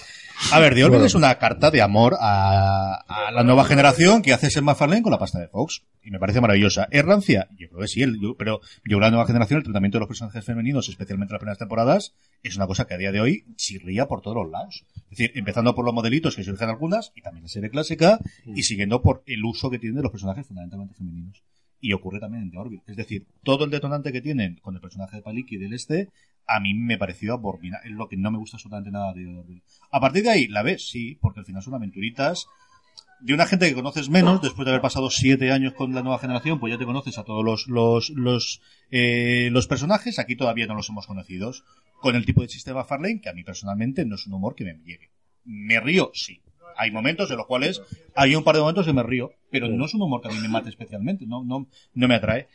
A 0.53 0.61
ver, 0.61 0.74
The 0.74 0.84
Orville 0.84 1.05
es 1.07 1.14
una 1.14 1.36
carta 1.39 1.70
de 1.70 1.82
amor 1.82 2.16
a, 2.20 2.95
a 3.09 3.30
la 3.32 3.43
nueva 3.43 3.64
generación 3.64 4.22
que 4.22 4.32
hace 4.32 4.51
ser 4.51 4.62
McFarlane 4.62 5.03
con 5.03 5.11
la 5.12 5.18
pasta 5.18 5.39
de 5.39 5.49
Fox. 5.49 5.82
Y 6.03 6.11
me 6.11 6.18
parece 6.18 6.41
maravillosa. 6.41 6.89
¿Es 6.91 7.05
rancia? 7.05 7.49
Yo 7.59 7.68
creo 7.68 7.80
que 7.80 7.89
sí, 7.89 8.03
el- 8.03 8.18
yo- 8.20 8.34
pero 8.36 8.61
yo 8.61 8.68
creo 8.82 8.99
que 8.99 9.05
la 9.05 9.11
nueva 9.11 9.26
generación, 9.26 9.59
el 9.59 9.64
tratamiento 9.64 9.97
de 9.99 10.01
los 10.01 10.09
personajes 10.09 10.43
femeninos, 10.45 10.89
especialmente 10.89 11.32
en 11.32 11.34
las 11.34 11.41
primeras 11.41 11.59
temporadas, 11.59 12.14
es 12.43 12.57
una 12.57 12.66
cosa 12.66 12.86
que 12.86 12.95
a 12.95 12.99
día 12.99 13.12
de 13.12 13.20
hoy 13.20 13.45
chirría 13.57 14.07
por 14.07 14.22
todos 14.22 14.36
los 14.36 14.51
lados. 14.51 14.84
Es 15.11 15.18
decir, 15.18 15.32
empezando 15.34 15.74
por 15.74 15.84
los 15.84 15.93
modelitos 15.93 16.34
que 16.36 16.45
surgen 16.45 16.68
algunas, 16.70 17.12
y 17.14 17.20
también 17.20 17.43
la 17.43 17.49
serie 17.49 17.68
clásica, 17.68 18.18
y 18.47 18.62
siguiendo 18.62 19.03
por 19.03 19.22
el 19.26 19.45
uso 19.45 19.68
que 19.70 19.78
tienen 19.78 19.97
de 19.97 20.03
los 20.03 20.12
personajes 20.12 20.47
fundamentalmente 20.47 20.95
femeninos. 20.95 21.43
Y 21.81 21.93
ocurre 21.93 22.20
también 22.20 22.45
en 22.45 22.51
The 22.51 22.59
Orville. 22.59 22.83
Es 22.87 22.97
decir, 22.97 23.26
todo 23.43 23.64
el 23.64 23.70
detonante 23.70 24.12
que 24.12 24.20
tienen 24.20 24.57
con 24.57 24.74
el 24.74 24.81
personaje 24.81 25.16
de 25.16 25.22
Paliki 25.22 25.57
del 25.57 25.74
este, 25.74 26.09
a 26.47 26.61
mí 26.61 26.74
me 26.74 26.99
pareció 26.99 27.35
abominable. 27.35 27.89
Es 27.89 27.95
lo 27.95 28.09
que 28.09 28.16
no 28.16 28.31
me 28.31 28.39
gusta 28.39 28.57
absolutamente 28.57 28.91
nada 28.91 29.12
de 29.12 29.24
The 29.24 29.37
Orville. 29.37 29.62
A 29.91 30.01
partir 30.01 30.24
de 30.24 30.31
ahí, 30.31 30.49
la 30.49 30.62
ves, 30.62 30.89
sí, 30.89 31.18
porque 31.20 31.41
al 31.41 31.47
final 31.47 31.62
son 31.62 31.74
aventuritas 31.74 32.49
de 33.20 33.35
una 33.35 33.47
gente 33.47 33.68
que 33.68 33.74
conoces 33.74 34.09
menos, 34.09 34.41
después 34.41 34.64
de 34.64 34.70
haber 34.70 34.81
pasado 34.81 35.11
siete 35.11 35.51
años 35.51 35.74
con 35.74 35.95
la 35.95 36.03
nueva 36.03 36.18
generación, 36.18 36.61
pues 36.61 36.72
ya 36.72 36.79
te 36.79 36.85
conoces 36.85 37.18
a 37.18 37.24
todos 37.24 37.45
los, 37.45 37.66
los, 37.66 38.11
los, 38.11 38.61
eh, 38.91 39.49
los 39.51 39.66
personajes, 39.66 40.18
aquí 40.18 40.37
todavía 40.37 40.66
no 40.66 40.74
los 40.74 40.89
hemos 40.89 41.07
conocido, 41.07 41.53
con 42.01 42.14
el 42.14 42.24
tipo 42.24 42.43
de 42.43 42.49
sistema 42.49 42.85
Farlane, 42.85 43.20
que 43.20 43.29
a 43.29 43.33
mí 43.33 43.43
personalmente 43.43 44.05
no 44.05 44.14
es 44.14 44.26
un 44.26 44.35
humor 44.35 44.55
que 44.55 44.64
me 44.64 44.79
llegue. 44.85 45.11
Me 45.45 45.81
río, 45.81 46.11
sí. 46.14 46.41
Hay 46.76 46.93
momentos 46.93 47.31
en 47.31 47.39
los 47.39 47.47
cuales, 47.47 47.83
hay 48.14 48.37
un 48.37 48.45
par 48.45 48.55
de 48.55 48.61
momentos 48.61 48.87
que 48.87 48.93
me 48.93 49.03
río, 49.03 49.33
pero 49.51 49.68
no 49.68 49.84
es 49.86 49.94
un 49.94 50.03
humor 50.03 50.20
que 50.22 50.28
a 50.28 50.32
mí 50.32 50.38
me 50.40 50.49
mate 50.49 50.68
especialmente, 50.68 51.26
no, 51.26 51.44
no, 51.44 51.68
no 51.94 52.09
me 52.09 52.14
atrae. 52.14 52.49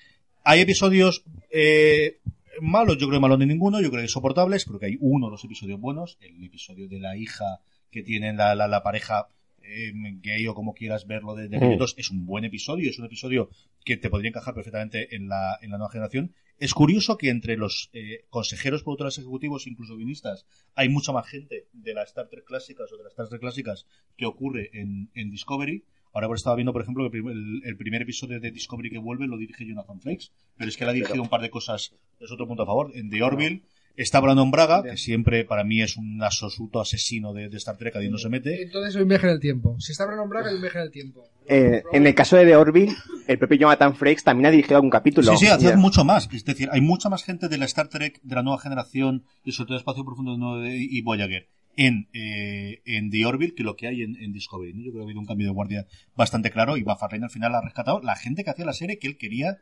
Hay 0.44 0.62
episodios, 0.62 1.24
eh, 1.52 2.20
malos, 2.62 2.98
yo 2.98 3.08
creo 3.08 3.20
que 3.20 3.22
malos 3.22 3.40
de 3.40 3.46
ninguno, 3.46 3.82
yo 3.82 3.90
creo 3.90 4.02
que 4.02 4.08
soportables, 4.08 4.66
creo 4.66 4.80
que 4.80 4.88
hay 4.88 4.98
uno 5.00 5.28
o 5.28 5.32
dos 5.32 5.44
episodios 5.44 5.80
buenos, 5.80 6.18
el 6.22 6.44
episodio 6.44 6.88
de 6.88 7.00
la 7.00 7.16
hija 7.18 7.62
que 7.92 8.04
tiene 8.04 8.34
la, 8.34 8.56
la, 8.56 8.68
la 8.68 8.84
pareja 8.84 9.28
eh, 9.64 9.94
gay 10.22 10.46
o 10.48 10.54
como 10.54 10.74
quieras 10.74 11.08
verlo 11.08 11.36
de, 11.36 11.48
de 11.48 11.58
Mm. 11.58 11.82
es 11.98 12.12
un 12.12 12.26
buen 12.26 12.44
episodio, 12.44 12.90
es 12.90 13.00
un 13.00 13.06
episodio 13.06 13.50
que 13.86 13.98
te 13.98 14.10
podría 14.10 14.30
encajar 14.30 14.54
perfectamente 14.54 15.16
en 15.16 15.30
la, 15.30 15.58
en 15.62 15.72
la 15.72 15.78
nueva 15.78 15.92
generación. 15.92 16.34
Es 16.60 16.74
curioso 16.74 17.18
que 17.18 17.30
entre 17.30 17.58
los 17.58 17.90
eh, 17.94 18.26
consejeros, 18.30 18.84
productores 18.84 19.18
ejecutivos, 19.18 19.68
incluso 19.68 19.96
guionistas, 19.96 20.46
hay 20.76 20.90
mucha 20.90 21.12
más 21.12 21.28
gente 21.28 21.68
de 21.74 21.94
las 21.94 22.10
Star 22.10 22.28
Trek 22.30 22.46
clásicas 22.46 22.92
o 22.92 22.98
de 22.98 23.04
las 23.04 23.14
Star 23.14 23.28
Trek 23.28 23.42
clásicas 23.42 23.86
que 24.18 24.26
ocurre 24.26 24.70
en, 24.74 25.10
en 25.16 25.30
Discovery. 25.32 25.84
Ahora 26.14 26.28
estaba 26.36 26.56
viendo, 26.56 26.72
por 26.74 26.82
ejemplo, 26.84 27.10
que 27.10 27.18
el, 27.18 27.62
el- 27.66 27.76
primer 27.78 28.04
episodio 28.04 28.40
de 28.40 28.52
Discovery 28.52 28.92
que 28.92 29.00
vuelve 29.00 29.26
lo 29.28 29.38
dirige 29.38 29.66
Jonathan 29.66 30.00
Frakes, 30.00 30.32
pero 30.58 30.70
es 30.70 30.78
que 30.78 30.84
él 30.84 30.90
ha 30.92 30.94
dirigido 30.94 31.22
un 31.24 31.30
par 31.30 31.42
de 31.42 31.50
cosas, 31.50 31.94
es 32.20 32.32
otro 32.32 32.48
punto 32.48 32.64
a 32.64 32.66
favor. 32.68 32.92
En 32.94 33.10
The 33.10 33.24
Orville 33.24 33.64
está 33.96 34.20
Brandon 34.20 34.52
Braga, 34.52 34.84
que 34.84 34.98
siempre 34.98 35.44
para 35.46 35.64
mí 35.64 35.82
es 35.82 35.98
un 35.98 36.22
absoluto 36.24 36.80
asesino 36.80 37.34
de, 37.34 37.50
de 37.50 37.58
Star 37.58 37.78
Trek, 37.78 37.96
ahí 37.96 38.10
no 38.10 38.18
se 38.20 38.30
mete. 38.30 38.62
Entonces 38.62 38.96
hay 38.96 39.02
un 39.02 39.08
viaje 39.10 39.26
en 39.28 39.34
el 39.34 39.40
tiempo. 39.40 39.76
Si 39.80 39.92
está 39.92 40.06
Brandon 40.06 40.30
Braga, 40.30 40.50
hay 40.50 40.56
un 40.56 40.62
viaje 40.62 40.78
en 40.78 40.84
el 40.84 40.92
tiempo. 40.92 41.26
Eh, 41.48 41.84
en 41.92 42.06
el 42.08 42.14
caso 42.16 42.38
de 42.38 42.46
The 42.46 42.56
Orville, 42.56 42.94
el 43.28 43.38
propio 43.40 43.58
Jonathan 43.58 43.96
Frakes 43.96 44.24
también 44.24 44.46
ha 44.46 44.52
dirigido 44.52 44.76
algún 44.78 44.90
capítulo. 44.92 45.32
Sí, 45.36 45.46
sí, 45.46 45.52
hace 45.52 45.70
Ya. 45.70 45.76
mucho 45.78 46.06
más. 46.06 46.30
Es 46.32 46.46
decir, 46.46 46.70
hay 46.72 46.82
mucha 46.82 47.10
más 47.10 47.24
gente 47.24 47.50
de 47.50 47.58
la 47.58 47.66
Star 47.66 47.88
Trek 47.90 48.20
de 48.22 48.36
la 48.36 48.44
nueva 48.44 48.60
generación, 48.60 49.24
y 49.44 49.52
sobre 49.52 49.70
todo 49.70 49.78
Espacio 49.78 50.06
Profundo 50.06 50.38
9 50.38 50.76
y 50.78 51.02
Voyager, 51.02 51.48
en, 51.76 52.08
eh, 52.14 52.82
en 52.86 53.10
The 53.10 53.26
Orville 53.26 53.56
que 53.56 53.64
lo 53.64 53.76
que 53.76 53.88
hay 53.88 54.02
en, 54.04 54.34
Discovery. 54.34 54.72
Yo 54.84 54.92
creo 54.92 54.94
que 54.94 55.00
ha 55.00 55.04
habido 55.04 55.20
un 55.20 55.26
cambio 55.26 55.48
de 55.48 55.54
guardia 55.54 55.88
bastante 56.16 56.52
claro 56.52 56.78
y 56.78 56.84
McFarlane 56.84 57.26
al 57.26 57.32
final 57.32 57.56
ha 57.56 57.62
rescatado 57.62 58.02
la 58.02 58.16
gente 58.16 58.44
que 58.44 58.50
hacía 58.50 58.66
la 58.66 58.74
serie 58.74 59.00
que 59.00 59.08
él 59.08 59.18
quería 59.18 59.60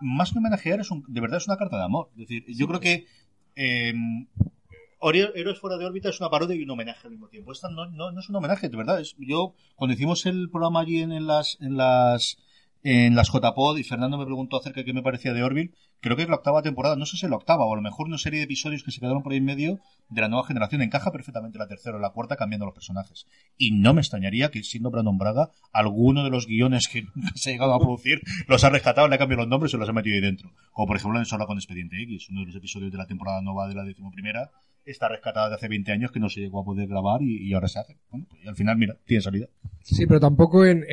más 0.00 0.32
que 0.32 0.38
homenajear, 0.38 0.80
es 0.80 0.90
un- 0.90 1.04
de 1.08 1.20
verdad 1.20 1.38
es 1.38 1.48
una 1.48 1.56
carta 1.56 1.76
de 1.76 1.84
amor. 1.84 2.10
Es 2.12 2.28
decir, 2.28 2.44
yo 2.48 2.66
creo 2.68 2.80
que 2.80 3.06
eh, 3.56 3.92
Héroes 5.00 5.58
fuera 5.60 5.76
de 5.76 5.84
órbita 5.86 6.08
es 6.08 6.20
una 6.20 6.30
parodia 6.30 6.56
y 6.56 6.62
un 6.62 6.70
homenaje 6.70 7.06
al 7.06 7.12
mismo 7.12 7.28
tiempo. 7.28 7.52
Esta 7.52 7.68
no, 7.70 7.86
no, 7.86 8.10
no 8.10 8.20
es 8.20 8.28
un 8.28 8.36
homenaje, 8.36 8.68
de 8.68 8.76
verdad. 8.76 9.00
Es, 9.00 9.14
yo, 9.18 9.54
cuando 9.76 9.94
hicimos 9.94 10.26
el 10.26 10.50
programa 10.50 10.80
allí 10.80 11.00
en, 11.00 11.12
en 11.12 11.26
las, 11.26 11.56
en 11.60 11.76
las, 11.76 12.38
en 12.82 13.14
las 13.14 13.30
JPod 13.32 13.78
y 13.78 13.84
Fernando 13.84 14.18
me 14.18 14.24
preguntó 14.24 14.58
acerca 14.58 14.80
de 14.80 14.84
qué 14.84 14.92
me 14.92 15.02
parecía 15.02 15.32
de 15.32 15.42
Orville, 15.42 15.72
creo 16.00 16.16
que 16.16 16.22
es 16.22 16.28
la 16.28 16.36
octava 16.36 16.62
temporada, 16.62 16.96
no 16.96 17.06
sé 17.06 17.16
si 17.16 17.26
es 17.26 17.30
la 17.30 17.36
octava, 17.36 17.64
o 17.64 17.72
a 17.72 17.76
lo 17.76 17.82
mejor 17.82 18.06
una 18.06 18.18
serie 18.18 18.38
de 18.38 18.44
episodios 18.44 18.82
que 18.82 18.90
se 18.90 19.00
quedaron 19.00 19.22
por 19.22 19.32
ahí 19.32 19.38
en 19.38 19.44
medio 19.44 19.80
de 20.08 20.20
la 20.20 20.28
nueva 20.28 20.46
generación. 20.46 20.82
Encaja 20.82 21.10
perfectamente 21.10 21.58
la 21.58 21.66
tercera 21.66 21.96
o 21.96 22.00
la 22.00 22.10
cuarta 22.10 22.36
cambiando 22.36 22.66
los 22.66 22.74
personajes. 22.74 23.26
Y 23.56 23.72
no 23.72 23.94
me 23.94 24.00
extrañaría 24.00 24.50
que 24.50 24.62
siendo 24.62 24.90
Brandon 24.90 25.18
Braga, 25.18 25.50
alguno 25.72 26.24
de 26.24 26.30
los 26.30 26.46
guiones 26.46 26.88
que 26.88 27.06
se 27.34 27.50
ha 27.50 27.52
llegado 27.52 27.74
a 27.74 27.78
producir 27.78 28.20
los 28.46 28.62
ha 28.64 28.70
rescatado, 28.70 29.08
le 29.08 29.16
ha 29.16 29.18
cambiado 29.18 29.42
los 29.42 29.50
nombres 29.50 29.74
y 29.74 29.76
los 29.76 29.88
ha 29.88 29.92
metido 29.92 30.14
ahí 30.14 30.22
dentro. 30.22 30.52
Como 30.72 30.86
por 30.86 30.96
ejemplo 30.96 31.18
en 31.18 31.26
Sola 31.26 31.46
con 31.46 31.58
Expediente 31.58 32.00
X, 32.02 32.28
uno 32.30 32.40
de 32.40 32.46
los 32.46 32.56
episodios 32.56 32.92
de 32.92 32.98
la 32.98 33.06
temporada 33.06 33.42
nueva 33.42 33.68
de 33.68 33.74
la 33.74 33.84
decimoprimera 33.84 34.50
está 34.90 35.08
rescatada 35.08 35.48
de 35.48 35.54
hace 35.56 35.68
20 35.68 35.92
años 35.92 36.10
que 36.12 36.20
no 36.20 36.28
se 36.28 36.40
llegó 36.40 36.60
a 36.60 36.64
poder 36.64 36.88
grabar 36.88 37.22
y, 37.22 37.52
ahora 37.52 37.68
se 37.68 37.78
hace. 37.78 37.96
Pues, 38.10 38.24
y 38.42 38.48
al 38.48 38.56
final, 38.56 38.76
mira, 38.76 38.96
tiene 39.04 39.22
salida. 39.22 39.48
Sí, 39.82 40.06
pero 40.06 40.20
tampoco 40.20 40.64
en, 40.64 40.84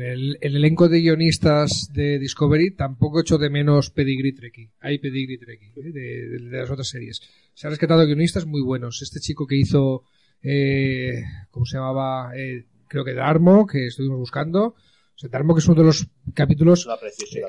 el, 0.00 0.38
el 0.40 0.56
elenco 0.56 0.88
de 0.88 1.00
guionistas 1.00 1.90
de 1.92 2.18
Discovery 2.18 2.74
tampoco 2.74 3.20
echo 3.20 3.38
de 3.38 3.50
menos 3.50 3.90
Pedigree 3.90 4.32
Trekkie. 4.32 4.70
Hay 4.80 4.98
Pedigree 4.98 5.38
Trekkie 5.38 5.72
¿eh? 5.76 5.92
de 5.92 6.58
las 6.58 6.70
otras 6.70 6.88
series. 6.88 7.20
Se 7.54 7.66
han 7.66 7.72
rescatado 7.72 8.06
guionistas 8.06 8.46
muy 8.46 8.62
buenos. 8.62 9.02
Este 9.02 9.20
chico 9.20 9.46
que 9.46 9.56
hizo, 9.56 10.04
eh, 10.42 11.22
¿cómo 11.50 11.66
se 11.66 11.76
llamaba? 11.76 12.32
Eh, 12.36 12.66
creo 12.88 13.04
que 13.04 13.14
Darmo, 13.14 13.66
que 13.66 13.86
estuvimos 13.86 14.18
buscando. 14.18 14.74
Sea, 15.22 15.30
Darmo 15.30 15.54
que 15.54 15.60
es 15.60 15.66
uno 15.68 15.76
de 15.80 15.84
los 15.86 16.08
capítulos 16.34 16.86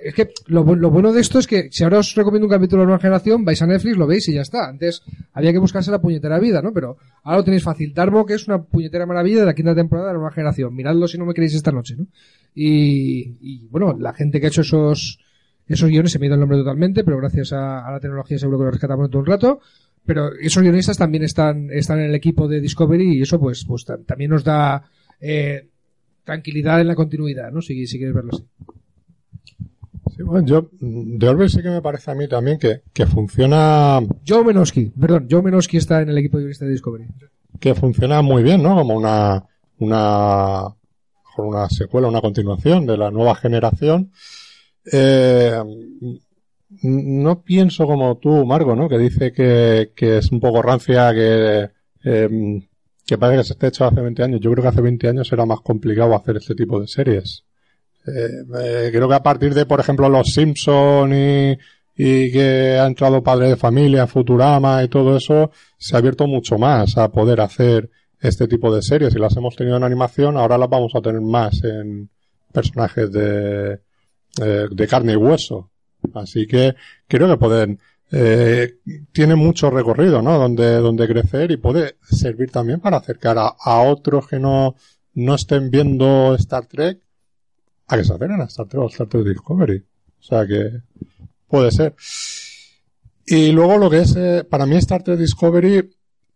Eh, 0.01 0.09
Es 0.09 0.13
que 0.13 0.29
lo, 0.47 0.63
lo 0.75 0.89
bueno 0.89 1.11
de 1.11 1.21
esto 1.21 1.39
es 1.39 1.47
que 1.47 1.69
si 1.71 1.83
ahora 1.83 1.99
os 1.99 2.13
recomiendo 2.15 2.45
un 2.45 2.51
capítulo 2.51 2.81
de 2.81 2.85
nueva 2.87 2.99
generación, 2.99 3.43
vais 3.43 3.61
a 3.61 3.67
Netflix, 3.67 3.97
lo 3.97 4.07
veis 4.07 4.27
y 4.29 4.33
ya 4.33 4.41
está. 4.41 4.67
Antes 4.69 5.01
había 5.33 5.51
que 5.51 5.59
buscarse 5.59 5.91
la 5.91 5.99
puñetera 6.01 6.39
vida, 6.39 6.61
¿no? 6.61 6.71
Pero 6.73 6.97
ahora 7.23 7.37
lo 7.39 7.43
tenéis 7.43 7.63
fácil. 7.63 7.93
Darmo, 7.93 8.25
que 8.25 8.35
es 8.35 8.47
una 8.47 8.61
puñetera 8.61 9.05
maravilla 9.05 9.39
de 9.41 9.45
la 9.45 9.53
quinta 9.55 9.73
temporada 9.75 10.07
de 10.09 10.13
la 10.13 10.19
nueva 10.19 10.31
generación. 10.33 10.73
Miradlo 10.75 11.07
si 11.07 11.17
no 11.17 11.25
me 11.25 11.33
queréis 11.33 11.55
esta 11.55 11.71
noche, 11.71 11.95
¿no? 11.97 12.07
Y, 12.55 13.35
y, 13.41 13.67
bueno, 13.69 13.97
la 13.99 14.13
gente 14.13 14.39
que 14.39 14.45
ha 14.45 14.49
hecho 14.49 14.61
esos, 14.61 15.19
esos 15.67 15.89
guiones, 15.89 16.11
se 16.11 16.19
me 16.19 16.25
ha 16.25 16.27
ido 16.27 16.35
el 16.35 16.39
nombre 16.41 16.57
totalmente, 16.59 17.03
pero 17.03 17.17
gracias 17.17 17.51
a, 17.53 17.87
a 17.87 17.91
la 17.91 17.99
tecnología 17.99 18.37
seguro 18.37 18.59
que 18.59 18.65
lo 18.65 18.71
rescatamos 18.71 19.09
todo 19.09 19.19
un 19.21 19.25
rato. 19.25 19.59
Pero 20.05 20.31
esos 20.39 20.61
guionistas 20.61 20.97
también 20.97 21.23
están, 21.23 21.69
están 21.71 21.99
en 21.99 22.05
el 22.09 22.15
equipo 22.15 22.47
de 22.47 22.59
Discovery 22.59 23.17
y 23.17 23.21
eso 23.21 23.39
pues, 23.39 23.63
pues 23.65 23.85
ta- 23.85 23.97
también 24.05 24.31
nos 24.31 24.43
da, 24.43 24.83
eh, 25.21 25.69
tranquilidad 26.23 26.81
en 26.81 26.87
la 26.87 26.95
continuidad, 26.95 27.51
¿no? 27.51 27.61
Si, 27.61 27.85
si 27.87 27.97
quieres 27.97 28.15
verlo 28.15 28.31
así. 28.33 28.43
Sí, 30.15 30.21
bueno, 30.21 30.45
yo, 30.45 30.69
mm, 30.79 31.17
de 31.17 31.27
Orville 31.27 31.49
sí 31.49 31.61
que 31.61 31.69
me 31.69 31.81
parece 31.81 32.11
a 32.11 32.15
mí 32.15 32.27
también 32.27 32.59
que, 32.59 32.81
que 32.93 33.05
funciona, 33.05 33.99
Joe 34.27 34.43
Menosky, 34.43 34.91
perdón, 34.99 35.27
Joe 35.29 35.41
Menosky 35.41 35.77
está 35.77 36.01
en 36.01 36.09
el 36.09 36.17
equipo 36.17 36.37
de 36.37 36.45
de 36.45 36.69
Discovery. 36.69 37.05
que 37.59 37.73
funciona 37.73 38.21
muy 38.21 38.43
bien, 38.43 38.61
¿no? 38.61 38.75
Como 38.75 38.95
una, 38.95 39.43
una, 39.79 40.67
una 41.37 41.69
secuela, 41.69 42.07
una 42.07 42.21
continuación 42.21 42.85
de 42.85 42.97
la 42.97 43.09
nueva 43.11 43.35
generación. 43.35 44.11
Eh, 44.91 45.61
no 46.83 47.41
pienso 47.43 47.85
como 47.85 48.17
tú, 48.17 48.45
Margo, 48.45 48.75
¿no? 48.75 48.89
Que 48.89 48.97
dice 48.97 49.31
que, 49.31 49.91
que 49.95 50.17
es 50.17 50.31
un 50.31 50.39
poco 50.39 50.61
rancia, 50.61 51.13
que, 51.13 51.69
eh, 52.03 52.61
que 53.05 53.17
parece 53.17 53.39
que 53.39 53.43
se 53.45 53.53
esté 53.53 53.67
hecho 53.67 53.85
hace 53.85 54.01
20 54.01 54.23
años. 54.23 54.39
Yo 54.41 54.51
creo 54.51 54.63
que 54.63 54.69
hace 54.69 54.81
20 54.81 55.07
años 55.09 55.31
era 55.31 55.45
más 55.45 55.61
complicado 55.61 56.15
hacer 56.15 56.37
este 56.37 56.55
tipo 56.55 56.79
de 56.79 56.87
series. 56.87 57.43
Eh, 58.05 58.43
eh, 58.59 58.89
creo 58.91 59.07
que 59.07 59.15
a 59.15 59.23
partir 59.23 59.53
de, 59.53 59.65
por 59.65 59.79
ejemplo, 59.79 60.09
Los 60.09 60.33
Simpson 60.33 61.13
y, 61.13 61.57
y 61.95 62.31
que 62.31 62.77
ha 62.79 62.85
entrado 62.85 63.23
Padre 63.23 63.49
de 63.49 63.55
Familia, 63.55 64.07
Futurama 64.07 64.83
y 64.83 64.87
todo 64.87 65.17
eso, 65.17 65.51
se 65.77 65.95
ha 65.95 65.99
abierto 65.99 66.27
mucho 66.27 66.57
más 66.57 66.97
a 66.97 67.09
poder 67.11 67.41
hacer 67.41 67.89
este 68.19 68.47
tipo 68.47 68.73
de 68.73 68.81
series. 68.81 69.15
Y 69.15 69.19
las 69.19 69.35
hemos 69.35 69.55
tenido 69.55 69.77
en 69.77 69.83
animación, 69.83 70.37
ahora 70.37 70.57
las 70.57 70.69
vamos 70.69 70.93
a 70.95 71.01
tener 71.01 71.21
más 71.21 71.63
en 71.63 72.09
personajes 72.51 73.11
de, 73.11 73.79
eh, 74.41 74.67
de 74.71 74.87
carne 74.87 75.13
y 75.13 75.17
hueso. 75.17 75.69
Así 76.13 76.47
que 76.47 76.75
creo 77.07 77.29
que 77.29 77.37
pueden, 77.37 77.79
eh, 78.15 78.75
tiene 79.11 79.33
mucho 79.33 79.71
recorrido, 79.71 80.21
¿no? 80.21 80.37
Donde, 80.37 80.75
donde 80.75 81.07
crecer 81.07 81.49
y 81.49 81.57
puede 81.57 81.95
servir 82.03 82.51
también 82.51 82.79
para 82.79 82.97
acercar 82.97 83.39
a, 83.39 83.55
a 83.59 83.81
otros 83.81 84.27
que 84.27 84.39
no, 84.39 84.75
no 85.15 85.33
estén 85.33 85.71
viendo 85.71 86.35
Star 86.35 86.67
Trek 86.67 86.99
a 87.87 87.97
que 87.97 88.03
se 88.03 88.13
acerquen 88.13 88.39
a 88.39 88.45
Star 88.45 88.67
Trek 88.67 88.83
o 88.83 88.87
Star 88.87 89.07
Trek 89.07 89.23
Discovery. 89.23 89.77
O 89.77 90.23
sea 90.23 90.45
que 90.45 90.81
puede 91.47 91.71
ser. 91.71 91.95
Y 93.25 93.51
luego 93.51 93.79
lo 93.79 93.89
que 93.89 94.01
es, 94.01 94.15
eh, 94.15 94.43
para 94.47 94.67
mí 94.67 94.75
Star 94.75 95.01
Trek 95.01 95.17
Discovery, 95.17 95.89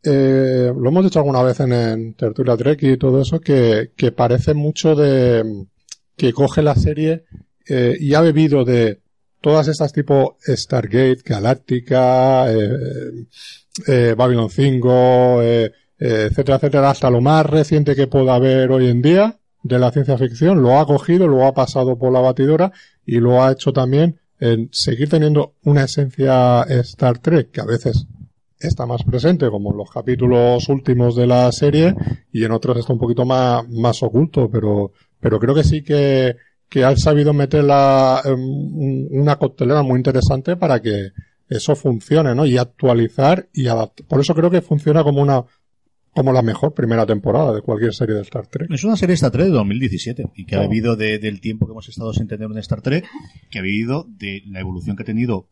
eh, 0.04 0.74
lo 0.76 0.90
hemos 0.90 1.04
dicho 1.04 1.20
alguna 1.20 1.44
vez 1.44 1.60
en, 1.60 1.74
en 1.74 2.14
Tertulia 2.16 2.58
Trek 2.58 2.82
y 2.82 2.98
todo 2.98 3.22
eso, 3.22 3.40
que, 3.40 3.92
que 3.96 4.12
parece 4.12 4.56
mucho 4.56 4.96
de, 4.96 5.68
que 6.16 6.34
coge 6.34 6.64
la 6.64 6.74
serie 6.74 7.26
eh, 7.70 7.96
y 8.00 8.16
ha 8.16 8.22
bebido 8.22 8.66
de 8.66 9.02
todas 9.48 9.70
estas 9.70 9.94
tipo 9.94 10.38
Stargate, 10.46 11.22
Galáctica, 11.24 12.52
eh, 12.52 13.28
eh, 13.88 14.14
Babylon 14.18 14.50
5, 14.50 15.42
eh, 15.42 15.72
eh, 15.98 16.28
etcétera, 16.30 16.58
etcétera, 16.58 16.90
hasta 16.90 17.10
lo 17.10 17.22
más 17.22 17.46
reciente 17.46 17.96
que 17.96 18.08
pueda 18.08 18.36
haber 18.36 18.70
hoy 18.72 18.90
en 18.90 19.02
día 19.02 19.40
de 19.64 19.80
la 19.80 19.90
ciencia 19.92 20.18
ficción, 20.18 20.62
lo 20.62 20.78
ha 20.78 20.86
cogido, 20.86 21.30
lo 21.30 21.46
ha 21.46 21.54
pasado 21.54 21.98
por 21.98 22.12
la 22.12 22.20
batidora 22.20 22.74
y 23.06 23.22
lo 23.22 23.42
ha 23.42 23.54
hecho 23.54 23.72
también 23.72 24.20
en 24.42 24.68
seguir 24.74 25.08
teniendo 25.08 25.54
una 25.64 25.86
esencia 25.86 26.64
Star 26.64 27.20
Trek 27.20 27.52
que 27.52 27.62
a 27.62 27.66
veces 27.66 28.06
está 28.60 28.86
más 28.86 29.04
presente 29.04 29.50
como 29.50 29.72
en 29.72 29.78
los 29.78 29.90
capítulos 29.90 30.68
últimos 30.68 31.16
de 31.16 31.26
la 31.26 31.50
serie 31.54 31.96
y 32.34 32.44
en 32.44 32.52
otros 32.52 32.76
está 32.76 32.92
un 32.92 33.00
poquito 33.00 33.24
más, 33.24 33.66
más 33.70 34.04
oculto, 34.04 34.50
pero, 34.52 34.92
pero 35.22 35.40
creo 35.40 35.56
que 35.56 35.64
sí 35.64 35.84
que, 35.84 36.36
que 36.70 36.84
han 36.84 36.98
sabido 36.98 37.34
meterla 37.34 38.22
en 38.26 38.34
un- 38.40 39.08
una 39.12 39.38
coctelera 39.38 39.82
muy 39.84 39.98
interesante 39.98 40.56
para 40.58 40.82
que 40.82 41.12
eso 41.50 41.76
funcione, 41.76 42.36
¿no? 42.36 42.46
Y 42.46 42.58
actualizar 42.58 43.48
y 43.54 43.68
adaptar. 43.68 44.06
Por 44.08 44.20
eso 44.20 44.34
creo 44.36 44.50
que 44.52 44.62
funciona 44.62 45.04
como 45.04 45.22
una, 45.22 45.44
como 46.14 46.34
la 46.34 46.42
mejor 46.42 46.74
primera 46.74 47.06
temporada 47.06 47.54
de 47.54 47.62
cualquier 47.62 47.94
serie 47.94 48.16
de 48.16 48.22
Star 48.24 48.48
Trek. 48.48 48.70
Es 48.72 48.84
una 48.84 48.98
serie 48.98 49.14
Star 49.16 49.32
Trek 49.32 49.46
de 49.46 49.52
2017 49.52 50.26
y 50.36 50.46
que 50.46 50.56
ha 50.56 50.62
vivido 50.68 50.96
de- 50.98 51.20
del 51.20 51.40
tiempo 51.40 51.66
que 51.66 51.72
hemos 51.72 51.88
estado 51.88 52.12
sin 52.14 52.28
tener 52.28 52.48
un 52.48 52.58
Star 52.58 52.82
Trek, 52.82 53.06
que 53.50 53.60
ha 53.60 53.62
vivido 53.62 54.06
de 54.10 54.42
la 54.48 54.60
evolución 54.60 54.96
que 54.98 55.04
ha 55.04 55.06
tenido 55.06 55.48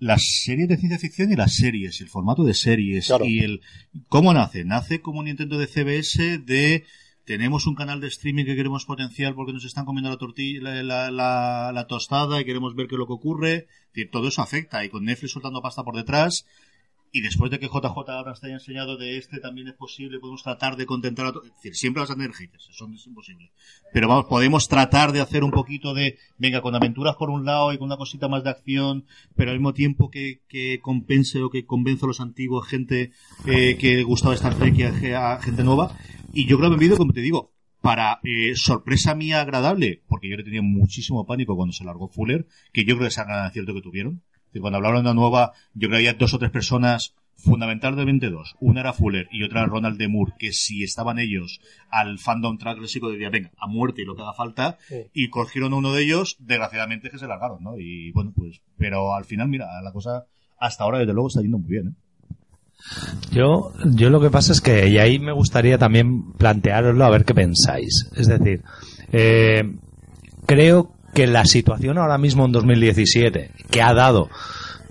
las 0.00 0.22
series 0.44 0.68
de 0.68 0.76
ciencia 0.76 0.98
ficción 0.98 1.30
y 1.32 1.36
las 1.36 1.54
series, 1.54 2.00
el 2.00 2.08
formato 2.08 2.42
de 2.44 2.54
series 2.54 3.06
Claro. 3.08 3.24
y 3.24 3.40
el 3.40 3.60
cómo 4.08 4.32
nace. 4.32 4.64
Nace 4.64 5.00
como 5.00 5.20
un 5.20 5.28
intento 5.28 5.58
de 5.58 5.66
CBS 5.66 6.38
de 6.38 6.84
tenemos 7.28 7.66
un 7.66 7.74
canal 7.74 8.00
de 8.00 8.08
streaming 8.08 8.46
que 8.46 8.56
queremos 8.56 8.86
potenciar 8.86 9.34
porque 9.34 9.52
nos 9.52 9.66
están 9.66 9.84
comiendo 9.84 10.08
la 10.08 10.16
tortilla, 10.16 10.82
la, 10.82 11.86
tostada 11.86 12.40
y 12.40 12.44
queremos 12.46 12.74
ver 12.74 12.86
qué 12.88 12.94
es 12.94 12.98
lo 12.98 13.06
que 13.06 13.12
ocurre. 13.12 13.66
Decir, 13.92 14.10
todo 14.10 14.28
eso 14.28 14.40
afecta 14.40 14.82
y 14.82 14.88
con 14.88 15.04
Netflix 15.04 15.32
soltando 15.32 15.60
pasta 15.60 15.84
por 15.84 15.94
detrás 15.94 16.46
y 17.12 17.20
después 17.20 17.50
de 17.50 17.58
que 17.58 17.66
JJ 17.66 17.84
ahora 17.84 18.32
te 18.32 18.46
haya 18.46 18.54
enseñado 18.54 18.96
de 18.96 19.18
este 19.18 19.40
también 19.40 19.68
es 19.68 19.74
posible, 19.74 20.18
podemos 20.20 20.42
tratar 20.42 20.76
de 20.76 20.86
contentar 20.86 21.26
a 21.26 21.28
Es 21.30 21.54
decir, 21.56 21.74
siempre 21.74 22.00
vas 22.00 22.10
a 22.10 22.14
tener 22.14 22.32
haters, 22.32 22.66
eso 22.70 22.88
es 22.94 23.06
imposible. 23.06 23.50
Pero 23.92 24.08
vamos, 24.08 24.24
podemos 24.24 24.66
tratar 24.66 25.12
de 25.12 25.20
hacer 25.20 25.44
un 25.44 25.50
poquito 25.50 25.92
de, 25.92 26.18
venga, 26.38 26.62
con 26.62 26.74
aventuras 26.74 27.16
por 27.16 27.28
un 27.28 27.44
lado 27.44 27.74
y 27.74 27.78
con 27.78 27.88
una 27.88 27.98
cosita 27.98 28.28
más 28.28 28.42
de 28.42 28.50
acción, 28.50 29.04
pero 29.36 29.50
al 29.50 29.58
mismo 29.58 29.74
tiempo 29.74 30.10
que, 30.10 30.40
que 30.48 30.80
compense 30.80 31.42
o 31.42 31.50
que 31.50 31.66
convenza 31.66 32.06
a 32.06 32.08
los 32.08 32.20
antiguos, 32.20 32.66
gente 32.66 33.12
eh, 33.46 33.76
que 33.78 34.02
gustaba 34.02 34.34
Star 34.34 34.54
Trek 34.54 34.80
a 35.14 35.40
gente 35.42 35.62
nueva. 35.62 35.94
Y 36.32 36.46
yo 36.46 36.58
creo 36.58 36.70
que 36.70 36.76
he 36.76 36.78
vivido, 36.78 36.96
como 36.96 37.12
te 37.12 37.20
digo, 37.20 37.52
para 37.80 38.20
eh, 38.24 38.54
sorpresa 38.54 39.14
mía 39.14 39.40
agradable, 39.40 40.02
porque 40.08 40.28
yo 40.28 40.36
le 40.36 40.44
tenía 40.44 40.62
muchísimo 40.62 41.26
pánico 41.26 41.56
cuando 41.56 41.72
se 41.72 41.84
largó 41.84 42.08
Fuller, 42.08 42.46
que 42.72 42.84
yo 42.84 42.96
creo 42.96 43.08
que 43.08 43.14
es 43.14 43.16
gran 43.16 43.46
acierto 43.46 43.74
que 43.74 43.82
tuvieron. 43.82 44.22
Decir, 44.46 44.62
cuando 44.62 44.78
hablaron 44.78 45.04
de 45.04 45.10
una 45.10 45.20
nueva, 45.20 45.52
yo 45.74 45.88
creo 45.88 45.90
que 45.98 46.08
había 46.08 46.14
dos 46.14 46.34
o 46.34 46.38
tres 46.38 46.50
personas, 46.50 47.14
fundamentalmente 47.36 48.30
dos. 48.30 48.56
Una 48.60 48.80
era 48.80 48.92
Fuller 48.92 49.28
y 49.30 49.44
otra 49.44 49.60
era 49.60 49.68
Ronald 49.68 49.98
de 49.98 50.08
Moore, 50.08 50.32
que 50.38 50.52
si 50.52 50.82
estaban 50.82 51.18
ellos 51.18 51.60
al 51.90 52.18
fandom 52.18 52.58
track 52.58 52.78
clásico 52.78 53.10
diría, 53.10 53.30
venga, 53.30 53.52
a 53.58 53.66
muerte 53.66 54.02
y 54.02 54.04
lo 54.04 54.16
que 54.16 54.22
haga 54.22 54.32
falta, 54.32 54.78
y 55.12 55.28
cogieron 55.28 55.72
a 55.72 55.76
uno 55.76 55.92
de 55.92 56.02
ellos, 56.02 56.36
desgraciadamente 56.40 57.10
que 57.10 57.18
se 57.18 57.26
largaron, 57.26 57.62
¿no? 57.62 57.78
Y 57.78 58.10
bueno, 58.12 58.32
pues, 58.34 58.60
pero 58.76 59.14
al 59.14 59.24
final, 59.24 59.48
mira, 59.48 59.66
la 59.82 59.92
cosa 59.92 60.26
hasta 60.58 60.84
ahora 60.84 60.98
desde 60.98 61.12
luego 61.12 61.28
está 61.28 61.40
yendo 61.40 61.58
muy 61.58 61.70
bien, 61.70 61.88
¿eh? 61.88 62.07
Yo, 63.30 63.72
yo 63.84 64.10
lo 64.10 64.20
que 64.20 64.30
pasa 64.30 64.52
es 64.52 64.60
que, 64.60 64.88
y 64.88 64.98
ahí 64.98 65.18
me 65.18 65.32
gustaría 65.32 65.78
también 65.78 66.32
plantearoslo 66.32 67.04
a 67.04 67.10
ver 67.10 67.24
qué 67.24 67.34
pensáis. 67.34 68.08
Es 68.16 68.26
decir, 68.26 68.62
eh, 69.12 69.62
creo 70.46 70.92
que 71.14 71.26
la 71.26 71.44
situación 71.44 71.98
ahora 71.98 72.18
mismo 72.18 72.44
en 72.44 72.52
2017, 72.52 73.50
que 73.70 73.82
ha 73.82 73.92
dado, 73.92 74.28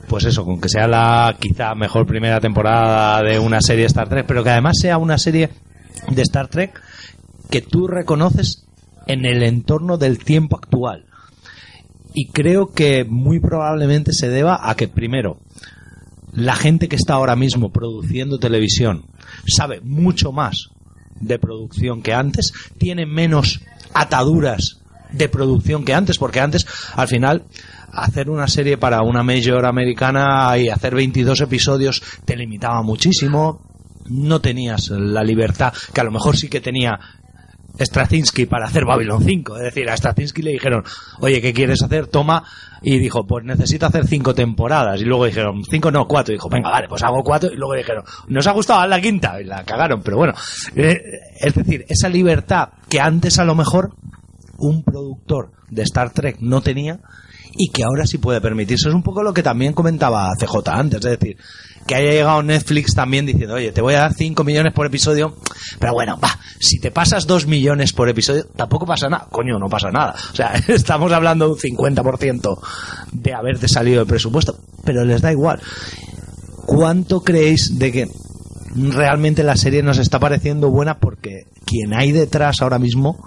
pues 0.07 0.25
eso, 0.25 0.45
con 0.45 0.59
que 0.61 0.69
sea 0.69 0.87
la 0.87 1.35
quizá 1.39 1.73
mejor 1.75 2.05
primera 2.05 2.39
temporada 2.39 3.23
de 3.23 3.39
una 3.39 3.61
serie 3.61 3.83
de 3.83 3.87
Star 3.87 4.09
Trek, 4.09 4.25
pero 4.27 4.43
que 4.43 4.49
además 4.51 4.77
sea 4.79 4.97
una 4.97 5.17
serie 5.17 5.49
de 6.09 6.21
Star 6.21 6.47
Trek 6.47 6.81
que 7.49 7.61
tú 7.61 7.87
reconoces 7.87 8.65
en 9.07 9.25
el 9.25 9.43
entorno 9.43 9.97
del 9.97 10.19
tiempo 10.19 10.57
actual. 10.57 11.05
Y 12.13 12.29
creo 12.29 12.73
que 12.73 13.05
muy 13.05 13.39
probablemente 13.39 14.11
se 14.11 14.29
deba 14.29 14.59
a 14.69 14.75
que 14.75 14.87
primero, 14.87 15.39
la 16.33 16.55
gente 16.55 16.87
que 16.87 16.95
está 16.95 17.13
ahora 17.13 17.35
mismo 17.35 17.71
produciendo 17.71 18.39
televisión 18.39 19.05
sabe 19.47 19.81
mucho 19.81 20.31
más 20.31 20.69
de 21.19 21.39
producción 21.39 22.01
que 22.01 22.13
antes, 22.13 22.53
tiene 22.77 23.05
menos 23.05 23.61
ataduras 23.93 24.79
de 25.11 25.29
producción 25.29 25.85
que 25.85 25.93
antes, 25.93 26.17
porque 26.17 26.39
antes, 26.39 26.65
al 26.93 27.07
final, 27.07 27.45
hacer 27.91 28.29
una 28.29 28.47
serie 28.47 28.77
para 28.77 29.01
una 29.01 29.23
major 29.23 29.65
americana 29.65 30.57
y 30.57 30.69
hacer 30.69 30.93
22 30.95 31.41
episodios 31.41 32.01
te 32.25 32.35
limitaba 32.35 32.81
muchísimo, 32.83 33.61
no 34.09 34.39
tenías 34.39 34.89
la 34.89 35.23
libertad 35.23 35.73
que 35.93 36.01
a 36.01 36.03
lo 36.03 36.11
mejor 36.11 36.37
sí 36.37 36.49
que 36.49 36.61
tenía 36.61 36.99
Straczynski 37.85 38.45
para 38.45 38.65
hacer 38.67 38.85
Babylon 38.85 39.23
5. 39.23 39.57
Es 39.57 39.63
decir, 39.63 39.89
a 39.89 39.97
Straczynski 39.97 40.41
le 40.41 40.51
dijeron, 40.51 40.83
oye, 41.19 41.41
¿qué 41.41 41.53
quieres 41.53 41.81
hacer? 41.81 42.07
Toma. 42.07 42.43
Y 42.81 42.99
dijo, 42.99 43.25
pues 43.25 43.43
necesito 43.45 43.85
hacer 43.85 44.05
cinco 44.05 44.33
temporadas. 44.35 45.01
Y 45.01 45.05
luego 45.05 45.25
dijeron, 45.25 45.63
cinco 45.69 45.91
no, 45.91 46.07
cuatro. 46.07 46.33
Dijo, 46.33 46.49
venga, 46.49 46.69
vale, 46.69 46.87
pues 46.87 47.03
hago 47.03 47.23
cuatro. 47.23 47.51
Y 47.51 47.55
luego 47.55 47.73
dijeron, 47.73 48.03
nos 48.27 48.47
ha 48.47 48.51
gustado 48.51 48.81
haz 48.81 48.89
la 48.89 49.01
quinta. 49.01 49.41
Y 49.41 49.45
la 49.45 49.63
cagaron. 49.63 50.01
Pero 50.03 50.17
bueno, 50.17 50.33
eh, 50.75 51.01
es 51.39 51.53
decir, 51.53 51.85
esa 51.89 52.09
libertad 52.09 52.69
que 52.89 52.99
antes 52.99 53.39
a 53.39 53.45
lo 53.45 53.55
mejor 53.55 53.93
un 54.57 54.83
productor 54.83 55.51
de 55.69 55.83
Star 55.83 56.11
Trek 56.11 56.37
no 56.39 56.61
tenía 56.61 56.99
y 57.57 57.69
que 57.69 57.83
ahora 57.83 58.05
sí 58.05 58.17
puede 58.17 58.41
permitirse. 58.41 58.89
Es 58.89 58.95
un 58.95 59.03
poco 59.03 59.23
lo 59.23 59.33
que 59.33 59.43
también 59.43 59.73
comentaba 59.73 60.31
CJ 60.39 60.69
antes, 60.69 61.03
es 61.03 61.19
decir, 61.19 61.37
que 61.87 61.95
haya 61.95 62.11
llegado 62.11 62.43
Netflix 62.43 62.93
también 62.93 63.25
diciendo, 63.25 63.55
oye, 63.55 63.71
te 63.71 63.81
voy 63.81 63.95
a 63.95 63.99
dar 63.99 64.13
5 64.13 64.43
millones 64.43 64.73
por 64.73 64.85
episodio, 64.85 65.35
pero 65.79 65.93
bueno, 65.93 66.19
va, 66.23 66.37
si 66.59 66.79
te 66.79 66.91
pasas 66.91 67.25
2 67.25 67.47
millones 67.47 67.93
por 67.93 68.09
episodio, 68.09 68.45
tampoco 68.55 68.85
pasa 68.85 69.07
nada. 69.09 69.27
Coño, 69.31 69.57
no 69.57 69.67
pasa 69.67 69.89
nada. 69.89 70.13
O 70.31 70.35
sea, 70.35 70.53
estamos 70.67 71.11
hablando 71.11 71.45
de 71.45 71.51
un 71.53 71.57
50% 71.57 72.59
de 73.13 73.33
haberte 73.33 73.67
salido 73.67 74.01
el 74.01 74.07
presupuesto, 74.07 74.57
pero 74.83 75.05
les 75.05 75.21
da 75.21 75.31
igual. 75.31 75.59
¿Cuánto 76.65 77.21
creéis 77.21 77.79
de 77.79 77.91
que 77.91 78.07
realmente 78.75 79.43
la 79.43 79.55
serie 79.55 79.81
nos 79.81 79.97
está 79.97 80.19
pareciendo 80.19 80.69
buena 80.69 80.99
porque 80.99 81.43
quien 81.65 81.93
hay 81.93 82.11
detrás 82.11 82.61
ahora 82.61 82.77
mismo 82.77 83.17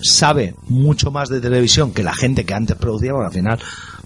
sabe 0.00 0.54
mucho 0.68 1.10
más 1.10 1.28
de 1.28 1.40
televisión 1.40 1.92
que 1.92 2.02
la 2.02 2.12
gente 2.14 2.44
que 2.44 2.54
antes 2.54 2.76
producía, 2.76 3.12
bueno, 3.12 3.26
al 3.28 3.32
final, 3.34 3.58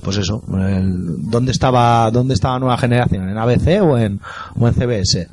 pues 0.03 0.17
eso, 0.17 0.43
el- 0.59 1.29
¿dónde 1.31 1.53
estaba 1.53 2.11
dónde 2.11 2.35
estaba 2.35 2.59
Nueva 2.59 2.79
Generación? 2.79 3.29
¿En 3.29 3.39
ABC 3.39 3.81
o 3.83 3.99
en, 3.99 4.21
CBS? 4.75 5.29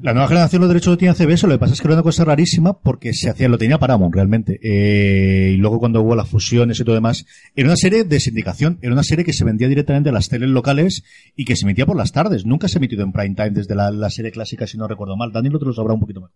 La 0.00 0.12
nueva 0.14 0.28
generación 0.28 0.60
los 0.60 0.70
derechos 0.70 0.92
lo 0.92 0.96
tenía 0.96 1.12
CBS, 1.12 1.48
lo 1.48 1.54
que 1.54 1.58
pasa 1.58 1.72
es 1.74 1.80
que 1.80 1.88
era 1.88 1.94
una 1.94 2.04
cosa 2.04 2.24
rarísima 2.24 2.78
porque 2.78 3.12
se 3.12 3.30
hacía, 3.30 3.48
lo 3.48 3.58
tenía 3.58 3.78
Paramount 3.78 4.14
realmente. 4.14 4.60
Eh, 4.62 5.54
y 5.54 5.56
luego 5.56 5.80
cuando 5.80 6.00
hubo 6.02 6.14
las 6.14 6.28
fusiones 6.28 6.78
y 6.78 6.84
todo 6.84 6.94
demás, 6.94 7.26
era 7.56 7.66
una 7.66 7.76
serie 7.76 8.04
de 8.04 8.20
sindicación, 8.20 8.78
era 8.80 8.92
una 8.92 9.02
serie 9.02 9.24
que 9.24 9.32
se 9.32 9.44
vendía 9.44 9.66
directamente 9.66 10.10
a 10.10 10.12
las 10.12 10.28
teles 10.28 10.50
locales 10.50 11.02
y 11.34 11.44
que 11.44 11.56
se 11.56 11.64
emitía 11.64 11.84
por 11.84 11.96
las 11.96 12.12
tardes. 12.12 12.46
Nunca 12.46 12.68
se 12.68 12.78
ha 12.78 12.80
emitido 12.80 13.02
en 13.02 13.10
prime 13.10 13.34
time 13.34 13.50
desde 13.50 13.74
la, 13.74 13.90
la 13.90 14.08
serie 14.08 14.30
clásica, 14.30 14.68
si 14.68 14.78
no 14.78 14.86
recuerdo 14.86 15.16
mal. 15.16 15.32
Daniel 15.32 15.58
te 15.58 15.64
lo 15.64 15.72
sabrá 15.72 15.94
un 15.94 16.00
poquito 16.00 16.20
más. 16.20 16.30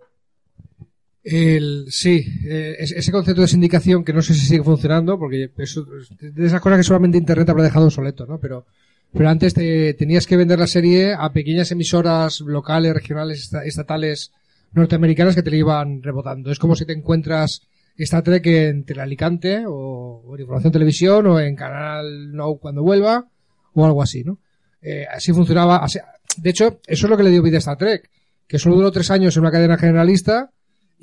El, 1.24 1.86
sí, 1.90 2.24
eh, 2.44 2.76
es- 2.80 2.92
ese 2.92 3.12
concepto 3.12 3.42
de 3.42 3.48
sindicación 3.48 4.04
que 4.04 4.12
no 4.12 4.22
sé 4.22 4.34
si 4.34 4.40
sigue 4.46 4.64
funcionando, 4.64 5.18
porque 5.18 5.50
eso, 5.58 5.84
de 6.20 6.46
esas 6.46 6.60
cosas 6.60 6.78
que 6.78 6.84
solamente 6.84 7.18
Internet 7.18 7.48
habrá 7.48 7.62
dejado 7.62 7.86
obsoleto, 7.86 8.26
¿no? 8.26 8.38
Pero, 8.40 8.66
pero 9.12 9.28
antes 9.28 9.54
te, 9.54 9.94
tenías 9.94 10.26
que 10.26 10.36
vender 10.36 10.58
la 10.58 10.66
serie 10.66 11.14
a 11.16 11.32
pequeñas 11.32 11.70
emisoras 11.70 12.40
locales, 12.40 12.92
regionales, 12.94 13.40
esta- 13.42 13.64
estatales, 13.64 14.32
norteamericanas 14.72 15.34
que 15.34 15.42
te 15.42 15.50
la 15.50 15.56
iban 15.58 16.02
rebotando. 16.02 16.50
Es 16.50 16.58
como 16.58 16.74
si 16.74 16.86
te 16.86 16.92
encuentras 16.94 17.62
Star 17.98 18.22
Trek 18.22 18.46
en 18.46 18.84
Telealicante, 18.84 19.64
o, 19.66 20.22
o 20.26 20.34
en 20.34 20.40
Información 20.40 20.72
Televisión, 20.72 21.26
o 21.26 21.38
en 21.38 21.54
Canal 21.54 22.32
No 22.34 22.54
cuando 22.56 22.82
vuelva, 22.82 23.28
o 23.74 23.84
algo 23.86 24.02
así, 24.02 24.24
¿no? 24.24 24.38
Eh, 24.80 25.06
así 25.12 25.32
funcionaba. 25.32 25.76
así- 25.76 26.00
de 26.38 26.50
hecho, 26.50 26.80
eso 26.86 27.06
es 27.06 27.10
lo 27.10 27.16
que 27.16 27.22
le 27.22 27.30
dio 27.30 27.42
vida 27.42 27.56
a 27.56 27.58
Star 27.58 27.76
Trek, 27.76 28.10
que 28.48 28.58
solo 28.58 28.74
duró 28.76 28.90
tres 28.90 29.10
años 29.10 29.36
en 29.36 29.42
una 29.42 29.52
cadena 29.52 29.76
generalista, 29.76 30.50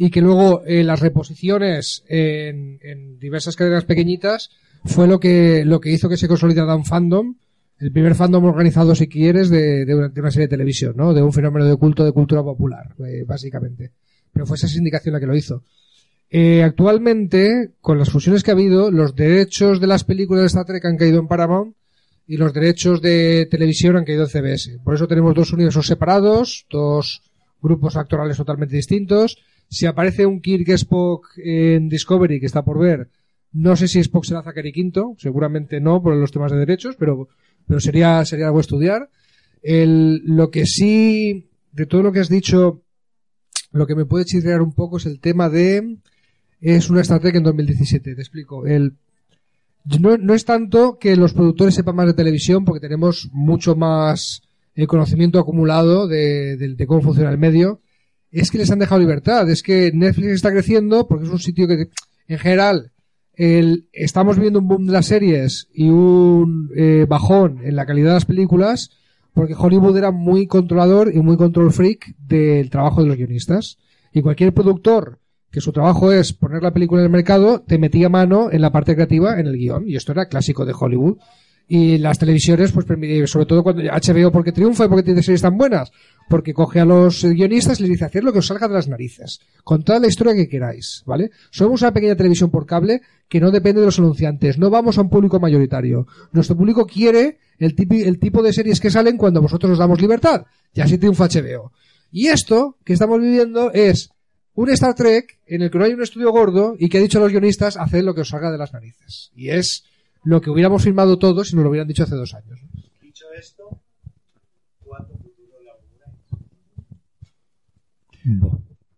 y 0.01 0.11
que 0.11 0.21
luego 0.21 0.63
eh, 0.65 0.81
las 0.85 1.01
reposiciones 1.01 2.05
en, 2.07 3.19
diversas 3.19 3.57
cadenas 3.57 3.83
pequeñitas 3.83 4.49
fue 4.85 5.09
lo 5.09 5.19
que 5.19 5.65
lo 5.65 5.81
que 5.81 5.91
hizo 5.91 6.07
que 6.07 6.15
se 6.15 6.29
consolidara 6.29 6.73
un 6.73 6.85
fandom 6.85 7.35
el 7.79 7.91
primer 7.91 8.15
fandom 8.15 8.45
organizado 8.45 8.95
si 8.95 9.09
quieres 9.09 9.49
de, 9.49 9.83
de, 9.83 9.95
una, 9.95 10.07
de 10.07 10.21
una 10.21 10.31
serie 10.31 10.47
de 10.47 10.55
televisión 10.55 10.93
no 10.95 11.13
de 11.13 11.21
un 11.21 11.33
fenómeno 11.33 11.65
de 11.65 11.75
culto 11.75 12.05
de 12.05 12.13
cultura 12.13 12.41
popular 12.41 12.95
eh, 13.05 13.25
básicamente. 13.27 13.91
Pero 14.31 14.45
fue 14.45 14.55
esa 14.55 14.69
sindicación 14.69 15.11
la 15.11 15.19
que 15.19 15.25
lo 15.25 15.35
hizo. 15.35 15.63
Eh, 16.29 16.63
actualmente 16.63 17.71
con 17.81 17.99
las 17.99 18.09
fusiones 18.09 18.41
que 18.41 18.51
ha 18.51 18.53
habido 18.53 18.91
los 18.91 19.15
derechos 19.15 19.81
de 19.81 19.87
las 19.87 20.05
películas 20.05 20.43
de 20.43 20.47
Star 20.47 20.65
Trek 20.65 20.85
han 20.85 20.95
caído 20.95 21.19
en 21.19 21.27
Paramount 21.27 21.75
y 22.25 22.37
los 22.37 22.53
derechos 22.53 23.01
de 23.01 23.47
televisión 23.51 23.97
han 23.97 24.05
caído 24.05 24.23
en 24.23 24.29
CBS 24.29 24.79
por 24.81 24.95
eso 24.95 25.07
tenemos 25.07 25.35
dos 25.35 25.51
universos 25.51 25.87
separados 25.87 26.67
dos 26.69 27.23
grupos 27.61 27.97
actorales 27.97 28.37
totalmente 28.37 28.75
distintos 28.75 29.39
si 29.69 29.85
aparece 29.85 30.25
un 30.25 30.41
Kirk 30.41 30.67
Spock 30.69 31.27
en 31.37 31.89
Discovery, 31.89 32.39
que 32.39 32.45
está 32.47 32.63
por 32.63 32.79
ver, 32.79 33.09
no 33.53 33.75
sé 33.75 33.87
si 33.87 33.99
Spock 33.99 34.25
será 34.25 34.43
Zachary 34.43 34.71
Quinto, 34.71 35.15
seguramente 35.17 35.79
no 35.79 36.01
por 36.01 36.15
los 36.15 36.31
temas 36.31 36.51
de 36.51 36.57
derechos, 36.57 36.95
pero, 36.97 37.27
pero 37.67 37.79
sería, 37.79 38.23
sería 38.25 38.47
algo 38.47 38.57
a 38.59 38.61
estudiar. 38.61 39.09
El, 39.61 40.21
lo 40.25 40.49
que 40.51 40.65
sí, 40.65 41.49
de 41.71 41.85
todo 41.85 42.03
lo 42.03 42.11
que 42.11 42.19
has 42.19 42.29
dicho, 42.29 42.81
lo 43.71 43.85
que 43.87 43.95
me 43.95 44.05
puede 44.05 44.25
chirrear 44.25 44.61
un 44.61 44.73
poco 44.73 44.97
es 44.97 45.05
el 45.05 45.19
tema 45.19 45.49
de, 45.49 45.97
es 46.61 46.89
una 46.89 47.01
Trek 47.03 47.35
en 47.35 47.43
2017, 47.43 48.15
te 48.15 48.21
explico. 48.21 48.65
El, 48.67 48.93
no, 49.99 50.17
no 50.17 50.33
es 50.33 50.45
tanto 50.45 50.97
que 50.99 51.15
los 51.15 51.33
productores 51.33 51.75
sepan 51.75 51.95
más 51.95 52.07
de 52.07 52.13
televisión, 52.13 52.65
porque 52.65 52.79
tenemos 52.81 53.29
mucho 53.31 53.75
más 53.75 54.41
eh, 54.75 54.87
conocimiento 54.87 55.39
acumulado 55.39 56.07
de, 56.07 56.57
de- 56.57 56.75
de 56.75 56.87
cómo 56.87 57.01
funciona 57.01 57.31
el 57.31 57.37
medio, 57.37 57.81
es 58.31 58.51
que 58.51 58.57
les 58.57 58.71
han 58.71 58.79
dejado 58.79 59.01
libertad. 59.01 59.49
Es 59.49 59.63
que 59.63 59.91
Netflix 59.93 60.33
está 60.33 60.51
creciendo 60.51 61.07
porque 61.07 61.25
es 61.25 61.31
un 61.31 61.39
sitio 61.39 61.67
que, 61.67 61.89
en 62.27 62.37
general, 62.37 62.91
el, 63.33 63.87
estamos 63.93 64.37
viendo 64.37 64.59
un 64.59 64.67
boom 64.67 64.85
de 64.87 64.93
las 64.93 65.05
series 65.05 65.67
y 65.73 65.89
un 65.89 66.71
eh, 66.75 67.05
bajón 67.07 67.61
en 67.63 67.75
la 67.75 67.85
calidad 67.85 68.09
de 68.09 68.15
las 68.15 68.25
películas 68.25 68.91
porque 69.33 69.55
Hollywood 69.57 69.97
era 69.97 70.11
muy 70.11 70.47
controlador 70.47 71.15
y 71.15 71.19
muy 71.19 71.37
control 71.37 71.71
freak 71.71 72.15
del 72.17 72.69
trabajo 72.69 73.01
de 73.01 73.07
los 73.07 73.17
guionistas. 73.17 73.77
Y 74.11 74.21
cualquier 74.21 74.53
productor 74.53 75.19
que 75.51 75.61
su 75.61 75.71
trabajo 75.71 76.11
es 76.11 76.33
poner 76.33 76.61
la 76.61 76.73
película 76.73 77.01
en 77.01 77.05
el 77.05 77.11
mercado, 77.11 77.61
te 77.61 77.77
metía 77.77 78.09
mano 78.09 78.51
en 78.51 78.61
la 78.61 78.71
parte 78.71 78.95
creativa, 78.95 79.39
en 79.39 79.47
el 79.47 79.57
guion. 79.57 79.87
Y 79.87 79.95
esto 79.95 80.11
era 80.11 80.27
clásico 80.27 80.65
de 80.65 80.73
Hollywood. 80.77 81.17
Y 81.71 81.99
las 81.99 82.17
televisiones, 82.17 82.71
pues, 82.71 82.87
sobre 83.29 83.45
todo 83.45 83.61
cuando 83.61 83.83
HBO, 83.83 84.31
porque 84.31 84.51
triunfa 84.51 84.85
y 84.85 84.87
porque 84.87 85.03
tiene 85.03 85.21
series 85.21 85.43
tan 85.43 85.55
buenas, 85.55 85.91
porque 86.27 86.51
coge 86.51 86.79
a 86.79 86.85
los 86.85 87.23
guionistas 87.23 87.79
y 87.79 87.83
les 87.83 87.91
dice 87.91 88.05
hacer 88.05 88.23
lo 88.23 88.33
que 88.33 88.39
os 88.39 88.47
salga 88.47 88.67
de 88.67 88.73
las 88.73 88.87
narices. 88.87 89.39
Contad 89.63 90.01
la 90.01 90.07
historia 90.07 90.33
que 90.33 90.49
queráis, 90.49 91.03
¿vale? 91.05 91.29
Somos 91.51 91.83
una 91.83 91.93
pequeña 91.93 92.15
televisión 92.15 92.49
por 92.49 92.65
cable 92.65 93.01
que 93.27 93.39
no 93.39 93.51
depende 93.51 93.81
de 93.81 93.85
los 93.85 93.99
anunciantes. 93.99 94.57
No 94.57 94.71
vamos 94.71 94.97
a 94.97 95.01
un 95.01 95.11
público 95.11 95.39
mayoritario. 95.39 96.07
Nuestro 96.31 96.57
público 96.57 96.87
quiere 96.87 97.37
el, 97.59 97.75
tipi- 97.75 98.03
el 98.07 98.17
tipo 98.17 98.41
de 98.41 98.51
series 98.51 98.79
que 98.79 98.89
salen 98.89 99.15
cuando 99.15 99.39
vosotros 99.39 99.73
os 99.73 99.77
damos 99.77 100.01
libertad. 100.01 100.47
Y 100.73 100.81
así 100.81 100.97
triunfa 100.97 101.27
HBO. 101.27 101.71
Y 102.11 102.29
esto 102.29 102.77
que 102.83 102.93
estamos 102.93 103.21
viviendo 103.21 103.71
es 103.71 104.09
un 104.55 104.71
Star 104.71 104.95
Trek 104.95 105.37
en 105.45 105.61
el 105.61 105.69
que 105.69 105.77
no 105.77 105.85
hay 105.85 105.93
un 105.93 106.01
estudio 106.01 106.31
gordo 106.31 106.75
y 106.79 106.89
que 106.89 106.97
ha 106.97 107.01
dicho 107.01 107.19
a 107.19 107.21
los 107.21 107.31
guionistas 107.31 107.77
haced 107.77 108.01
lo 108.03 108.15
que 108.15 108.21
os 108.21 108.29
salga 108.29 108.51
de 108.51 108.57
las 108.57 108.73
narices. 108.73 109.29
Y 109.35 109.49
es 109.49 109.83
lo 110.29 110.39
que 110.41 110.49
hubiéramos 110.51 110.83
firmado 110.83 111.17
todos 111.17 111.47
si 111.49 111.55
nos 111.55 111.63
lo 111.63 111.69
hubieran 111.71 111.87
dicho 111.87 112.03
hace 112.03 112.15
dos 112.15 112.33
años. 112.35 112.59
Dicho 113.01 113.25
esto, 113.37 113.81
¿cuánto 114.83 115.13
futuro 115.17 115.57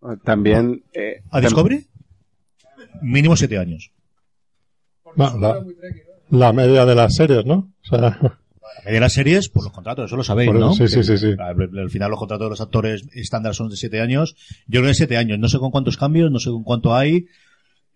le 0.01 0.17
También. 0.23 0.84
eh, 0.93 1.21
¿A 1.32 1.39
Discovery? 1.41 1.88
Mínimo 3.01 3.36
siete 3.36 3.57
años. 3.57 3.91
La, 5.15 5.63
la 6.29 6.53
media 6.53 6.86
de 6.86 6.95
las 6.95 7.15
series, 7.15 7.45
¿no? 7.45 7.71
O 7.84 7.88
sea, 7.88 7.99
La 7.99 8.09
media 8.86 8.93
de 8.93 8.99
las 8.99 9.13
series, 9.13 9.49
por 9.49 9.63
los 9.63 9.73
contratos, 9.73 10.05
eso 10.05 10.15
lo 10.17 10.23
sabéis, 10.23 10.49
eso, 10.51 10.59
¿no? 10.59 10.73
sí, 10.73 10.88
sí, 10.88 11.03
sí, 11.03 11.17
sí. 11.17 11.34
Al, 11.39 11.77
al 11.79 11.89
final 11.89 12.09
los 12.11 12.19
contratos 12.19 12.45
de 12.45 12.49
los 12.51 12.61
actores 12.61 13.07
estándar 13.13 13.53
son 13.55 13.69
de 13.69 13.75
siete 13.77 14.01
años. 14.01 14.36
Yo 14.67 14.82
creo 14.82 14.91
que 14.91 14.95
siete 14.95 15.17
años. 15.17 15.39
No 15.39 15.47
sé 15.49 15.59
con 15.59 15.71
cuántos 15.71 15.97
cambios, 15.97 16.32
no 16.32 16.39
sé 16.39 16.49
con 16.49 16.63
cuánto 16.63 16.93
hay. 16.95 17.25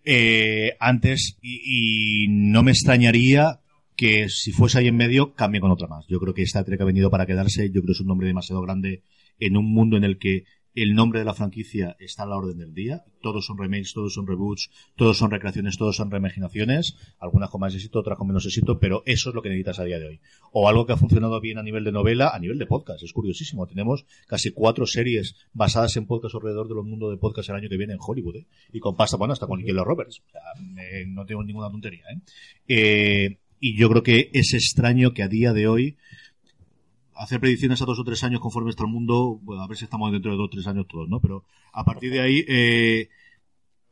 Eh, 0.05 0.77
antes, 0.79 1.37
y, 1.41 2.25
y 2.25 2.27
no 2.27 2.63
me 2.63 2.71
extrañaría 2.71 3.59
que 3.95 4.29
si 4.29 4.51
fuese 4.51 4.79
ahí 4.79 4.87
en 4.87 4.97
medio, 4.97 5.33
cambie 5.33 5.61
con 5.61 5.71
otra 5.71 5.87
más. 5.87 6.05
Yo 6.07 6.19
creo 6.19 6.33
que 6.33 6.43
Star 6.43 6.65
Trek 6.65 6.81
ha 6.81 6.85
venido 6.85 7.09
para 7.09 7.25
quedarse. 7.25 7.67
Yo 7.67 7.81
creo 7.81 7.87
que 7.87 7.91
es 7.93 8.01
un 8.01 8.07
nombre 8.07 8.27
demasiado 8.27 8.61
grande 8.61 9.03
en 9.39 9.57
un 9.57 9.65
mundo 9.71 9.97
en 9.97 10.03
el 10.03 10.17
que 10.17 10.43
el 10.75 10.93
nombre 10.93 11.19
de 11.19 11.25
la 11.25 11.33
franquicia 11.33 11.95
está 11.99 12.23
a 12.23 12.25
la 12.25 12.35
orden 12.35 12.57
del 12.57 12.73
día. 12.73 13.03
Todos 13.21 13.45
son 13.45 13.57
remakes, 13.57 13.93
todos 13.93 14.13
son 14.13 14.27
reboots, 14.27 14.69
todos 14.95 15.17
son 15.17 15.31
recreaciones, 15.31 15.77
todos 15.77 15.95
son 15.95 16.11
reimaginaciones. 16.11 16.97
Algunas 17.19 17.49
con 17.49 17.61
más 17.61 17.73
éxito, 17.73 17.99
otras 17.99 18.17
con 18.17 18.27
menos 18.27 18.45
éxito, 18.45 18.77
pero 18.77 19.01
eso 19.05 19.29
es 19.29 19.35
lo 19.35 19.41
que 19.41 19.49
necesitas 19.49 19.79
a 19.79 19.85
día 19.85 19.99
de 19.99 20.07
hoy. 20.07 20.19
O 20.51 20.67
algo 20.67 20.85
que 20.85 20.93
ha 20.93 20.97
funcionado 20.97 21.39
bien 21.39 21.57
a 21.57 21.63
nivel 21.63 21.85
de 21.85 21.93
novela, 21.93 22.31
a 22.35 22.39
nivel 22.39 22.59
de 22.59 22.65
podcast. 22.65 23.03
Es 23.03 23.13
curiosísimo. 23.13 23.65
Tenemos 23.67 24.05
casi 24.27 24.51
cuatro 24.51 24.85
series 24.85 25.35
basadas 25.53 25.95
en 25.95 26.05
podcast 26.05 26.35
alrededor 26.35 26.67
de 26.67 26.75
los 26.75 26.85
mundos 26.85 27.09
de 27.09 27.17
podcast 27.17 27.49
el 27.49 27.55
año 27.55 27.69
que 27.69 27.77
viene 27.77 27.93
en 27.93 27.99
Hollywood, 28.05 28.35
¿eh? 28.35 28.47
Y 28.73 28.79
con 28.81 28.97
pasta, 28.97 29.15
bueno, 29.15 29.31
hasta 29.31 29.47
con 29.47 29.63
Yellow 29.63 29.85
Roberts. 29.85 30.21
O 30.27 30.29
sea, 30.29 30.41
eh, 30.83 31.05
no 31.07 31.25
tengo 31.25 31.41
ninguna 31.43 31.71
tontería, 31.71 32.03
¿eh? 32.11 32.19
Eh, 32.67 33.37
y 33.59 33.77
yo 33.77 33.89
creo 33.89 34.03
que 34.03 34.29
es 34.33 34.53
extraño 34.53 35.13
que 35.13 35.23
a 35.23 35.29
día 35.29 35.53
de 35.53 35.67
hoy 35.67 35.97
hacer 37.15 37.39
predicciones 37.39 37.81
a 37.81 37.85
dos 37.85 37.99
o 37.99 38.03
tres 38.03 38.23
años 38.23 38.41
conforme 38.41 38.69
está 38.69 38.83
el 38.83 38.89
mundo, 38.89 39.39
bueno, 39.41 39.63
a 39.63 39.67
ver 39.67 39.77
si 39.77 39.85
estamos 39.85 40.11
dentro 40.11 40.31
de 40.31 40.37
dos 40.37 40.47
o 40.47 40.49
tres 40.49 40.67
años 40.67 40.87
todos, 40.87 41.07
¿no? 41.09 41.19
Pero 41.19 41.43
a 41.71 41.83
partir 41.83 42.11
de 42.11 42.21
ahí, 42.21 42.45
eh, 42.47 43.09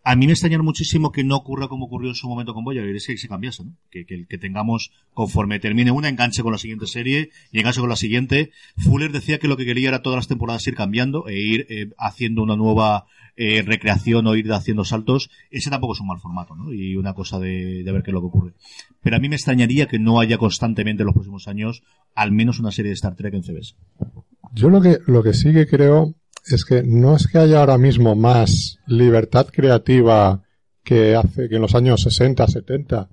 a 0.03 0.15
mí 0.15 0.25
me 0.25 0.33
extraña 0.33 0.61
muchísimo 0.61 1.11
que 1.11 1.23
no 1.23 1.37
ocurra 1.37 1.69
como 1.69 1.85
ocurrió 1.85 2.09
en 2.09 2.15
su 2.15 2.27
momento 2.27 2.53
con 2.53 2.65
Voyager, 2.65 2.95
es 2.95 3.07
que 3.07 3.17
se 3.17 3.29
cambiase, 3.29 3.63
¿no? 3.63 3.73
Que, 3.89 4.05
que, 4.05 4.25
que 4.25 4.37
tengamos, 4.37 4.91
conforme 5.13 5.59
termine 5.59 5.91
una, 5.91 6.09
enganche 6.09 6.43
con 6.43 6.51
la 6.51 6.57
siguiente 6.57 6.87
serie 6.87 7.29
y 7.51 7.59
enganche 7.59 7.79
con 7.79 7.89
la 7.89 7.95
siguiente. 7.95 8.51
Fuller 8.77 9.11
decía 9.11 9.39
que 9.39 9.47
lo 9.47 9.55
que 9.55 9.65
quería 9.65 9.89
era 9.89 10.01
todas 10.01 10.17
las 10.17 10.27
temporadas 10.27 10.67
ir 10.67 10.75
cambiando 10.75 11.27
e 11.29 11.39
ir 11.39 11.65
eh, 11.69 11.89
haciendo 11.97 12.43
una 12.43 12.57
nueva 12.57 13.05
eh, 13.37 13.61
recreación 13.61 14.27
o 14.27 14.35
ir 14.35 14.51
haciendo 14.51 14.83
saltos. 14.83 15.29
Ese 15.49 15.69
tampoco 15.69 15.93
es 15.93 16.01
un 16.01 16.07
mal 16.07 16.19
formato, 16.19 16.53
¿no? 16.53 16.73
Y 16.73 16.97
una 16.97 17.13
cosa 17.13 17.39
de, 17.39 17.83
de 17.83 17.91
ver 17.91 18.03
qué 18.03 18.11
es 18.11 18.13
lo 18.13 18.19
que 18.19 18.27
ocurre. 18.27 18.53
Pero 19.01 19.15
a 19.15 19.19
mí 19.19 19.29
me 19.29 19.35
extrañaría 19.35 19.87
que 19.87 19.99
no 19.99 20.19
haya 20.19 20.37
constantemente 20.37 21.03
en 21.03 21.07
los 21.07 21.13
próximos 21.13 21.47
años 21.47 21.81
al 22.13 22.33
menos 22.33 22.59
una 22.59 22.71
serie 22.71 22.89
de 22.89 22.95
Star 22.95 23.15
Trek 23.15 23.33
en 23.35 23.43
CBS. 23.43 23.75
yo 24.53 24.69
lo 24.69 24.81
que, 24.81 24.99
lo 25.07 25.23
que 25.23 25.33
sí 25.33 25.53
que 25.53 25.65
creo 25.65 26.13
es 26.45 26.65
que 26.65 26.83
no 26.83 27.15
es 27.15 27.27
que 27.27 27.37
haya 27.37 27.59
ahora 27.59 27.77
mismo 27.77 28.15
más 28.15 28.77
libertad 28.87 29.47
creativa 29.51 30.43
que 30.83 31.15
hace 31.15 31.47
que 31.47 31.55
en 31.55 31.61
los 31.61 31.75
años 31.75 32.01
60, 32.01 32.47
70. 32.47 33.09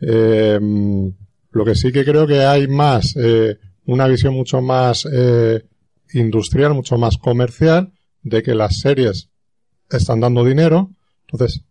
Eh, 0.00 0.60
lo 1.50 1.64
que 1.64 1.74
sí 1.74 1.90
que 1.90 2.04
creo 2.04 2.26
que 2.26 2.44
hay 2.44 2.68
más, 2.68 3.16
eh, 3.16 3.58
una 3.86 4.06
visión 4.06 4.34
mucho 4.34 4.60
más 4.60 5.06
eh, 5.10 5.64
industrial, 6.12 6.74
mucho 6.74 6.98
más 6.98 7.16
comercial, 7.18 7.92
de 8.22 8.42
que 8.42 8.54
las 8.54 8.78
series 8.78 9.30
están 9.90 10.20
dando 10.20 10.44
dinero, 10.44 10.90
entonces 11.26 11.64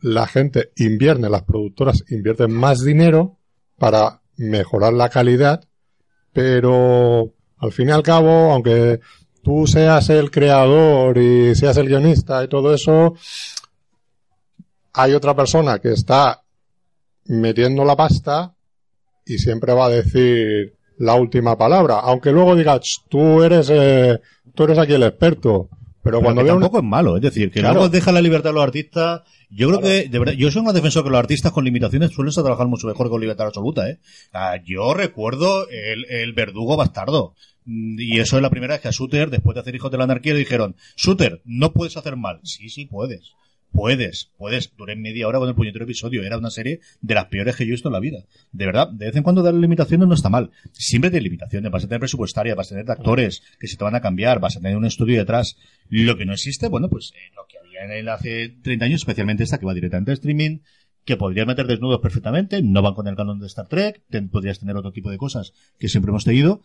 la 0.00 0.26
gente 0.26 0.70
invierte, 0.76 1.28
las 1.28 1.42
productoras 1.42 2.04
invierten 2.10 2.52
más 2.52 2.84
dinero 2.84 3.38
para 3.78 4.20
mejorar 4.36 4.92
la 4.92 5.08
calidad, 5.08 5.64
pero 6.32 7.34
al 7.58 7.72
fin 7.72 7.88
y 7.88 7.92
al 7.92 8.02
cabo, 8.02 8.52
aunque 8.52 9.00
tú 9.42 9.66
seas 9.66 10.08
el 10.10 10.30
creador 10.30 11.18
y 11.18 11.54
seas 11.54 11.76
el 11.76 11.88
guionista 11.88 12.42
y 12.44 12.48
todo 12.48 12.72
eso, 12.74 13.14
hay 14.92 15.12
otra 15.14 15.34
persona 15.34 15.78
que 15.78 15.92
está 15.92 16.42
metiendo 17.26 17.84
la 17.84 17.96
pasta 17.96 18.54
y 19.24 19.38
siempre 19.38 19.72
va 19.72 19.86
a 19.86 19.90
decir 19.90 20.74
la 20.98 21.14
última 21.14 21.56
palabra, 21.56 21.98
aunque 22.00 22.30
luego 22.32 22.54
diga, 22.54 22.78
"Ch, 22.78 23.04
tú 23.08 23.42
eres, 23.42 23.68
eh, 23.72 24.20
tú 24.54 24.64
eres 24.64 24.78
aquí 24.78 24.92
el 24.94 25.02
experto, 25.04 25.68
Pero 26.04 26.16
Pero 26.18 26.24
cuando 26.24 26.40
que 26.40 26.46
veo 26.46 26.54
una- 26.56 26.64
tampoco 26.64 26.78
es 26.78 26.84
malo, 26.84 27.14
es 27.16 27.22
decir, 27.22 27.48
que 27.52 27.60
Claro. 27.60 27.74
luego 27.74 27.88
deja 27.88 28.10
la 28.10 28.20
libertad 28.20 28.50
a 28.50 28.54
los 28.54 28.64
artistas. 28.64 29.20
Yo 29.50 29.68
creo 29.68 29.80
que, 29.80 30.08
de 30.08 30.18
verdad, 30.18 30.32
yo 30.34 30.50
soy 30.50 30.66
un 30.66 30.74
defensor 30.74 31.04
que 31.04 31.10
los 31.10 31.18
artistas 31.20 31.52
con 31.52 31.64
limitaciones 31.64 32.10
suelen 32.10 32.34
trabajar 32.34 32.66
mucho 32.66 32.88
mejor 32.88 33.06
que 33.06 33.10
con 33.10 33.20
libertad 33.20 33.46
absoluta, 33.46 33.88
¿eh? 33.88 34.00
Ah, 34.32 34.56
yo 34.66 34.94
recuerdo 34.94 35.68
el, 35.68 36.04
el 36.10 36.32
verdugo 36.32 36.76
bastardo. 36.76 37.34
Y 37.66 38.18
eso 38.18 38.36
es 38.36 38.42
la 38.42 38.50
primera 38.50 38.74
vez 38.74 38.82
que 38.82 38.88
a 38.88 38.92
Shooter, 38.92 39.30
después 39.30 39.54
de 39.54 39.60
hacer 39.60 39.74
Hijos 39.74 39.90
de 39.90 39.98
la 39.98 40.04
Anarquía, 40.04 40.32
le 40.32 40.40
dijeron, 40.40 40.76
Shooter, 40.96 41.42
no 41.44 41.72
puedes 41.72 41.96
hacer 41.96 42.16
mal. 42.16 42.40
Sí, 42.42 42.68
sí, 42.68 42.86
puedes. 42.86 43.34
Puedes, 43.72 44.30
puedes. 44.36 44.70
Duré 44.76 44.96
media 44.96 45.26
hora 45.26 45.38
con 45.38 45.48
el 45.48 45.54
puñetero 45.54 45.84
episodio. 45.84 46.22
Era 46.22 46.36
una 46.36 46.50
serie 46.50 46.80
de 47.00 47.14
las 47.14 47.26
peores 47.26 47.56
que 47.56 47.64
yo 47.64 47.70
he 47.70 47.72
visto 47.72 47.88
en 47.88 47.94
la 47.94 48.00
vida. 48.00 48.18
De 48.52 48.66
verdad, 48.66 48.88
de 48.88 49.06
vez 49.06 49.16
en 49.16 49.22
cuando 49.22 49.42
dar 49.42 49.54
limitaciones 49.54 50.06
no 50.06 50.14
está 50.14 50.28
mal. 50.28 50.50
Siempre 50.72 51.08
de 51.08 51.22
limitaciones. 51.22 51.70
Vas 51.70 51.84
a 51.84 51.88
tener 51.88 52.00
presupuestaria, 52.00 52.54
vas 52.54 52.66
a 52.66 52.74
tener 52.74 52.90
actores 52.90 53.42
que 53.58 53.68
se 53.68 53.78
te 53.78 53.84
van 53.84 53.94
a 53.94 54.02
cambiar, 54.02 54.40
vas 54.40 54.56
a 54.56 54.60
tener 54.60 54.76
un 54.76 54.84
estudio 54.84 55.16
detrás. 55.16 55.56
Lo 55.88 56.18
que 56.18 56.26
no 56.26 56.34
existe, 56.34 56.68
bueno, 56.68 56.90
pues 56.90 57.12
eh, 57.14 57.32
lo 57.34 57.46
que 57.46 57.58
había 57.58 57.84
en 57.84 57.92
él 57.92 58.08
hace 58.10 58.50
30 58.62 58.84
años, 58.84 59.00
especialmente 59.00 59.42
esta 59.42 59.58
que 59.58 59.64
va 59.64 59.72
directamente 59.72 60.10
a 60.10 60.14
streaming, 60.14 60.58
que 61.04 61.16
podrías 61.16 61.46
meter 61.46 61.66
desnudos 61.66 62.00
perfectamente, 62.00 62.62
no 62.62 62.82
van 62.82 62.94
con 62.94 63.08
el 63.08 63.16
canon 63.16 63.40
de 63.40 63.46
Star 63.46 63.68
Trek, 63.68 64.02
podrías 64.30 64.58
tener 64.58 64.76
otro 64.76 64.92
tipo 64.92 65.10
de 65.10 65.18
cosas 65.18 65.52
que 65.78 65.88
siempre 65.88 66.10
hemos 66.10 66.24
tenido. 66.24 66.60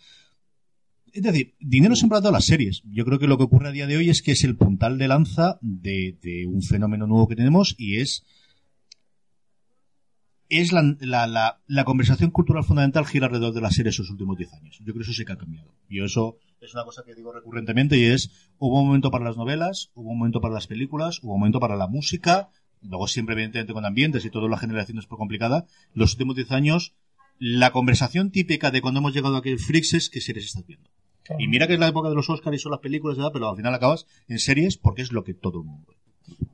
Es 1.18 1.24
decir, 1.24 1.56
dinero 1.60 1.96
siempre 1.96 2.20
ha 2.20 2.22
dado 2.22 2.32
las 2.32 2.46
series. 2.46 2.84
Yo 2.86 3.04
creo 3.04 3.18
que 3.18 3.26
lo 3.26 3.40
que 3.40 3.46
ocurre 3.46 3.70
a 3.70 3.72
día 3.72 3.88
de 3.88 3.98
hoy 3.98 4.12
es 4.12 4.22
que 4.22 4.34
es 4.34 4.44
el 4.44 4.56
puntal 4.56 5.00
de 5.00 5.08
lanza 5.08 5.58
de, 5.62 6.46
un 6.48 6.62
fenómeno 6.62 7.08
nuevo 7.08 7.28
que 7.28 7.36
tenemos 7.36 7.74
y 7.76 7.98
es 7.98 8.24
es 10.48 10.72
la, 10.72 11.58
la, 11.68 11.84
conversación 11.86 12.30
cultural 12.30 12.64
fundamental 12.64 13.08
gira 13.08 13.26
alrededor 13.26 13.52
de 13.52 13.62
las 13.62 13.74
series 13.74 13.96
esos 13.96 14.12
últimos 14.12 14.38
10 14.38 14.54
años. 14.54 14.78
Yo 14.78 14.94
creo 14.94 14.98
que 14.98 15.02
eso 15.02 15.14
sí 15.14 15.26
que 15.26 15.34
ha 15.34 15.38
cambiado. 15.38 15.74
Y 15.90 16.04
eso 16.04 16.38
es 16.62 16.76
una 16.76 16.84
cosa 16.84 17.02
que 17.04 17.16
digo 17.16 17.34
recurrentemente 17.34 17.98
y 17.98 18.04
es, 18.04 18.30
hubo 18.60 18.80
un 18.80 18.86
momento 18.86 19.10
para 19.10 19.26
las 19.26 19.38
novelas, 19.38 19.90
hubo 19.96 20.12
un 20.12 20.20
momento 20.20 20.40
para 20.40 20.54
las 20.54 20.68
películas, 20.68 21.20
hubo 21.24 21.34
un 21.34 21.40
momento 21.40 21.60
para 21.60 21.76
la 21.76 21.88
música, 21.88 22.50
luego 22.84 23.08
siempre 23.08 23.34
evidentemente 23.34 23.74
con 23.74 23.86
ambientes 23.86 24.24
y 24.24 24.30
toda 24.30 24.48
la 24.50 24.58
generación 24.60 25.00
es 25.00 25.08
por 25.08 25.18
complicada. 25.18 25.66
Los 25.96 26.12
últimos 26.12 26.36
10 26.36 26.52
años, 26.52 26.94
la 27.40 27.72
conversación 27.72 28.30
típica 28.30 28.70
de 28.70 28.82
cuando 28.82 29.00
hemos 29.00 29.16
llegado 29.16 29.36
a 29.36 29.40
aquel 29.40 29.58
Freaks 29.58 29.96
es 29.96 30.10
qué 30.12 30.22
series 30.22 30.46
estás 30.46 30.68
viendo. 30.68 30.92
Y 31.40 31.48
mira 31.48 31.68
que 31.68 31.74
es 31.74 31.80
la 31.80 31.88
época 31.88 32.10
de 32.10 32.16
los 32.16 32.30
Oscars 32.30 32.56
y 32.56 32.60
son 32.60 32.72
las 32.72 32.82
películas, 32.82 33.18
¿verdad? 33.18 33.32
pero 33.34 33.50
al 33.50 33.56
final 33.58 33.74
acabas 33.74 34.06
en 34.28 34.40
series 34.40 34.78
porque 34.78 35.02
es 35.02 35.12
lo 35.12 35.24
que 35.24 35.34
todo 35.34 35.60
el 35.62 35.66
mundo 35.66 35.88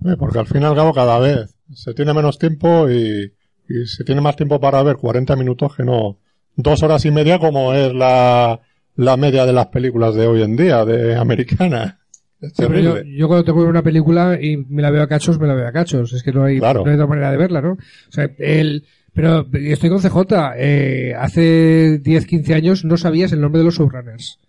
ve. 0.03 0.11
Eh, 0.11 0.15
Porque 0.17 0.39
al 0.39 0.47
fin 0.47 0.61
y 0.61 0.65
al 0.65 0.75
cabo 0.75 0.93
cada 0.93 1.17
vez 1.19 1.55
se 1.73 1.93
tiene 1.93 2.13
menos 2.13 2.37
tiempo 2.37 2.89
y, 2.89 3.33
y 3.69 3.85
se 3.87 4.03
tiene 4.03 4.21
más 4.21 4.35
tiempo 4.35 4.59
para 4.59 4.83
ver 4.83 4.97
40 4.97 5.35
minutos 5.35 5.75
que 5.75 5.83
no 5.83 6.17
dos 6.55 6.83
horas 6.83 7.03
y 7.05 7.11
media 7.11 7.39
como 7.39 7.73
es 7.73 7.93
la, 7.93 8.59
la 8.95 9.17
media 9.17 9.45
de 9.47 9.53
las 9.53 9.67
películas 9.67 10.13
de 10.15 10.27
hoy 10.27 10.43
en 10.43 10.55
día, 10.55 10.85
de 10.85 11.15
americana. 11.15 11.99
Sí, 12.43 12.65
yo, 12.83 13.01
yo 13.03 13.27
cuando 13.29 13.45
tengo 13.45 13.63
una 13.63 13.81
película 13.83 14.37
y 14.37 14.57
me 14.57 14.81
la 14.81 14.91
veo 14.91 15.01
a 15.01 15.07
cachos, 15.07 15.39
me 15.39 15.47
la 15.47 15.53
veo 15.53 15.65
a 15.65 15.71
cachos. 15.71 16.11
Es 16.11 16.23
que 16.23 16.33
no 16.33 16.43
hay, 16.43 16.59
Claro. 16.59 16.81
no 16.83 16.89
hay 16.89 16.95
otra 16.95 17.07
manera 17.07 17.31
de 17.31 17.37
verla, 17.37 17.61
¿no? 17.61 17.71
O 17.71 17.77
sea, 18.11 18.29
el, 18.37 18.83
pero 19.13 19.47
estoy 19.53 19.89
con 19.89 20.01
CJ. 20.01 20.17
Eh, 20.57 21.13
hace 21.17 21.99
10, 21.99 22.25
15 22.25 22.53
años 22.53 22.83
no 22.83 22.97
sabías 22.97 23.31
el 23.31 23.39
nombre 23.39 23.59
de 23.59 23.65
los 23.65 23.75
showrunners. 23.77 24.39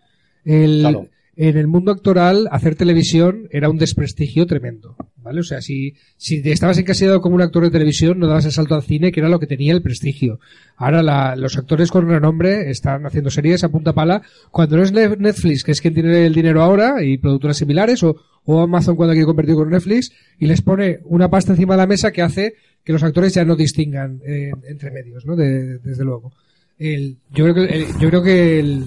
El, 0.45 0.81
Claro. 0.81 1.09
En 1.37 1.57
el 1.57 1.67
mundo 1.67 1.91
actoral, 1.91 2.47
hacer 2.53 2.77
televisión 2.77 3.49
era 3.51 3.69
un 3.69 3.77
desprestigio 3.77 4.47
tremendo. 4.47 4.95
¿Vale? 5.17 5.41
O 5.41 5.43
sea, 5.43 5.61
si, 5.63 5.95
si 6.17 6.43
te 6.43 6.53
estabas 6.53 6.79
encasillado 6.79 7.21
como 7.23 7.35
un 7.35 7.41
actor 7.43 7.65
de 7.65 7.71
televisión, 7.71 8.19
no 8.21 8.27
dabas 8.29 8.45
el 8.45 8.53
salto 8.53 8.75
al 8.77 8.83
cine, 8.83 9.11
que 9.11 9.19
era 9.21 9.29
lo 9.31 9.41
que 9.41 9.47
tenía 9.49 9.73
el 9.73 9.81
prestigio. 9.83 10.39
Ahora 10.77 11.03
la- 11.03 11.35
los 11.35 11.57
actores 11.57 11.91
con 11.91 12.07
renombre 12.09 12.71
están 12.71 13.05
haciendo 13.07 13.31
series 13.31 13.65
a 13.65 13.71
punta 13.71 13.95
pala. 13.95 14.23
Cuando 14.53 14.77
no 14.77 14.83
es 14.85 14.93
Ne- 14.93 15.17
Netflix, 15.17 15.65
que 15.65 15.73
es 15.73 15.81
quien 15.81 15.95
tiene 15.95 16.27
el 16.27 16.35
dinero 16.35 16.63
ahora, 16.63 17.03
y 17.03 17.17
productoras 17.19 17.57
similares, 17.57 18.03
o, 18.05 18.15
o 18.45 18.61
Amazon 18.61 18.95
cuando 18.95 19.15
quiere 19.15 19.27
convertir 19.27 19.55
con 19.57 19.71
Netflix, 19.71 20.13
y 20.39 20.47
les 20.47 20.61
pone 20.63 21.01
una 21.07 21.31
pasta 21.31 21.53
encima 21.53 21.75
de 21.75 21.79
la 21.79 21.87
mesa 21.87 22.13
que 22.13 22.23
hace 22.23 22.55
que 22.85 22.93
los 22.93 23.03
actores 23.03 23.33
ya 23.35 23.45
no 23.47 23.57
distingan 23.57 24.21
eh, 24.27 24.53
entre 24.69 24.91
medios, 24.93 25.25
¿no? 25.27 25.35
De- 25.37 25.79
desde 25.79 26.05
luego. 26.05 26.33
El, 26.79 27.17
yo 27.33 27.45
creo 27.45 27.55
que, 27.55 27.75
el- 27.75 27.87
yo 27.99 28.09
creo 28.11 28.23
que 28.23 28.61
el- 28.61 28.85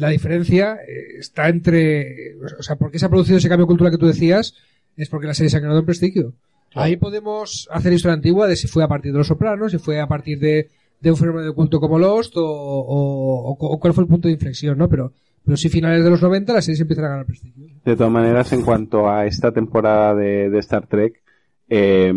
la 0.00 0.08
diferencia 0.08 0.74
eh, 0.86 1.18
está 1.18 1.48
entre, 1.48 2.34
o 2.58 2.62
sea, 2.62 2.76
¿por 2.76 2.90
qué 2.90 2.98
se 2.98 3.06
ha 3.06 3.10
producido 3.10 3.38
ese 3.38 3.48
cambio 3.48 3.66
cultural 3.66 3.92
que 3.92 3.98
tú 3.98 4.06
decías? 4.06 4.54
Es 4.96 5.08
porque 5.08 5.26
las 5.26 5.36
series 5.36 5.54
han 5.54 5.62
ganado 5.62 5.80
en 5.80 5.86
prestigio. 5.86 6.32
Ahí 6.74 6.96
podemos 6.96 7.68
hacer 7.72 7.92
historia 7.92 8.14
antigua 8.14 8.46
de 8.46 8.56
si 8.56 8.68
fue 8.68 8.82
a 8.84 8.88
partir 8.88 9.12
de 9.12 9.18
Los 9.18 9.26
Sopranos, 9.26 9.72
si 9.72 9.78
fue 9.78 10.00
a 10.00 10.06
partir 10.06 10.38
de, 10.38 10.68
de 11.00 11.10
un 11.10 11.16
fenómeno 11.16 11.46
de 11.46 11.52
culto 11.52 11.80
como 11.80 11.98
Lost 11.98 12.36
o, 12.36 12.44
o- 12.44 13.50
o- 13.52 13.56
o 13.74 13.80
cuál 13.80 13.92
fue 13.92 14.04
el 14.04 14.08
punto 14.08 14.28
de 14.28 14.34
inflexión, 14.34 14.78
¿no? 14.78 14.88
Pero, 14.88 15.12
pero 15.44 15.56
si 15.56 15.68
finales 15.68 16.04
de 16.04 16.10
los 16.10 16.22
90 16.22 16.52
las 16.52 16.64
series 16.64 16.80
empiezan 16.80 17.06
a 17.06 17.08
ganar 17.08 17.26
prestigio. 17.26 17.66
De 17.84 17.96
todas 17.96 18.12
maneras, 18.12 18.52
en 18.52 18.62
cuanto 18.62 19.08
a 19.10 19.26
esta 19.26 19.52
temporada 19.52 20.14
de, 20.14 20.48
de 20.50 20.58
Star 20.60 20.86
Trek, 20.86 21.20
eh, 21.68 22.12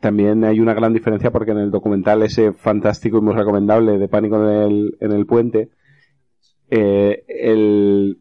también 0.00 0.44
hay 0.44 0.60
una 0.60 0.74
gran 0.74 0.92
diferencia 0.92 1.30
porque 1.32 1.50
en 1.52 1.58
el 1.58 1.70
documental 1.70 2.22
ese 2.22 2.52
fantástico 2.52 3.18
y 3.18 3.22
muy 3.22 3.34
recomendable 3.34 3.98
de 3.98 4.08
Pánico 4.08 4.36
en 4.36 4.50
el, 4.70 4.96
en 5.00 5.12
el 5.12 5.26
Puente, 5.26 5.70
eh, 6.70 7.24
el, 7.28 8.18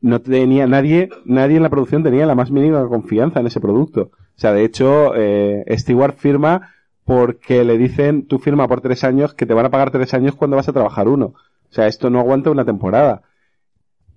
no 0.00 0.20
tenía 0.20 0.66
nadie, 0.66 1.08
nadie 1.24 1.56
en 1.56 1.62
la 1.62 1.70
producción 1.70 2.02
tenía 2.02 2.26
la 2.26 2.34
más 2.34 2.50
mínima 2.50 2.86
confianza 2.88 3.40
en 3.40 3.46
ese 3.46 3.60
producto. 3.60 4.10
O 4.12 4.38
sea, 4.38 4.52
de 4.52 4.64
hecho, 4.64 5.14
eh, 5.14 5.64
Stewart 5.76 6.16
firma 6.16 6.72
porque 7.04 7.64
le 7.64 7.78
dicen, 7.78 8.26
tú 8.26 8.38
firma 8.38 8.68
por 8.68 8.80
tres 8.80 9.04
años 9.04 9.32
que 9.32 9.46
te 9.46 9.54
van 9.54 9.66
a 9.66 9.70
pagar 9.70 9.90
tres 9.90 10.12
años 10.12 10.34
cuando 10.34 10.56
vas 10.56 10.68
a 10.68 10.72
trabajar 10.72 11.08
uno. 11.08 11.26
O 11.26 11.72
sea, 11.72 11.86
esto 11.86 12.10
no 12.10 12.18
aguanta 12.20 12.50
una 12.50 12.64
temporada. 12.64 13.22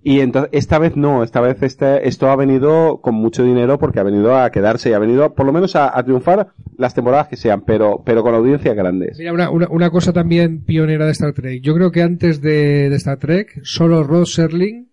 Y 0.01 0.21
entonces, 0.21 0.49
esta 0.53 0.79
vez 0.79 0.95
no, 0.95 1.23
esta 1.23 1.41
vez 1.41 1.61
este, 1.61 2.07
esto 2.07 2.29
ha 2.29 2.35
venido 2.37 3.01
con 3.01 3.15
mucho 3.15 3.43
dinero 3.43 3.77
porque 3.79 3.99
ha 3.99 4.03
venido 4.03 4.37
a 4.37 4.49
quedarse 4.49 4.89
y 4.89 4.93
ha 4.93 4.99
venido 4.99 5.33
por 5.33 5.45
lo 5.45 5.51
menos 5.51 5.75
a, 5.75 6.01
triunfar 6.03 6.49
las 6.77 6.93
temporadas 6.93 7.27
que 7.27 7.35
sean, 7.35 7.61
pero, 7.65 8.01
pero 8.05 8.23
con 8.23 8.33
audiencias 8.33 8.75
grandes. 8.77 9.17
Mira, 9.19 9.33
una, 9.33 9.49
una, 9.49 9.67
una 9.69 9.89
cosa 9.89 10.13
también 10.13 10.63
pionera 10.63 11.05
de 11.05 11.11
Star 11.11 11.33
Trek. 11.33 11.61
Yo 11.61 11.73
creo 11.75 11.91
que 11.91 12.01
antes 12.01 12.41
de, 12.41 12.87
Star 12.95 13.17
Trek, 13.17 13.59
solo 13.63 14.03
Rod 14.03 14.25
Serling 14.25 14.87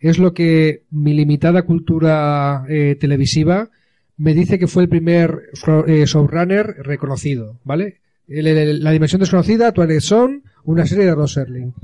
es 0.00 0.18
lo 0.18 0.32
que 0.32 0.84
mi 0.90 1.12
limitada 1.12 1.62
cultura 1.62 2.64
eh, 2.70 2.96
televisiva 2.98 3.68
me 4.16 4.32
dice 4.32 4.58
que 4.58 4.66
fue 4.66 4.84
el 4.84 4.88
primer 4.88 5.50
eh, 5.86 6.04
showrunner 6.06 6.76
reconocido, 6.82 7.58
¿vale? 7.64 7.98
El- 8.26 8.82
la 8.82 8.90
dimensión 8.92 9.20
desconocida, 9.20 9.72
Twilight 9.72 10.00
Zone, 10.00 10.40
una 10.64 10.86
serie 10.86 11.04
de 11.04 11.14
Rod 11.14 11.26
Serling. 11.26 11.74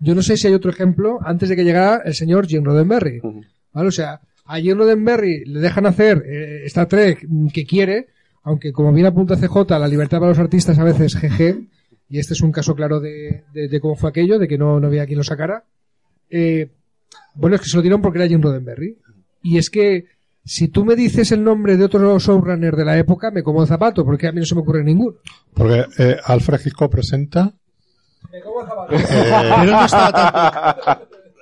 Yo 0.00 0.14
no 0.14 0.22
sé 0.22 0.36
si 0.36 0.46
hay 0.46 0.54
otro 0.54 0.70
ejemplo 0.70 1.18
antes 1.22 1.48
de 1.48 1.56
que 1.56 1.64
llegara 1.64 2.02
el 2.04 2.14
señor 2.14 2.46
Jim 2.46 2.64
Roddenberry. 2.64 3.20
¿Vale? 3.72 3.88
O 3.88 3.92
sea, 3.92 4.20
a 4.44 4.56
Jim 4.58 4.76
Roddenberry 4.78 5.44
le 5.44 5.60
dejan 5.60 5.86
hacer 5.86 6.22
eh, 6.26 6.62
Star 6.66 6.86
Trek 6.86 7.26
que 7.52 7.64
quiere, 7.66 8.08
aunque 8.42 8.72
como 8.72 8.92
bien 8.92 9.06
apunta 9.06 9.36
CJ, 9.36 9.78
la 9.78 9.88
libertad 9.88 10.18
para 10.18 10.30
los 10.30 10.38
artistas 10.38 10.78
a 10.78 10.84
veces 10.84 11.16
jeje, 11.16 11.66
y 12.08 12.18
este 12.18 12.34
es 12.34 12.40
un 12.42 12.52
caso 12.52 12.74
claro 12.74 13.00
de, 13.00 13.42
de- 13.52 13.68
de 13.68 13.80
cómo 13.80 13.96
fue 13.96 14.10
aquello, 14.10 14.38
de 14.38 14.46
que 14.46 14.56
no, 14.58 14.78
no 14.78 14.86
había 14.86 15.06
quien 15.06 15.18
lo 15.18 15.24
sacara. 15.24 15.64
Eh, 16.30 16.70
bueno, 17.34 17.56
es 17.56 17.62
que 17.62 17.68
se 17.68 17.76
lo 17.76 17.82
dieron 17.82 18.00
porque 18.02 18.18
era 18.18 18.28
Jim 18.28 18.40
Roddenberry. 18.40 18.96
Y 19.42 19.58
es 19.58 19.70
que 19.70 20.06
si 20.44 20.68
tú 20.68 20.84
me 20.84 20.94
dices 20.94 21.32
el 21.32 21.42
nombre 21.42 21.76
de 21.76 21.84
otro 21.84 22.18
showrunner 22.18 22.76
de 22.76 22.84
la 22.84 22.96
época, 22.98 23.30
me 23.32 23.42
como 23.42 23.62
el 23.62 23.68
zapato, 23.68 24.04
porque 24.04 24.28
a 24.28 24.32
mí 24.32 24.38
no 24.40 24.46
se 24.46 24.54
me 24.54 24.60
ocurre 24.60 24.84
ninguno. 24.84 25.16
Porque 25.52 25.84
eh, 25.98 26.16
Alfred 26.24 26.60
Hitchcock 26.64 26.90
presenta 26.92 27.52
Pero 28.30 29.64
no 29.72 29.84
estaba 29.84 30.12
tan... 30.12 30.98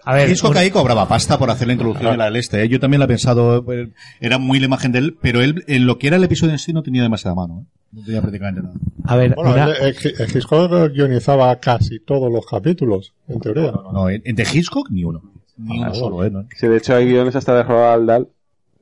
A 0.07 0.13
ver, 0.13 0.35
un- 0.45 0.57
ahí 0.59 0.71
cobraba 0.71 1.09
pasta 1.09 1.39
por 1.39 1.49
hacer 1.51 1.67
la 1.67 1.73
introducción 1.73 2.13
de 2.13 2.19
la 2.19 2.25
del 2.27 2.37
este. 2.37 2.63
¿eh? 2.63 2.69
Yo 2.69 2.79
también 2.79 2.99
la 2.99 3.07
he 3.07 3.09
pensado, 3.09 3.65
eh, 3.73 3.91
era 4.21 4.37
muy 4.37 4.59
la 4.61 4.67
imagen 4.67 4.93
de 4.93 4.99
él, 4.99 5.17
pero 5.21 5.41
él, 5.41 5.65
en 5.67 5.87
lo 5.87 5.99
que 5.99 6.09
era 6.09 6.17
el 6.17 6.25
episodio 6.25 6.53
en 6.53 6.59
sí, 6.59 6.75
no 6.75 6.83
tenía 6.83 7.01
demasiada 7.03 7.35
mano. 7.35 7.63
¿eh? 7.63 7.67
No 7.93 8.03
tenía 8.05 8.21
prácticamente 8.21 8.61
nada. 8.63 8.75
a 9.05 9.17
ver, 9.17 9.35
Bueno, 9.35 9.53
una- 9.53 9.65
el- 9.73 9.97
el- 9.97 10.15
el 10.21 10.37
Hitchcock 10.37 10.91
guionizaba 10.93 11.57
casi 11.59 12.01
todos 12.01 12.31
los 12.31 12.45
capítulos, 12.45 13.15
en 13.29 13.41
teoría. 13.41 13.71
No, 13.73 13.93
no, 13.93 14.11
en, 14.11 14.21
en 14.27 14.37
de 14.37 14.43
Hitchcock 14.43 14.91
ni 14.91 15.05
uno. 15.05 15.23
Ni 15.57 15.79
uno 15.81 15.95
solo, 15.95 16.23
¿eh? 16.25 16.31
¿no? 16.31 16.45
Sí, 16.55 16.67
de 16.67 16.77
hecho 16.77 16.97
hay 16.97 17.07
guiones 17.07 17.35
hasta 17.37 17.55
de 17.55 17.63
Roald 17.63 18.07
Dahl. 18.07 18.29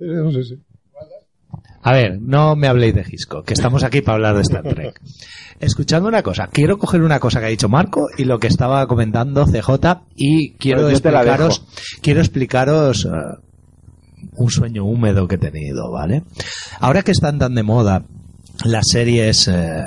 Eh, 0.00 0.06
no 0.06 0.32
sé 0.32 0.42
si. 0.42 0.58
A 1.82 1.92
ver, 1.92 2.20
no 2.20 2.54
me 2.54 2.68
habléis 2.68 2.94
de 2.94 3.04
Hitchcock, 3.08 3.44
que 3.44 3.54
estamos 3.54 3.82
aquí 3.82 4.02
para 4.02 4.14
hablar 4.14 4.36
de 4.36 4.42
Star 4.42 4.62
Trek. 4.62 5.00
Escuchadme 5.58 6.08
una 6.08 6.22
cosa, 6.22 6.48
quiero 6.52 6.78
coger 6.78 7.02
una 7.02 7.18
cosa 7.18 7.40
que 7.40 7.46
ha 7.46 7.48
dicho 7.48 7.68
Marco 7.68 8.08
y 8.16 8.24
lo 8.24 8.38
que 8.38 8.46
estaba 8.46 8.86
comentando 8.86 9.46
CJ 9.46 10.02
y 10.14 10.52
quiero 10.54 10.82
Pues 10.82 10.94
explicaros, 10.94 11.64
quiero 12.00 12.20
explicaros 12.20 13.04
eh, 13.04 13.08
un 14.36 14.50
sueño 14.50 14.84
húmedo 14.84 15.26
que 15.26 15.34
he 15.34 15.38
tenido, 15.38 15.90
¿vale? 15.90 16.22
Ahora 16.78 17.02
que 17.02 17.10
están 17.10 17.38
tan 17.40 17.54
de 17.54 17.64
moda 17.64 18.04
las 18.64 18.86
series, 18.88 19.48
eh, 19.48 19.82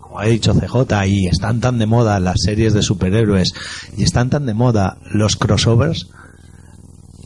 como 0.00 0.18
ha 0.18 0.24
dicho 0.24 0.52
CJ, 0.52 1.06
y 1.06 1.26
están 1.28 1.60
tan 1.60 1.78
de 1.78 1.86
moda 1.86 2.18
las 2.18 2.40
series 2.44 2.74
de 2.74 2.82
superhéroes 2.82 3.52
y 3.96 4.02
están 4.02 4.30
tan 4.30 4.46
de 4.46 4.54
moda 4.54 4.98
los 5.12 5.36
crossovers, 5.36 6.08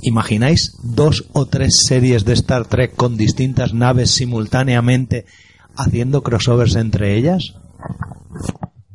¿Imagináis 0.05 0.77
dos 0.83 1.25
o 1.33 1.47
tres 1.47 1.77
series 1.87 2.25
de 2.25 2.35
Star 2.35 2.67
Trek 2.67 2.95
con 2.95 3.17
distintas 3.17 3.73
naves 3.75 4.11
simultáneamente 4.11 5.25
haciendo 5.77 6.23
crossovers 6.23 6.77
entre 6.77 7.17
ellas? 7.17 7.55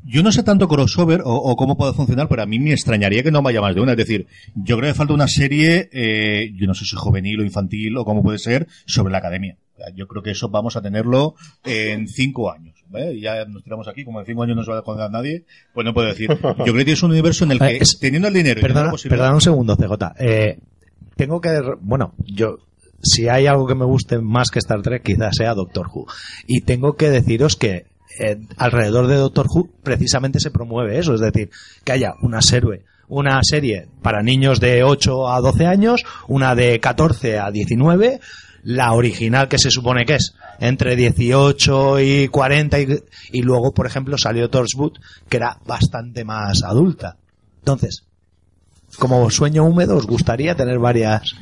Yo 0.03 0.23
no 0.23 0.31
sé 0.31 0.41
tanto 0.41 0.67
crossover 0.67 1.21
o, 1.23 1.33
o 1.35 1.55
cómo 1.55 1.77
puede 1.77 1.93
funcionar, 1.93 2.27
pero 2.27 2.41
a 2.41 2.47
mí 2.47 2.57
me 2.59 2.71
extrañaría 2.71 3.21
que 3.21 3.31
no 3.31 3.43
vaya 3.43 3.61
más 3.61 3.75
de 3.75 3.81
una. 3.81 3.91
Es 3.91 3.97
decir, 3.97 4.25
yo 4.55 4.77
creo 4.77 4.91
que 4.91 4.97
falta 4.97 5.13
una 5.13 5.27
serie, 5.27 5.87
eh, 5.93 6.51
yo 6.55 6.65
no 6.65 6.73
sé 6.73 6.85
si 6.85 6.95
juvenil 6.95 7.39
o 7.41 7.43
infantil 7.43 7.95
o 7.97 8.05
cómo 8.05 8.23
puede 8.23 8.39
ser, 8.39 8.67
sobre 8.87 9.11
la 9.11 9.19
academia. 9.19 9.57
Yo 9.95 10.07
creo 10.07 10.21
que 10.23 10.31
eso 10.31 10.49
vamos 10.49 10.75
a 10.75 10.81
tenerlo 10.81 11.35
en 11.63 12.07
cinco 12.07 12.51
años. 12.51 12.75
ya 13.21 13.45
nos 13.45 13.63
tiramos 13.63 13.87
aquí, 13.87 14.03
como 14.03 14.19
en 14.19 14.25
cinco 14.25 14.43
años 14.43 14.55
no 14.57 14.63
se 14.63 14.71
va 14.71 14.79
a 14.79 14.81
condenar 14.81 15.11
nadie, 15.11 15.45
pues 15.73 15.85
no 15.85 15.93
puedo 15.93 16.07
decir. 16.07 16.29
Yo 16.65 16.73
creo 16.73 16.85
que 16.85 16.91
es 16.93 17.03
un 17.03 17.11
universo 17.11 17.45
en 17.45 17.51
el 17.51 17.59
que, 17.59 17.77
es- 17.81 17.97
teniendo 17.99 18.27
el 18.27 18.33
dinero 18.33 18.59
Perdona, 18.61 18.91
perdona 19.07 19.35
un 19.35 19.41
segundo, 19.41 19.77
CJ. 19.77 19.93
Eh, 20.19 20.57
tengo 21.19 21.41
que. 21.41 21.49
Bueno, 21.81 22.13
yo. 22.25 22.59
Si 23.01 23.27
hay 23.27 23.45
algo 23.45 23.67
que 23.67 23.75
me 23.75 23.85
guste 23.85 24.19
más 24.19 24.49
que 24.49 24.59
Star 24.59 24.81
Trek, 24.81 25.03
quizás 25.03 25.35
sea 25.35 25.53
Doctor 25.53 25.87
Who. 25.93 26.05
Y 26.47 26.61
tengo 26.61 26.95
que 26.95 27.09
deciros 27.09 27.55
que 27.55 27.85
eh, 28.19 28.37
alrededor 28.57 29.07
de 29.07 29.15
Doctor 29.15 29.47
Who 29.53 29.69
precisamente 29.83 30.39
se 30.39 30.51
promueve 30.51 30.97
eso. 30.97 31.13
Es 31.13 31.21
decir, 31.21 31.49
que 31.83 31.91
haya 31.91 32.13
una 32.21 32.41
serie, 32.41 32.83
una 33.09 33.39
serie 33.43 33.87
para 34.01 34.21
niños 34.21 34.61
de 34.61 34.83
8 34.83 35.29
a 35.29 35.41
12 35.41 35.65
años, 35.65 36.03
una 36.27 36.55
de 36.55 36.79
14 36.79 37.39
a 37.39 37.51
19, 37.51 38.19
la 38.63 38.93
original 38.93 39.47
que 39.47 39.57
se 39.57 39.71
supone 39.71 40.05
que 40.05 40.15
es 40.15 40.35
entre 40.59 40.97
18 40.97 41.99
y 42.01 42.27
40 42.27 42.79
y, 42.79 42.87
y 43.31 43.41
luego, 43.41 43.73
por 43.73 43.87
ejemplo, 43.87 44.17
salió 44.17 44.49
Torchwood, 44.49 44.99
que 45.29 45.37
era 45.37 45.57
bastante 45.65 46.25
más 46.25 46.63
adulta. 46.63 47.17
Entonces, 47.59 48.08
como 48.99 49.29
sueño 49.31 49.63
húmedo, 49.63 49.97
os 49.97 50.05
gustaría 50.05 50.55
tener 50.55 50.77
varias. 50.77 51.35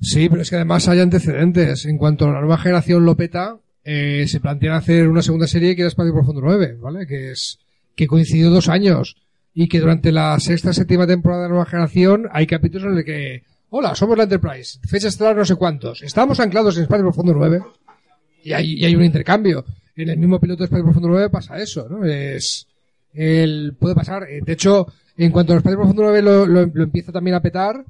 Sí, 0.00 0.28
pero 0.28 0.42
es 0.42 0.50
que 0.50 0.56
además 0.56 0.88
hay 0.88 1.00
antecedentes. 1.00 1.86
En 1.86 1.96
cuanto 1.96 2.26
a 2.26 2.32
la 2.32 2.40
nueva 2.40 2.58
generación 2.58 3.04
lo 3.06 3.16
peta, 3.16 3.56
eh, 3.84 4.26
se 4.28 4.40
plantean 4.40 4.74
hacer 4.74 5.08
una 5.08 5.22
segunda 5.22 5.46
serie 5.46 5.74
que 5.74 5.82
era 5.82 5.88
Espacio 5.88 6.12
Profundo 6.12 6.40
9, 6.42 6.76
¿vale? 6.80 7.06
Que 7.06 7.30
es, 7.30 7.58
que 7.94 8.06
coincidió 8.06 8.50
dos 8.50 8.68
años. 8.68 9.16
Y 9.54 9.68
que 9.68 9.80
durante 9.80 10.12
la 10.12 10.38
sexta, 10.38 10.74
séptima 10.74 11.06
temporada 11.06 11.42
de 11.42 11.48
la 11.48 11.54
nueva 11.54 11.66
generación 11.66 12.28
hay 12.30 12.46
capítulos 12.46 12.92
en 12.92 12.98
el 12.98 13.04
que, 13.06 13.42
hola, 13.70 13.94
somos 13.94 14.18
la 14.18 14.24
Enterprise, 14.24 14.78
fecha 14.86 15.08
estelar 15.08 15.34
no 15.34 15.46
sé 15.46 15.54
cuántos, 15.54 16.02
estamos 16.02 16.38
anclados 16.40 16.76
en 16.76 16.82
Espacio 16.82 17.04
Profundo 17.04 17.32
9. 17.32 17.62
Y 18.44 18.52
hay, 18.52 18.74
y 18.74 18.84
hay 18.84 18.94
un 18.94 19.04
intercambio. 19.04 19.64
En 19.96 20.10
el 20.10 20.18
mismo 20.18 20.38
piloto 20.38 20.58
de 20.58 20.64
Espacio 20.66 20.84
Profundo 20.84 21.08
9 21.08 21.30
pasa 21.30 21.56
eso, 21.56 21.88
¿no? 21.88 22.04
Es, 22.04 22.66
puede 23.78 23.94
pasar. 23.94 24.24
Eh, 24.24 24.40
De 24.44 24.52
hecho, 24.52 24.86
en 25.16 25.32
cuanto 25.32 25.52
al 25.52 25.58
Espacio 25.58 25.78
Profundo 25.78 26.02
9 26.02 26.22
lo, 26.22 26.46
lo, 26.46 26.66
lo 26.66 26.82
empieza 26.82 27.12
también 27.12 27.36
a 27.36 27.40
petar, 27.40 27.84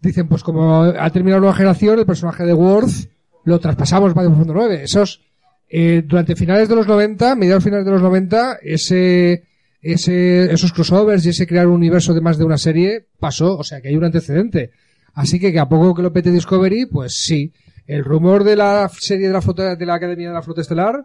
dicen, 0.00 0.28
pues 0.28 0.42
como 0.42 0.82
ha 0.82 1.10
terminado 1.10 1.40
nueva 1.40 1.54
generación, 1.54 1.98
el 1.98 2.06
personaje 2.06 2.44
de 2.44 2.52
Worth 2.52 3.08
lo 3.44 3.58
traspasamos 3.58 4.08
a 4.08 4.10
Espacio 4.10 4.30
Profundo 4.30 4.54
9. 4.54 4.82
Esos, 4.82 5.22
eh, 5.68 6.02
durante 6.04 6.36
finales 6.36 6.68
de 6.68 6.74
los 6.74 6.86
90, 6.86 7.36
mediados 7.36 7.64
finales 7.64 7.86
de 7.86 7.92
los 7.92 8.02
90, 8.02 8.58
ese, 8.62 9.44
ese, 9.80 10.52
esos 10.52 10.72
crossovers 10.72 11.24
y 11.24 11.30
ese 11.30 11.46
crear 11.46 11.66
un 11.66 11.74
universo 11.74 12.14
de 12.14 12.20
más 12.20 12.36
de 12.36 12.44
una 12.44 12.58
serie 12.58 13.06
pasó, 13.18 13.56
o 13.56 13.64
sea 13.64 13.80
que 13.80 13.88
hay 13.88 13.96
un 13.96 14.04
antecedente. 14.04 14.70
Así 15.14 15.38
que 15.38 15.52
que 15.52 15.58
a 15.58 15.68
poco 15.68 15.94
que 15.94 16.02
lo 16.02 16.12
pete 16.12 16.30
Discovery, 16.30 16.86
pues 16.86 17.14
sí. 17.14 17.52
El 17.86 18.04
rumor 18.04 18.44
de 18.44 18.56
la 18.56 18.90
serie 18.98 19.26
de 19.26 19.32
la 19.32 19.42
flota, 19.42 19.76
de 19.76 19.86
la 19.86 19.94
Academia 19.94 20.28
de 20.28 20.34
la 20.34 20.42
Flota 20.42 20.60
Estelar 20.60 21.04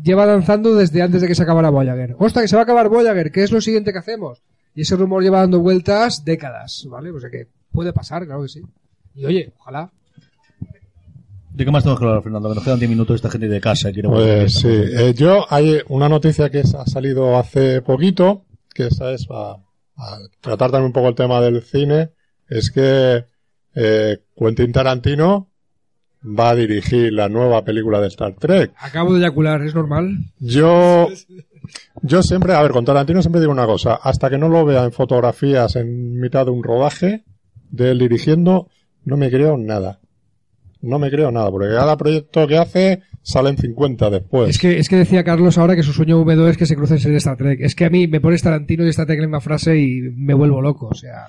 lleva 0.00 0.26
danzando 0.26 0.74
desde 0.74 1.02
antes 1.02 1.20
de 1.20 1.26
que 1.26 1.34
se 1.34 1.42
acabara 1.42 1.70
Voyager. 1.70 2.14
Hostia, 2.18 2.42
que 2.42 2.48
se 2.48 2.56
va 2.56 2.62
a 2.62 2.64
acabar 2.64 2.88
Voyager, 2.88 3.32
¿qué 3.32 3.42
es 3.42 3.50
lo 3.50 3.60
siguiente 3.60 3.92
que 3.92 3.98
hacemos? 3.98 4.42
Y 4.74 4.82
ese 4.82 4.96
rumor 4.96 5.22
lleva 5.22 5.40
dando 5.40 5.60
vueltas 5.60 6.24
décadas, 6.24 6.86
¿vale? 6.88 7.10
O 7.10 7.20
sea 7.20 7.30
que 7.30 7.48
puede 7.72 7.92
pasar, 7.92 8.24
claro 8.24 8.42
que 8.42 8.48
sí. 8.48 8.62
Y 9.14 9.24
oye, 9.24 9.52
ojalá. 9.58 9.90
¿De 11.52 11.64
qué 11.64 11.70
más 11.70 11.82
tenemos 11.82 11.98
que 11.98 12.06
hablar, 12.06 12.22
Fernando? 12.22 12.48
Que 12.48 12.54
nos 12.54 12.64
quedan 12.64 12.78
10 12.78 12.90
minutos 12.90 13.16
esta 13.16 13.30
gente 13.30 13.48
de 13.48 13.60
casa. 13.60 13.90
y 13.90 13.92
quiere 13.92 14.08
Pues 14.08 14.54
sí. 14.54 14.68
Eh, 14.68 15.12
yo 15.14 15.46
hay 15.50 15.80
una 15.88 16.08
noticia 16.08 16.48
que 16.48 16.60
ha 16.60 16.86
salido 16.86 17.36
hace 17.36 17.82
poquito, 17.82 18.44
que 18.72 18.86
esa 18.86 19.12
es 19.12 19.26
para, 19.26 19.56
tratar 20.40 20.70
también 20.70 20.86
un 20.86 20.92
poco 20.92 21.08
el 21.08 21.14
tema 21.14 21.40
del 21.40 21.62
cine, 21.62 22.10
es 22.48 22.70
que 22.70 23.24
eh, 23.74 24.18
Quentin 24.36 24.72
Tarantino 24.72 25.50
va 26.24 26.50
a 26.50 26.54
dirigir 26.54 27.12
la 27.12 27.28
nueva 27.28 27.64
película 27.64 28.00
de 28.00 28.08
Star 28.08 28.34
Trek. 28.34 28.72
Acabo 28.78 29.12
de 29.14 29.20
eyacular, 29.20 29.62
¿es 29.62 29.74
normal? 29.74 30.18
Yo, 30.38 31.08
yo 32.02 32.22
siempre, 32.22 32.54
a 32.54 32.62
ver, 32.62 32.72
con 32.72 32.84
Tarantino 32.84 33.20
siempre 33.22 33.40
digo 33.40 33.52
una 33.52 33.66
cosa, 33.66 33.94
hasta 33.94 34.30
que 34.30 34.38
no 34.38 34.48
lo 34.48 34.64
vea 34.64 34.84
en 34.84 34.92
fotografías 34.92 35.76
en 35.76 36.18
mitad 36.18 36.46
de 36.46 36.52
un 36.52 36.62
rodaje 36.62 37.24
de 37.70 37.90
él 37.90 37.98
dirigiendo, 37.98 38.68
no 39.04 39.16
me 39.16 39.30
creo 39.30 39.56
nada. 39.56 40.00
No 40.82 40.98
me 40.98 41.10
creo 41.10 41.30
nada, 41.30 41.50
porque 41.50 41.68
cada 41.68 41.96
proyecto 41.96 42.46
que 42.46 42.56
hace 42.56 43.02
salen 43.22 43.58
50 43.58 44.08
después. 44.08 44.50
Es 44.50 44.58
que, 44.58 44.78
es 44.78 44.88
que 44.88 44.96
decía 44.96 45.24
Carlos 45.24 45.58
ahora 45.58 45.76
que 45.76 45.82
su 45.82 45.92
sueño 45.92 46.18
húmedo 46.18 46.48
es 46.48 46.56
que 46.56 46.64
se 46.64 46.74
crucen 46.74 46.98
de 46.98 47.16
Star 47.18 47.36
Trek. 47.36 47.60
Es 47.60 47.74
que 47.74 47.84
a 47.84 47.90
mí 47.90 48.06
me 48.06 48.20
pones 48.20 48.42
Tarantino 48.42 48.86
y 48.86 48.88
Star 48.88 49.06
Trek 49.06 49.18
en 49.18 49.22
la 49.22 49.28
misma 49.28 49.40
frase 49.42 49.78
y 49.78 50.00
me 50.00 50.32
vuelvo 50.32 50.62
loco. 50.62 50.88
O 50.88 50.94
sea, 50.94 51.28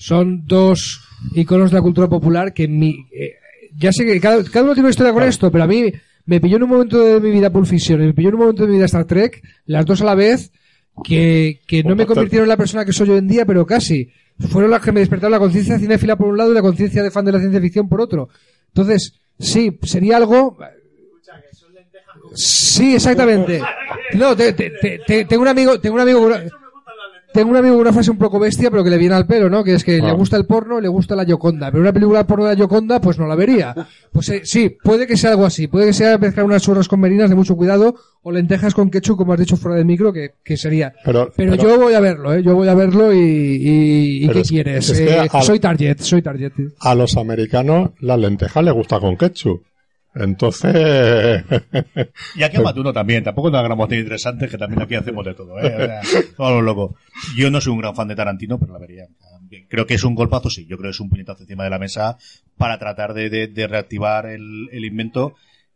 son 0.00 0.46
dos 0.46 1.00
iconos 1.34 1.70
de 1.70 1.76
la 1.76 1.82
cultura 1.82 2.08
popular 2.08 2.52
que 2.52 2.64
en 2.64 2.78
mi, 2.78 3.06
eh, 3.12 3.34
ya 3.76 3.92
sé 3.92 4.04
que 4.04 4.20
cada, 4.20 4.42
cada 4.42 4.64
uno 4.64 4.74
tiene 4.74 4.86
una 4.86 4.90
historia 4.90 5.12
con 5.12 5.22
esto, 5.22 5.52
pero 5.52 5.62
a 5.62 5.68
mí 5.68 5.92
me 6.26 6.40
pilló 6.40 6.56
en 6.56 6.62
un 6.64 6.70
momento 6.70 6.98
de 7.00 7.20
mi 7.20 7.30
vida 7.30 7.50
Pulp 7.50 7.66
Fiction 7.66 8.02
y 8.02 8.06
me 8.06 8.14
pilló 8.14 8.28
en 8.30 8.34
un 8.36 8.40
momento 8.40 8.62
de 8.62 8.68
mi 8.68 8.76
vida 8.76 8.86
Star 8.86 9.04
Trek, 9.04 9.42
las 9.66 9.84
dos 9.86 10.00
a 10.02 10.04
la 10.04 10.14
vez, 10.14 10.52
que, 11.04 11.60
que 11.66 11.82
no 11.82 11.96
me 11.96 12.06
convirtieron 12.06 12.44
en 12.44 12.48
la 12.50 12.56
persona 12.56 12.84
que 12.84 12.92
soy 12.92 13.10
hoy 13.10 13.18
en 13.18 13.28
día, 13.28 13.44
pero 13.46 13.64
casi. 13.66 14.10
Fueron 14.48 14.70
las 14.70 14.80
que 14.82 14.92
me 14.92 15.00
despertaron 15.00 15.30
la 15.32 15.38
conciencia 15.38 15.78
cinéfila 15.78 16.16
por 16.16 16.26
un 16.28 16.36
lado 16.36 16.50
y 16.50 16.54
la 16.54 16.62
conciencia 16.62 17.02
de 17.02 17.10
fan 17.10 17.24
de 17.24 17.32
la 17.32 17.38
ciencia 17.38 17.60
ficción 17.60 17.88
por 17.88 18.00
otro. 18.00 18.28
Entonces, 18.68 19.20
sí, 19.38 19.78
sería 19.82 20.16
algo... 20.16 20.56
Sí, 22.34 22.94
exactamente. 22.94 23.60
No, 24.14 24.36
te- 24.36 24.52
te- 24.52 24.70
te- 24.70 24.98
te- 25.06 25.24
tengo 25.24 25.40
un 25.40 25.48
amigo, 25.48 25.80
tengo 25.80 25.94
un 25.94 26.02
amigo, 26.02 26.30
tengo 27.32 27.50
un 27.50 27.56
amigo 27.56 27.74
con 27.74 27.82
una 27.82 27.92
frase 27.92 28.10
un 28.10 28.18
poco 28.18 28.38
bestia, 28.38 28.70
pero 28.70 28.84
que 28.84 28.90
le 28.90 28.98
viene 28.98 29.14
al 29.14 29.26
pelo, 29.26 29.48
¿no? 29.50 29.64
Que 29.64 29.74
es 29.74 29.84
que 29.84 29.98
le 30.00 30.08
Ah. 30.10 30.12
gusta 30.12 30.36
el 30.36 30.46
porno, 30.46 30.80
le 30.80 30.88
gusta 30.88 31.16
la 31.16 31.24
Yoconda, 31.24 31.70
pero 31.70 31.82
una 31.82 31.92
película 31.92 32.26
porno 32.26 32.44
de 32.44 32.52
la 32.54 32.58
Yoconda, 32.58 33.00
pues 33.00 33.18
no 33.18 33.26
la 33.26 33.34
vería. 33.34 33.74
Pues 34.12 34.28
eh, 34.28 34.42
sí, 34.44 34.76
puede 34.82 35.06
que 35.06 35.16
sea 35.16 35.30
algo 35.30 35.44
así, 35.46 35.66
puede 35.68 35.86
que 35.86 35.92
sea 35.92 36.18
mezclar 36.18 36.44
unas 36.46 36.62
churras 36.62 36.88
con 36.88 37.00
merinas 37.00 37.30
de 37.30 37.36
mucho 37.36 37.56
cuidado 37.56 37.94
o 38.22 38.30
lentejas 38.32 38.74
con 38.74 38.90
ketchup, 38.90 39.16
como 39.16 39.32
has 39.32 39.40
dicho 39.40 39.56
fuera 39.56 39.76
del 39.76 39.84
micro, 39.86 40.12
que, 40.12 40.32
que 40.44 40.56
sería. 40.56 40.92
Pero, 41.04 41.32
Pero, 41.36 41.56
pero- 41.56 41.62
yo 41.70 41.80
voy 41.80 41.94
a 41.94 42.00
verlo, 42.00 42.32
¿eh? 42.34 42.42
Yo 42.42 42.54
voy 42.54 42.68
a 42.68 42.74
verlo 42.74 43.12
y, 43.12 43.18
y, 44.24 44.28
¿qué 44.28 44.40
es- 44.40 44.48
quieres? 44.48 44.90
es 44.90 44.98
que 45.00 45.10
Eh, 45.10 45.28
al- 45.30 45.42
Soy 45.42 45.58
target, 45.58 45.98
soy 46.00 46.22
target. 46.22 46.52
a 46.80 46.94
los 46.94 47.16
americanos 47.16 47.90
las 48.00 48.18
lentejas 48.18 48.62
les 48.64 48.74
gusta 48.74 49.00
con 49.00 49.16
ketchup. 49.16 49.62
Entonces, 50.14 51.44
Y 52.36 52.42
aquí 52.42 52.56
a 52.56 52.60
más 52.60 52.74
de 52.74 52.80
uno 52.80 52.92
también. 52.92 53.24
Tampoco 53.24 53.50
nos 53.50 53.60
hagamos 53.60 53.88
tan 53.88 53.98
interesantes 53.98 54.50
que 54.50 54.58
también 54.58 54.82
aquí 54.82 54.94
hacemos 54.94 55.24
de 55.24 55.34
todo. 55.34 55.58
¿eh? 55.60 55.74
O 55.74 56.04
sea, 56.04 56.20
todos 56.36 56.52
los 56.52 56.62
locos. 56.64 56.96
Yo 57.36 57.50
no 57.50 57.60
soy 57.60 57.72
un 57.72 57.78
gran 57.80 57.94
fan 57.94 58.08
de 58.08 58.14
Tarantino, 58.16 58.58
pero 58.58 58.72
la 58.72 58.78
vería. 58.78 59.06
Creo 59.68 59.86
que 59.86 59.94
es 59.94 60.04
un 60.04 60.14
golpazo, 60.14 60.50
sí. 60.50 60.66
Yo 60.66 60.76
creo 60.76 60.90
que 60.90 60.94
es 60.94 61.00
un 61.00 61.08
puñetazo 61.10 61.42
encima 61.42 61.64
de 61.64 61.70
la 61.70 61.78
mesa 61.78 62.16
para 62.56 62.78
tratar 62.78 63.14
de, 63.14 63.30
de- 63.30 63.48
de 63.48 63.66
reactivar 63.66 64.26
el, 64.26 64.68
el 64.72 64.84
invento. 64.84 65.34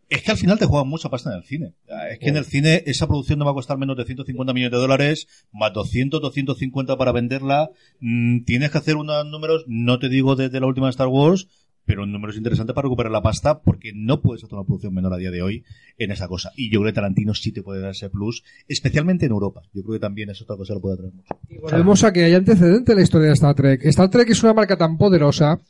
Es 0.08 0.22
que 0.22 0.30
al 0.30 0.36
final 0.36 0.56
te 0.58 0.66
juegan 0.66 0.86
mucha 0.88 1.08
pasta 1.08 1.30
en 1.30 1.38
el 1.38 1.42
cine. 1.44 1.72
Es 2.10 2.18
que 2.20 2.28
en 2.28 2.36
el 2.36 2.44
cine 2.44 2.84
esa 2.86 3.08
producción 3.08 3.40
no 3.40 3.44
va 3.44 3.50
a 3.50 3.54
costar 3.54 3.76
menos 3.76 3.96
de 3.96 4.04
150 4.04 4.52
millones 4.52 4.70
de 4.72 4.78
dólares, 4.78 5.26
más 5.52 5.72
200, 5.72 6.20
250 6.20 6.96
para 6.96 7.10
venderla. 7.10 7.70
Mm, 8.00 8.44
tienes 8.44 8.70
que 8.70 8.78
hacer 8.78 8.94
unos 8.96 9.26
números, 9.26 9.64
no 9.66 9.98
te 9.98 10.08
digo 10.08 10.36
desde 10.36 10.60
la 10.60 10.66
última 10.66 10.88
Star 10.90 11.08
Wars, 11.08 11.48
pero 11.86 12.04
números 12.04 12.36
interesantes 12.36 12.74
para 12.74 12.86
recuperar 12.86 13.12
la 13.12 13.22
pasta 13.22 13.60
porque 13.60 13.92
no 13.94 14.20
puedes 14.20 14.44
hacer 14.44 14.54
una 14.54 14.66
producción 14.66 14.92
menor 14.92 15.14
a 15.14 15.16
día 15.16 15.30
de 15.30 15.40
hoy 15.40 15.64
en 15.96 16.10
esa 16.10 16.28
cosa. 16.28 16.50
Y 16.56 16.70
yo 16.70 16.80
creo 16.80 16.92
que 16.92 16.96
Tarantino 16.96 17.32
sí 17.32 17.52
te 17.52 17.62
puede 17.62 17.80
dar 17.80 17.92
ese 17.92 18.10
plus, 18.10 18.42
especialmente 18.68 19.26
en 19.26 19.32
Europa. 19.32 19.62
Yo 19.72 19.82
creo 19.82 19.94
que 19.94 20.00
también 20.00 20.28
es 20.28 20.42
otra 20.42 20.56
cosa 20.56 20.74
lo 20.74 20.80
puede 20.80 20.96
traer 20.96 21.12
mucho. 21.14 21.34
Volvemos 21.62 22.04
a 22.04 22.12
que 22.12 22.24
hay 22.24 22.34
antecedente 22.34 22.92
en 22.92 22.98
la 22.98 23.04
historia 23.04 23.28
de 23.28 23.34
Star 23.34 23.54
Trek. 23.54 23.84
Star 23.86 24.10
Trek 24.10 24.28
es 24.28 24.42
una 24.42 24.52
marca 24.52 24.76
tan 24.76 24.98
poderosa. 24.98 25.60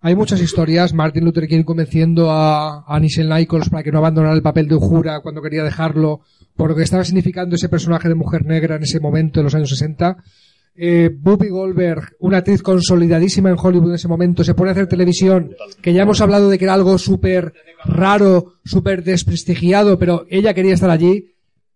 Hay 0.00 0.14
muchas 0.14 0.40
historias. 0.40 0.94
Martin 0.94 1.24
Luther 1.24 1.46
King 1.46 1.64
convenciendo 1.64 2.30
a, 2.30 2.84
a 2.86 3.00
Nichelle 3.00 3.32
Nichols 3.34 3.68
para 3.68 3.82
que 3.82 3.92
no 3.92 3.98
abandonara 3.98 4.34
el 4.34 4.42
papel 4.42 4.68
de 4.68 4.76
Uhura 4.76 5.20
cuando 5.20 5.42
quería 5.42 5.62
dejarlo, 5.62 6.20
por 6.54 6.70
lo 6.70 6.76
que 6.76 6.82
estaba 6.82 7.04
significando 7.04 7.56
ese 7.56 7.68
personaje 7.68 8.08
de 8.08 8.14
mujer 8.14 8.46
negra 8.46 8.76
en 8.76 8.82
ese 8.82 9.00
momento, 9.00 9.40
en 9.40 9.44
los 9.44 9.54
años 9.54 9.68
60. 9.70 10.16
Eh, 10.78 11.10
Whoopi 11.24 11.48
Goldberg, 11.48 12.16
una 12.20 12.38
actriz 12.38 12.62
consolidadísima 12.62 13.48
en 13.50 13.56
Hollywood 13.58 13.88
en 13.90 13.94
ese 13.94 14.08
momento, 14.08 14.44
se 14.44 14.54
pone 14.54 14.70
a 14.70 14.72
hacer 14.72 14.86
televisión, 14.88 15.52
que 15.80 15.92
ya 15.94 16.02
hemos 16.02 16.20
hablado 16.20 16.50
de 16.50 16.58
que 16.58 16.64
era 16.66 16.74
algo 16.74 16.98
súper 16.98 17.54
raro, 17.84 18.52
súper 18.64 19.02
desprestigiado, 19.02 19.98
pero 19.98 20.26
ella 20.28 20.52
quería 20.54 20.74
estar 20.74 20.90
allí. 20.90 21.32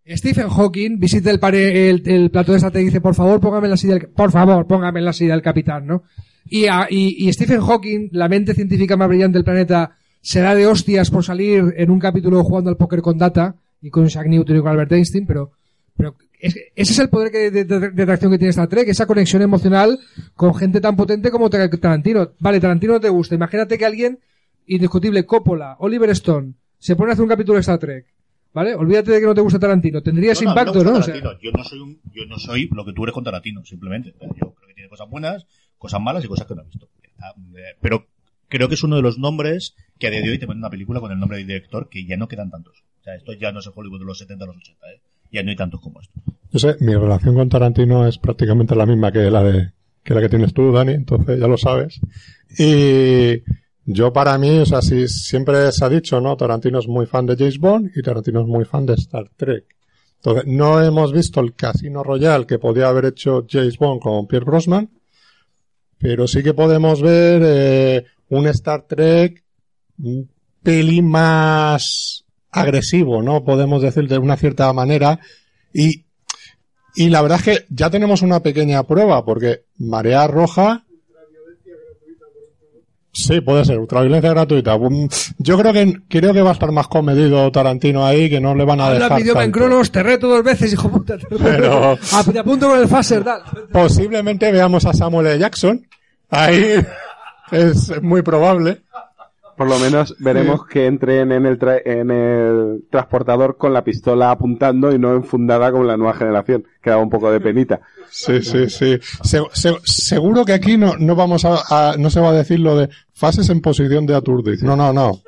Stephen 0.07 0.49
Hawking 0.49 0.99
visita 0.99 1.31
el, 1.31 1.39
pare- 1.39 1.89
el, 1.89 2.03
el 2.07 2.31
plato 2.31 2.53
de 2.53 2.59
esta 2.59 2.81
y 2.81 2.85
dice, 2.85 3.01
por 3.01 3.15
favor, 3.15 3.41
póngame 3.41 3.67
en 3.67 3.71
la 3.71 3.77
silla 3.77 3.95
del, 3.95 4.09
por 4.09 4.31
favor, 4.33 4.67
póngame 4.67 4.99
en 4.99 5.05
la 5.05 5.13
silla 5.13 5.33
del 5.33 5.43
capitán, 5.43 5.87
¿no? 5.87 6.03
Y, 6.47 6.67
a- 6.67 6.89
y, 6.91 7.27
y 7.29 7.33
Stephen 7.33 7.61
Hawking, 7.61 8.09
la 8.13 8.29
mente 8.29 8.55
científica 8.55 8.97
más 8.97 9.09
brillante 9.09 9.39
del 9.39 9.45
planeta, 9.45 9.93
se 10.21 10.41
da 10.41 10.55
de 10.55 10.67
hostias 10.67 11.11
por 11.11 11.25
salir 11.25 11.75
en 11.77 11.91
un 11.91 11.99
capítulo 12.01 12.43
jugando 12.45 12.71
al 12.71 12.77
póker 12.77 13.01
con 13.03 13.17
Data 13.19 13.55
y 13.81 13.89
con 13.91 14.05
Isaac 14.07 14.27
Newton 14.27 14.57
y 14.57 14.61
con 14.61 14.69
Albert 14.69 14.93
Einstein, 14.93 15.27
pero, 15.27 15.53
pero 15.97 16.17
es- 16.41 16.57
ese 16.75 16.93
es 16.93 16.99
el 16.99 17.09
poder 17.09 17.31
que, 17.31 17.51
de, 17.51 17.65
de- 17.65 17.91
de 17.91 18.03
atracción 18.03 18.31
que 18.33 18.39
tiene 18.39 18.51
Star 18.51 18.69
Trek, 18.69 18.89
esa 18.89 19.07
conexión 19.07 19.43
emocional 19.43 19.99
con 20.35 20.55
gente 20.55 20.81
tan 20.81 20.97
potente 20.97 21.31
como 21.31 21.49
Tar- 21.51 21.69
Tarantino. 21.79 22.33
Vale, 22.41 22.61
Tarantino 22.61 22.95
no 22.95 23.01
te 23.01 23.09
gusta. 23.09 23.35
Imagínate 23.35 23.77
que 23.79 23.85
alguien, 23.85 24.19
indiscutible, 24.67 25.25
Coppola, 25.27 25.77
Oliver 25.81 26.11
Stone, 26.11 26.55
se 26.79 26.97
pone 26.97 27.11
a 27.11 27.13
hacer 27.13 27.23
un 27.23 27.29
capítulo 27.29 27.57
de 27.57 27.61
Star 27.61 27.79
Trek. 27.79 28.07
¿Vale? 28.53 28.75
Olvídate 28.75 29.13
de 29.13 29.21
que 29.21 29.27
no 29.27 29.35
te 29.35 29.41
gusta 29.43 29.61
Tarantino. 29.61 30.03
Tendría 30.03 30.33
ese 30.33 30.45
No, 30.45 30.53
no, 30.55 30.61
impacto, 30.61 30.83
¿no? 30.83 30.95
O 30.99 31.03
sea, 31.03 31.15
yo 31.41 31.53
no 31.53 31.63
soy 31.63 31.79
un, 31.79 32.01
yo 32.13 32.27
no 32.27 32.37
soy 32.39 32.69
lo 32.73 32.85
que 32.85 32.93
tú 32.93 33.05
eres 33.05 33.15
con 33.15 33.23
Tarantino, 33.23 33.65
simplemente. 33.65 34.13
Yo 34.21 34.53
creo 34.55 34.67
que 34.67 34.75
tiene 34.75 34.89
cosas 34.89 35.09
buenas, 35.09 35.47
cosas 35.79 36.01
malas 36.01 36.25
y 36.25 36.29
cosas 36.29 36.47
que 36.49 36.57
no 36.57 36.63
he 36.63 36.65
visto. 36.65 36.89
Eh, 37.57 37.77
Pero 37.81 38.07
creo 38.49 38.67
que 38.69 38.75
es 38.75 38.83
uno 38.83 38.97
de 38.97 39.03
los 39.03 39.19
nombres 39.19 39.77
que 40.01 40.09
a 40.09 40.11
día 40.11 40.21
de 40.21 40.31
hoy 40.31 40.39
te 40.41 40.47
ponen 40.49 40.59
una 40.63 40.71
película 40.71 40.99
con 40.99 41.13
el 41.13 41.19
nombre 41.21 41.39
del 41.39 41.47
director 41.47 41.89
que 41.89 42.05
ya 42.07 42.17
no 42.17 42.27
quedan 42.27 42.51
tantos. 42.51 42.83
O 43.01 43.05
sea, 43.05 43.15
esto 43.15 43.33
ya 43.35 43.53
no 43.53 43.61
es 43.61 43.67
el 43.67 43.73
Hollywood 43.75 44.01
de 44.01 44.05
los 44.07 44.19
70 44.19 44.45
los 44.47 44.57
80, 44.57 44.87
¿eh? 44.95 45.01
Ya 45.33 45.43
no 45.43 45.51
hay 45.51 45.57
tantos 45.57 45.81
como 45.81 46.01
esto. 46.01 46.21
Yo 46.53 46.59
sé, 46.59 46.77
mi 46.81 46.95
relación 46.95 47.35
con 47.35 47.49
Tarantino 47.49 48.07
es 48.07 48.19
prácticamente 48.19 48.75
la 48.75 48.87
misma 48.87 49.13
que 49.13 49.31
la 49.31 49.43
de 49.43 49.73
que 50.03 50.15
la 50.15 50.21
que 50.21 50.29
tienes 50.29 50.53
tú, 50.53 50.73
Dani, 50.73 50.93
entonces 50.93 51.39
ya 51.39 51.47
lo 51.47 51.57
sabes. 51.57 52.01
Y 52.59 53.43
yo 53.85 54.13
para 54.13 54.39
mí, 54.39 54.59
o 54.59 54.67
sea, 54.67 54.83
si 54.83 55.09
siempre 55.09 55.71
se 55.73 55.85
ha 55.85 55.89
dicho, 55.89 56.21
¿no? 56.21 56.37
Tarantino 56.37 56.79
es 56.79 56.89
muy 56.89 57.07
fan 57.07 57.27
de 57.27 57.37
James 57.37 57.59
Bond 57.59 57.91
y 57.95 58.03
Tarantino 58.03 58.41
es 58.41 58.47
muy 58.47 58.65
fan 58.65 58.87
de 58.87 58.95
Star 58.95 59.29
Trek. 59.37 59.65
Entonces, 60.17 60.45
no 60.47 60.83
hemos 60.83 61.13
visto 61.13 61.41
el 61.41 61.55
Casino 61.55 62.03
Royale 62.03 62.47
que 62.47 62.59
podía 62.59 62.89
haber 62.89 63.07
hecho 63.07 63.47
James 63.49 63.79
Bond 63.79 64.03
con 64.03 64.27
Pierre 64.27 64.45
Brosnan, 64.45 64.91
pero 65.99 66.27
sí 66.27 66.43
que 66.43 66.55
podemos 66.55 67.01
ver 67.01 67.43
eh, 67.45 68.05
un 68.29 68.47
Star 68.49 68.87
Trek 68.87 69.45
un 69.99 70.29
más 71.03 72.20
agresivo, 72.53 73.23
¿no? 73.23 73.45
Podemos 73.45 73.83
decir 73.83 74.09
de 74.09 74.19
una 74.19 74.37
cierta 74.37 74.73
manera. 74.73 75.19
Y, 75.73 76.05
y 76.97 77.09
la 77.09 77.23
verdad 77.23 77.39
es 77.39 77.45
que 77.45 77.67
ya 77.71 77.91
tenemos 77.91 78.23
una 78.23 78.41
pequeña 78.41 78.83
prueba, 78.85 79.25
porque 79.25 79.65
Marea 79.79 80.27
Roja. 80.27 80.85
Sí, 83.13 83.41
puede 83.41 83.65
ser, 83.65 83.79
ultraviolencia 83.81 84.31
gratuita. 84.31 84.77
Um, 84.77 85.09
Yo 85.39 85.59
creo 85.59 85.73
que 85.73 85.95
creo 86.09 86.33
que 86.33 86.43
va 86.43 86.51
a 86.51 86.53
estar 86.53 86.71
más 86.71 86.87
comedido 86.87 87.51
Tarantino 87.51 88.07
ahí, 88.07 88.31
que 88.31 88.41
no 88.41 88.55
le 88.55 88.65
van 88.65 88.81
a 88.81 88.87
habla 88.87 89.01
dejar. 89.07 89.21
idioma 89.21 89.45
en 89.45 89.51
tanto. 89.51 89.67
cronos, 89.67 89.91
te 89.91 90.03
reto 90.05 90.29
dos 90.29 90.45
veces, 90.45 90.73
hijo 90.73 90.89
puta. 90.89 91.19
te 91.19 91.25
reto. 91.25 91.37
Pero- 91.43 91.99
Ah, 92.13 92.25
te 92.33 92.39
apunto 92.39 92.69
con 92.69 92.79
el 92.81 92.87
phaser, 92.89 93.25
dale. 93.25 93.43
Posiblemente 93.73 94.53
veamos 94.53 94.85
a 94.87 94.93
Samuel 94.93 95.27
L. 95.27 95.39
Jackson. 95.41 95.85
Ahí 96.31 96.77
es 97.51 98.01
muy 98.01 98.23
probable. 98.23 98.83
Por 99.61 99.69
lo 99.69 99.79
menos 99.79 100.17
veremos 100.21 100.65
que 100.67 100.87
entren 100.87 101.33
en 101.33 101.45
el, 101.45 101.59
tra- 101.59 101.83
en 101.85 102.11
el 102.11 102.85
transportador 102.89 103.59
con 103.59 103.75
la 103.75 103.85
pistola 103.85 104.31
apuntando 104.31 104.91
y 104.91 104.99
no 104.99 105.13
enfundada 105.13 105.71
como 105.71 105.85
la 105.85 105.99
nueva 105.99 106.15
generación, 106.15 106.65
que 106.83 106.89
daba 106.89 107.03
un 107.03 107.11
poco 107.11 107.31
de 107.31 107.41
penita. 107.43 107.79
Sí, 108.09 108.41
sí, 108.41 108.71
sí. 108.71 108.99
Se- 109.23 109.43
se- 109.53 109.77
seguro 109.85 110.47
que 110.47 110.55
aquí 110.55 110.79
no, 110.79 110.95
no 110.99 111.15
vamos 111.15 111.45
a, 111.45 111.59
a- 111.91 111.97
no 111.99 112.09
se 112.09 112.21
va 112.21 112.31
a 112.31 112.33
decir 112.33 112.59
lo 112.59 112.75
de 112.75 112.89
fases 113.13 113.51
en 113.51 113.61
posición 113.61 114.07
de 114.07 114.15
aturdir. 114.15 114.63
No, 114.63 114.77
no, 114.77 114.95
no. 114.95 115.21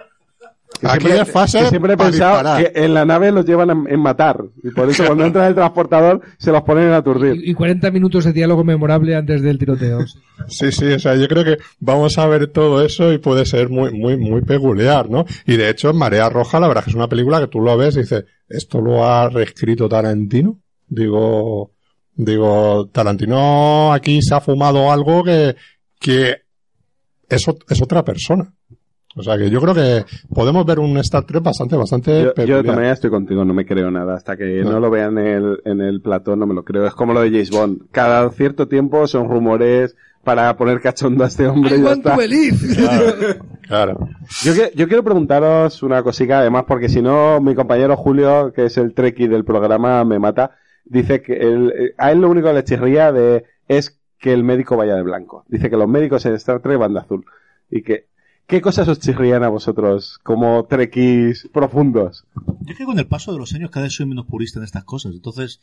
Que 0.80 0.86
Aquí 0.88 1.06
siempre, 1.06 1.22
es 1.22 1.30
fase 1.30 1.58
que 1.60 1.66
siempre 1.66 1.92
he 1.94 1.96
pensado 1.96 2.34
disparar. 2.38 2.72
que 2.72 2.84
en 2.84 2.94
la 2.94 3.04
nave 3.04 3.30
los 3.30 3.44
llevan 3.44 3.70
en, 3.70 3.86
en 3.88 4.00
matar. 4.00 4.42
Y 4.62 4.70
por 4.70 4.88
eso 4.90 5.04
cuando 5.04 5.24
entran 5.24 5.44
en 5.44 5.48
el 5.50 5.54
transportador 5.54 6.20
se 6.38 6.50
los 6.50 6.62
ponen 6.62 6.88
en 6.88 6.92
aturdir. 6.92 7.36
Y, 7.44 7.50
y 7.50 7.54
40 7.54 7.90
minutos 7.90 8.24
de 8.24 8.32
diálogo 8.32 8.64
memorable 8.64 9.14
antes 9.14 9.42
del 9.42 9.58
tiroteo. 9.58 10.04
Sí, 10.48 10.72
sí, 10.72 10.86
o 10.86 10.98
sea, 10.98 11.14
yo 11.14 11.28
creo 11.28 11.44
que 11.44 11.58
vamos 11.78 12.18
a 12.18 12.26
ver 12.26 12.48
todo 12.48 12.84
eso 12.84 13.12
y 13.12 13.18
puede 13.18 13.46
ser 13.46 13.68
muy, 13.68 13.92
muy, 13.92 14.16
muy 14.16 14.40
peculiar, 14.40 15.08
¿no? 15.08 15.24
Y 15.46 15.56
de 15.56 15.68
hecho, 15.70 15.90
en 15.90 15.96
Marea 15.98 16.28
Roja, 16.30 16.58
la 16.58 16.66
verdad 16.66 16.82
que 16.82 16.90
es 16.90 16.96
una 16.96 17.06
película 17.08 17.38
que 17.38 17.46
tú 17.46 17.60
lo 17.60 17.76
ves 17.76 17.94
y 17.94 18.00
dices, 18.00 18.24
¿esto 18.48 18.80
lo 18.80 19.06
ha 19.06 19.28
reescrito 19.28 19.88
Tarantino? 19.88 20.58
Digo, 20.88 21.70
digo, 22.16 22.88
Tarantino 22.92 23.92
aquí 23.92 24.20
se 24.20 24.34
ha 24.34 24.40
fumado 24.40 24.90
algo 24.90 25.22
que, 25.22 25.54
que 26.00 26.38
es, 27.28 27.46
es 27.68 27.82
otra 27.82 28.04
persona. 28.04 28.52
O 29.14 29.22
sea 29.22 29.36
que 29.36 29.50
yo 29.50 29.60
creo 29.60 29.74
que 29.74 30.04
podemos 30.34 30.64
ver 30.64 30.78
un 30.78 30.96
Star 30.98 31.24
Trek 31.24 31.42
bastante, 31.42 31.76
bastante 31.76 32.22
Yo, 32.36 32.44
yo 32.44 32.56
de 32.56 32.62
todas 32.62 32.76
maneras 32.76 32.98
estoy 32.98 33.10
contigo, 33.10 33.44
no 33.44 33.52
me 33.54 33.66
creo 33.66 33.90
nada. 33.90 34.14
Hasta 34.14 34.36
que 34.36 34.62
No. 34.64 34.72
no 34.72 34.80
lo 34.80 34.90
vea 34.90 35.06
en 35.06 35.18
el, 35.18 35.60
en 35.64 35.80
el 35.80 36.00
plató 36.00 36.34
no 36.36 36.46
me 36.46 36.54
lo 36.54 36.64
creo. 36.64 36.86
Es 36.86 36.94
como 36.94 37.12
lo 37.12 37.20
de 37.20 37.30
James 37.30 37.50
Bond. 37.50 37.82
Cada 37.90 38.28
cierto 38.30 38.68
tiempo 38.68 39.06
son 39.06 39.28
rumores 39.28 39.94
para 40.24 40.56
poner 40.56 40.80
cachondo 40.80 41.24
a 41.24 41.26
este 41.26 41.46
hombre 41.46 41.76
I 41.76 41.80
ya 41.80 41.84
want 41.84 42.02
to 42.04 42.10
está. 42.20 43.36
Claro. 43.66 44.08
Yo, 44.44 44.54
que- 44.54 44.72
yo 44.74 44.86
quiero 44.86 45.02
preguntaros 45.02 45.82
una 45.82 46.02
cosita, 46.02 46.40
además, 46.40 46.64
porque 46.68 46.88
si 46.88 47.00
no, 47.00 47.40
mi 47.40 47.54
compañero 47.54 47.96
Julio, 47.96 48.52
que 48.54 48.66
es 48.66 48.76
el 48.76 48.92
treki 48.94 49.28
del 49.28 49.44
programa, 49.44 50.04
me 50.04 50.18
mata. 50.18 50.56
Dice 50.84 51.22
que 51.22 51.34
él- 51.34 51.72
eh, 51.76 51.94
a 51.96 52.12
él 52.12 52.20
lo 52.20 52.28
único 52.28 52.48
que 52.48 52.54
le 52.54 52.64
chirría 52.64 53.12
de, 53.12 53.44
es 53.68 53.98
que 54.18 54.32
el 54.32 54.44
médico 54.44 54.76
vaya 54.76 54.94
de 54.94 55.02
blanco. 55.02 55.44
Dice 55.48 55.70
que 55.70 55.76
los 55.76 55.88
médicos 55.88 56.24
en 56.26 56.34
Star 56.34 56.60
Trek 56.60 56.78
van 56.78 56.94
de 56.94 57.00
azul. 57.00 57.24
Y 57.70 57.82
que, 57.82 58.06
¿qué 58.52 58.60
cosas 58.60 58.86
os 58.86 58.98
chirrían 59.00 59.42
a 59.44 59.48
vosotros 59.48 60.18
como 60.22 60.66
trekkies 60.66 61.48
profundos? 61.54 62.26
Yo 62.36 62.66
creo 62.66 62.76
que 62.76 62.84
con 62.84 62.98
el 62.98 63.06
paso 63.06 63.32
de 63.32 63.38
los 63.38 63.54
años 63.54 63.70
cada 63.70 63.84
vez 63.84 63.94
soy 63.94 64.04
menos 64.04 64.26
purista 64.26 64.58
en 64.58 64.64
estas 64.66 64.84
cosas. 64.84 65.12
Entonces, 65.14 65.58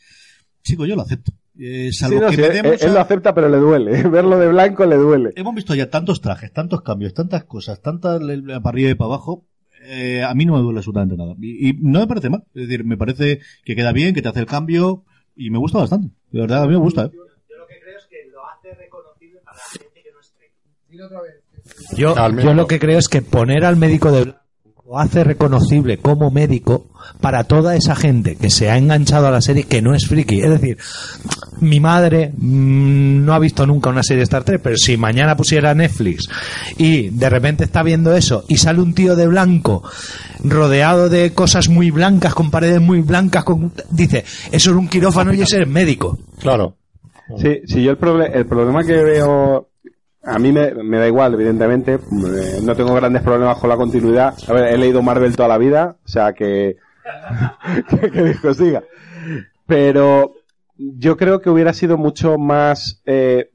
chico, 0.64 0.86
yo 0.86 0.96
lo 0.96 1.02
acepto. 1.02 1.30
Eh, 1.56 1.92
salvo 1.92 2.16
Sí, 2.16 2.20
no, 2.22 2.28
que 2.30 2.34
sí, 2.34 2.40
me 2.40 2.46
él, 2.48 2.52
demos 2.54 2.82
él 2.82 2.92
lo 2.92 2.98
acepta, 2.98 3.32
pero 3.32 3.48
le 3.48 3.58
duele. 3.58 4.02
Verlo 4.08 4.36
de 4.40 4.48
blanco 4.48 4.84
le 4.86 4.96
duele. 4.96 5.30
Hemos 5.36 5.54
visto 5.54 5.72
ya 5.76 5.88
tantos 5.88 6.20
trajes, 6.20 6.52
tantos 6.52 6.82
cambios, 6.82 7.14
tantas 7.14 7.44
cosas, 7.44 7.80
tanta 7.80 8.18
le- 8.18 8.38
le- 8.38 8.60
para 8.60 8.70
arriba 8.70 8.90
y 8.90 8.94
para 8.94 9.06
abajo. 9.06 9.46
eh, 9.84 10.24
a 10.24 10.34
mí 10.34 10.44
no 10.44 10.54
me 10.56 10.60
duele 10.60 10.80
absolutamente 10.80 11.16
nada. 11.16 11.36
Y, 11.40 11.68
y 11.68 11.72
no 11.74 12.00
me 12.00 12.08
parece 12.08 12.28
mal. 12.28 12.42
Es 12.54 12.66
decir, 12.66 12.84
me 12.84 12.96
parece 12.96 13.38
que 13.64 13.76
queda 13.76 13.92
bien, 13.92 14.14
que 14.14 14.22
te 14.22 14.28
hace 14.28 14.40
el 14.40 14.46
cambio 14.46 15.04
y 15.36 15.50
me 15.50 15.58
gusta 15.58 15.78
bastante. 15.78 16.08
De 16.32 16.40
verdad, 16.40 16.64
a 16.64 16.66
mí 16.66 16.72
me 16.72 16.78
gusta. 16.80 17.04
¿eh? 17.04 17.10
Yo, 17.14 17.22
Al 21.49 21.49
yo 21.96 22.14
menos. 22.32 22.54
lo 22.56 22.66
que 22.66 22.78
creo 22.78 22.98
es 22.98 23.08
que 23.08 23.22
poner 23.22 23.64
al 23.64 23.76
médico 23.76 24.10
de 24.12 24.22
blanco 24.24 24.40
lo 24.86 24.98
hace 24.98 25.22
reconocible 25.22 25.98
como 25.98 26.32
médico 26.32 26.88
para 27.20 27.44
toda 27.44 27.76
esa 27.76 27.94
gente 27.94 28.34
que 28.34 28.50
se 28.50 28.70
ha 28.70 28.76
enganchado 28.76 29.28
a 29.28 29.30
la 29.30 29.40
serie 29.40 29.62
que 29.62 29.80
no 29.80 29.94
es 29.94 30.08
friki. 30.08 30.40
Es 30.40 30.50
decir, 30.50 30.78
mi 31.60 31.78
madre 31.78 32.32
mm, 32.36 33.24
no 33.24 33.32
ha 33.32 33.38
visto 33.38 33.64
nunca 33.66 33.88
una 33.90 34.02
serie 34.02 34.18
de 34.18 34.24
Star 34.24 34.42
Trek, 34.42 34.60
pero 34.60 34.76
si 34.76 34.96
mañana 34.96 35.36
pusiera 35.36 35.74
Netflix 35.76 36.28
y 36.76 37.10
de 37.10 37.30
repente 37.30 37.62
está 37.62 37.84
viendo 37.84 38.16
eso 38.16 38.44
y 38.48 38.56
sale 38.56 38.80
un 38.80 38.92
tío 38.92 39.14
de 39.14 39.28
blanco 39.28 39.84
rodeado 40.42 41.08
de 41.08 41.32
cosas 41.34 41.68
muy 41.68 41.92
blancas, 41.92 42.34
con 42.34 42.50
paredes 42.50 42.80
muy 42.80 43.00
blancas, 43.00 43.44
con... 43.44 43.72
dice, 43.90 44.24
eso 44.50 44.70
es 44.70 44.76
un 44.76 44.88
quirófano 44.88 45.32
y 45.32 45.42
ese 45.42 45.62
es 45.62 45.68
médico. 45.68 46.18
Claro. 46.40 46.76
Sí, 47.40 47.60
sí, 47.64 47.84
yo 47.84 47.92
el, 47.92 47.98
proble- 47.98 48.30
el 48.34 48.44
problema 48.46 48.82
que 48.82 48.94
veo, 49.04 49.68
a 50.22 50.38
mí 50.38 50.52
me, 50.52 50.74
me 50.74 50.98
da 50.98 51.06
igual, 51.06 51.34
evidentemente, 51.34 51.94
eh, 51.94 52.60
no 52.62 52.74
tengo 52.74 52.94
grandes 52.94 53.22
problemas 53.22 53.58
con 53.58 53.70
la 53.70 53.76
continuidad. 53.76 54.34
A 54.48 54.52
ver, 54.52 54.72
he 54.72 54.78
leído 54.78 55.02
Marvel 55.02 55.36
toda 55.36 55.48
la 55.48 55.58
vida, 55.58 55.96
o 56.04 56.08
sea 56.08 56.32
que, 56.32 56.76
que, 57.88 58.10
que 58.10 58.22
Dios 58.22 58.56
siga. 58.56 58.82
Pero 59.66 60.34
yo 60.76 61.16
creo 61.16 61.40
que 61.40 61.50
hubiera 61.50 61.72
sido 61.72 61.96
mucho 61.96 62.38
más 62.38 63.02
eh, 63.06 63.50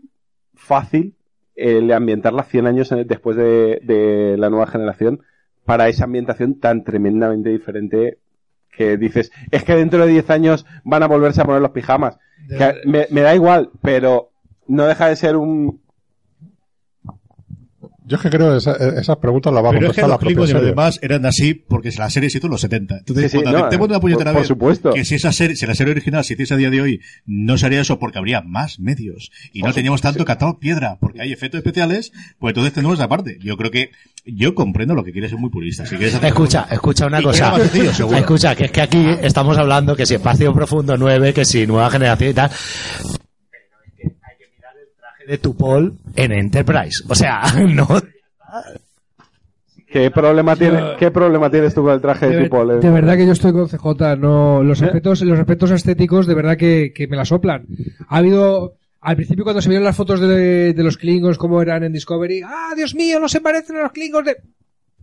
fácil 0.54 1.16
el 1.56 1.92
ambientarla 1.92 2.44
100 2.44 2.68
años 2.68 2.94
después 3.06 3.38
de, 3.38 3.80
de 3.84 4.36
la 4.38 4.50
nueva 4.50 4.68
generación 4.68 5.22
para 5.66 5.88
esa 5.88 6.04
ambientación 6.04 6.60
tan 6.60 6.84
tremendamente 6.84 7.50
diferente 7.50 8.20
que 8.76 8.98
dices, 8.98 9.32
es 9.52 9.64
que 9.64 9.76
dentro 9.76 10.06
de 10.06 10.12
10 10.12 10.30
años 10.30 10.66
van 10.84 11.04
a 11.04 11.08
volverse 11.08 11.42
a 11.42 11.46
poner 11.46 11.62
los 11.62 11.72
pijamas. 11.72 12.18
Que 12.50 12.76
me, 12.86 13.08
me 13.10 13.22
da 13.22 13.34
igual, 13.34 13.72
pero 13.82 14.32
no 14.68 14.86
deja 14.86 15.08
de 15.08 15.16
ser 15.16 15.36
un... 15.36 15.82
Yo 18.08 18.18
es 18.18 18.22
que 18.22 18.30
creo 18.30 18.52
que 18.52 18.58
esa- 18.58 18.76
esas 19.00 19.18
preguntas 19.18 19.52
las 19.52 19.64
va 19.64 19.70
a 19.70 19.72
Pero 19.72 19.88
es 19.88 19.96
que 19.96 20.02
contestar 20.02 20.10
la 20.10 20.16
los 20.16 20.34
propia 20.36 20.48
serie. 20.54 20.70
demás 20.70 21.00
eran 21.02 21.26
así 21.26 21.56
porque 21.56 21.90
la 21.98 22.10
serie 22.12 22.30
se 22.30 22.38
hizo 22.38 22.46
en 22.48 22.52
los 22.52 22.62
70. 22.62 23.00
Entonces, 23.00 23.32
Sí, 23.32 23.38
sí, 23.38 23.44
cuando 23.44 23.60
no, 23.78 23.86
una 23.86 24.00
puñetera 24.00 24.26
por- 24.32 24.34
por 24.34 24.42
vez 24.42 24.48
supuesto. 24.48 24.94
que 24.94 25.06
si 25.06 25.16
esa 25.16 25.32
serie, 25.32 25.56
si 25.56 25.66
la 25.66 25.74
serie 25.74 25.92
original 25.92 26.24
se 26.24 26.34
hiciese 26.34 26.54
a 26.54 26.58
día 26.58 26.70
de 26.70 26.82
hoy, 26.82 27.02
no 27.26 27.58
se 27.58 27.66
haría 27.66 27.82
eso 27.82 27.98
porque 27.98 28.20
habría 28.20 28.42
más 28.42 28.80
medios. 28.80 29.32
Y 29.54 29.64
no 29.64 29.74
teníamos 29.74 30.02
tanto 30.02 30.24
catado 30.24 30.60
piedra 30.60 30.98
porque 31.00 31.22
hay 31.22 31.32
efectos 31.34 31.58
especiales, 31.60 32.12
pues 32.38 32.52
entonces 32.52 32.74
tenemos 32.74 33.00
esa 33.00 33.08
parte. 33.10 33.40
Yo 33.42 33.58
creo 33.58 33.72
que, 33.72 33.90
yo 34.24 34.54
comprendo 34.54 34.94
lo 34.94 35.04
que 35.04 35.12
quieres 35.12 35.32
ser 35.32 35.40
muy 35.40 35.50
purista. 35.50 35.86
Si 35.88 35.96
quieres 35.96 36.14
hacer- 36.16 36.28
Escucha, 36.30 36.68
escucha 36.70 37.08
una 37.08 37.22
cosa. 37.24 37.56
sencillo, 37.58 37.92
seguro. 37.94 38.18
Escucha, 38.18 38.56
que 38.56 38.66
es 38.66 38.72
que 38.72 38.82
aquí 38.82 39.04
estamos 39.22 39.58
hablando 39.58 39.96
que 39.96 40.06
si 40.06 40.14
espacio 40.14 40.54
profundo 40.54 40.96
9, 40.96 41.34
que 41.34 41.44
si 41.44 41.66
nueva 41.66 41.90
generación 41.90 42.30
y 42.30 42.34
tal. 42.34 42.50
Pero 42.50 43.14
es 43.86 43.94
que 43.98 44.04
hay 44.04 44.38
que 44.38 44.46
de 45.28 45.38
Tupol 45.38 45.94
en 46.16 46.32
Enterprise. 46.32 47.04
O 47.08 47.16
sea, 47.16 47.44
no. 47.74 47.88
¿Qué 49.88 50.12
problema, 50.12 50.56
tiene, 50.56 50.96
¿Qué 51.00 51.10
problema 51.10 51.50
tienes 51.50 51.74
tú 51.74 51.84
con 51.84 51.94
el 51.94 52.02
traje 52.02 52.28
de, 52.28 52.36
De, 52.36 52.44
tipo? 52.44 52.66
de 52.66 52.90
verdad 52.90 53.16
que 53.16 53.26
yo 53.26 53.32
estoy 53.32 53.54
con 53.54 53.70
CJ, 53.70 54.18
no, 54.18 54.62
los 54.62 54.82
aspectos, 54.82 55.22
los 55.22 55.40
aspectos 55.40 55.72
estéticos 55.72 56.28
de 56.28 56.36
verdad 56.36 56.58
que, 56.58 56.92
que 56.94 57.08
me 57.08 57.16
la 57.16 57.24
soplan. 57.24 57.66
Ha 58.10 58.18
habido, 58.18 58.74
al 59.00 59.16
principio 59.16 59.46
cuando 59.46 59.62
se 59.62 59.70
vieron 59.70 59.86
las 59.86 59.96
fotos 59.96 60.20
de, 60.20 60.74
de 60.74 60.84
los 60.84 60.98
Klingons 60.98 61.38
como 61.38 61.62
eran 61.62 61.84
en 61.84 61.94
Discovery, 61.94 62.42
ah, 62.44 62.74
Dios 62.76 62.94
mío, 62.94 63.20
no 63.22 63.30
se 63.30 63.40
parecen 63.40 63.78
a 63.78 63.84
los 63.84 63.92
Klingons 63.94 64.26
de... 64.26 64.36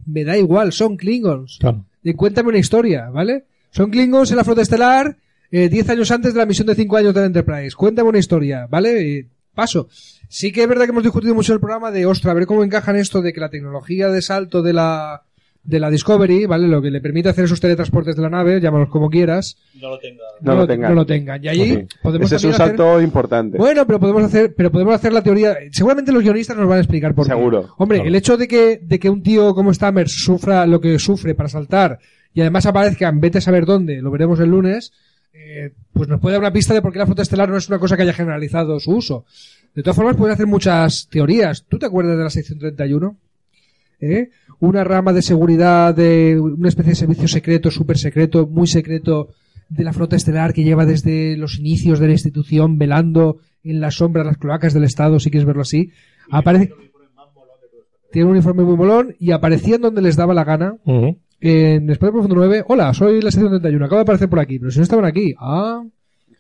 Me 0.05 0.25
da 0.25 0.37
igual, 0.37 0.73
son 0.73 0.97
Klingons. 0.97 1.59
Claro. 1.61 1.87
Y 2.03 2.13
cuéntame 2.13 2.51
una 2.51 2.59
historia, 2.59 3.09
¿vale? 3.09 3.45
Son 3.71 3.91
Klingons 3.91 4.31
en 4.31 4.37
la 4.37 4.45
flota 4.45 4.61
estelar, 4.61 5.17
eh, 5.51 5.69
10 5.71 5.89
años 5.91 6.11
antes 6.11 6.35
de 6.35 6.39
la 6.39 6.47
misión 6.47 6.67
de 6.67 6.75
5 6.75 6.97
años 6.97 7.15
de 7.15 7.21
la 7.21 7.27
Enterprise. 7.27 7.77
Cuéntame 7.77 8.11
una 8.11 8.19
historia, 8.19 8.67
¿vale? 8.69 9.29
Paso. 9.55 9.89
Sí 10.29 10.51
que 10.53 10.63
es 10.63 10.69
verdad 10.69 10.85
que 10.85 10.91
hemos 10.91 11.03
discutido 11.03 11.35
mucho 11.35 11.53
en 11.53 11.57
el 11.57 11.61
programa 11.61 11.91
de, 11.91 12.07
ostra, 12.07 12.31
a 12.31 12.35
ver 12.35 12.47
cómo 12.47 12.65
encajan 12.65 12.97
esto 12.97 13.21
de 13.21 13.33
que 13.33 13.41
la 13.41 13.51
tecnología 13.51 14.09
de 14.09 14.23
salto 14.23 14.63
de 14.63 14.73
la, 14.73 15.23
de 15.63 15.79
la 15.79 15.91
Discovery, 15.91 16.47
¿vale? 16.47 16.67
Lo 16.69 16.81
que 16.81 16.91
le 16.91 17.03
permite 17.03 17.29
hacer 17.29 17.45
esos 17.45 17.61
teletransportes 17.61 18.17
de 18.17 18.23
la 18.23 18.31
nave, 18.31 18.59
llámalos 18.61 18.89
como 18.89 19.11
quieras, 19.11 19.59
No 19.81 19.91
lo 19.91 19.99
tenga. 19.99 20.23
No 20.41 20.55
lo 20.57 20.67
tengan. 20.67 20.91
no 20.91 20.95
lo 20.95 21.07
tengan. 21.07 21.45
Y 21.45 21.49
allí 21.49 21.65
Sí. 21.75 21.87
podemos 22.03 22.27
Ese 22.33 22.37
es 22.37 22.45
un 22.45 22.51
también 22.53 22.63
hacer- 22.71 22.77
salto 22.79 23.01
importante. 23.03 23.59
Bueno, 23.59 23.87
pero 23.87 24.01
podemos 24.01 24.23
hacer, 24.25 24.55
pero 24.57 24.73
podemos 24.73 24.95
hacer 24.95 25.13
la 25.13 25.23
teoría. 25.23 25.55
Seguramente 25.71 26.13
los 26.13 26.23
guionistas 26.23 26.57
nos 26.57 26.67
van 26.67 26.79
a 26.79 26.81
explicar 26.81 27.15
por 27.15 27.27
qué. 27.27 27.33
Seguro. 27.35 27.69
Hombre, 27.77 28.01
el 28.05 28.15
hecho 28.15 28.39
de 28.39 28.49
que, 28.49 28.81
de 28.83 28.99
que 28.99 29.11
un 29.11 29.23
tío 29.23 29.55
como 29.55 29.73
Stammer 29.75 30.09
sufra 30.09 30.67
lo 30.67 30.81
que 30.81 30.99
sufre 30.99 31.35
para 31.35 31.51
saltar 31.51 31.99
y 32.33 32.41
además 32.41 32.65
aparezca 32.65 33.07
en 33.09 33.21
vete 33.21 33.37
a 33.37 33.43
saber 33.43 33.67
dónde, 33.67 34.01
lo 34.01 34.11
veremos 34.11 34.41
el 34.41 34.49
lunes, 34.49 34.93
eh, 35.33 35.73
pues 35.93 36.09
nos 36.09 36.21
puede 36.21 36.35
dar 36.35 36.41
una 36.41 36.53
pista 36.53 36.75
de 36.75 36.83
por 36.83 36.93
qué 36.93 36.99
la 36.99 37.07
flota 37.07 37.23
estelar 37.23 37.49
no 37.49 37.57
es 37.57 37.69
una 37.69 37.79
cosa 37.79 37.97
que 37.97 38.03
haya 38.03 38.13
generalizado 38.13 38.79
su 38.81 38.93
uso. 38.93 39.25
De 39.75 39.83
todas 39.83 39.97
formas, 39.97 40.17
pueden 40.17 40.35
hacer 40.35 40.47
muchas 40.47 41.09
teorías. 41.09 41.65
¿Tú 41.69 41.79
te 41.79 41.87
acuerdas 41.87 42.19
de 42.19 42.25
la 42.25 42.31
sección 42.31 42.59
31? 42.59 43.17
¿Eh? 44.01 44.31
Una 44.61 44.85
rama 44.85 45.13
de 45.13 45.23
seguridad 45.23 45.95
de 45.95 46.39
una 46.39 46.69
especie 46.69 46.91
de 46.91 46.97
servicio 46.97 47.29
secreto, 47.29 47.71
súper 47.71 47.99
secreto, 47.99 48.47
muy 48.47 48.67
secreto 48.67 49.31
de 49.69 49.85
la 49.85 49.93
flota 49.93 50.17
estelar 50.17 50.53
que 50.53 50.65
lleva 50.65 50.85
desde 50.85 51.37
los 51.37 51.59
inicios 51.59 51.99
de 51.99 52.07
la 52.09 52.13
institución 52.13 52.79
velando 52.79 53.39
en 53.65 53.81
la 53.81 53.91
sombra 53.91 54.25
las 54.25 54.37
cloacas 54.37 54.75
del 54.75 54.85
Estado, 54.85 55.19
si 55.19 55.31
quieres 55.31 55.47
verlo 55.47 55.63
así. 55.63 55.91
Aparece... 56.31 56.75
Tiene 58.11 58.27
un 58.27 58.33
uniforme 58.33 58.65
muy 58.65 58.77
molón 58.77 59.17
y 59.19 59.31
aparecían 59.31 59.81
donde 59.81 60.03
les 60.03 60.17
daba 60.17 60.35
la 60.35 60.45
gana. 60.45 60.77
En 61.45 61.91
Espacio 61.91 62.13
Profundo 62.13 62.37
9, 62.37 62.67
hola, 62.69 62.95
soy 62.95 63.21
la 63.21 63.33
sección 63.33 63.51
31, 63.51 63.85
acabo 63.85 63.99
de 63.99 64.03
aparecer 64.03 64.29
por 64.29 64.39
aquí, 64.39 64.61
pero 64.61 64.71
si 64.71 64.79
no 64.79 64.85
estaban 64.85 65.05
aquí, 65.05 65.35
ah, 65.41 65.83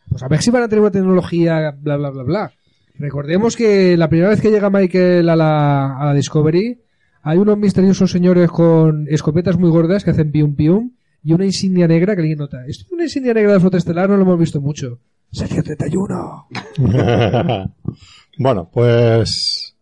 pues 0.08 0.22
a 0.22 0.28
ver 0.28 0.40
si 0.40 0.52
van 0.52 0.62
a 0.62 0.68
tener 0.68 0.80
una 0.80 0.92
tecnología, 0.92 1.72
bla, 1.76 1.96
bla, 1.96 2.10
bla, 2.10 2.22
bla. 2.22 2.52
Recordemos 3.00 3.56
que 3.56 3.96
la 3.96 4.08
primera 4.08 4.28
vez 4.28 4.40
que 4.40 4.52
llega 4.52 4.70
Michael 4.70 5.28
a 5.28 5.34
la, 5.34 5.98
a 5.98 6.06
la 6.06 6.14
Discovery, 6.14 6.78
hay 7.20 7.38
unos 7.38 7.58
misteriosos 7.58 8.12
señores 8.12 8.48
con 8.52 9.08
escopetas 9.08 9.58
muy 9.58 9.70
gordas 9.70 10.04
que 10.04 10.10
hacen 10.10 10.30
pium 10.30 10.54
pium 10.54 10.92
y 11.24 11.32
una 11.32 11.46
insignia 11.46 11.88
negra 11.88 12.14
que 12.14 12.20
alguien 12.20 12.38
nota. 12.38 12.64
Es 12.68 12.86
una 12.92 13.02
insignia 13.02 13.34
negra 13.34 13.54
de 13.54 13.60
flota 13.60 13.78
estelar, 13.78 14.08
no 14.08 14.16
lo 14.16 14.22
hemos 14.22 14.38
visto 14.38 14.60
mucho. 14.60 15.00
Sección 15.32 15.64
31. 15.64 16.46
bueno, 18.38 18.70
pues 18.72 19.74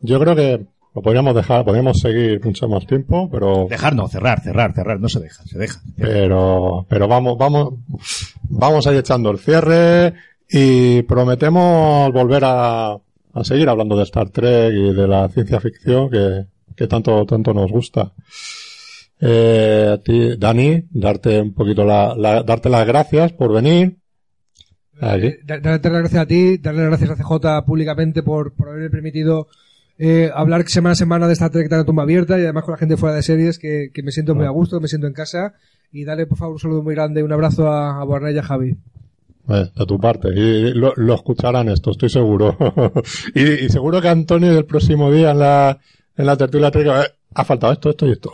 yo 0.00 0.18
creo 0.18 0.34
que 0.34 0.66
lo 0.94 1.00
podríamos 1.02 1.34
dejar, 1.34 1.64
podríamos 1.64 1.98
seguir 2.00 2.44
mucho 2.44 2.68
más 2.68 2.86
tiempo, 2.86 3.28
pero 3.30 3.66
Dejar 3.68 3.94
no, 3.94 4.08
cerrar, 4.08 4.40
cerrar, 4.42 4.74
cerrar. 4.74 5.00
No 5.00 5.08
se 5.08 5.20
deja, 5.20 5.42
se 5.44 5.58
deja. 5.58 5.80
pero 5.96 6.86
pero 6.88 7.08
vamos 7.08 7.38
vamos 7.38 7.74
vamos 8.48 8.86
a 8.86 8.92
ir 8.92 8.98
echando 8.98 9.30
el 9.30 9.38
cierre 9.38 10.12
y 10.50 11.02
prometemos 11.02 12.12
volver 12.12 12.42
a, 12.44 12.92
a 12.92 13.44
seguir 13.44 13.68
hablando 13.70 13.96
de 13.96 14.02
Star 14.02 14.28
Trek 14.30 14.72
y 14.74 14.92
de 14.92 15.08
la 15.08 15.28
ciencia 15.30 15.60
ficción 15.60 16.10
que, 16.10 16.44
que 16.76 16.86
tanto 16.86 17.24
tanto 17.24 17.54
nos 17.54 17.70
gusta. 17.70 18.12
Eh, 19.24 19.88
a 19.92 19.98
ti, 20.02 20.36
Dani, 20.36 20.82
darte 20.90 21.40
un 21.40 21.54
poquito 21.54 21.84
la, 21.84 22.14
la- 22.16 22.42
darte 22.42 22.68
las 22.68 22.86
gracias 22.86 23.32
por 23.32 23.52
venir. 23.52 23.96
Eh, 25.00 25.38
da- 25.44 25.58
Darte 25.60 25.90
las 25.90 26.00
gracias 26.00 26.22
a 26.22 26.26
ti, 26.26 26.58
darle 26.58 26.82
las 26.82 27.00
gracias 27.00 27.10
a 27.10 27.22
CJ 27.24 27.64
públicamente 27.64 28.22
por, 28.22 28.52
por 28.54 28.68
haberme 28.70 28.90
permitido 28.90 29.46
eh, 29.98 30.30
hablar 30.34 30.68
semana 30.68 30.92
a 30.92 30.96
semana 30.96 31.26
de 31.26 31.34
Star 31.34 31.50
Trek 31.50 31.68
de 31.68 31.84
tumba 31.84 32.02
abierta 32.02 32.38
y 32.38 32.42
además 32.42 32.64
con 32.64 32.72
la 32.72 32.78
gente 32.78 32.96
fuera 32.96 33.14
de 33.14 33.22
series 33.22 33.58
que, 33.58 33.90
que 33.92 34.02
me 34.02 34.10
siento 34.10 34.34
muy 34.34 34.46
a 34.46 34.50
gusto, 34.50 34.78
que 34.78 34.82
me 34.82 34.88
siento 34.88 35.06
en 35.06 35.12
casa 35.12 35.54
y 35.92 36.04
dale 36.04 36.26
por 36.26 36.38
favor 36.38 36.54
un 36.54 36.58
saludo 36.58 36.82
muy 36.82 36.94
grande, 36.94 37.22
un 37.22 37.32
abrazo 37.32 37.68
a, 37.70 38.00
a 38.00 38.30
y 38.30 38.38
a 38.38 38.42
Javi. 38.42 38.76
Eh, 39.48 39.70
de 39.76 39.86
tu 39.86 39.98
parte. 39.98 40.28
Y 40.34 40.72
lo, 40.72 40.92
lo 40.96 41.14
escucharán 41.14 41.68
esto, 41.68 41.90
estoy 41.90 42.08
seguro. 42.08 42.56
y, 43.34 43.42
y 43.42 43.68
seguro 43.68 44.00
que 44.00 44.08
Antonio 44.08 44.56
el 44.56 44.64
próximo 44.64 45.12
día 45.12 45.32
en 45.32 45.40
la, 45.40 45.78
en 46.16 46.26
la 46.26 46.36
tertulia 46.36 46.70
Trek, 46.70 46.86
eh, 46.86 47.12
ha 47.34 47.44
faltado 47.44 47.72
esto, 47.72 47.90
esto 47.90 48.06
y 48.06 48.12
esto. 48.12 48.32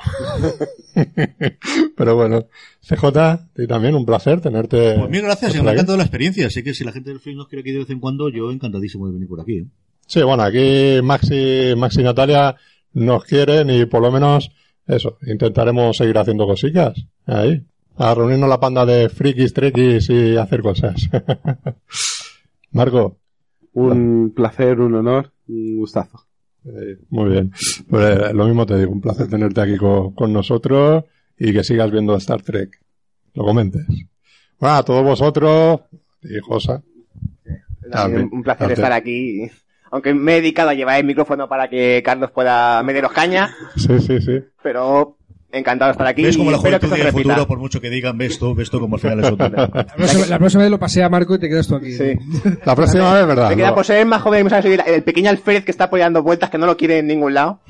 Pero 1.97 2.17
bueno, 2.17 2.47
CJ, 2.81 3.07
y 3.57 3.67
también 3.67 3.95
un 3.95 4.05
placer 4.05 4.41
tenerte. 4.41 4.97
Pues 4.99 5.11
mil 5.11 5.23
gracias, 5.23 5.63
me 5.63 5.71
ha 5.71 5.73
encantado 5.73 5.97
la 5.97 6.05
experiencia. 6.05 6.47
Así 6.47 6.63
que 6.63 6.75
si 6.75 6.85
la 6.85 6.93
gente 6.93 7.11
del 7.11 7.21
film 7.21 7.39
nos 7.39 7.49
quiere 7.49 7.61
aquí 7.61 7.73
de 7.73 7.79
vez 7.81 7.91
en 7.91 8.01
cuando, 8.01 8.29
yo 8.29 8.51
encantadísimo 8.51 9.07
de 9.07 9.13
venir 9.13 9.29
por 9.29 9.41
aquí. 9.41 9.59
¿eh? 9.59 9.67
Sí, 10.09 10.23
bueno, 10.23 10.43
aquí 10.43 11.01
Maxi, 11.03 11.75
Maxi 11.77 12.01
y 12.01 12.05
Natalia 12.05 12.57
nos 12.95 13.25
quieren 13.25 13.69
y 13.69 13.85
por 13.85 14.01
lo 14.01 14.11
menos 14.11 14.51
eso, 14.87 15.19
intentaremos 15.27 15.99
seguir 15.99 16.17
haciendo 16.17 16.47
cosillas. 16.47 16.95
Ahí. 17.27 17.63
A 17.97 18.15
reunirnos 18.15 18.49
la 18.49 18.59
panda 18.59 18.87
de 18.87 19.11
frikis, 19.11 19.53
trekkies 19.53 20.09
y 20.09 20.37
hacer 20.39 20.63
cosas. 20.63 21.11
Marco. 22.73 23.19
Un 23.75 24.33
placer, 24.35 24.81
un 24.81 24.95
honor, 24.95 25.31
un 25.47 25.77
gustazo. 25.77 26.25
Eh, 26.65 26.99
Muy 27.11 27.29
bien. 27.29 27.53
Pues 27.91 28.19
eh, 28.19 28.33
lo 28.33 28.47
mismo 28.47 28.65
te 28.65 28.79
digo, 28.79 28.93
un 28.93 29.03
placer 29.03 29.29
tenerte 29.29 29.61
aquí 29.61 29.77
con, 29.77 30.15
con 30.15 30.33
nosotros 30.33 31.05
y 31.39 31.53
que 31.53 31.63
sigas 31.63 31.91
viendo 31.91 32.17
Star 32.17 32.41
Trek. 32.41 32.81
Lo 33.35 33.45
comentes. 33.45 33.85
Bueno, 34.59 34.77
a 34.77 34.83
todos 34.83 35.05
vosotros 35.05 35.81
y 36.23 36.39
Josa. 36.41 36.83
Un 38.33 38.43
placer 38.43 38.73
estar 38.73 38.93
aquí. 38.93 39.51
Aunque 39.91 40.15
me 40.15 40.33
he 40.33 40.41
dedicado 40.41 40.71
a 40.71 40.75
llevar 40.75 40.99
el 40.99 41.05
micrófono 41.05 41.49
para 41.49 41.69
que 41.69 42.03
Carlos 42.05 42.31
pueda 42.31 42.83
meteros 42.83 43.13
caña, 43.13 43.55
Sí, 43.77 43.99
sí, 44.01 44.21
sí. 44.21 44.41
pero 44.63 45.18
encantado 45.51 45.89
de 45.89 45.93
estar 45.93 46.07
aquí. 46.07 46.23
¿Ves 46.23 46.37
como 46.37 46.51
la 46.51 46.59
juventud 46.59 46.89
del 46.91 47.13
futuro, 47.13 47.47
por 47.47 47.59
mucho 47.59 47.81
que 47.81 47.89
digan, 47.91 48.19
ves 48.19 48.39
tú, 48.39 48.55
ves 48.55 48.69
tú 48.71 48.79
como 48.81 48.97
al 48.97 49.01
final 49.01 49.21
es 49.25 49.31
otro. 49.33 49.49
La 49.57 49.85
próxima, 49.87 50.27
la 50.27 50.39
próxima 50.39 50.63
vez 50.65 50.71
lo 50.71 50.79
pasé 50.79 51.03
a 51.03 51.09
Marco 51.09 51.35
y 51.35 51.39
te 51.39 51.49
quedas 51.49 51.67
tú 51.67 51.77
aquí. 51.77 51.93
Sí. 51.93 52.13
La 52.65 52.77
próxima 52.77 53.15
vez, 53.15 53.27
¿verdad? 53.27 53.49
Me 53.51 53.57
queda 53.57 53.69
No. 53.71 53.75
por 53.75 53.85
ser 53.87 54.05
más 54.07 54.21
joven 54.23 54.47
y 54.51 54.55
a 54.55 54.63
subir 54.63 54.83
el 54.87 55.03
pequeño 55.03 55.31
Alfred 55.31 55.65
que 55.65 55.71
está 55.71 55.85
apoyando 55.85 56.23
vueltas 56.23 56.51
que 56.51 56.59
no 56.59 56.67
lo 56.67 56.77
quiere 56.77 56.99
en 56.99 57.07
ningún 57.07 57.33
lado. 57.35 57.61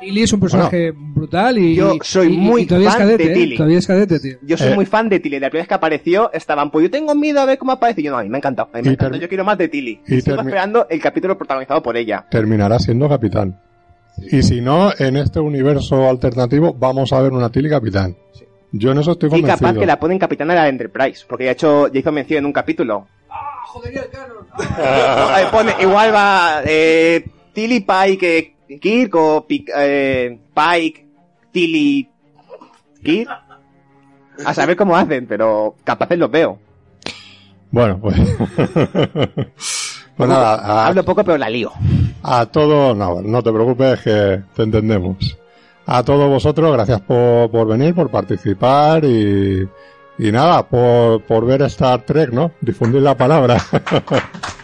Tilly 0.00 0.22
es 0.24 0.32
un 0.34 0.40
personaje 0.40 0.92
brutal 0.94 1.56
y, 1.56 1.76
Yo 1.76 1.94
soy 2.02 2.34
y- 2.34 2.36
muy 2.36 2.62
y 2.62 2.66
todavía 2.66 2.88
es 2.88 2.94
fan 2.94 3.02
cadete, 3.06 3.24
de 3.24 3.30
¿eh? 3.30 3.34
Tilly. 3.34 3.56
Todavía 3.56 3.78
es 3.78 3.86
cadete, 3.86 4.20
tío. 4.20 4.36
Yo 4.42 4.56
soy 4.58 4.72
Eh. 4.72 4.74
muy 4.74 4.84
fan 4.84 5.08
de 5.08 5.18
Tilly. 5.20 5.38
La 5.40 5.48
primera 5.48 5.62
vez 5.62 5.68
que 5.68 5.74
apareció 5.74 6.30
estaban, 6.34 6.70
pues 6.70 6.82
yo 6.82 6.90
tengo 6.90 7.14
miedo 7.14 7.40
a 7.40 7.46
ver 7.46 7.56
cómo 7.56 7.72
aparece. 7.72 8.02
Y 8.02 8.04
yo 8.04 8.10
no, 8.10 8.18
a 8.18 8.22
mí 8.22 8.28
me 8.28 8.36
ha 8.36 8.40
encantado. 8.40 8.68
A 8.72 8.76
mí 8.76 8.82
me 8.82 8.90
ha 8.90 8.92
encantado. 8.92 9.22
Yo 9.22 9.28
quiero 9.28 9.44
más 9.44 9.56
de 9.56 9.68
Tilly. 9.68 10.00
y 10.06 10.16
Y 10.16 10.20
sigo 10.20 10.36
termi- 10.36 10.40
esperando 10.46 10.86
el 10.90 11.00
capítulo 11.00 11.38
protagonizado 11.38 11.82
por 11.82 11.96
ella. 11.96 12.26
Terminará 12.30 12.78
siendo 12.80 13.08
capitán. 13.08 13.58
Y 14.18 14.42
si 14.42 14.60
no, 14.60 14.92
en 14.98 15.16
este 15.16 15.40
universo 15.40 16.08
alternativo 16.08 16.74
vamos 16.78 17.12
a 17.12 17.20
ver 17.20 17.32
una 17.32 17.50
Tilly 17.50 17.68
capitán. 17.68 18.16
Yo 18.72 18.90
en 18.92 18.98
eso 18.98 19.12
estoy 19.12 19.28
Y 19.28 19.30
convencido. 19.30 19.56
capaz 19.68 19.78
que 19.80 19.86
la 19.86 19.98
ponen 20.00 20.18
capitana 20.18 20.54
de 20.54 20.60
la 20.60 20.68
Enterprise. 20.68 21.24
Porque 21.28 21.44
ya, 21.44 21.52
hecho, 21.52 21.88
ya 21.88 22.00
hizo 22.00 22.12
mención 22.12 22.38
en 22.38 22.46
un 22.46 22.52
capítulo. 22.52 23.06
Jodería 23.66 24.02
el 24.02 24.10
canon. 24.10 24.44
No, 25.44 25.50
pone, 25.50 25.74
igual 25.80 26.14
va 26.14 26.60
eh, 26.64 27.24
Tilly 27.52 27.80
Pike 27.80 28.54
eh, 28.68 28.78
Kirk 28.78 29.14
o 29.16 29.46
Pic- 29.46 29.70
eh, 29.76 30.38
Pike 30.54 31.06
Tilly 31.52 32.08
Kirk. 33.02 33.28
A 34.44 34.54
saber 34.54 34.76
cómo 34.76 34.96
hacen, 34.96 35.26
pero 35.26 35.76
capaces 35.84 36.18
los 36.18 36.30
veo. 36.30 36.58
Bueno, 37.70 37.98
pues... 38.00 38.16
pues 40.16 40.28
nada, 40.28 40.54
a, 40.54 40.86
Hablo 40.86 41.04
poco, 41.04 41.24
pero 41.24 41.36
la 41.38 41.48
lío. 41.50 41.72
A 42.26 42.46
todos, 42.46 42.96
no, 42.96 43.20
no 43.20 43.42
te 43.42 43.52
preocupes 43.52 44.00
que 44.00 44.42
te 44.54 44.62
entendemos. 44.62 45.36
A 45.86 46.02
todos 46.02 46.30
vosotros, 46.30 46.72
gracias 46.72 47.02
por, 47.02 47.50
por 47.50 47.66
venir, 47.66 47.94
por 47.94 48.10
participar 48.10 49.04
y, 49.04 49.68
y 50.18 50.32
nada, 50.32 50.66
por, 50.66 51.22
por 51.24 51.44
ver 51.44 51.60
Star 51.62 52.00
Trek, 52.02 52.30
¿no? 52.30 52.52
Difundir 52.62 53.02
la 53.02 53.14
palabra. 53.14 53.58